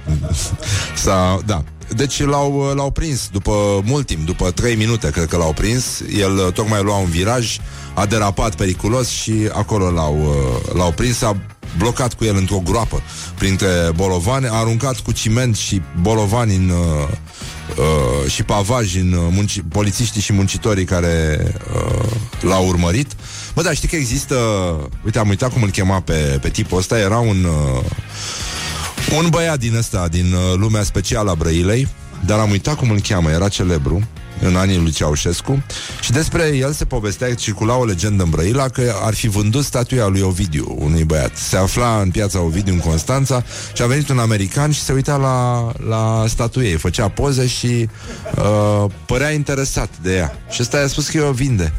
Sau, 1.04 1.42
da. 1.46 1.64
Deci 1.96 2.24
l-au, 2.24 2.72
l-au 2.74 2.90
prins 2.90 3.28
după 3.32 3.82
mult 3.84 4.06
timp, 4.06 4.26
după 4.26 4.50
3 4.50 4.74
minute 4.74 5.10
cred 5.10 5.26
că 5.26 5.36
l-au 5.36 5.52
prins. 5.52 6.02
El 6.18 6.36
uh, 6.36 6.52
tocmai 6.52 6.82
lua 6.82 6.96
un 6.96 7.10
viraj, 7.10 7.58
a 7.94 8.06
derapat 8.06 8.54
periculos 8.54 9.08
și 9.08 9.32
acolo 9.52 9.90
l-au, 9.90 10.18
uh, 10.18 10.74
l-au 10.74 10.92
prins, 10.92 11.22
a 11.22 11.36
blocat 11.78 12.14
cu 12.14 12.24
el 12.24 12.36
într-o 12.36 12.62
groapă 12.64 13.02
printre 13.38 13.68
bolovani, 13.94 14.46
a 14.46 14.52
aruncat 14.52 15.00
cu 15.00 15.12
ciment 15.12 15.56
și 15.56 15.82
bolovani 16.00 16.56
în, 16.56 16.68
uh, 16.68 17.08
uh, 17.76 18.30
și 18.30 18.42
pavaj 18.42 18.96
în 18.96 19.12
uh, 19.12 19.28
munci, 19.30 19.62
polițiștii 19.68 20.20
și 20.20 20.32
muncitorii 20.32 20.84
care 20.84 21.38
uh, 21.74 22.10
l-au 22.40 22.66
urmărit. 22.66 23.12
Bă, 23.58 23.64
dar 23.64 23.74
știi 23.74 23.88
că 23.88 23.96
există... 23.96 24.34
Uite, 25.04 25.18
am 25.18 25.28
uitat 25.28 25.52
cum 25.52 25.62
îl 25.62 25.70
chema 25.70 26.00
pe, 26.00 26.38
pe 26.40 26.48
tipul 26.48 26.78
ăsta. 26.78 26.98
Era 26.98 27.18
un... 27.18 27.44
Uh, 27.44 27.84
un 29.18 29.28
băiat 29.30 29.58
din 29.58 29.76
ăsta, 29.76 30.08
din 30.08 30.32
uh, 30.32 30.54
lumea 30.56 30.82
specială 30.82 31.30
a 31.30 31.34
Brăilei, 31.34 31.88
dar 32.26 32.38
am 32.38 32.50
uitat 32.50 32.74
cum 32.74 32.90
îl 32.90 33.00
cheamă, 33.00 33.30
era 33.30 33.48
celebru 33.48 34.08
în 34.40 34.56
anii 34.56 34.78
lui 34.78 34.90
Ceaușescu 34.90 35.62
și 36.00 36.10
despre 36.10 36.56
el 36.56 36.72
se 36.72 36.84
povestea, 36.84 37.34
circula 37.34 37.76
o 37.76 37.84
legendă 37.84 38.22
în 38.22 38.30
Brăila 38.30 38.68
că 38.68 38.94
ar 39.02 39.14
fi 39.14 39.28
vândut 39.28 39.64
statuia 39.64 40.06
lui 40.06 40.20
Ovidiu, 40.20 40.76
unui 40.78 41.04
băiat. 41.04 41.36
Se 41.36 41.56
afla 41.56 42.00
în 42.00 42.10
piața 42.10 42.40
Ovidiu 42.40 42.72
în 42.72 42.80
Constanța 42.80 43.44
și 43.72 43.82
a 43.82 43.86
venit 43.86 44.08
un 44.08 44.18
american 44.18 44.70
și 44.70 44.80
se 44.80 44.92
uita 44.92 45.16
la, 45.16 45.72
la 45.88 46.24
statuie, 46.28 46.76
făcea 46.76 47.08
poze 47.08 47.46
și 47.46 47.88
uh, 48.36 48.90
părea 49.06 49.30
interesat 49.30 49.90
de 50.02 50.16
ea. 50.16 50.38
Și 50.50 50.58
ăsta 50.62 50.78
i-a 50.78 50.86
spus 50.86 51.08
că 51.08 51.24
o 51.24 51.32
vinde. 51.32 51.72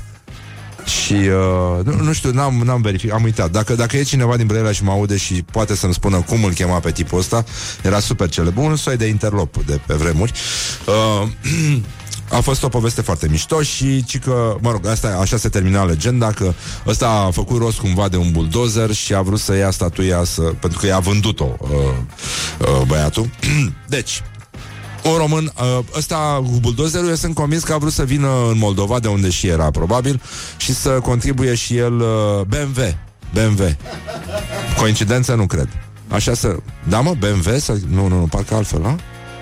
Și 0.86 1.14
uh, 1.14 1.86
nu, 1.86 2.04
nu 2.04 2.14
știu, 2.14 2.32
n-am, 2.32 2.62
n-am 2.66 2.82
verificat, 2.82 3.18
am 3.18 3.24
uitat. 3.24 3.52
Dacă, 3.52 3.76
dacă 3.76 3.98
e 3.98 4.04
cineva 4.04 4.38
din 4.38 4.48
Brăila 4.48 4.72
și 4.72 4.84
mă 4.84 4.92
aude 4.92 5.18
și 5.18 5.34
poate 5.34 5.76
să-mi 5.76 5.94
spună 5.94 6.22
cum 6.22 6.44
îl 6.44 6.52
chema 6.52 6.80
pe 6.80 6.92
tipul 6.92 7.20
ăsta, 7.20 7.44
era 7.84 8.00
super 8.00 8.30
celebru, 8.30 8.62
un 8.62 8.76
soi 8.76 8.98
de 8.98 9.06
interlop 9.06 9.64
de 9.64 9.80
pe 9.86 9.94
vremuri. 9.94 10.32
Uh, 10.86 11.28
a 12.38 12.40
fost 12.40 12.64
o 12.64 12.70
poveste 12.70 13.02
foarte 13.02 13.28
mișto 13.28 13.62
și 13.62 14.04
ci 14.06 14.20
că, 14.20 14.56
mă 14.62 14.72
rog, 14.72 14.86
asta, 14.86 15.18
așa 15.22 15.38
se 15.38 15.50
termina 15.50 15.84
legenda, 15.84 16.32
că 16.32 16.54
ăsta 16.88 17.08
a 17.08 17.32
făcut 17.32 17.58
rost 17.58 17.80
cumva 17.80 18.08
de 18.08 18.18
un 18.18 18.32
buldozer 18.32 18.92
și 18.92 19.14
a 19.14 19.22
vrut 19.22 19.40
să 19.40 19.56
ia 19.56 19.72
statuia 19.72 20.24
să, 20.24 20.42
pentru 20.42 20.80
că 20.80 20.86
i-a 20.86 21.00
vândut-o 21.00 21.58
uh, 21.60 21.70
uh, 22.60 22.82
băiatul. 22.88 23.30
deci, 23.88 24.22
un 25.04 25.18
român, 25.18 25.52
uh, 25.62 25.80
ăsta 25.98 26.42
cu 26.44 26.60
buldozerul, 26.60 27.08
eu 27.08 27.16
sunt 27.16 27.36
convins 27.36 27.64
că 27.64 27.74
a 27.74 27.78
vrut 27.78 27.94
să 27.94 28.04
vină 28.04 28.28
în 28.50 28.58
Moldova, 28.58 29.00
de 29.00 29.08
unde 29.08 29.30
și 29.30 29.48
era 29.48 29.72
probabil, 29.72 30.22
și 30.58 30.74
să 30.74 30.90
contribuie 30.90 31.56
și 31.56 31.78
el 31.78 32.00
uh, 32.00 32.42
BMW. 32.48 32.98
BMW. 33.34 33.76
Coincidență 34.78 35.34
nu 35.34 35.46
cred. 35.46 35.68
Așa 36.08 36.34
să... 36.34 36.58
Da, 36.88 37.00
mă, 37.00 37.16
BMW? 37.20 37.58
Să... 37.58 37.78
Nu, 37.90 38.08
nu, 38.08 38.20
nu, 38.20 38.28
parcă 38.28 38.56
altfel, 38.56 38.86
a? 38.86 38.96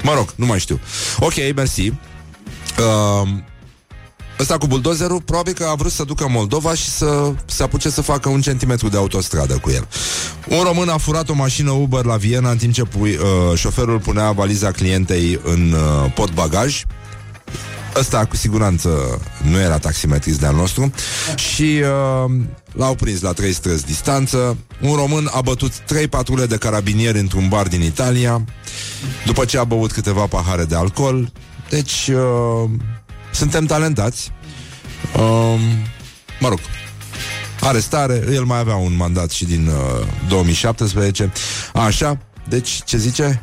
Mă 0.03 0.13
rog, 0.13 0.33
nu 0.35 0.45
mai 0.45 0.59
știu. 0.59 0.79
Ok, 1.19 1.33
mersi. 1.55 1.87
Uh, 1.87 3.27
Ăsta 4.39 4.57
cu 4.57 4.67
buldozerul 4.67 5.21
probabil 5.21 5.53
că 5.53 5.63
a 5.63 5.75
vrut 5.75 5.91
să 5.91 6.03
ducă 6.03 6.27
Moldova 6.29 6.73
și 6.73 6.89
să 6.89 7.31
se 7.45 7.63
apuce 7.63 7.89
să 7.89 8.01
facă 8.01 8.29
un 8.29 8.41
centimetru 8.41 8.89
de 8.89 8.97
autostradă 8.97 9.57
cu 9.57 9.69
el. 9.69 9.87
Un 10.49 10.63
român 10.63 10.89
a 10.89 10.97
furat 10.97 11.29
o 11.29 11.33
mașină 11.33 11.71
Uber 11.71 12.05
la 12.05 12.15
Viena 12.15 12.49
în 12.49 12.57
timp 12.57 12.73
ce 12.73 12.83
pui, 12.83 13.15
uh, 13.15 13.57
șoferul 13.57 13.99
punea 13.99 14.31
valiza 14.31 14.71
clientei 14.71 15.39
în 15.43 15.71
uh, 15.71 16.11
pot 16.13 16.33
bagaj. 16.33 16.83
Ăsta 17.95 18.25
cu 18.25 18.35
siguranță 18.35 19.21
nu 19.49 19.59
era 19.59 19.77
taximetrist 19.77 20.39
de-al 20.39 20.55
nostru 20.55 20.91
și 21.35 21.81
uh, 21.81 22.31
l-au 22.71 22.95
prins 22.95 23.21
la 23.21 23.31
trei 23.31 23.53
străzi 23.53 23.85
distanță. 23.85 24.57
Un 24.81 24.95
român 24.95 25.29
a 25.31 25.41
bătut 25.41 25.77
trei 25.77 26.07
patrule 26.07 26.45
de 26.45 26.57
carabinieri 26.57 27.19
într-un 27.19 27.47
bar 27.47 27.67
din 27.67 27.81
Italia 27.81 28.45
după 29.25 29.45
ce 29.45 29.57
a 29.57 29.63
băut 29.63 29.91
câteva 29.91 30.25
pahare 30.25 30.63
de 30.63 30.75
alcool. 30.75 31.31
Deci... 31.69 32.07
Uh, 32.07 32.69
suntem 33.37 33.65
talentați. 33.65 34.31
Um, 35.19 35.59
mă 36.39 36.47
rog, 36.47 36.59
arestare, 37.59 38.23
el 38.31 38.43
mai 38.43 38.59
avea 38.59 38.75
un 38.75 38.95
mandat 38.95 39.31
și 39.31 39.45
din 39.45 39.67
uh, 39.67 40.07
2017. 40.27 41.31
Așa, 41.73 42.17
deci 42.47 42.83
ce 42.85 42.97
zice? 42.97 43.41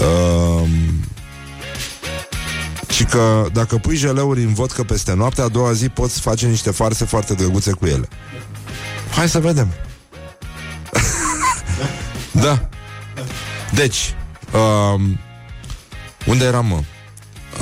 Um, 0.00 0.70
și 2.88 3.04
că 3.04 3.46
dacă 3.52 3.76
pui 3.76 3.96
jeleuri 3.96 4.42
în 4.42 4.54
vodcă 4.54 4.82
peste 4.82 5.14
noapte, 5.14 5.40
a 5.40 5.48
doua 5.48 5.72
zi 5.72 5.88
poți 5.88 6.20
face 6.20 6.46
niște 6.46 6.70
farse 6.70 7.04
foarte 7.04 7.34
drăguțe 7.34 7.72
cu 7.72 7.86
ele. 7.86 8.08
Hai 9.16 9.28
să 9.28 9.40
vedem. 9.40 9.72
da. 12.44 12.68
Deci, 13.74 14.14
um, 14.94 15.18
unde 16.26 16.44
eram, 16.44 16.66
mă? 16.66 16.82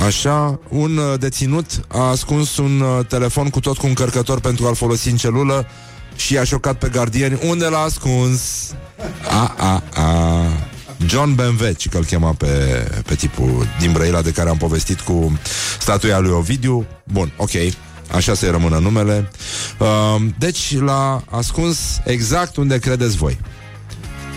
Așa, 0.05 0.59
un 0.69 0.97
uh, 0.97 1.19
deținut 1.19 1.65
a 1.87 2.01
ascuns 2.01 2.57
un 2.57 2.79
uh, 2.79 3.05
telefon 3.05 3.49
cu 3.49 3.59
tot 3.59 3.77
cu 3.77 3.83
un 3.83 3.89
încărcător 3.89 4.39
pentru 4.39 4.65
a-l 4.65 4.75
folosi 4.75 5.09
în 5.09 5.15
celulă 5.15 5.67
și 6.15 6.33
i-a 6.33 6.43
șocat 6.43 6.77
pe 6.77 6.89
gardieni. 6.89 7.39
Unde 7.43 7.65
l-a 7.65 7.79
ascuns? 7.79 8.41
A, 9.29 9.55
a, 9.57 9.83
a. 10.01 10.45
John 11.05 11.35
Benveci, 11.35 11.89
că 11.89 11.97
îl 11.97 12.03
chema 12.03 12.33
pe, 12.33 12.47
pe 13.05 13.15
tipul 13.15 13.67
din 13.79 13.91
Brăila 13.91 14.21
de 14.21 14.31
care 14.31 14.49
am 14.49 14.57
povestit 14.57 14.99
cu 14.99 15.39
statuia 15.79 16.19
lui 16.19 16.31
Ovidiu. 16.31 16.85
Bun, 17.03 17.31
ok, 17.37 17.51
așa 18.11 18.33
să-i 18.33 18.51
rămână 18.51 18.77
numele. 18.77 19.31
Uh, 19.77 20.21
deci 20.37 20.79
l-a 20.79 21.23
ascuns 21.29 21.99
exact 22.05 22.55
unde 22.55 22.79
credeți 22.79 23.15
voi. 23.15 23.39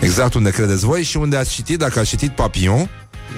Exact 0.01 0.33
unde 0.33 0.49
credeți 0.49 0.85
voi 0.85 1.03
și 1.03 1.17
unde 1.17 1.37
ați 1.37 1.51
citit, 1.51 1.77
dacă 1.77 1.99
ați 1.99 2.09
citit 2.09 2.31
Papillon, 2.31 2.89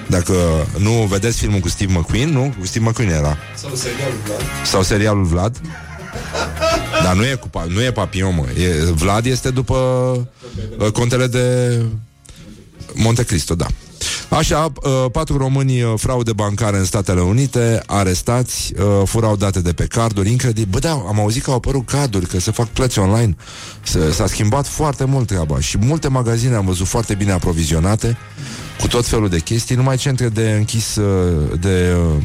dacă 0.06 0.34
nu 0.78 0.90
vedeți 0.90 1.38
filmul 1.38 1.60
cu 1.60 1.68
Steve 1.68 1.92
McQueen, 1.98 2.28
nu? 2.28 2.54
Cu 2.60 2.66
Steve 2.66 2.84
McQueen 2.88 3.10
era. 3.10 3.36
Sau 3.54 3.70
serialul 3.74 4.16
Vlad. 4.24 4.40
Sau 4.64 4.82
serialul 4.82 5.24
Vlad. 5.24 5.60
Dar 7.04 7.14
nu 7.14 7.24
e, 7.24 7.34
cu, 7.34 7.48
pa- 7.48 7.66
nu 7.68 7.82
e 7.82 7.90
Papillon, 7.92 8.34
mă. 8.34 8.60
E, 8.60 8.92
Vlad 8.92 9.26
este 9.26 9.50
după 9.50 9.74
uh, 10.78 10.90
contele 10.90 11.26
de 11.26 11.78
Monte 12.94 13.22
Cristo, 13.24 13.54
da. 13.54 13.66
Așa, 14.28 14.72
uh, 14.82 15.10
patru 15.12 15.36
români 15.36 15.82
uh, 15.82 15.92
fraude 15.96 16.32
bancare 16.32 16.76
în 16.76 16.84
Statele 16.84 17.20
Unite, 17.20 17.82
arestați, 17.86 18.72
uh, 18.78 19.02
furau 19.04 19.36
date 19.36 19.60
de 19.60 19.72
pe 19.72 19.84
carduri, 19.86 20.30
incredibil. 20.30 20.68
Bă, 20.70 20.78
da, 20.78 20.90
am 20.90 21.20
auzit 21.20 21.42
că 21.42 21.50
au 21.50 21.56
apărut 21.56 21.86
carduri, 21.86 22.26
că 22.26 22.40
se 22.40 22.50
fac 22.50 22.66
plăți 22.66 22.98
online. 22.98 23.36
S- 23.82 24.14
s-a 24.14 24.26
schimbat 24.26 24.66
foarte 24.66 25.04
mult 25.04 25.26
treaba 25.26 25.60
și 25.60 25.78
multe 25.78 26.08
magazine 26.08 26.54
am 26.54 26.64
văzut 26.64 26.86
foarte 26.86 27.14
bine 27.14 27.32
aprovizionate 27.32 28.16
cu 28.80 28.86
tot 28.88 29.06
felul 29.06 29.28
de 29.28 29.38
chestii, 29.38 29.76
numai 29.76 29.96
centre 29.96 30.28
de 30.28 30.50
închis 30.50 30.96
uh, 30.96 31.60
de... 31.60 31.96
uh, 31.96 32.22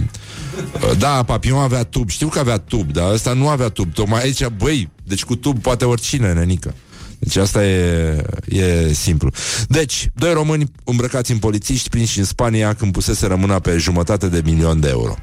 uh, 0.90 0.98
Da, 0.98 1.24
Papillon 1.24 1.62
avea 1.62 1.84
tub, 1.84 2.10
știu 2.10 2.28
că 2.28 2.40
avea 2.40 2.58
tub, 2.58 2.92
dar 2.92 3.12
ăsta 3.12 3.34
nu 3.34 3.48
avea 3.48 3.70
tub. 3.70 3.94
Tocmai 3.94 4.22
aici, 4.22 4.48
băi, 4.48 4.90
deci 5.04 5.24
cu 5.24 5.36
tub 5.36 5.62
poate 5.62 5.86
oricine, 5.86 6.34
nenică. 6.34 6.74
Deci 7.20 7.36
asta 7.36 7.66
e, 7.66 8.24
e 8.46 8.94
simplu. 8.94 9.30
Deci, 9.68 10.10
doi 10.14 10.34
români 10.34 10.72
îmbrăcați 10.84 11.32
în 11.32 11.38
polițiști 11.38 11.90
prinși 11.90 12.20
în 12.20 12.26
Spania 12.26 12.74
când 12.74 12.92
pusese 12.92 13.28
rămâna 13.28 13.60
pe 13.60 13.78
jumătate 13.78 14.28
de 14.28 14.42
milion 14.44 14.80
de 14.80 14.90
euro. 14.90 15.16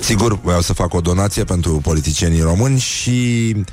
Sigur, 0.00 0.40
vreau 0.40 0.60
să 0.60 0.72
fac 0.72 0.94
o 0.94 1.00
donație 1.00 1.44
pentru 1.44 1.80
politicienii 1.82 2.40
români 2.40 2.78
și 2.78 3.52
uh, 3.56 3.64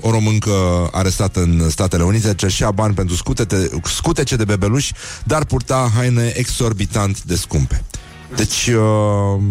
o 0.00 0.10
româncă 0.10 0.88
arestată 0.92 1.40
în 1.40 1.70
Statele 1.70 2.02
Unite 2.02 2.34
cerșea 2.34 2.70
bani 2.70 2.94
pentru 2.94 3.16
scutete, 3.16 3.70
scutece 3.82 4.36
de 4.36 4.44
bebeluși, 4.44 4.92
dar 5.24 5.44
purta 5.44 5.90
haine 5.94 6.32
exorbitant 6.36 7.22
de 7.22 7.36
scumpe. 7.36 7.84
Deci, 8.36 8.66
uh, 8.66 9.42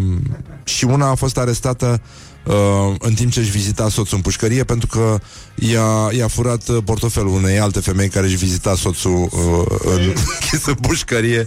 și 0.64 0.84
una 0.84 1.08
a 1.08 1.14
fost 1.14 1.38
arestată 1.38 2.00
uh, 2.44 2.54
în 2.98 3.14
timp 3.14 3.32
ce 3.32 3.40
își 3.40 3.50
vizita 3.50 3.88
soțul 3.88 4.16
în 4.16 4.22
pușcărie 4.22 4.64
pentru 4.64 4.86
că 4.86 5.18
i-a, 5.54 6.10
i-a 6.16 6.28
furat 6.28 6.68
uh, 6.68 6.76
portofelul 6.84 7.34
unei 7.34 7.58
alte 7.58 7.80
femei 7.80 8.08
care 8.08 8.26
își 8.26 8.36
vizita 8.36 8.74
soțul 8.74 9.28
uh, 9.30 9.78
în, 9.84 10.00
închis 10.40 10.66
în 10.66 10.74
pușcărie 10.74 11.46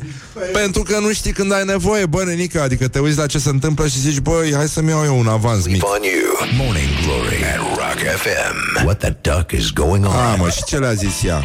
pentru 0.54 0.84
că 0.84 1.00
nu 1.00 1.14
știi 1.14 1.32
când 1.32 1.54
ai 1.54 1.66
nevoie, 1.66 2.06
bă, 2.06 2.24
nenică, 2.24 2.62
adică 2.62 2.88
te 2.88 3.00
uiți 3.00 3.18
la 3.18 3.26
ce 3.26 3.38
se 3.38 3.50
întâmplă 3.50 3.88
și 3.88 4.00
zici, 4.00 4.20
băi, 4.20 4.54
hai 4.56 4.68
să-mi 4.68 4.90
iau 4.90 5.04
eu 5.04 5.20
un 5.20 5.28
avans 5.28 5.68
mic. 5.68 5.84
On 5.86 6.02
you. 6.04 6.66
Morning 6.66 6.90
Glory 7.04 7.44
at 7.44 7.60
Rock 7.60 8.00
FM. 8.24 8.86
What 8.86 8.98
the 8.98 9.16
duck 9.22 9.52
is 9.52 9.70
going 9.72 10.06
on? 10.06 10.12
A, 10.12 10.36
mă, 10.36 10.50
și 10.50 10.64
ce 10.64 10.78
le-a 10.78 10.94
zis 10.94 11.24
ea? 11.24 11.44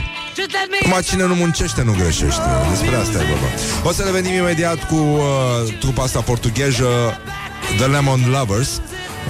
Acum 0.85 1.01
cine 1.01 1.27
nu 1.27 1.35
muncește 1.35 1.83
nu 1.83 1.93
greșește 1.93 2.43
Despre 2.71 2.97
asta 2.97 3.19
e 3.19 3.25
vorba 3.25 3.47
O 3.85 3.93
să 3.93 4.03
revenim 4.03 4.33
imediat 4.33 4.87
cu 4.89 4.95
uh, 4.95 5.79
trupa 5.81 6.03
asta 6.03 6.21
portugheză 6.21 6.87
The 7.77 7.87
Lemon 7.87 8.21
Lovers 8.31 8.81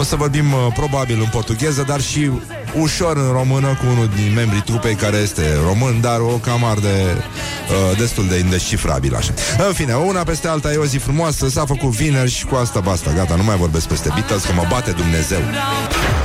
O 0.03 0.05
să 0.05 0.17
vorbim 0.17 0.53
uh, 0.53 0.59
probabil 0.75 1.21
în 1.21 1.29
portugheză 1.31 1.85
Dar 1.89 2.01
și 2.01 2.31
ușor 2.79 3.17
în 3.17 3.33
română 3.33 3.67
Cu 3.67 3.87
unul 3.91 4.11
din 4.15 4.33
membrii 4.35 4.61
trupei 4.61 4.95
care 4.95 5.17
este 5.17 5.43
român 5.67 6.01
Dar 6.01 6.21
o 6.21 6.27
camar 6.27 6.79
de 6.79 6.89
uh, 6.89 7.99
Destul 7.99 8.27
de 8.29 8.39
indescifrabil 8.39 9.15
așa. 9.15 9.33
În 9.67 9.73
fine, 9.73 9.95
una 9.95 10.23
peste 10.23 10.49
alta 10.49 10.73
e 10.73 10.77
o 10.77 10.85
zi 10.85 10.97
frumoasă 10.97 11.49
S-a 11.49 11.65
făcut 11.65 11.91
vineri 11.91 12.31
și 12.31 12.45
cu 12.45 12.55
asta 12.55 12.81
basta 12.81 13.13
Gata, 13.13 13.37
nu 13.37 13.43
mai 13.43 13.57
vorbesc 13.57 13.89
peste 13.89 14.09
Beatles 14.09 14.45
Că 14.45 14.53
mă 14.53 14.67
bate 14.71 14.91
Dumnezeu. 14.91 15.41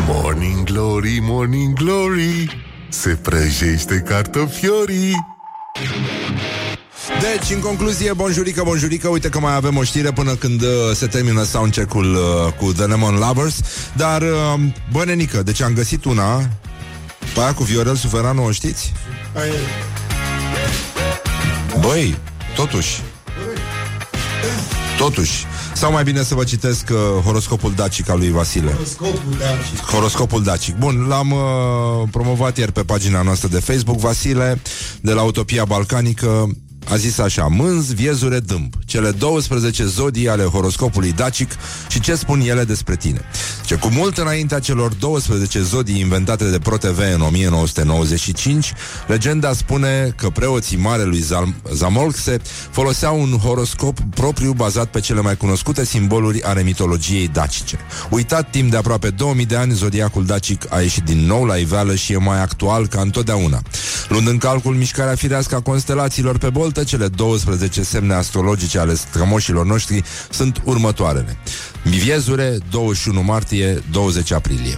Morning 0.07 0.63
Glory, 0.63 1.19
Morning 1.21 1.73
Glory 1.73 2.65
Se 2.89 3.09
prăjește 3.09 4.03
cartofiorii 4.07 5.15
Deci, 7.07 7.55
în 7.55 7.59
concluzie, 7.59 8.13
bonjurică, 8.13 8.63
bonjurică 8.63 9.07
Uite 9.07 9.29
că 9.29 9.39
mai 9.39 9.55
avem 9.55 9.77
o 9.77 9.83
știre 9.83 10.11
până 10.11 10.35
când 10.35 10.61
uh, 10.61 10.67
se 10.93 11.07
termină 11.07 11.43
soundcheck-ul 11.43 12.15
uh, 12.15 12.53
cu 12.53 12.73
The 12.73 12.85
Lemon 12.85 13.15
Lovers. 13.15 13.59
Dar, 13.93 14.21
uh, 14.21 14.59
bă, 14.91 15.03
nenică, 15.05 15.43
deci 15.43 15.61
am 15.61 15.73
găsit 15.73 16.05
una 16.05 16.37
Pe 17.33 17.39
aia 17.39 17.53
cu 17.53 17.63
Viorel 17.63 17.95
Suveranu, 17.95 18.45
o 18.45 18.51
știți? 18.51 18.93
Băi, 21.79 22.17
totuși. 22.55 23.01
Totuși. 24.97 25.45
Sau 25.73 25.91
mai 25.91 26.03
bine 26.03 26.23
să 26.23 26.35
vă 26.35 26.43
citesc 26.43 26.89
uh, 26.91 26.97
horoscopul 27.23 27.73
dacic 27.75 28.09
al 28.09 28.17
lui 28.17 28.31
Vasile. 28.31 28.77
Horoscopul 29.91 30.43
dacic. 30.43 30.75
Bun, 30.75 31.05
l-am 31.07 31.31
uh, 31.31 32.07
promovat 32.11 32.57
ieri 32.57 32.71
pe 32.71 32.83
pagina 32.83 33.21
noastră 33.21 33.47
de 33.47 33.59
Facebook 33.59 33.99
Vasile, 33.99 34.61
de 35.01 35.11
la 35.11 35.21
Utopia 35.21 35.65
Balcanică 35.65 36.49
a 36.89 36.95
zis 36.95 37.17
așa, 37.17 37.47
mânz, 37.47 37.93
viezure, 37.93 38.39
dâmb. 38.39 38.73
Cele 38.85 39.11
12 39.11 39.85
zodii 39.85 40.29
ale 40.29 40.43
horoscopului 40.43 41.11
dacic 41.11 41.51
Și 41.89 41.99
ce 41.99 42.15
spun 42.15 42.41
ele 42.41 42.63
despre 42.63 42.95
tine. 42.95 43.21
Ce 43.65 43.75
cu 43.75 43.87
mult 43.87 44.17
înaintea 44.17 44.59
celor 44.59 44.93
12 44.93 45.61
zodii 45.61 45.99
Inventate 45.99 46.49
de 46.49 46.59
ProTV 46.59 46.99
în 47.13 47.21
1995 47.21 48.73
Legenda 49.07 49.53
spune 49.53 50.13
că 50.17 50.29
preoții 50.29 50.77
marelui 50.77 51.19
Zal- 51.19 51.53
Zamolxe 51.73 52.41
Foloseau 52.71 53.21
un 53.21 53.37
horoscop 53.37 53.97
propriu 54.09 54.51
Bazat 54.53 54.87
pe 54.87 54.99
cele 54.99 55.21
mai 55.21 55.37
cunoscute 55.37 55.85
simboluri 55.85 56.43
Ale 56.43 56.63
mitologiei 56.63 57.27
dacice. 57.27 57.77
Uitat 58.09 58.49
timp 58.49 58.71
de 58.71 58.77
aproape 58.77 59.09
2000 59.09 59.45
de 59.45 59.55
ani 59.55 59.73
Zodiacul 59.73 60.25
dacic 60.25 60.73
a 60.73 60.79
ieșit 60.79 61.03
din 61.03 61.25
nou 61.25 61.45
la 61.45 61.55
iveală 61.55 61.95
Și 61.95 62.13
e 62.13 62.17
mai 62.17 62.41
actual 62.41 62.87
ca 62.87 63.01
întotdeauna. 63.01 63.61
Luând 64.09 64.27
în 64.27 64.37
calcul 64.37 64.75
mișcarea 64.75 65.15
firească 65.15 65.55
a 65.55 65.61
constelațiilor 65.61 66.37
pe 66.37 66.49
boltă, 66.77 66.83
cele 66.83 67.07
12 67.07 67.83
semne 67.83 68.13
astrologice 68.13 68.79
ale 68.79 68.93
strămoșilor 68.95 69.65
noștri 69.65 70.03
sunt 70.29 70.61
următoarele. 70.63 71.37
Viezure, 71.83 72.57
21 72.69 73.21
martie, 73.21 73.83
20 73.91 74.31
aprilie. 74.31 74.77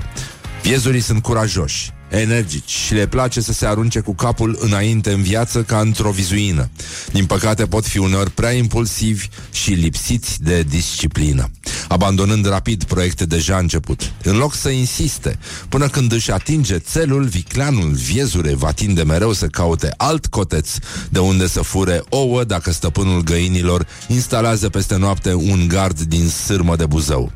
Viezurii 0.61 0.99
sunt 0.99 1.21
curajoși, 1.21 1.91
energici 2.09 2.69
și 2.69 2.93
le 2.93 3.07
place 3.07 3.41
să 3.41 3.53
se 3.53 3.65
arunce 3.65 3.99
cu 3.99 4.13
capul 4.15 4.57
înainte 4.59 5.11
în 5.11 5.21
viață 5.21 5.63
ca 5.63 5.79
într-o 5.79 6.11
vizuină. 6.11 6.69
Din 7.11 7.25
păcate 7.25 7.65
pot 7.65 7.85
fi 7.85 7.97
uneori 7.97 8.31
prea 8.31 8.51
impulsivi 8.51 9.27
și 9.51 9.71
lipsiți 9.71 10.43
de 10.43 10.63
disciplină, 10.63 11.49
abandonând 11.87 12.47
rapid 12.47 12.83
proiecte 12.83 13.25
deja 13.25 13.57
început. 13.57 14.11
În 14.23 14.37
loc 14.37 14.55
să 14.55 14.69
insiste, 14.69 15.39
până 15.69 15.87
când 15.87 16.11
își 16.11 16.31
atinge 16.31 16.77
țelul, 16.77 17.23
vicleanul 17.23 17.91
viezure 17.91 18.53
va 18.53 18.71
tinde 18.71 19.03
mereu 19.03 19.33
să 19.33 19.47
caute 19.47 19.93
alt 19.97 20.25
coteț 20.25 20.69
de 21.09 21.19
unde 21.19 21.47
să 21.47 21.61
fure 21.61 22.01
ouă 22.09 22.43
dacă 22.43 22.71
stăpânul 22.71 23.23
găinilor 23.23 23.87
instalează 24.07 24.69
peste 24.69 24.95
noapte 24.95 25.33
un 25.33 25.67
gard 25.67 25.99
din 25.99 26.29
sârmă 26.29 26.75
de 26.75 26.85
buzău. 26.85 27.31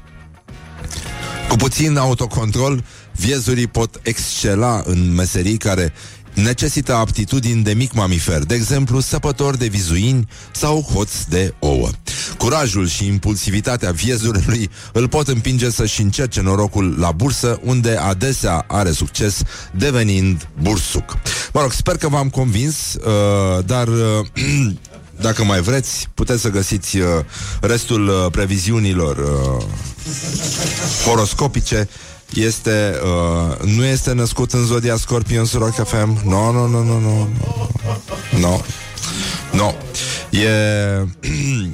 Cu 1.50 1.56
puțin 1.56 1.98
autocontrol, 1.98 2.84
viezurii 3.15 3.68
pot 3.68 3.99
excela 4.03 4.84
în 4.85 5.14
meserii 5.14 5.57
care 5.57 5.94
necesită 6.34 6.94
aptitudini 6.94 7.64
de 7.64 7.73
mic 7.73 7.94
mamifer, 7.94 8.40
de 8.40 8.56
exemplu 8.56 8.99
săpător 8.99 9.56
de 9.56 9.68
vizuini 9.68 10.27
sau 10.52 10.81
hoț 10.81 11.23
de 11.23 11.53
ouă. 11.60 11.90
Curajul 12.38 12.88
și 12.88 13.07
impulsivitatea 13.07 13.91
viezurului 13.91 14.69
îl 14.94 15.07
pot 15.07 15.27
împinge 15.27 15.69
să-și 15.69 16.02
încerce 16.02 16.41
norocul 16.41 16.95
la 16.99 17.11
bursă, 17.11 17.60
unde 17.64 17.95
adesea 17.95 18.65
are 18.68 18.91
succes 18.91 19.41
devenind 19.76 20.48
bursuc. 20.61 21.18
Mă 21.53 21.61
rog, 21.61 21.72
sper 21.72 21.98
că 21.98 22.07
v-am 22.07 22.30
convins, 22.30 22.94
uh, 22.94 23.65
dar... 23.65 23.88
Uh, 23.88 24.26
Dacă 25.22 25.44
mai 25.44 25.61
vreți, 25.61 26.10
puteți 26.14 26.41
să 26.41 26.49
găsiți 26.49 26.98
uh, 26.98 27.07
restul 27.61 28.07
uh, 28.07 28.26
previziunilor 28.31 29.18
uh, 29.18 29.64
horoscopice 31.06 31.90
este, 32.34 32.99
uh, 33.03 33.68
nu 33.76 33.85
este 33.85 34.14
născut 34.14 34.51
în 34.51 34.65
Zodia 34.65 34.95
Scorpion 34.95 35.45
Rock 35.53 35.88
FM. 35.88 36.30
No, 36.30 36.51
no, 36.51 36.68
no, 36.68 36.84
no, 36.84 36.99
no. 36.99 37.27
No. 38.39 38.60
No. 39.51 39.73
E, 40.30 40.47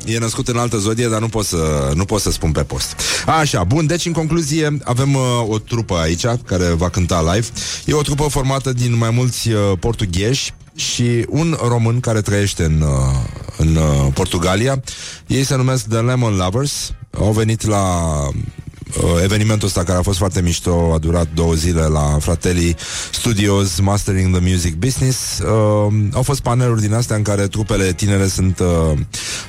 e 0.13 0.17
născut 0.17 0.47
în 0.47 0.57
altă 0.57 0.77
zodie, 0.77 1.07
dar 1.07 1.19
nu 1.19 1.27
pot, 1.27 1.45
să, 1.45 1.91
nu 1.95 2.05
pot 2.05 2.21
să 2.21 2.31
spun 2.31 2.51
pe 2.51 2.63
post. 2.63 2.95
Așa, 3.25 3.63
bun, 3.63 3.85
deci 3.85 4.05
în 4.05 4.11
concluzie 4.11 4.77
avem 4.83 5.13
uh, 5.13 5.21
o 5.47 5.57
trupă 5.59 5.95
aici 5.95 6.25
care 6.45 6.69
va 6.69 6.89
cânta 6.89 7.33
live. 7.33 7.47
E 7.85 7.93
o 7.93 8.01
trupă 8.01 8.27
formată 8.27 8.73
din 8.73 8.97
mai 8.97 9.09
mulți 9.09 9.49
uh, 9.49 9.59
portughezi 9.79 10.53
și 10.75 11.25
un 11.29 11.57
român 11.67 11.99
care 11.99 12.21
trăiește 12.21 12.63
în, 12.63 12.81
uh, 12.81 12.89
în 13.57 13.75
uh, 13.75 14.07
Portugalia. 14.13 14.81
Ei 15.27 15.43
se 15.43 15.55
numesc 15.55 15.87
The 15.87 15.99
Lemon 15.99 16.35
Lovers. 16.35 16.93
Au 17.17 17.31
venit 17.31 17.65
la 17.65 17.83
uh, 18.27 18.35
evenimentul 19.23 19.67
ăsta 19.67 19.83
care 19.83 19.97
a 19.97 20.01
fost 20.01 20.17
foarte 20.17 20.41
mișto, 20.41 20.91
a 20.93 20.97
durat 20.97 21.27
două 21.33 21.53
zile 21.53 21.81
la 21.81 22.17
Fratelli 22.19 22.75
Studios 23.11 23.79
Mastering 23.79 24.35
the 24.35 24.49
Music 24.49 24.75
Business. 24.75 25.39
Uh, 25.39 25.93
au 26.13 26.21
fost 26.21 26.39
paneluri 26.39 26.81
din 26.81 26.93
astea 26.93 27.15
în 27.15 27.21
care 27.21 27.47
trupele 27.47 27.93
tinere 27.93 28.27
sunt 28.27 28.59
uh, 28.59 28.67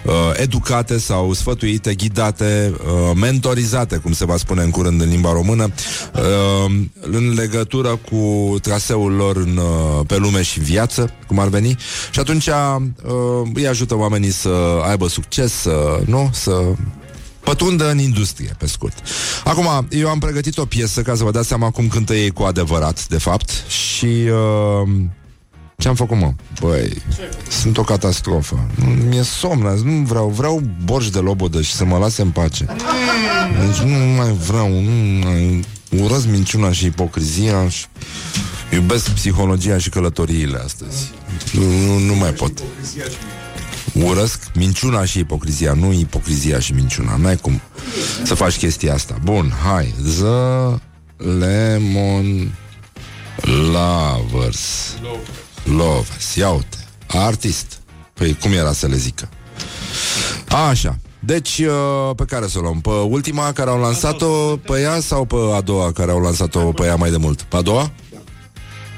uh, 0.05 0.13
educate 0.33 0.99
sau 0.99 1.33
sfătuite, 1.33 1.95
ghidate, 1.95 2.75
uh, 2.79 3.17
mentorizate, 3.17 3.97
cum 3.97 4.13
se 4.13 4.25
va 4.25 4.37
spune 4.37 4.63
în 4.63 4.71
curând 4.71 5.01
în 5.01 5.09
limba 5.09 5.33
română, 5.33 5.73
uh, 6.15 6.73
în 7.01 7.35
legătură 7.35 7.99
cu 8.11 8.57
traseul 8.63 9.13
lor 9.13 9.37
în, 9.37 9.57
uh, 9.57 10.07
pe 10.07 10.17
lume 10.17 10.43
și 10.43 10.61
viață, 10.61 11.11
cum 11.27 11.39
ar 11.39 11.49
veni. 11.49 11.77
Și 12.11 12.21
atunci 12.21 12.47
uh, 12.47 12.83
îi 13.55 13.67
ajută 13.67 13.97
oamenii 13.97 14.33
să 14.33 14.83
aibă 14.89 15.09
succes, 15.09 15.53
să, 15.53 16.01
nu, 16.07 16.31
să 16.33 16.53
pătrundă 17.45 17.91
în 17.91 17.99
industrie, 17.99 18.55
pe 18.59 18.67
scurt. 18.67 18.99
Acum, 19.45 19.87
eu 19.91 20.09
am 20.09 20.19
pregătit 20.19 20.59
o 20.59 20.65
piesă 20.65 21.03
ca 21.03 21.15
să 21.15 21.25
vă 21.25 21.31
dați 21.31 21.49
seama 21.49 21.71
cum 21.71 21.89
cântă 21.89 22.15
ei 22.15 22.31
cu 22.31 22.43
adevărat, 22.43 23.07
de 23.09 23.19
fapt, 23.19 23.51
și... 23.69 24.07
Uh, 24.07 24.89
ce-am 25.77 25.95
făcut, 25.95 26.17
mă? 26.19 26.33
Băi, 26.61 27.03
sunt 27.49 27.79
o 27.79 27.83
catastrofă. 27.83 28.67
Nu- 28.75 28.87
Mi-e 28.87 29.23
somn, 29.23 29.67
azi, 29.67 29.85
nu 29.85 30.03
vreau, 30.05 30.29
vreau 30.29 30.63
borș 30.85 31.09
de 31.09 31.19
lobodă 31.19 31.63
și 31.63 31.73
să 31.73 31.85
mă 31.85 31.99
lase 31.99 32.23
în 32.23 32.31
pace. 32.31 32.67
Deci 33.67 33.79
nu 33.79 33.97
mai 34.17 34.33
vreau, 34.33 34.69
nu 34.81 34.91
mai... 35.25 35.65
Urăsc 36.03 36.27
minciuna 36.27 36.73
și 36.73 36.85
ipocrizia 36.87 37.69
și... 37.69 37.85
Iubesc 38.73 39.11
psihologia 39.11 39.79
și 39.79 39.89
călătoriile 39.89 40.61
astăzi. 40.65 41.11
Nu, 41.53 41.63
nu, 41.87 41.99
nu 41.99 42.15
mai 42.15 42.31
pot. 42.31 42.63
Urăsc 43.93 44.41
minciuna 44.55 45.05
și 45.05 45.19
ipocrizia, 45.19 45.73
nu 45.73 45.93
ipocrizia 45.93 46.59
și 46.59 46.73
minciuna. 46.73 47.17
N-ai 47.17 47.37
cum 47.37 47.61
să 48.25 48.35
faci 48.35 48.57
chestia 48.57 48.95
asta. 48.95 49.17
Bun, 49.23 49.53
hai. 49.65 49.95
The 50.03 50.81
Lemon 51.17 52.55
Lovers. 53.73 54.95
Lovers. 55.65 56.35
Ia 56.35 56.51
uite. 56.51 56.77
Artist. 57.07 57.81
Păi 58.15 58.37
cum 58.41 58.53
era 58.53 58.73
să 58.73 58.87
le 58.87 58.97
zică? 58.97 59.29
Așa. 60.69 60.99
Deci, 61.19 61.59
uh, 61.59 62.15
pe 62.17 62.25
care 62.25 62.47
să 62.47 62.59
o 62.59 62.61
luăm? 62.61 62.81
Pe 62.81 62.91
ultima 62.91 63.53
care 63.53 63.71
au 63.71 63.81
lansat-o 63.81 64.57
pe 64.57 64.81
ea 64.81 65.01
sau 65.01 65.25
pe 65.25 65.37
a 65.57 65.61
doua 65.61 65.93
care 65.93 66.11
au 66.11 66.21
lansat-o 66.21 66.61
pe 66.61 66.85
ea 66.85 66.97
mai 66.97 67.11
de 67.11 67.17
mult? 67.17 67.43
Pe 67.43 67.57
a 67.57 67.63
doua? 67.63 67.91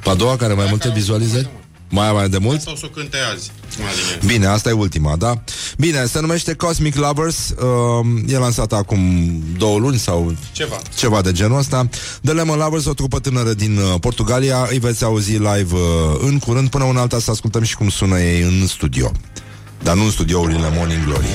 Pe 0.03 0.11
a 0.11 0.15
doua 0.15 0.37
care 0.37 0.53
mai 0.53 0.67
multe 0.69 0.91
vizualizări? 0.91 1.51
Mai 1.95 2.13
mai 2.13 2.29
de 2.29 2.39
mult? 2.39 2.61
Sau 2.61 2.75
să 2.75 2.83
o 2.85 2.89
cânte 2.89 3.17
azi. 3.35 3.51
Una 3.81 3.89
din 3.89 4.03
ele. 4.11 4.33
Bine, 4.33 4.47
asta 4.47 4.69
e 4.69 4.73
ultima, 4.73 5.17
da? 5.17 5.43
Bine, 5.79 6.07
se 6.07 6.21
numește 6.21 6.55
Cosmic 6.55 6.95
Lovers 6.97 7.49
uh, 7.49 8.33
E 8.33 8.39
lansată 8.39 8.75
acum 8.75 9.01
două 9.59 9.79
luni 9.79 9.99
sau 9.99 10.35
Ceva. 10.53 10.81
ceva 10.97 11.21
de 11.23 11.33
genul 11.33 11.59
ăsta 11.59 11.89
The 12.25 12.33
Lemon 12.33 12.59
Lovers, 12.59 12.85
o 12.85 12.93
trupă 12.95 13.19
tânără 13.19 13.53
din 13.53 13.77
uh, 13.77 13.95
Portugalia 14.01 14.67
Îi 14.71 14.79
veți 14.79 15.05
auzi 15.05 15.31
live 15.31 15.75
uh, 15.75 15.81
în 16.21 16.39
curând 16.39 16.69
Până 16.71 16.85
una 16.85 17.01
alta 17.01 17.19
să 17.19 17.31
ascultăm 17.31 17.63
și 17.63 17.77
cum 17.77 17.89
sună 17.89 18.21
ei 18.21 18.43
în 18.43 18.67
studio 18.67 19.11
Dar 19.83 19.95
nu 19.97 20.05
în 20.05 20.11
studiourile 20.11 20.73
Morning 20.77 21.05
Glory 21.05 21.27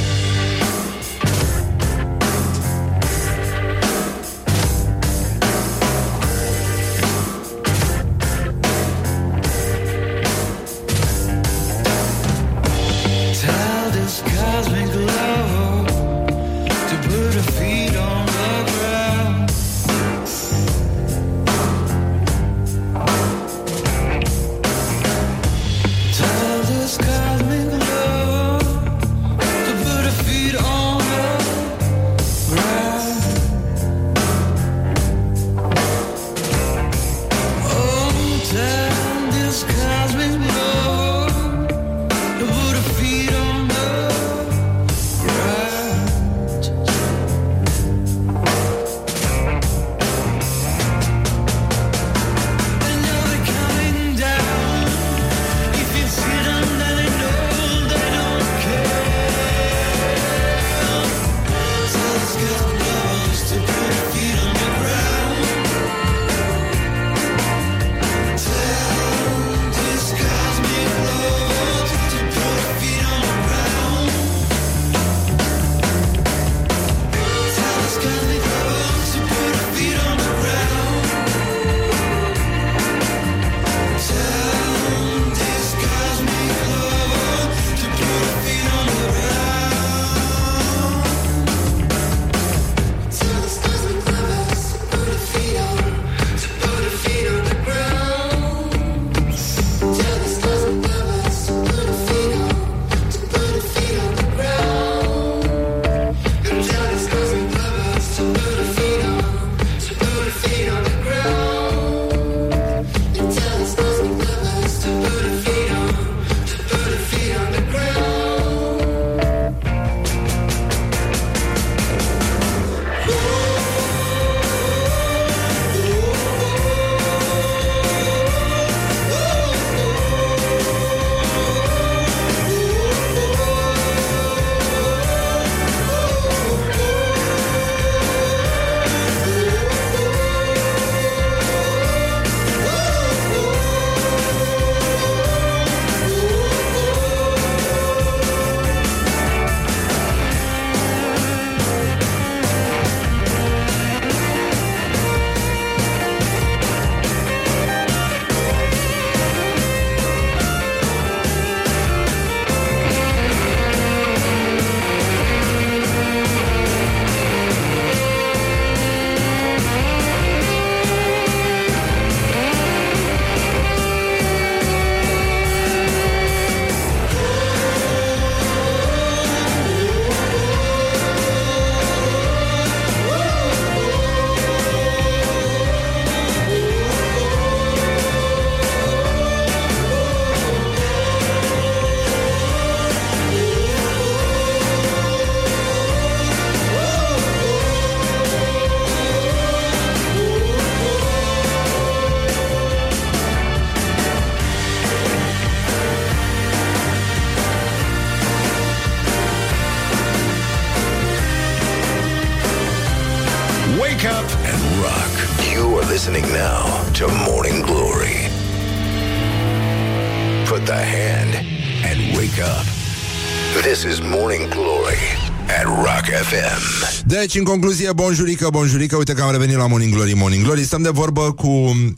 Deci, 227.28 227.36
în 227.36 227.44
concluzie, 227.44 227.92
bonjurică, 227.92 228.48
bonjurică 228.52 228.96
Uite 228.96 229.14
că 229.14 229.22
am 229.22 229.32
revenit 229.32 229.56
la 229.56 229.68
Morning 229.68 229.94
Glory, 229.94 230.14
Morning 230.14 230.44
Glory. 230.44 230.64
Stăm 230.64 230.82
de 230.82 230.90
vorbă 230.90 231.22
cu 231.22 231.48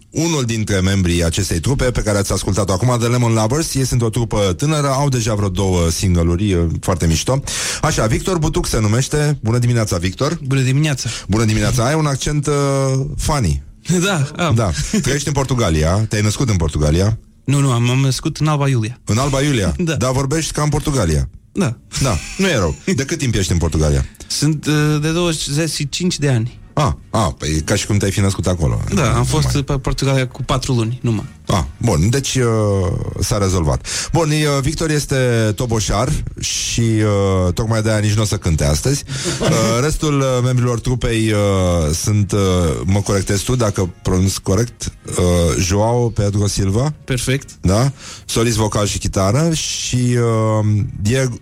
unul 0.09 0.43
dintre 0.45 0.79
membrii 0.79 1.23
acestei 1.23 1.59
trupe 1.59 1.91
Pe 1.91 2.01
care 2.01 2.17
ați 2.17 2.31
ascultat-o 2.31 2.73
acum 2.73 2.95
The 2.99 3.07
Lemon 3.07 3.33
Lovers. 3.33 3.73
Ei 3.73 3.85
sunt 3.85 4.01
o 4.01 4.09
trupă 4.09 4.53
tânără, 4.57 4.87
au 4.87 5.09
deja 5.09 5.33
vreo 5.33 5.49
două 5.49 5.89
single-uri 5.89 6.51
e 6.51 6.67
Foarte 6.81 7.07
mișto. 7.07 7.43
Așa, 7.81 8.05
Victor 8.05 8.37
Butuc 8.37 8.67
se 8.67 8.79
numește. 8.79 9.37
Bună 9.41 9.57
dimineața, 9.57 9.97
Victor. 9.97 10.39
Bună 10.43 10.61
dimineața! 10.61 11.09
Bună 11.27 11.43
dimineața, 11.43 11.85
ai 11.85 11.93
un 11.93 12.05
accent 12.05 12.47
uh, 12.47 12.53
funny. 13.17 13.63
Da, 14.05 14.45
am. 14.45 14.55
Da, 14.55 14.71
trăiești 15.01 15.27
în 15.27 15.33
Portugalia. 15.33 16.05
Te-ai 16.09 16.21
născut 16.21 16.49
în 16.49 16.55
Portugalia? 16.55 17.17
Nu, 17.43 17.59
nu, 17.59 17.71
am, 17.71 17.89
am 17.89 17.99
născut 17.99 18.37
în 18.37 18.47
Alba 18.47 18.67
Iulia. 18.67 18.99
În 19.05 19.17
Alba 19.17 19.41
Iulia? 19.41 19.73
Da. 19.89 19.93
Dar 19.93 20.11
vorbești 20.11 20.51
ca 20.51 20.61
în 20.61 20.69
Portugalia 20.69 21.29
Da. 21.59 21.77
Da, 22.01 22.17
nu 22.37 22.47
e 22.47 22.55
rău 22.55 22.75
De 22.95 23.05
cât 23.05 23.17
timp 23.17 23.35
ești 23.35 23.51
în 23.51 23.57
Portugalia? 23.57 24.05
Sunt 24.27 24.65
uh, 24.65 25.01
de 25.01 25.11
25 25.11 26.17
de 26.19 26.29
ani. 26.29 26.58
Ah, 26.79 26.91
ah, 27.09 27.27
păi 27.37 27.49
e 27.49 27.59
ca 27.59 27.75
și 27.75 27.85
cum 27.85 27.97
te-ai 27.97 28.11
fi 28.11 28.19
născut 28.19 28.47
acolo. 28.47 28.81
Da, 28.93 29.15
am 29.15 29.23
fost 29.23 29.61
pe 29.61 29.77
Portugalia 29.77 30.27
cu 30.27 30.43
patru 30.43 30.73
luni, 30.73 30.99
numai. 31.01 31.25
Ah, 31.47 31.63
bun, 31.77 32.09
deci 32.09 32.35
uh, 32.35 32.45
s-a 33.19 33.37
rezolvat. 33.37 33.87
Bun, 34.13 34.29
uh, 34.29 34.61
Victor 34.61 34.89
este 34.89 35.51
toboșar 35.55 36.09
și 36.39 36.81
uh, 36.81 37.53
tocmai 37.53 37.81
de-aia 37.81 37.99
nici 37.99 38.13
nu 38.13 38.21
o 38.21 38.25
să 38.25 38.37
cânte 38.37 38.65
astăzi. 38.65 39.03
Uh, 39.41 39.47
restul 39.81 40.19
uh, 40.19 40.25
membrilor 40.43 40.79
trupei 40.79 41.31
uh, 41.31 41.37
sunt, 41.93 42.31
uh, 42.31 42.39
mă 42.85 42.99
corectezi 43.01 43.43
tu 43.43 43.55
dacă 43.55 43.93
pronunț 44.03 44.37
corect, 44.37 44.91
uh, 45.17 45.23
Joao 45.59 46.09
Pedro 46.09 46.47
Silva, 46.47 46.93
Perfect. 47.05 47.49
da? 47.61 47.91
Solist 48.25 48.57
vocal 48.57 48.85
și 48.85 48.97
chitară 48.97 49.53
și 49.53 49.95
uh, 49.95 50.83
Diego, 51.01 51.35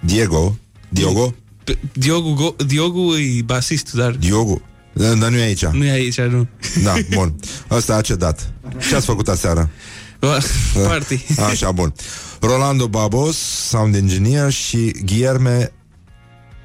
Diego, 0.00 0.56
Diogo, 0.88 1.34
Pe- 1.64 1.78
Diogo, 1.92 2.34
Go- 2.34 2.64
Diogo 2.66 3.18
e 3.18 3.42
basist, 3.44 3.92
dar 3.92 4.10
Diogo, 4.10 4.60
dar 4.94 5.14
dar 5.14 5.30
nu 5.30 5.36
e 5.36 5.42
aici. 5.42 5.64
nu 5.64 5.84
e 5.84 5.90
aici, 5.90 6.20
nu. 6.20 6.46
Da, 6.82 6.94
bun. 7.10 7.34
Asta 7.68 7.94
a 7.94 8.00
cedat. 8.00 8.52
Ce 8.88 8.94
ați 8.94 9.06
făcut 9.06 9.28
aseară? 9.28 9.70
Party. 10.72 11.24
Așa, 11.50 11.72
bun. 11.72 11.94
Rolando 12.40 12.88
Babos, 12.88 13.36
sound 13.68 13.94
engineer 13.94 14.52
și 14.52 14.94
Guillerme 15.04 15.72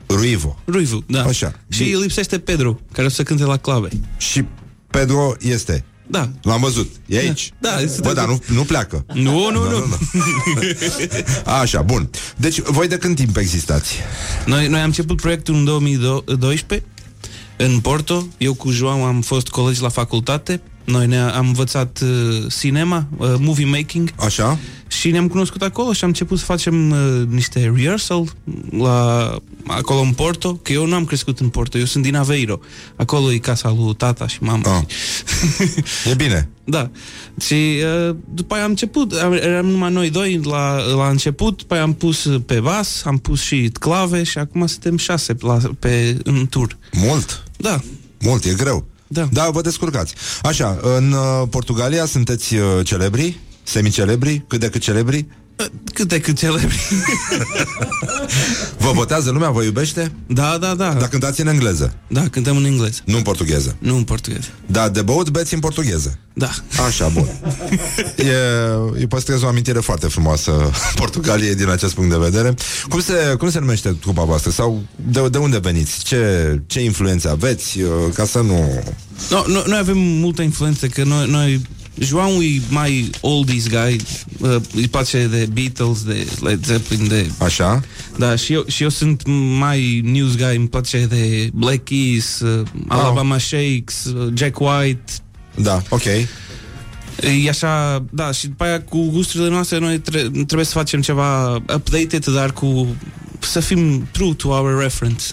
Ruivo. 0.08 0.60
Ruivu, 0.68 1.04
da. 1.08 1.24
Așa. 1.24 1.54
Și 1.70 1.84
lipsește 1.84 2.40
Pedro, 2.40 2.80
care 2.92 3.08
o 3.08 3.10
să 3.10 3.24
cânte 3.24 3.44
la 3.44 3.58
clave. 3.58 3.90
Și 4.18 4.46
Pedro 4.88 5.36
este. 5.40 5.84
Da. 6.08 6.30
L-am 6.42 6.62
văzut. 6.62 6.92
E 7.06 7.18
aici. 7.18 7.54
Da, 7.60 7.80
este 7.80 8.02
Bă, 8.02 8.14
dar 8.14 8.28
nu, 8.28 8.42
nu 8.48 8.64
pleacă. 8.64 9.06
Nu, 9.14 9.52
nu, 9.52 9.70
nu. 9.70 9.86
Așa, 11.62 11.82
bun. 11.82 12.10
Deci, 12.36 12.60
voi 12.60 12.88
de 12.88 12.98
când 12.98 13.16
timp 13.16 13.38
existați? 13.38 13.96
Noi, 14.46 14.68
noi 14.68 14.80
am 14.80 14.86
început 14.86 15.22
proiectul 15.22 15.56
în 15.56 15.64
2012 15.64 16.88
în 17.62 17.80
Porto. 17.80 18.28
Eu 18.38 18.54
cu 18.54 18.72
João 18.72 19.04
am 19.06 19.22
fost 19.22 19.48
colegi 19.48 19.82
la 19.82 19.90
facultate. 19.90 20.62
Noi 20.84 21.08
ne 21.08 21.18
am 21.20 21.48
învățat 21.48 22.00
uh, 22.04 22.52
cinema, 22.60 23.06
uh, 23.18 23.34
movie 23.40 23.66
making 23.66 24.14
Așa? 24.16 24.58
și 24.88 25.12
ne-am 25.12 25.28
cunoscut 25.28 25.62
acolo 25.62 25.94
și 25.94 26.04
am 26.04 26.10
început 26.10 26.38
să 26.40 26.46
facem 26.46 26.90
uh, 26.92 27.22
niște 27.28 27.72
rehearsal 27.76 28.24
la, 28.78 29.36
acolo 29.68 30.00
în 30.00 30.12
Porto, 30.12 30.54
că 30.54 30.72
eu 30.72 30.86
nu 30.86 30.96
am 30.96 31.06
crescut 31.06 31.40
în 31.40 31.50
Porto, 31.50 31.78
eu 31.78 31.86
sunt 31.86 32.04
din 32.04 32.16
Aveiro. 32.16 32.60
Acolo 32.96 33.32
e 33.32 33.38
casa 33.38 33.76
lui 33.78 33.96
tata 33.96 34.28
și 34.28 34.38
mama. 34.42 34.78
Ah. 34.78 34.84
E 36.12 36.14
bine. 36.16 36.50
Da. 36.64 36.90
Și 37.42 37.54
uh, 38.08 38.16
după 38.34 38.54
aia 38.54 38.64
am 38.64 38.70
început, 38.70 39.14
am- 39.14 39.34
eram 39.34 39.66
numai 39.66 39.92
noi 39.92 40.10
doi 40.10 40.40
la, 40.44 40.94
la 40.96 41.10
început, 41.10 41.58
după 41.58 41.74
aia 41.74 41.84
am 41.84 41.94
pus 41.94 42.24
uh, 42.24 42.42
pe 42.46 42.60
bas, 42.60 43.02
am 43.06 43.18
pus 43.18 43.42
și 43.42 43.70
clave 43.80 44.24
și 44.24 44.38
acum 44.38 44.68
suntem 44.68 44.98
șase 44.98 45.36
la, 45.40 45.58
pe, 45.80 46.18
în 46.24 46.48
tur. 46.50 46.78
Mult. 46.92 47.44
Da. 47.62 47.80
Mult, 48.20 48.44
e 48.44 48.54
greu. 48.54 48.88
Da. 49.08 49.28
Da, 49.32 49.50
vă 49.50 49.62
descurcați. 49.62 50.14
Așa, 50.42 50.80
în 50.82 51.12
uh, 51.12 51.48
Portugalia 51.50 52.06
sunteți 52.06 52.56
uh, 52.56 52.64
celebri? 52.84 53.40
Semi-celebri? 53.64 54.44
Cât 54.48 54.60
de 54.60 54.70
cât 54.70 54.82
celebri? 54.82 55.26
Cât 55.94 56.08
de 56.08 56.20
cât 56.20 56.38
celebri. 56.38 56.80
Vă 58.78 58.92
votează 58.92 59.32
lumea? 59.32 59.50
Vă 59.50 59.64
iubește? 59.64 60.12
Da, 60.28 60.58
da, 60.60 60.76
da. 60.76 60.94
Dar 60.94 61.08
cântați 61.08 61.42
în 61.42 61.48
engleză, 61.48 61.94
Da, 62.08 62.28
cântăm 62.32 62.58
în 62.58 62.66
engleză. 62.66 63.00
nu 63.06 63.18
în 63.18 63.24
portugheză. 63.24 63.76
Nu 63.80 63.96
în 63.96 64.04
portugheză. 64.04 64.48
Da, 64.66 64.90
de 64.90 65.02
băut 65.02 65.30
beți 65.30 65.54
în 65.54 65.60
portugheză. 65.60 66.18
Da. 66.34 66.50
Așa, 66.88 67.08
bun. 67.08 67.28
E, 68.18 68.34
îi 68.94 69.08
păstrez 69.08 69.42
o 69.42 69.48
amintire 69.48 69.80
foarte 69.80 70.08
frumoasă 70.08 70.52
Portugaliei 70.96 71.56
din 71.56 71.70
acest 71.70 71.94
punct 71.94 72.10
de 72.10 72.18
vedere. 72.18 72.54
Cum 72.90 73.02
se, 73.02 73.36
cum 73.38 73.50
se 73.50 73.60
numește 73.60 73.90
trupa 74.00 74.24
voastră? 74.24 74.52
Sau 74.52 74.84
de, 74.96 75.30
de 75.30 75.38
unde 75.38 75.58
veniți? 75.58 76.04
Ce, 76.04 76.62
ce 76.68 76.84
influențe 76.84 77.28
aveți? 77.28 77.80
Uh, 77.82 77.90
Ca 78.14 78.26
să 78.26 78.40
nu... 78.40 78.84
No, 79.30 79.44
no, 79.48 79.62
noi 79.66 79.78
avem 79.78 79.98
multă 79.98 80.42
influență, 80.42 80.88
că 80.88 81.04
noi, 81.04 81.28
noi 81.30 81.62
João 81.98 82.42
e 82.44 82.62
mai 82.70 83.10
oldies 83.22 83.68
guy, 83.68 83.96
uh, 84.40 84.56
îi 84.76 84.88
place 84.88 85.28
de 85.28 85.48
Beatles, 85.54 86.04
de 86.04 86.28
Led 86.42 86.66
Zeppelin, 86.66 87.08
de... 87.08 87.30
Așa? 87.38 87.82
Da, 88.18 88.36
și 88.36 88.54
eu, 88.54 88.64
și 88.68 88.84
eu 88.84 88.90
sunt 88.90 89.22
mai 89.58 90.02
news 90.04 90.36
guy, 90.36 90.56
îmi 90.56 90.68
place 90.68 91.06
de 91.10 91.50
Black 91.54 91.84
Keys, 91.84 92.40
uh, 92.40 92.68
Alabama 92.88 93.38
Shakes, 93.38 94.04
uh, 94.06 94.32
Jack 94.34 94.60
White, 94.60 95.12
Da, 95.56 95.82
ok. 95.90 96.06
E 97.44 97.50
așa, 97.50 98.06
da, 98.12 98.32
și 98.32 98.48
după 98.48 98.64
aia 98.64 98.82
cu 98.82 99.10
gusturile 99.12 99.50
noastre 99.50 99.80
noi 99.80 100.00
tre- 100.00 100.30
trebuie 100.46 100.66
să 100.66 100.72
facem 100.72 101.02
ceva 101.02 101.56
updated, 101.56 102.26
dar 102.26 102.54
cu 102.54 102.96
să 103.40 103.60
fim 103.60 104.08
true 104.12 104.34
to 104.34 104.48
our 104.50 104.80
reference. 104.82 105.26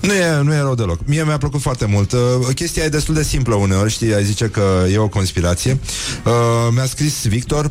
Nu 0.00 0.12
e, 0.12 0.40
nu 0.42 0.52
e 0.52 0.58
rău 0.58 0.74
deloc. 0.74 0.98
Mie 1.04 1.24
mi-a 1.24 1.38
plăcut 1.38 1.60
foarte 1.60 1.86
mult. 1.86 2.12
Uh, 2.12 2.20
chestia 2.54 2.84
e 2.84 2.88
destul 2.88 3.14
de 3.14 3.22
simplă 3.22 3.54
uneori, 3.54 3.90
știi, 3.90 4.14
ai 4.14 4.24
zice 4.24 4.48
că 4.48 4.84
e 4.92 4.98
o 4.98 5.08
conspirație. 5.08 5.78
Uh, 6.24 6.32
mi-a 6.74 6.86
scris 6.86 7.26
Victor 7.26 7.70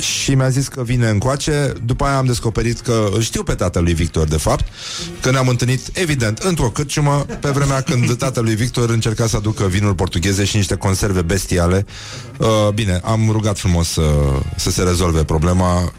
și 0.00 0.34
mi-a 0.34 0.48
zis 0.48 0.68
că 0.68 0.82
vine 0.82 1.08
încoace. 1.08 1.72
După 1.84 2.04
aia 2.04 2.16
am 2.16 2.26
descoperit 2.26 2.80
că 2.80 3.08
îl 3.12 3.20
știu 3.20 3.42
pe 3.42 3.54
tatălui 3.54 3.94
Victor, 3.94 4.28
de 4.28 4.36
fapt, 4.36 4.64
că 5.20 5.30
ne-am 5.30 5.48
întâlnit, 5.48 5.80
evident, 5.92 6.38
într-o 6.38 6.70
cârciumă, 6.70 7.26
pe 7.40 7.50
vremea 7.50 7.80
când 7.80 8.16
tatălui 8.16 8.54
Victor 8.54 8.90
încerca 8.90 9.26
să 9.26 9.36
aducă 9.36 9.66
vinuri 9.66 9.94
portugheze 9.94 10.44
și 10.44 10.56
niște 10.56 10.74
conserve 10.74 11.22
bestiale. 11.22 11.86
Uh, 12.38 12.68
bine, 12.74 13.00
am 13.04 13.28
rugat 13.30 13.58
frumos 13.58 13.88
să, 13.88 14.10
să 14.56 14.70
se 14.70 14.82
rezolve 14.82 15.24
problema 15.24 15.92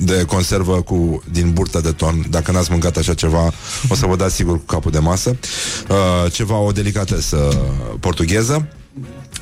de 0.00 0.24
conservă 0.24 0.82
cu, 0.82 1.22
din 1.30 1.52
burtă 1.52 1.80
de 1.80 1.92
ton. 1.92 2.26
Dacă 2.30 2.52
n-ați 2.52 2.70
mâncat 2.70 2.96
așa 2.96 3.14
ceva, 3.14 3.52
o 3.88 3.94
să 3.94 4.06
vă 4.06 4.16
dați 4.16 4.34
sigur 4.34 4.56
cu 4.56 4.64
capul 4.64 4.90
de 4.90 4.98
masă. 4.98 5.36
Uh, 5.88 6.32
ceva, 6.32 6.56
o 6.56 6.72
delicatesă 6.72 7.36
portugheză. 8.00 8.68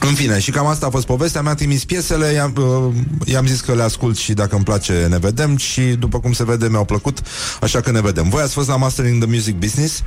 În 0.01 0.15
fine, 0.15 0.39
și 0.39 0.51
cam 0.51 0.67
asta 0.67 0.87
a 0.87 0.91
fost 0.91 1.07
povestea 1.07 1.43
Mi-a 1.43 1.55
trimis 1.55 1.85
piesele, 1.85 2.33
i-am, 2.33 2.55
uh, 2.59 2.95
i-am 3.25 3.47
zis 3.47 3.61
că 3.61 3.75
le 3.75 3.83
ascult 3.83 4.17
și 4.17 4.33
dacă 4.33 4.55
îmi 4.55 4.65
place 4.65 5.07
ne 5.09 5.19
vedem 5.19 5.57
Și 5.57 5.81
după 5.81 6.21
cum 6.21 6.33
se 6.33 6.45
vede 6.45 6.69
mi-au 6.69 6.85
plăcut 6.85 7.19
Așa 7.61 7.81
că 7.81 7.91
ne 7.91 8.01
vedem 8.01 8.29
Voi 8.29 8.43
ați 8.43 8.53
fost 8.53 8.69
la 8.69 8.77
Mastering 8.77 9.23
the 9.23 9.31
Music 9.33 9.59
Business 9.59 10.03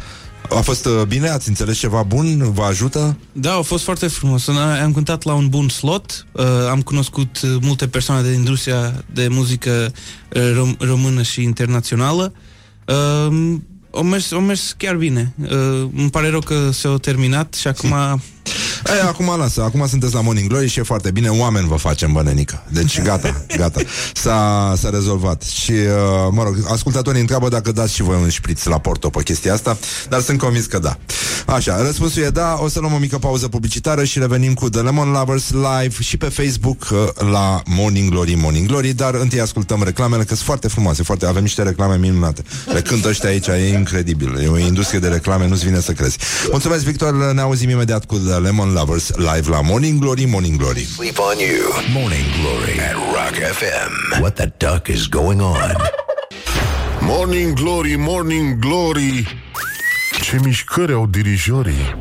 A 0.49 0.61
fost 0.61 0.85
uh, 0.85 1.01
bine? 1.07 1.29
Ați 1.29 1.47
înțeles 1.47 1.77
ceva 1.77 2.03
bun? 2.03 2.51
Vă 2.53 2.63
ajută? 2.63 3.17
Da, 3.31 3.53
a 3.53 3.61
fost 3.61 3.83
foarte 3.83 4.07
frumos. 4.07 4.47
Noi 4.47 4.79
Am 4.79 4.93
cântat 4.93 5.23
la 5.23 5.33
un 5.33 5.47
bun 5.47 5.69
slot, 5.69 6.25
uh, 6.31 6.45
am 6.69 6.81
cunoscut 6.81 7.39
uh, 7.43 7.55
multe 7.61 7.87
persoane 7.87 8.21
de 8.21 8.33
industria 8.33 9.03
de 9.13 9.27
muzică 9.27 9.91
uh, 10.35 10.41
rom- 10.41 10.77
română 10.79 11.21
și 11.21 11.43
internațională. 11.43 12.33
Uh, 12.87 13.55
o 13.89 14.03
mers, 14.03 14.31
o 14.31 14.39
mers 14.39 14.73
chiar 14.77 14.95
bine. 14.95 15.33
Uh, 15.41 15.89
îmi 15.95 16.09
pare 16.11 16.29
rău 16.29 16.39
că 16.39 16.69
s-a 16.71 16.97
terminat 17.01 17.53
și 17.53 17.67
acum... 17.67 18.21
E, 18.85 19.01
acum 19.07 19.35
lasă, 19.37 19.63
acum 19.63 19.87
sunteți 19.87 20.13
la 20.13 20.21
Morning 20.21 20.49
Glory 20.49 20.67
și 20.67 20.79
e 20.79 20.83
foarte 20.83 21.11
bine, 21.11 21.29
oameni 21.29 21.67
vă 21.67 21.75
facem, 21.75 22.11
bă, 22.11 22.21
nenică. 22.21 22.63
Deci 22.67 23.01
gata, 23.01 23.45
gata. 23.57 23.81
S-a, 24.13 24.73
s-a 24.77 24.89
rezolvat. 24.89 25.41
Și, 25.41 25.71
uh, 25.71 26.27
mă 26.31 26.43
rog, 26.43 26.57
ascultatorii 26.67 27.19
întreabă 27.19 27.49
dacă 27.49 27.71
dați 27.71 27.93
și 27.93 28.01
voi 28.01 28.17
un 28.21 28.29
șpriț 28.29 28.63
la 28.63 28.79
Porto 28.79 29.09
pe 29.09 29.23
chestia 29.23 29.53
asta, 29.53 29.77
dar 30.09 30.21
sunt 30.21 30.39
convins 30.39 30.65
că 30.65 30.79
da. 30.79 30.97
Așa, 31.45 31.81
răspunsul 31.81 32.23
e 32.23 32.29
da, 32.29 32.57
o 32.59 32.67
să 32.67 32.79
luăm 32.79 32.93
o 32.93 32.97
mică 32.97 33.17
pauză 33.17 33.47
publicitară 33.47 34.03
și 34.03 34.19
revenim 34.19 34.53
cu 34.53 34.69
The 34.69 34.81
Lemon 34.81 35.11
Lovers 35.11 35.49
live 35.51 35.95
și 35.99 36.17
pe 36.17 36.25
Facebook 36.25 36.87
uh, 36.91 37.29
la 37.31 37.61
Morning 37.65 38.09
Glory, 38.09 38.33
Morning 38.33 38.67
Glory, 38.67 38.93
dar 38.93 39.13
întâi 39.13 39.41
ascultăm 39.41 39.83
reclamele, 39.83 40.21
că 40.21 40.33
sunt 40.33 40.45
foarte 40.45 40.67
frumoase, 40.67 41.03
foarte, 41.03 41.25
avem 41.25 41.41
niște 41.41 41.63
reclame 41.63 41.97
minunate. 41.97 42.43
Le 42.73 42.81
cântă 42.81 43.07
ăștia 43.07 43.29
aici, 43.29 43.47
e 43.47 43.73
incredibil. 43.77 44.39
E 44.43 44.47
o 44.47 44.57
industrie 44.57 44.99
de 44.99 45.07
reclame, 45.07 45.47
nu-ți 45.47 45.65
vine 45.65 45.79
să 45.79 45.91
crezi. 45.91 46.17
Mulțumesc, 46.51 46.83
Victor, 46.83 47.33
ne 47.33 47.41
auzim 47.41 47.69
imediat 47.69 48.05
cu 48.05 48.17
The 48.17 48.33
Lemon 48.33 48.70
Lovers 48.73 49.11
live 49.17 49.49
la 49.49 49.61
Morning 49.61 49.99
Glory, 49.99 50.25
Morning 50.25 50.57
Glory. 50.57 50.83
Sleep 50.85 51.19
on 51.19 51.37
you. 51.39 51.71
Morning 51.93 52.25
Glory 52.39 52.79
at 52.79 52.95
Rock 52.95 53.35
FM. 53.35 54.21
What 54.21 54.35
the 54.35 54.51
duck 54.57 54.89
is 54.89 55.07
going 55.07 55.41
on? 55.41 55.75
Morning 57.01 57.53
Glory, 57.55 57.95
Morning 57.97 58.59
Glory 58.59 59.27
Ce 60.21 60.39
mișcări 60.43 60.93
au 60.93 61.07
dirijorii 61.07 61.95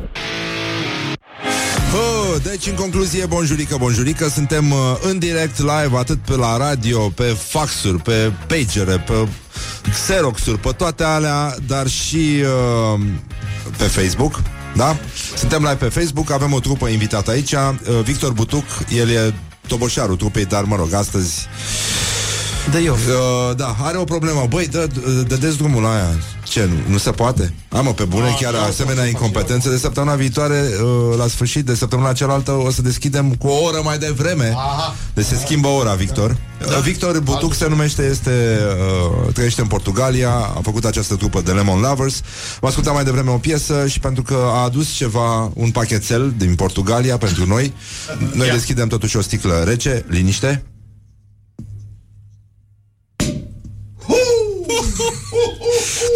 Oh, 1.93 2.41
deci, 2.43 2.67
în 2.67 2.75
concluzie, 2.75 3.25
bonjurică, 3.25 3.75
bonjurică, 3.79 4.29
suntem 4.29 4.71
uh, 4.71 4.77
în 5.01 5.19
direct 5.19 5.59
live 5.59 5.97
atât 5.97 6.17
pe 6.17 6.35
la 6.35 6.57
radio, 6.57 6.99
pe 6.99 7.23
faxuri, 7.23 7.97
pe 8.01 8.31
pagere, 8.47 8.97
pe 8.97 9.27
xeroxuri, 9.89 10.57
pe 10.57 10.69
toate 10.77 11.03
alea, 11.03 11.55
dar 11.67 11.87
și 11.87 12.43
uh, 12.95 12.99
pe 13.77 13.83
Facebook, 13.83 14.41
da? 14.75 14.97
Suntem 15.35 15.59
live 15.59 15.73
pe 15.75 15.85
Facebook, 15.85 16.31
avem 16.31 16.53
o 16.53 16.59
trupă 16.59 16.87
invitată 16.87 17.31
aici, 17.31 17.51
uh, 17.51 17.69
Victor 18.03 18.31
Butuc, 18.31 18.65
el 18.97 19.09
e 19.09 19.33
toboșarul 19.67 20.15
trupei, 20.15 20.45
dar 20.45 20.63
mă 20.63 20.75
rog, 20.75 20.93
astăzi 20.93 21.47
De 22.69 22.79
eu. 22.79 22.93
Uh, 22.93 23.55
da, 23.55 23.75
are 23.81 23.97
o 23.97 24.03
problemă. 24.03 24.45
Băi, 24.49 24.67
dă, 24.67 24.89
dădeți 25.27 25.57
drumul 25.57 25.81
la 25.81 25.93
aia. 25.93 26.09
Ce, 26.51 26.65
nu, 26.65 26.91
nu 26.91 26.97
se 26.97 27.11
poate? 27.11 27.53
Am 27.69 27.93
pe 27.95 28.03
bune, 28.03 28.35
chiar 28.39 28.53
asemenea 28.53 29.05
incompetențe 29.05 29.69
De 29.69 29.77
săptămâna 29.77 30.15
viitoare, 30.15 30.61
uh, 30.83 31.17
la 31.17 31.27
sfârșit 31.27 31.65
De 31.65 31.75
săptămâna 31.75 32.13
cealaltă 32.13 32.51
o 32.51 32.71
să 32.71 32.81
deschidem 32.81 33.33
Cu 33.33 33.47
o 33.47 33.63
oră 33.63 33.81
mai 33.83 33.97
devreme 33.97 34.55
Deci 35.13 35.25
se 35.25 35.35
schimbă 35.35 35.67
ora, 35.67 35.93
Victor 35.93 36.37
da. 36.69 36.77
Victor 36.77 37.19
Butuc 37.19 37.53
se 37.53 37.67
numește, 37.67 38.03
este 38.03 38.59
uh, 39.25 39.33
Trăiește 39.33 39.61
în 39.61 39.67
Portugalia 39.67 40.29
A 40.29 40.59
făcut 40.63 40.85
această 40.85 41.15
trupă 41.15 41.41
de 41.41 41.51
Lemon 41.51 41.79
Lovers 41.79 42.21
Va 42.59 42.67
asculta 42.67 42.91
mai 42.91 43.03
devreme 43.03 43.29
o 43.29 43.37
piesă 43.37 43.87
Și 43.87 43.99
pentru 43.99 44.23
că 44.23 44.37
a 44.45 44.63
adus 44.63 44.89
ceva 44.89 45.51
Un 45.53 45.71
pachetel 45.71 46.33
din 46.37 46.55
Portugalia 46.55 47.17
pentru 47.17 47.45
noi 47.45 47.73
Noi 48.33 48.49
deschidem 48.49 48.87
totuși 48.87 49.17
o 49.17 49.21
sticlă 49.21 49.63
rece 49.65 50.05
Liniște 50.07 50.63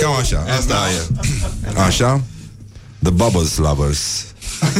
Cam 0.01 0.13
așa, 0.19 0.45
asta 0.59 0.75
e. 0.89 1.79
Așa? 1.79 2.21
The 3.03 3.11
Bubbles 3.11 3.57
Lovers. 3.57 3.99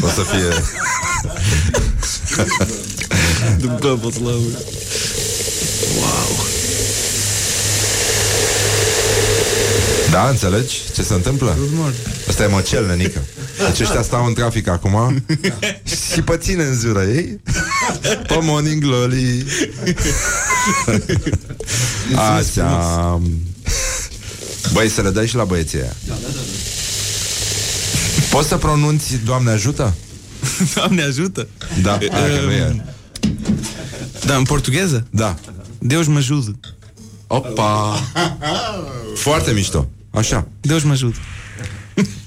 O 0.02 0.08
să 0.08 0.22
fie 0.22 0.64
The 3.60 3.68
Bubbles 3.68 4.18
Lover. 4.18 4.60
Da, 10.12 10.30
înțelegi 10.30 10.82
ce 10.94 11.04
se 11.04 11.14
întâmplă? 11.14 11.58
Asta 12.28 12.44
e 12.44 12.48
măcel, 12.48 12.86
nenică. 12.86 13.22
Deci 13.68 13.80
ăștia 13.80 14.02
stau 14.02 14.26
în 14.26 14.34
trafic 14.34 14.68
acum 14.68 15.24
Și 16.14 16.22
pe 16.22 16.38
ține 16.38 16.64
în 16.64 16.76
zură 16.76 17.02
ei? 17.02 17.42
Pe 18.28 18.40
Morning 18.42 18.84
Glory. 18.84 19.46
Așa 22.16 23.22
Băi, 24.74 24.90
să 24.90 25.02
le 25.02 25.10
dai 25.10 25.28
și 25.28 25.36
la 25.36 25.44
băieții 25.44 25.82
aia 25.82 25.96
Poți 28.30 28.48
să 28.48 28.58
pronunți 28.58 29.16
Doamne 29.26 29.52
ajută? 29.52 29.94
Doamne 30.76 31.02
ajută. 31.02 31.48
Da, 31.82 31.92
aia 31.98 32.40
că 32.40 32.46
nu 32.46 32.52
e. 32.52 32.86
Da, 34.26 34.36
în 34.36 34.44
portugheză? 34.44 35.08
Da 35.10 35.36
Deus 35.80 36.08
mă 36.08 36.18
ajută. 36.18 36.60
Opa 37.28 38.00
Foarte 39.16 39.52
mișto 39.52 39.90
Așa 40.12 40.48
Deus 40.62 40.84
mă 40.84 40.92
ajută. 40.92 41.18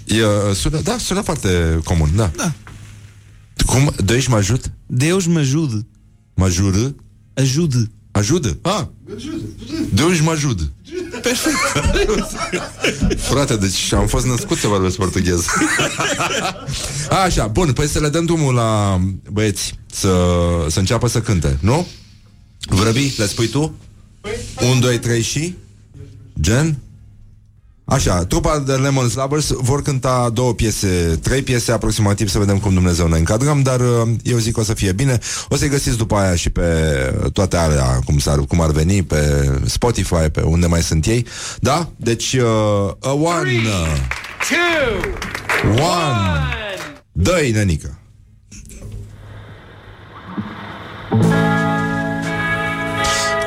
e, 0.05 0.25
uh, 0.25 0.55
sună, 0.55 0.81
Da, 0.81 0.97
sună 0.99 1.21
foarte 1.21 1.81
comun 1.85 2.11
Da, 2.17 2.31
Da. 2.37 2.53
Cum? 3.67 3.93
Deci 4.05 4.27
mă 4.27 4.37
ajut? 4.37 4.71
Deus 4.87 5.27
mă 5.27 5.39
ajută. 5.39 5.87
Mă 6.35 6.49
jură? 6.49 6.95
Ajută. 7.35 7.91
Ajută? 8.11 8.59
Ah, 8.63 8.85
Deus 9.95 10.21
mă 10.21 10.31
ajut 10.31 10.61
Perfect. 11.23 11.57
Frate, 13.21 13.57
deci 13.57 13.93
am 13.93 14.07
fost 14.07 14.27
născut 14.27 14.59
să 14.59 14.67
vorbesc 14.67 14.97
portughez 14.97 15.47
Așa, 17.25 17.47
bun, 17.47 17.73
păi 17.73 17.87
să 17.87 18.01
le 18.01 18.09
dăm 18.09 18.25
drumul 18.25 18.55
la 18.55 19.01
băieți 19.31 19.75
Să, 19.93 20.15
să 20.69 20.79
înceapă 20.79 21.09
să 21.09 21.21
cânte, 21.21 21.59
nu? 21.61 21.87
Vrăbi, 22.69 23.15
le 23.17 23.27
spui 23.27 23.47
tu? 23.49 23.75
Un, 24.61 24.81
doi, 24.81 24.99
trei 24.99 25.23
și? 25.23 25.55
Gen? 26.41 26.79
Așa, 27.89 28.25
trupa 28.25 28.59
de 28.59 28.73
Lemon 28.73 29.11
Lovers 29.15 29.51
vor 29.51 29.83
cânta 29.83 30.31
două 30.33 30.53
piese, 30.53 31.19
trei 31.23 31.43
piese 31.43 31.73
aproximativ, 31.73 32.29
să 32.29 32.39
vedem 32.39 32.59
cum 32.59 32.75
Dumnezeu 32.75 33.07
ne 33.07 33.17
încadrăm, 33.17 33.63
dar 33.63 33.81
uh, 33.81 34.09
eu 34.23 34.39
zic 34.39 34.55
că 34.55 34.61
o 34.61 34.63
să 34.63 34.75
fie 34.75 34.93
bine. 34.93 35.19
O 35.49 35.57
să-i 35.57 35.69
găsiți 35.69 35.97
după 35.97 36.17
aia 36.17 36.35
și 36.35 36.51
pe 36.51 36.63
toate 37.33 37.57
alea, 37.57 37.99
cum, 38.05 38.19
s-ar, 38.19 38.39
cum 38.39 38.61
ar 38.61 38.71
veni, 38.71 39.03
pe 39.03 39.51
Spotify, 39.65 40.29
pe 40.33 40.41
unde 40.41 40.67
mai 40.67 40.83
sunt 40.83 41.07
ei. 41.07 41.27
Da? 41.61 41.89
Deci, 41.97 42.33
uh, 42.33 42.91
a 43.01 43.13
one, 43.13 43.51
uh, 43.51 43.97
Two, 44.49 45.11
one, 45.71 46.55
dă-i, 47.13 47.51
nenică. 47.51 47.99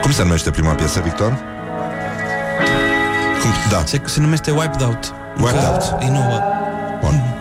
Cum 0.02 0.12
se 0.12 0.24
numește 0.24 0.52
prima 0.52 0.74
piesă, 0.74 1.02
Victor? 1.04 1.61
Cum? 3.42 3.52
Da. 3.70 3.84
Se, 3.86 4.02
se 4.06 4.20
numește 4.20 4.52
Wiped 4.52 4.82
Out. 4.82 5.14
Wiped 5.38 5.68
Out. 5.68 6.02
E 6.02 6.10
nouă. 6.12 6.40
Bun. 7.02 7.41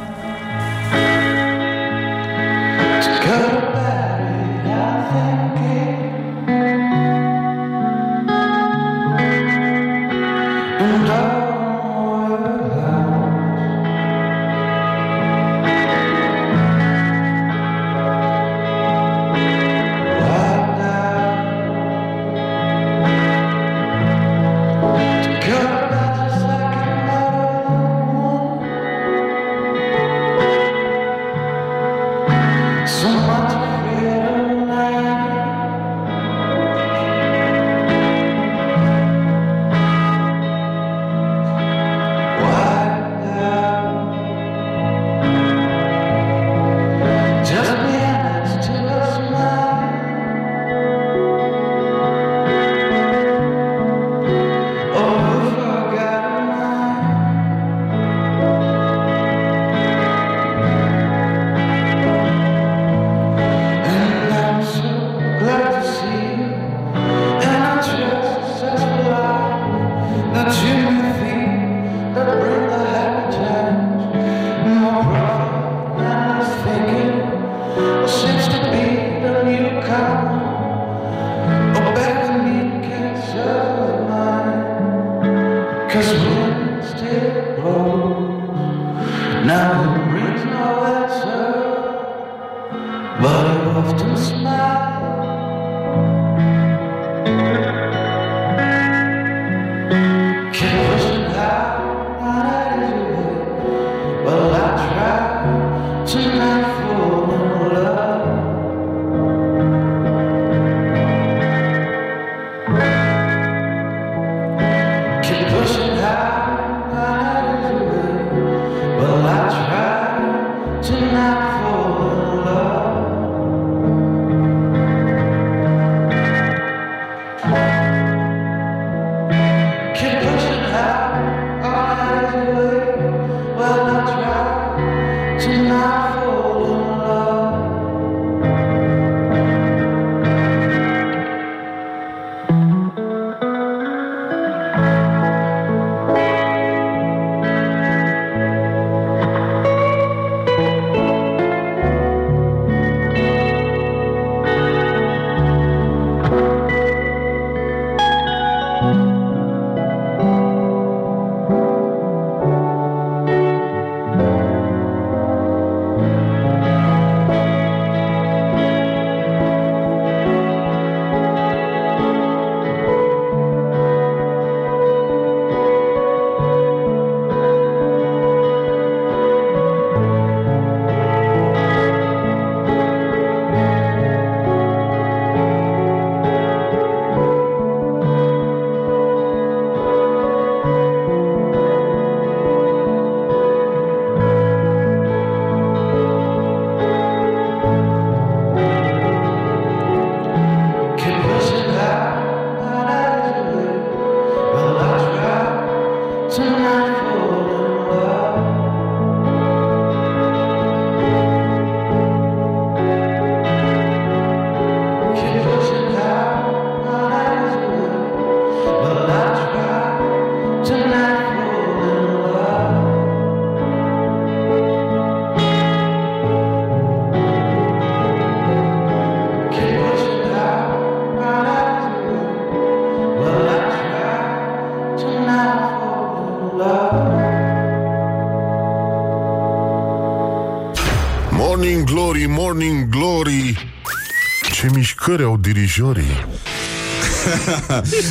Au 245.85 245.93
dirijorii 246.01 246.27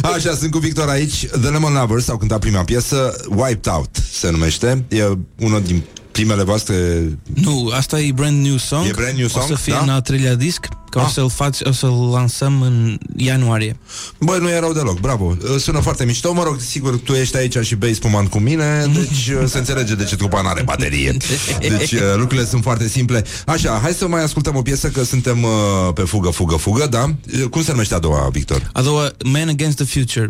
Așa, 0.01 0.35
sunt 0.35 0.51
cu 0.51 0.57
Victor 0.57 0.89
aici 0.89 1.25
The 1.25 1.49
Lemon 1.49 1.73
Lovers 1.73 2.07
au 2.09 2.17
cântat 2.17 2.39
prima 2.39 2.63
piesă 2.63 3.15
Wiped 3.29 3.67
Out 3.73 3.89
se 4.11 4.29
numește 4.29 4.83
E 4.87 5.03
unul 5.39 5.61
din 5.65 5.83
primele 6.11 6.43
voastre 6.43 7.03
Nu, 7.33 7.71
asta 7.73 7.99
e 7.99 8.11
brand 8.11 8.45
new 8.45 8.57
song. 8.57 8.85
E 8.87 8.91
brand 8.95 9.17
new 9.17 9.27
song, 9.27 9.43
O 9.43 9.47
să 9.47 9.55
fie 9.55 9.73
da? 9.73 9.79
în 9.79 9.89
al 9.89 10.01
treilea 10.01 10.35
disc, 10.35 10.67
că 10.89 10.99
o 10.99 11.01
Ah. 11.01 11.09
să-l 11.13 11.29
faci, 11.29 11.57
o 11.63 11.71
să-l 11.71 12.09
lansăm 12.13 12.61
în 12.61 12.97
ianuarie. 13.15 13.77
Băi, 14.19 14.39
nu 14.39 14.49
e 14.49 14.59
rău 14.59 14.73
deloc, 14.73 14.99
bravo 14.99 15.37
Sună 15.57 15.79
foarte 15.79 16.05
mișto, 16.05 16.33
mă 16.33 16.43
rog, 16.43 16.59
sigur, 16.59 16.97
tu 16.97 17.13
ești 17.13 17.37
aici 17.37 17.57
și 17.57 17.75
bei 17.75 17.93
spumant 17.93 18.29
cu 18.29 18.39
mine 18.39 18.85
Deci 18.93 19.27
uh, 19.41 19.47
se 19.47 19.57
înțelege 19.57 19.95
de 19.95 20.03
ce 20.03 20.15
trupa 20.15 20.41
n-are 20.41 20.61
baterie 20.61 21.17
Deci 21.59 21.91
uh, 21.91 22.01
lucrurile 22.15 22.45
sunt 22.45 22.63
foarte 22.63 22.87
simple 22.87 23.23
Așa, 23.45 23.79
hai 23.81 23.93
să 23.93 24.07
mai 24.07 24.23
ascultăm 24.23 24.55
o 24.55 24.61
piesă 24.61 24.87
Că 24.87 25.03
suntem 25.03 25.43
uh, 25.43 25.49
pe 25.93 26.01
fugă, 26.01 26.29
fugă, 26.29 26.55
fugă, 26.55 26.87
da? 26.87 27.03
Uh, 27.33 27.43
Cum 27.49 27.63
se 27.63 27.71
numește 27.71 27.93
a 27.93 27.99
doua, 27.99 28.29
Victor? 28.31 28.69
A 28.73 28.81
doua, 28.81 29.11
Man 29.23 29.47
Against 29.47 29.77
the 29.77 29.99
Future. 29.99 30.29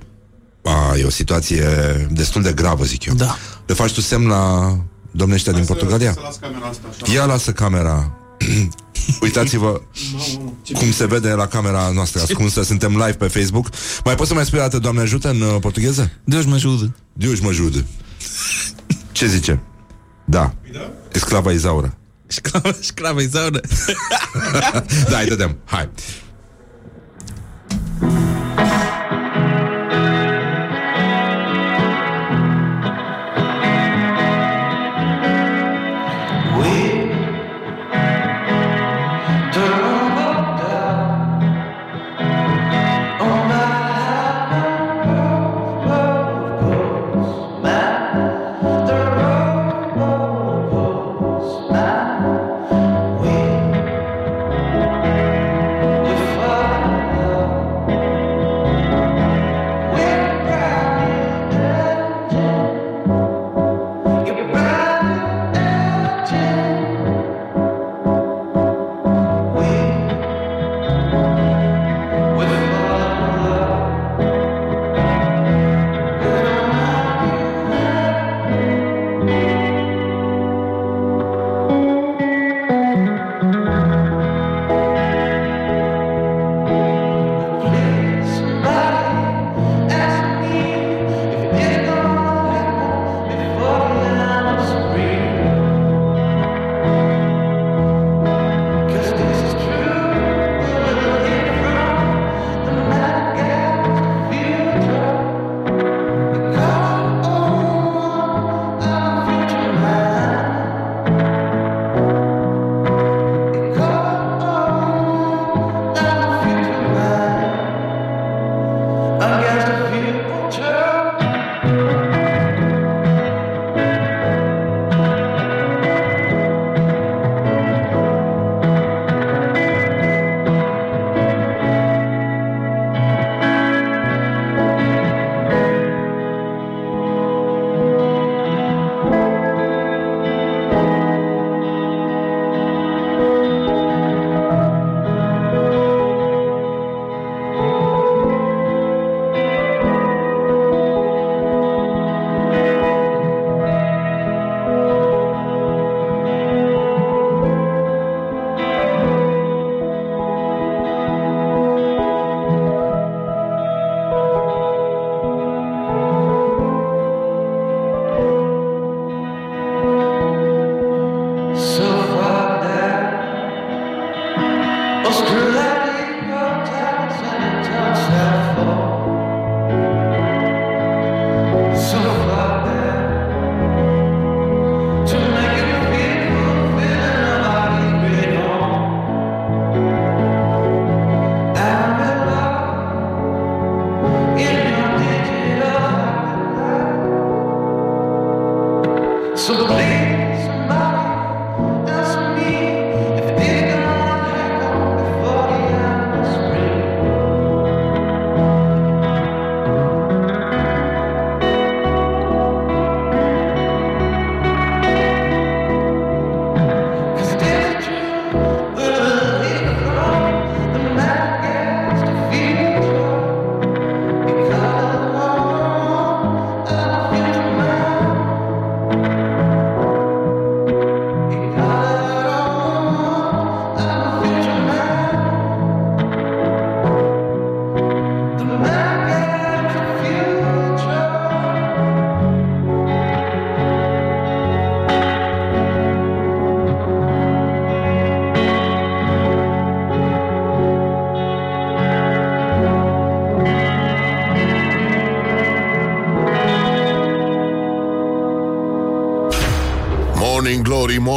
A, 0.64 0.98
e 0.98 1.04
o 1.04 1.10
situație 1.10 1.66
destul 2.12 2.42
de 2.42 2.52
gravă, 2.54 2.84
zic 2.84 3.06
eu 3.06 3.14
Da. 3.14 3.38
Le 3.66 3.74
faci 3.74 3.92
tu 3.92 4.02
semn 4.02 4.28
la 4.28 4.76
domnul 5.12 5.36
ăștia 5.36 5.52
din 5.52 5.66
Portugalia? 5.66 6.12
Să 6.14 6.20
las 6.24 6.36
camera 6.36 6.66
asta 6.66 6.82
așa. 6.92 7.14
Ia 7.14 7.26
lasă 7.26 7.52
camera 7.52 8.12
Uitați-vă 9.22 9.82
cum 10.74 10.92
se 10.92 11.08
vede 11.08 11.30
la 11.30 11.48
camera 11.48 11.90
noastră 11.94 12.22
ascunsă 12.22 12.64
Suntem 12.64 12.92
live 12.92 13.14
pe 13.14 13.28
Facebook 13.28 13.70
Mai 14.04 14.16
poți 14.16 14.28
să 14.28 14.34
mai 14.34 14.46
spui 14.46 14.60
o 14.60 14.62
dată, 14.62 14.80
Doamne 14.80 15.02
ajută, 15.02 15.30
în 15.30 15.42
uh, 15.42 15.56
portugheză? 15.60 16.12
Deus 16.24 16.46
mă 16.46 16.56
ajută. 16.56 16.96
Deus 17.14 17.40
mă 17.40 17.50
ajută 17.50 17.86
Ce 19.12 19.28
zice? 19.28 19.60
Da 20.26 20.54
Esclava 21.12 21.52
Izaura 21.52 21.94
Sclava, 22.32 22.72
sclava, 22.80 23.22
Isaura. 23.22 23.60
Da, 25.10 25.16
hai, 25.16 25.26
dădem, 25.26 25.58
hai 25.66 25.90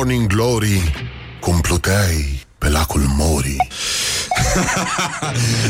Morning 0.05 0.27
glory, 0.27 0.67
morning 0.67 0.91
glory 0.91 1.09
Cum 1.41 1.61
pluteai 1.61 2.47
pe 2.59 2.69
lacul 2.69 3.05
Mori. 3.17 3.57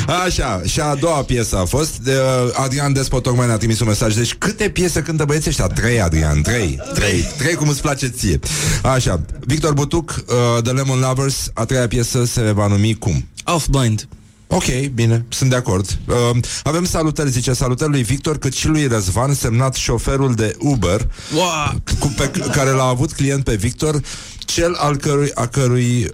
Așa, 0.25 0.63
și 0.67 0.81
a 0.81 0.95
doua 0.95 1.23
piesă 1.23 1.57
a 1.57 1.65
fost 1.65 1.97
de, 1.97 2.13
uh, 2.13 2.51
Adrian 2.53 2.93
Despot 2.93 3.23
tocmai 3.23 3.47
ne-a 3.47 3.57
trimis 3.57 3.81
un 3.81 3.87
mesaj 3.87 4.15
Deci 4.15 4.35
câte 4.35 4.69
piese 4.69 5.03
cântă 5.03 5.25
băieții 5.25 5.51
ăștia? 5.51 5.67
Trei, 5.67 6.01
Adrian, 6.01 6.43
trei 6.43 6.81
Trei, 6.95 7.29
trei 7.39 7.55
cum 7.55 7.69
îți 7.69 7.81
place 7.81 8.09
ție 8.09 8.39
Așa, 8.83 9.21
Victor 9.41 9.73
Butuc, 9.73 10.25
uh, 10.27 10.63
The 10.63 10.73
Lemon 10.73 10.99
Lovers 10.99 11.51
A 11.55 11.65
treia 11.65 11.89
piesă 11.89 12.25
se 12.25 12.41
va 12.41 12.67
numi 12.67 12.95
cum? 12.95 13.29
Off 13.45 13.67
Blind. 13.67 14.09
Ok, 14.55 14.65
bine, 14.95 15.24
sunt 15.29 15.51
de 15.51 15.57
acord. 15.57 15.99
Uh, 16.09 16.39
avem 16.62 16.85
salutări, 16.85 17.31
zice, 17.31 17.53
salutări 17.53 17.91
lui 17.91 18.03
Victor, 18.03 18.39
cât 18.39 18.55
și 18.55 18.66
lui 18.66 18.87
Răzvan, 18.87 19.35
semnat 19.35 19.74
șoferul 19.74 20.35
de 20.35 20.57
Uber, 20.59 21.09
Wow. 21.35 21.81
cu, 21.99 22.15
pe, 22.16 22.31
care 22.53 22.70
l-a 22.70 22.85
avut 22.87 23.12
client 23.12 23.45
pe 23.45 23.55
Victor, 23.55 24.01
cel 24.39 24.74
al 24.74 24.97
cărui, 24.97 25.31
a 25.35 25.47
cărui 25.47 26.11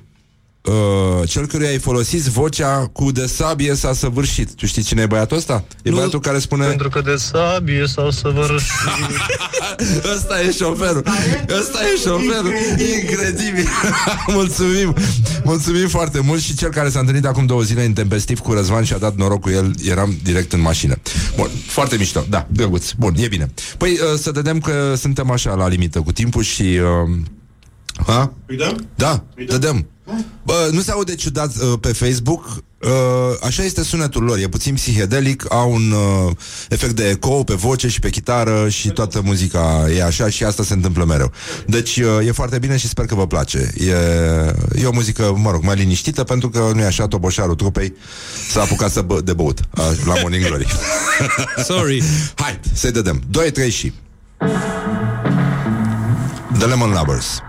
Uh, 0.69 1.29
cel 1.29 1.47
căruia 1.47 1.69
ai 1.69 1.79
folosit 1.79 2.23
vocea 2.23 2.91
cu 2.93 3.13
de 3.13 3.27
sabie 3.27 3.75
s-a 3.75 3.93
săvârșit. 3.93 4.55
Tu 4.55 4.67
știi 4.67 4.83
cine 4.83 5.03
e 5.03 5.07
băiatul 5.07 5.37
ăsta? 5.37 5.65
E 5.83 5.91
Nu. 5.91 5.97
băiatul 5.97 6.21
care 6.21 6.39
spune... 6.39 6.67
Pentru 6.67 6.89
că 6.89 7.01
de 7.01 7.17
sabie 7.17 7.87
s-au 7.87 8.11
săvârșit 8.11 8.71
Ăsta 10.15 10.41
e 10.41 10.53
șoferul. 10.53 11.03
Ăsta 11.59 11.79
e 11.95 11.97
șoferul. 11.97 12.53
Incredibil. 13.01 13.69
Mulțumim. 14.27 14.95
Mulțumim 15.45 15.89
foarte 15.89 16.21
mult 16.21 16.41
Și 16.41 16.57
cel 16.57 16.71
care 16.71 16.89
s-a 16.89 16.99
întâlnit 16.99 17.25
acum 17.25 17.47
două 17.47 17.63
zile 17.63 17.83
Intempestiv 17.83 18.39
cu 18.39 18.53
Răzvan 18.53 18.85
și 18.85 18.93
a 18.93 18.99
dat 18.99 19.15
noroc 19.15 19.41
cu 19.41 19.51
el 19.51 19.75
Eram 19.85 20.17
direct 20.23 20.53
în 20.53 20.61
mașină. 20.61 20.95
Bun, 21.37 21.49
foarte 21.67 21.97
mișto. 21.97 22.25
Da, 22.29 22.47
drăguț. 22.51 22.91
Bun, 22.93 23.15
e 23.17 23.29
bine. 23.29 23.51
Păi 23.77 23.91
uh, 23.91 24.19
să 24.19 24.31
vedem 24.31 24.61
că 24.61 24.95
suntem 24.97 25.31
așa 25.31 25.55
la 25.55 25.69
limită 25.69 26.01
cu 26.01 26.13
timpul 26.13 26.43
și... 26.43 26.63
Uh, 26.63 27.19
ha? 28.07 28.33
Îi 28.47 28.57
dăm? 28.57 28.87
Da, 28.95 29.25
dădem. 29.47 29.87
Bă, 30.43 30.69
nu 30.73 30.81
se 30.81 30.91
aude 30.91 31.15
ciudat 31.15 31.55
uh, 31.57 31.73
pe 31.81 31.93
Facebook. 31.93 32.63
Uh, 32.81 32.91
Așa 33.47 33.63
este 33.63 33.83
sunetul 33.83 34.23
lor. 34.23 34.39
E 34.39 34.49
puțin 34.49 34.75
psihedelic 34.75 35.45
Au 35.49 35.73
un 35.73 35.91
uh, 35.91 36.33
efect 36.69 36.93
de 36.93 37.09
eco 37.09 37.45
pe 37.45 37.55
voce 37.55 37.89
și 37.89 38.01
pe 38.01 38.11
chitară 38.11 38.69
Și 38.69 38.89
toată 38.89 39.21
muzica 39.25 39.87
e 39.97 40.05
așa 40.05 40.29
Și 40.29 40.45
asta 40.45 40.63
se 40.63 40.73
întâmplă 40.73 41.05
mereu. 41.05 41.33
Deci 41.67 41.97
uh, 41.97 42.27
e 42.27 42.33
foarte 42.33 42.59
bine 42.59 42.77
și 42.77 42.89
sper 42.89 43.05
că 43.05 43.15
vă 43.15 43.27
place. 43.27 43.71
E, 43.77 43.95
e 44.83 44.87
o 44.87 44.93
muzică, 44.93 45.35
mă 45.37 45.51
rog, 45.51 45.63
mai 45.63 45.75
liniștită 45.75 46.25
Pentru 46.25 46.49
că 46.49 46.71
nu 46.75 46.81
e 46.81 46.85
așa 46.85 47.09
Toboșarul 47.09 47.55
trupei 47.55 47.95
S-a 48.51 48.61
apucat 48.61 48.91
să 48.91 49.01
bă, 49.01 49.21
de 49.21 49.33
băut 49.33 49.61
a, 49.71 49.83
La 50.05 50.15
Morning 50.21 50.47
Glory. 50.47 50.67
Sorry. 51.69 52.03
Hai, 52.35 52.61
să-i 52.73 52.93
dădem. 52.93 53.23
2, 53.31 53.51
3 53.51 53.71
și. 53.71 53.93
The 56.59 56.67
Lemon 56.67 56.91
Lovers 56.91 57.43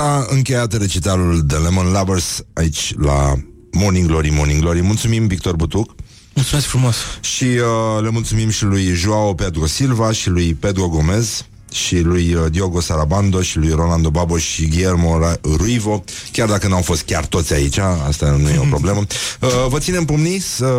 s-a 0.00 0.26
încheiat 0.28 0.72
recitalul 0.78 1.42
de 1.44 1.56
Lemon 1.56 1.90
Lovers 1.92 2.42
aici 2.52 2.94
la 2.98 3.34
Morning 3.72 4.06
Glory, 4.06 4.30
Morning 4.30 4.60
Glory. 4.60 4.82
Mulțumim, 4.82 5.26
Victor 5.26 5.56
Butuc. 5.56 5.94
Mulțumesc 6.34 6.66
frumos. 6.66 6.96
Și 7.20 7.44
uh, 7.44 8.02
le 8.02 8.10
mulțumim 8.10 8.48
și 8.48 8.64
lui 8.64 8.84
Joao 8.84 9.34
Pedro 9.34 9.66
Silva 9.66 10.12
și 10.12 10.28
lui 10.28 10.54
Pedro 10.54 10.88
Gomez 10.88 11.44
și 11.72 11.98
lui 11.98 12.34
uh, 12.34 12.44
Diogo 12.50 12.80
Sarabando 12.80 13.42
și 13.42 13.58
lui 13.58 13.70
Rolando 13.70 14.10
Babo 14.10 14.38
și 14.38 14.68
Guillermo 14.68 15.18
Ra- 15.18 15.40
Ruivo, 15.56 16.04
chiar 16.32 16.48
dacă 16.48 16.68
n-au 16.68 16.82
fost 16.82 17.02
chiar 17.02 17.26
toți 17.26 17.52
aici, 17.52 17.78
asta 17.78 18.30
nu 18.30 18.48
e 18.48 18.58
o 18.58 18.68
problemă. 18.68 19.00
Uh, 19.40 19.66
vă 19.68 19.78
ținem 19.78 20.04
pumnii 20.04 20.40
să 20.40 20.72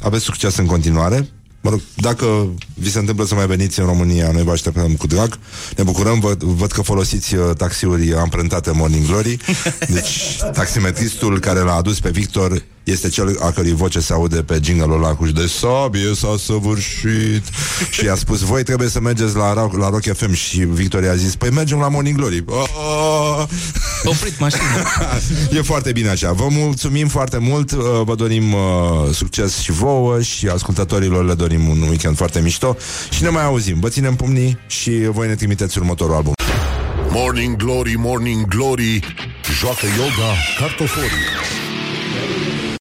aveți 0.00 0.24
succes 0.24 0.56
în 0.56 0.66
continuare. 0.66 1.28
Mă 1.62 1.70
rog, 1.70 1.80
dacă 1.96 2.26
vi 2.74 2.90
se 2.90 2.98
întâmplă 2.98 3.24
să 3.24 3.34
mai 3.34 3.46
veniți 3.46 3.80
în 3.80 3.86
România, 3.86 4.30
noi 4.32 4.42
vă 4.42 4.50
așteptăm 4.50 4.94
cu 4.94 5.06
drag. 5.06 5.38
Ne 5.76 5.82
bucurăm, 5.82 6.20
vă, 6.20 6.36
văd 6.38 6.72
că 6.72 6.82
folosiți 6.82 7.34
uh, 7.34 7.50
taxiuri 7.56 8.14
amprentate 8.14 8.70
Morning 8.70 9.06
Glory. 9.06 9.36
Deci, 9.88 10.36
taximetristul 10.52 11.38
care 11.38 11.60
l-a 11.60 11.74
adus 11.74 12.00
pe 12.00 12.10
Victor 12.10 12.64
este 12.84 13.08
cel 13.08 13.38
a 13.40 13.50
cărui 13.50 13.72
voce 13.72 14.00
se 14.00 14.12
aude 14.12 14.42
pe 14.42 14.60
jingle-ul 14.62 14.92
ăla 14.92 15.14
cu 15.14 15.26
de 15.26 15.46
sabie 15.46 16.14
s-a 16.14 16.34
săvârșit. 16.44 17.44
și 17.90 18.08
a 18.08 18.14
spus, 18.14 18.40
voi 18.40 18.62
trebuie 18.62 18.88
să 18.88 19.00
mergeți 19.00 19.36
la, 19.36 19.52
Rock- 19.52 19.78
la 19.78 19.88
Rock 19.88 20.16
FM 20.16 20.32
și 20.32 20.58
Victor 20.58 21.02
i-a 21.02 21.14
zis, 21.14 21.36
păi 21.36 21.50
mergem 21.50 21.78
la 21.78 21.88
Morning 21.88 22.16
Glory. 22.16 22.44
Oh! 22.54 23.44
Oprit 24.04 24.38
mașina. 24.38 24.62
e 25.56 25.60
foarte 25.60 25.92
bine 25.92 26.08
așa. 26.08 26.32
Vă 26.32 26.46
mulțumim 26.50 27.08
foarte 27.08 27.38
mult, 27.38 27.72
uh, 27.72 27.82
vă 28.04 28.14
dorim 28.14 28.52
uh, 28.52 28.60
succes 29.12 29.58
și 29.58 29.72
vouă 29.72 30.20
și 30.20 30.46
ascultătorilor 30.46 31.24
le 31.24 31.34
dorim 31.34 31.68
un 31.68 31.80
weekend 31.80 32.16
foarte 32.16 32.40
mișto 32.40 32.76
și 33.10 33.22
ne 33.22 33.28
mai 33.28 33.44
auzim. 33.44 33.80
Vă 33.80 33.88
ținem 33.88 34.14
pumnii 34.14 34.58
și 34.66 34.90
voi 34.90 35.28
ne 35.28 35.34
trimiteți 35.34 35.78
următorul 35.78 36.14
album. 36.14 36.32
Morning 37.10 37.56
Glory, 37.56 37.94
Morning 37.96 38.46
Glory 38.46 39.00
Joacă 39.58 39.86
yoga 39.98 40.32
cartoforii 40.58 41.61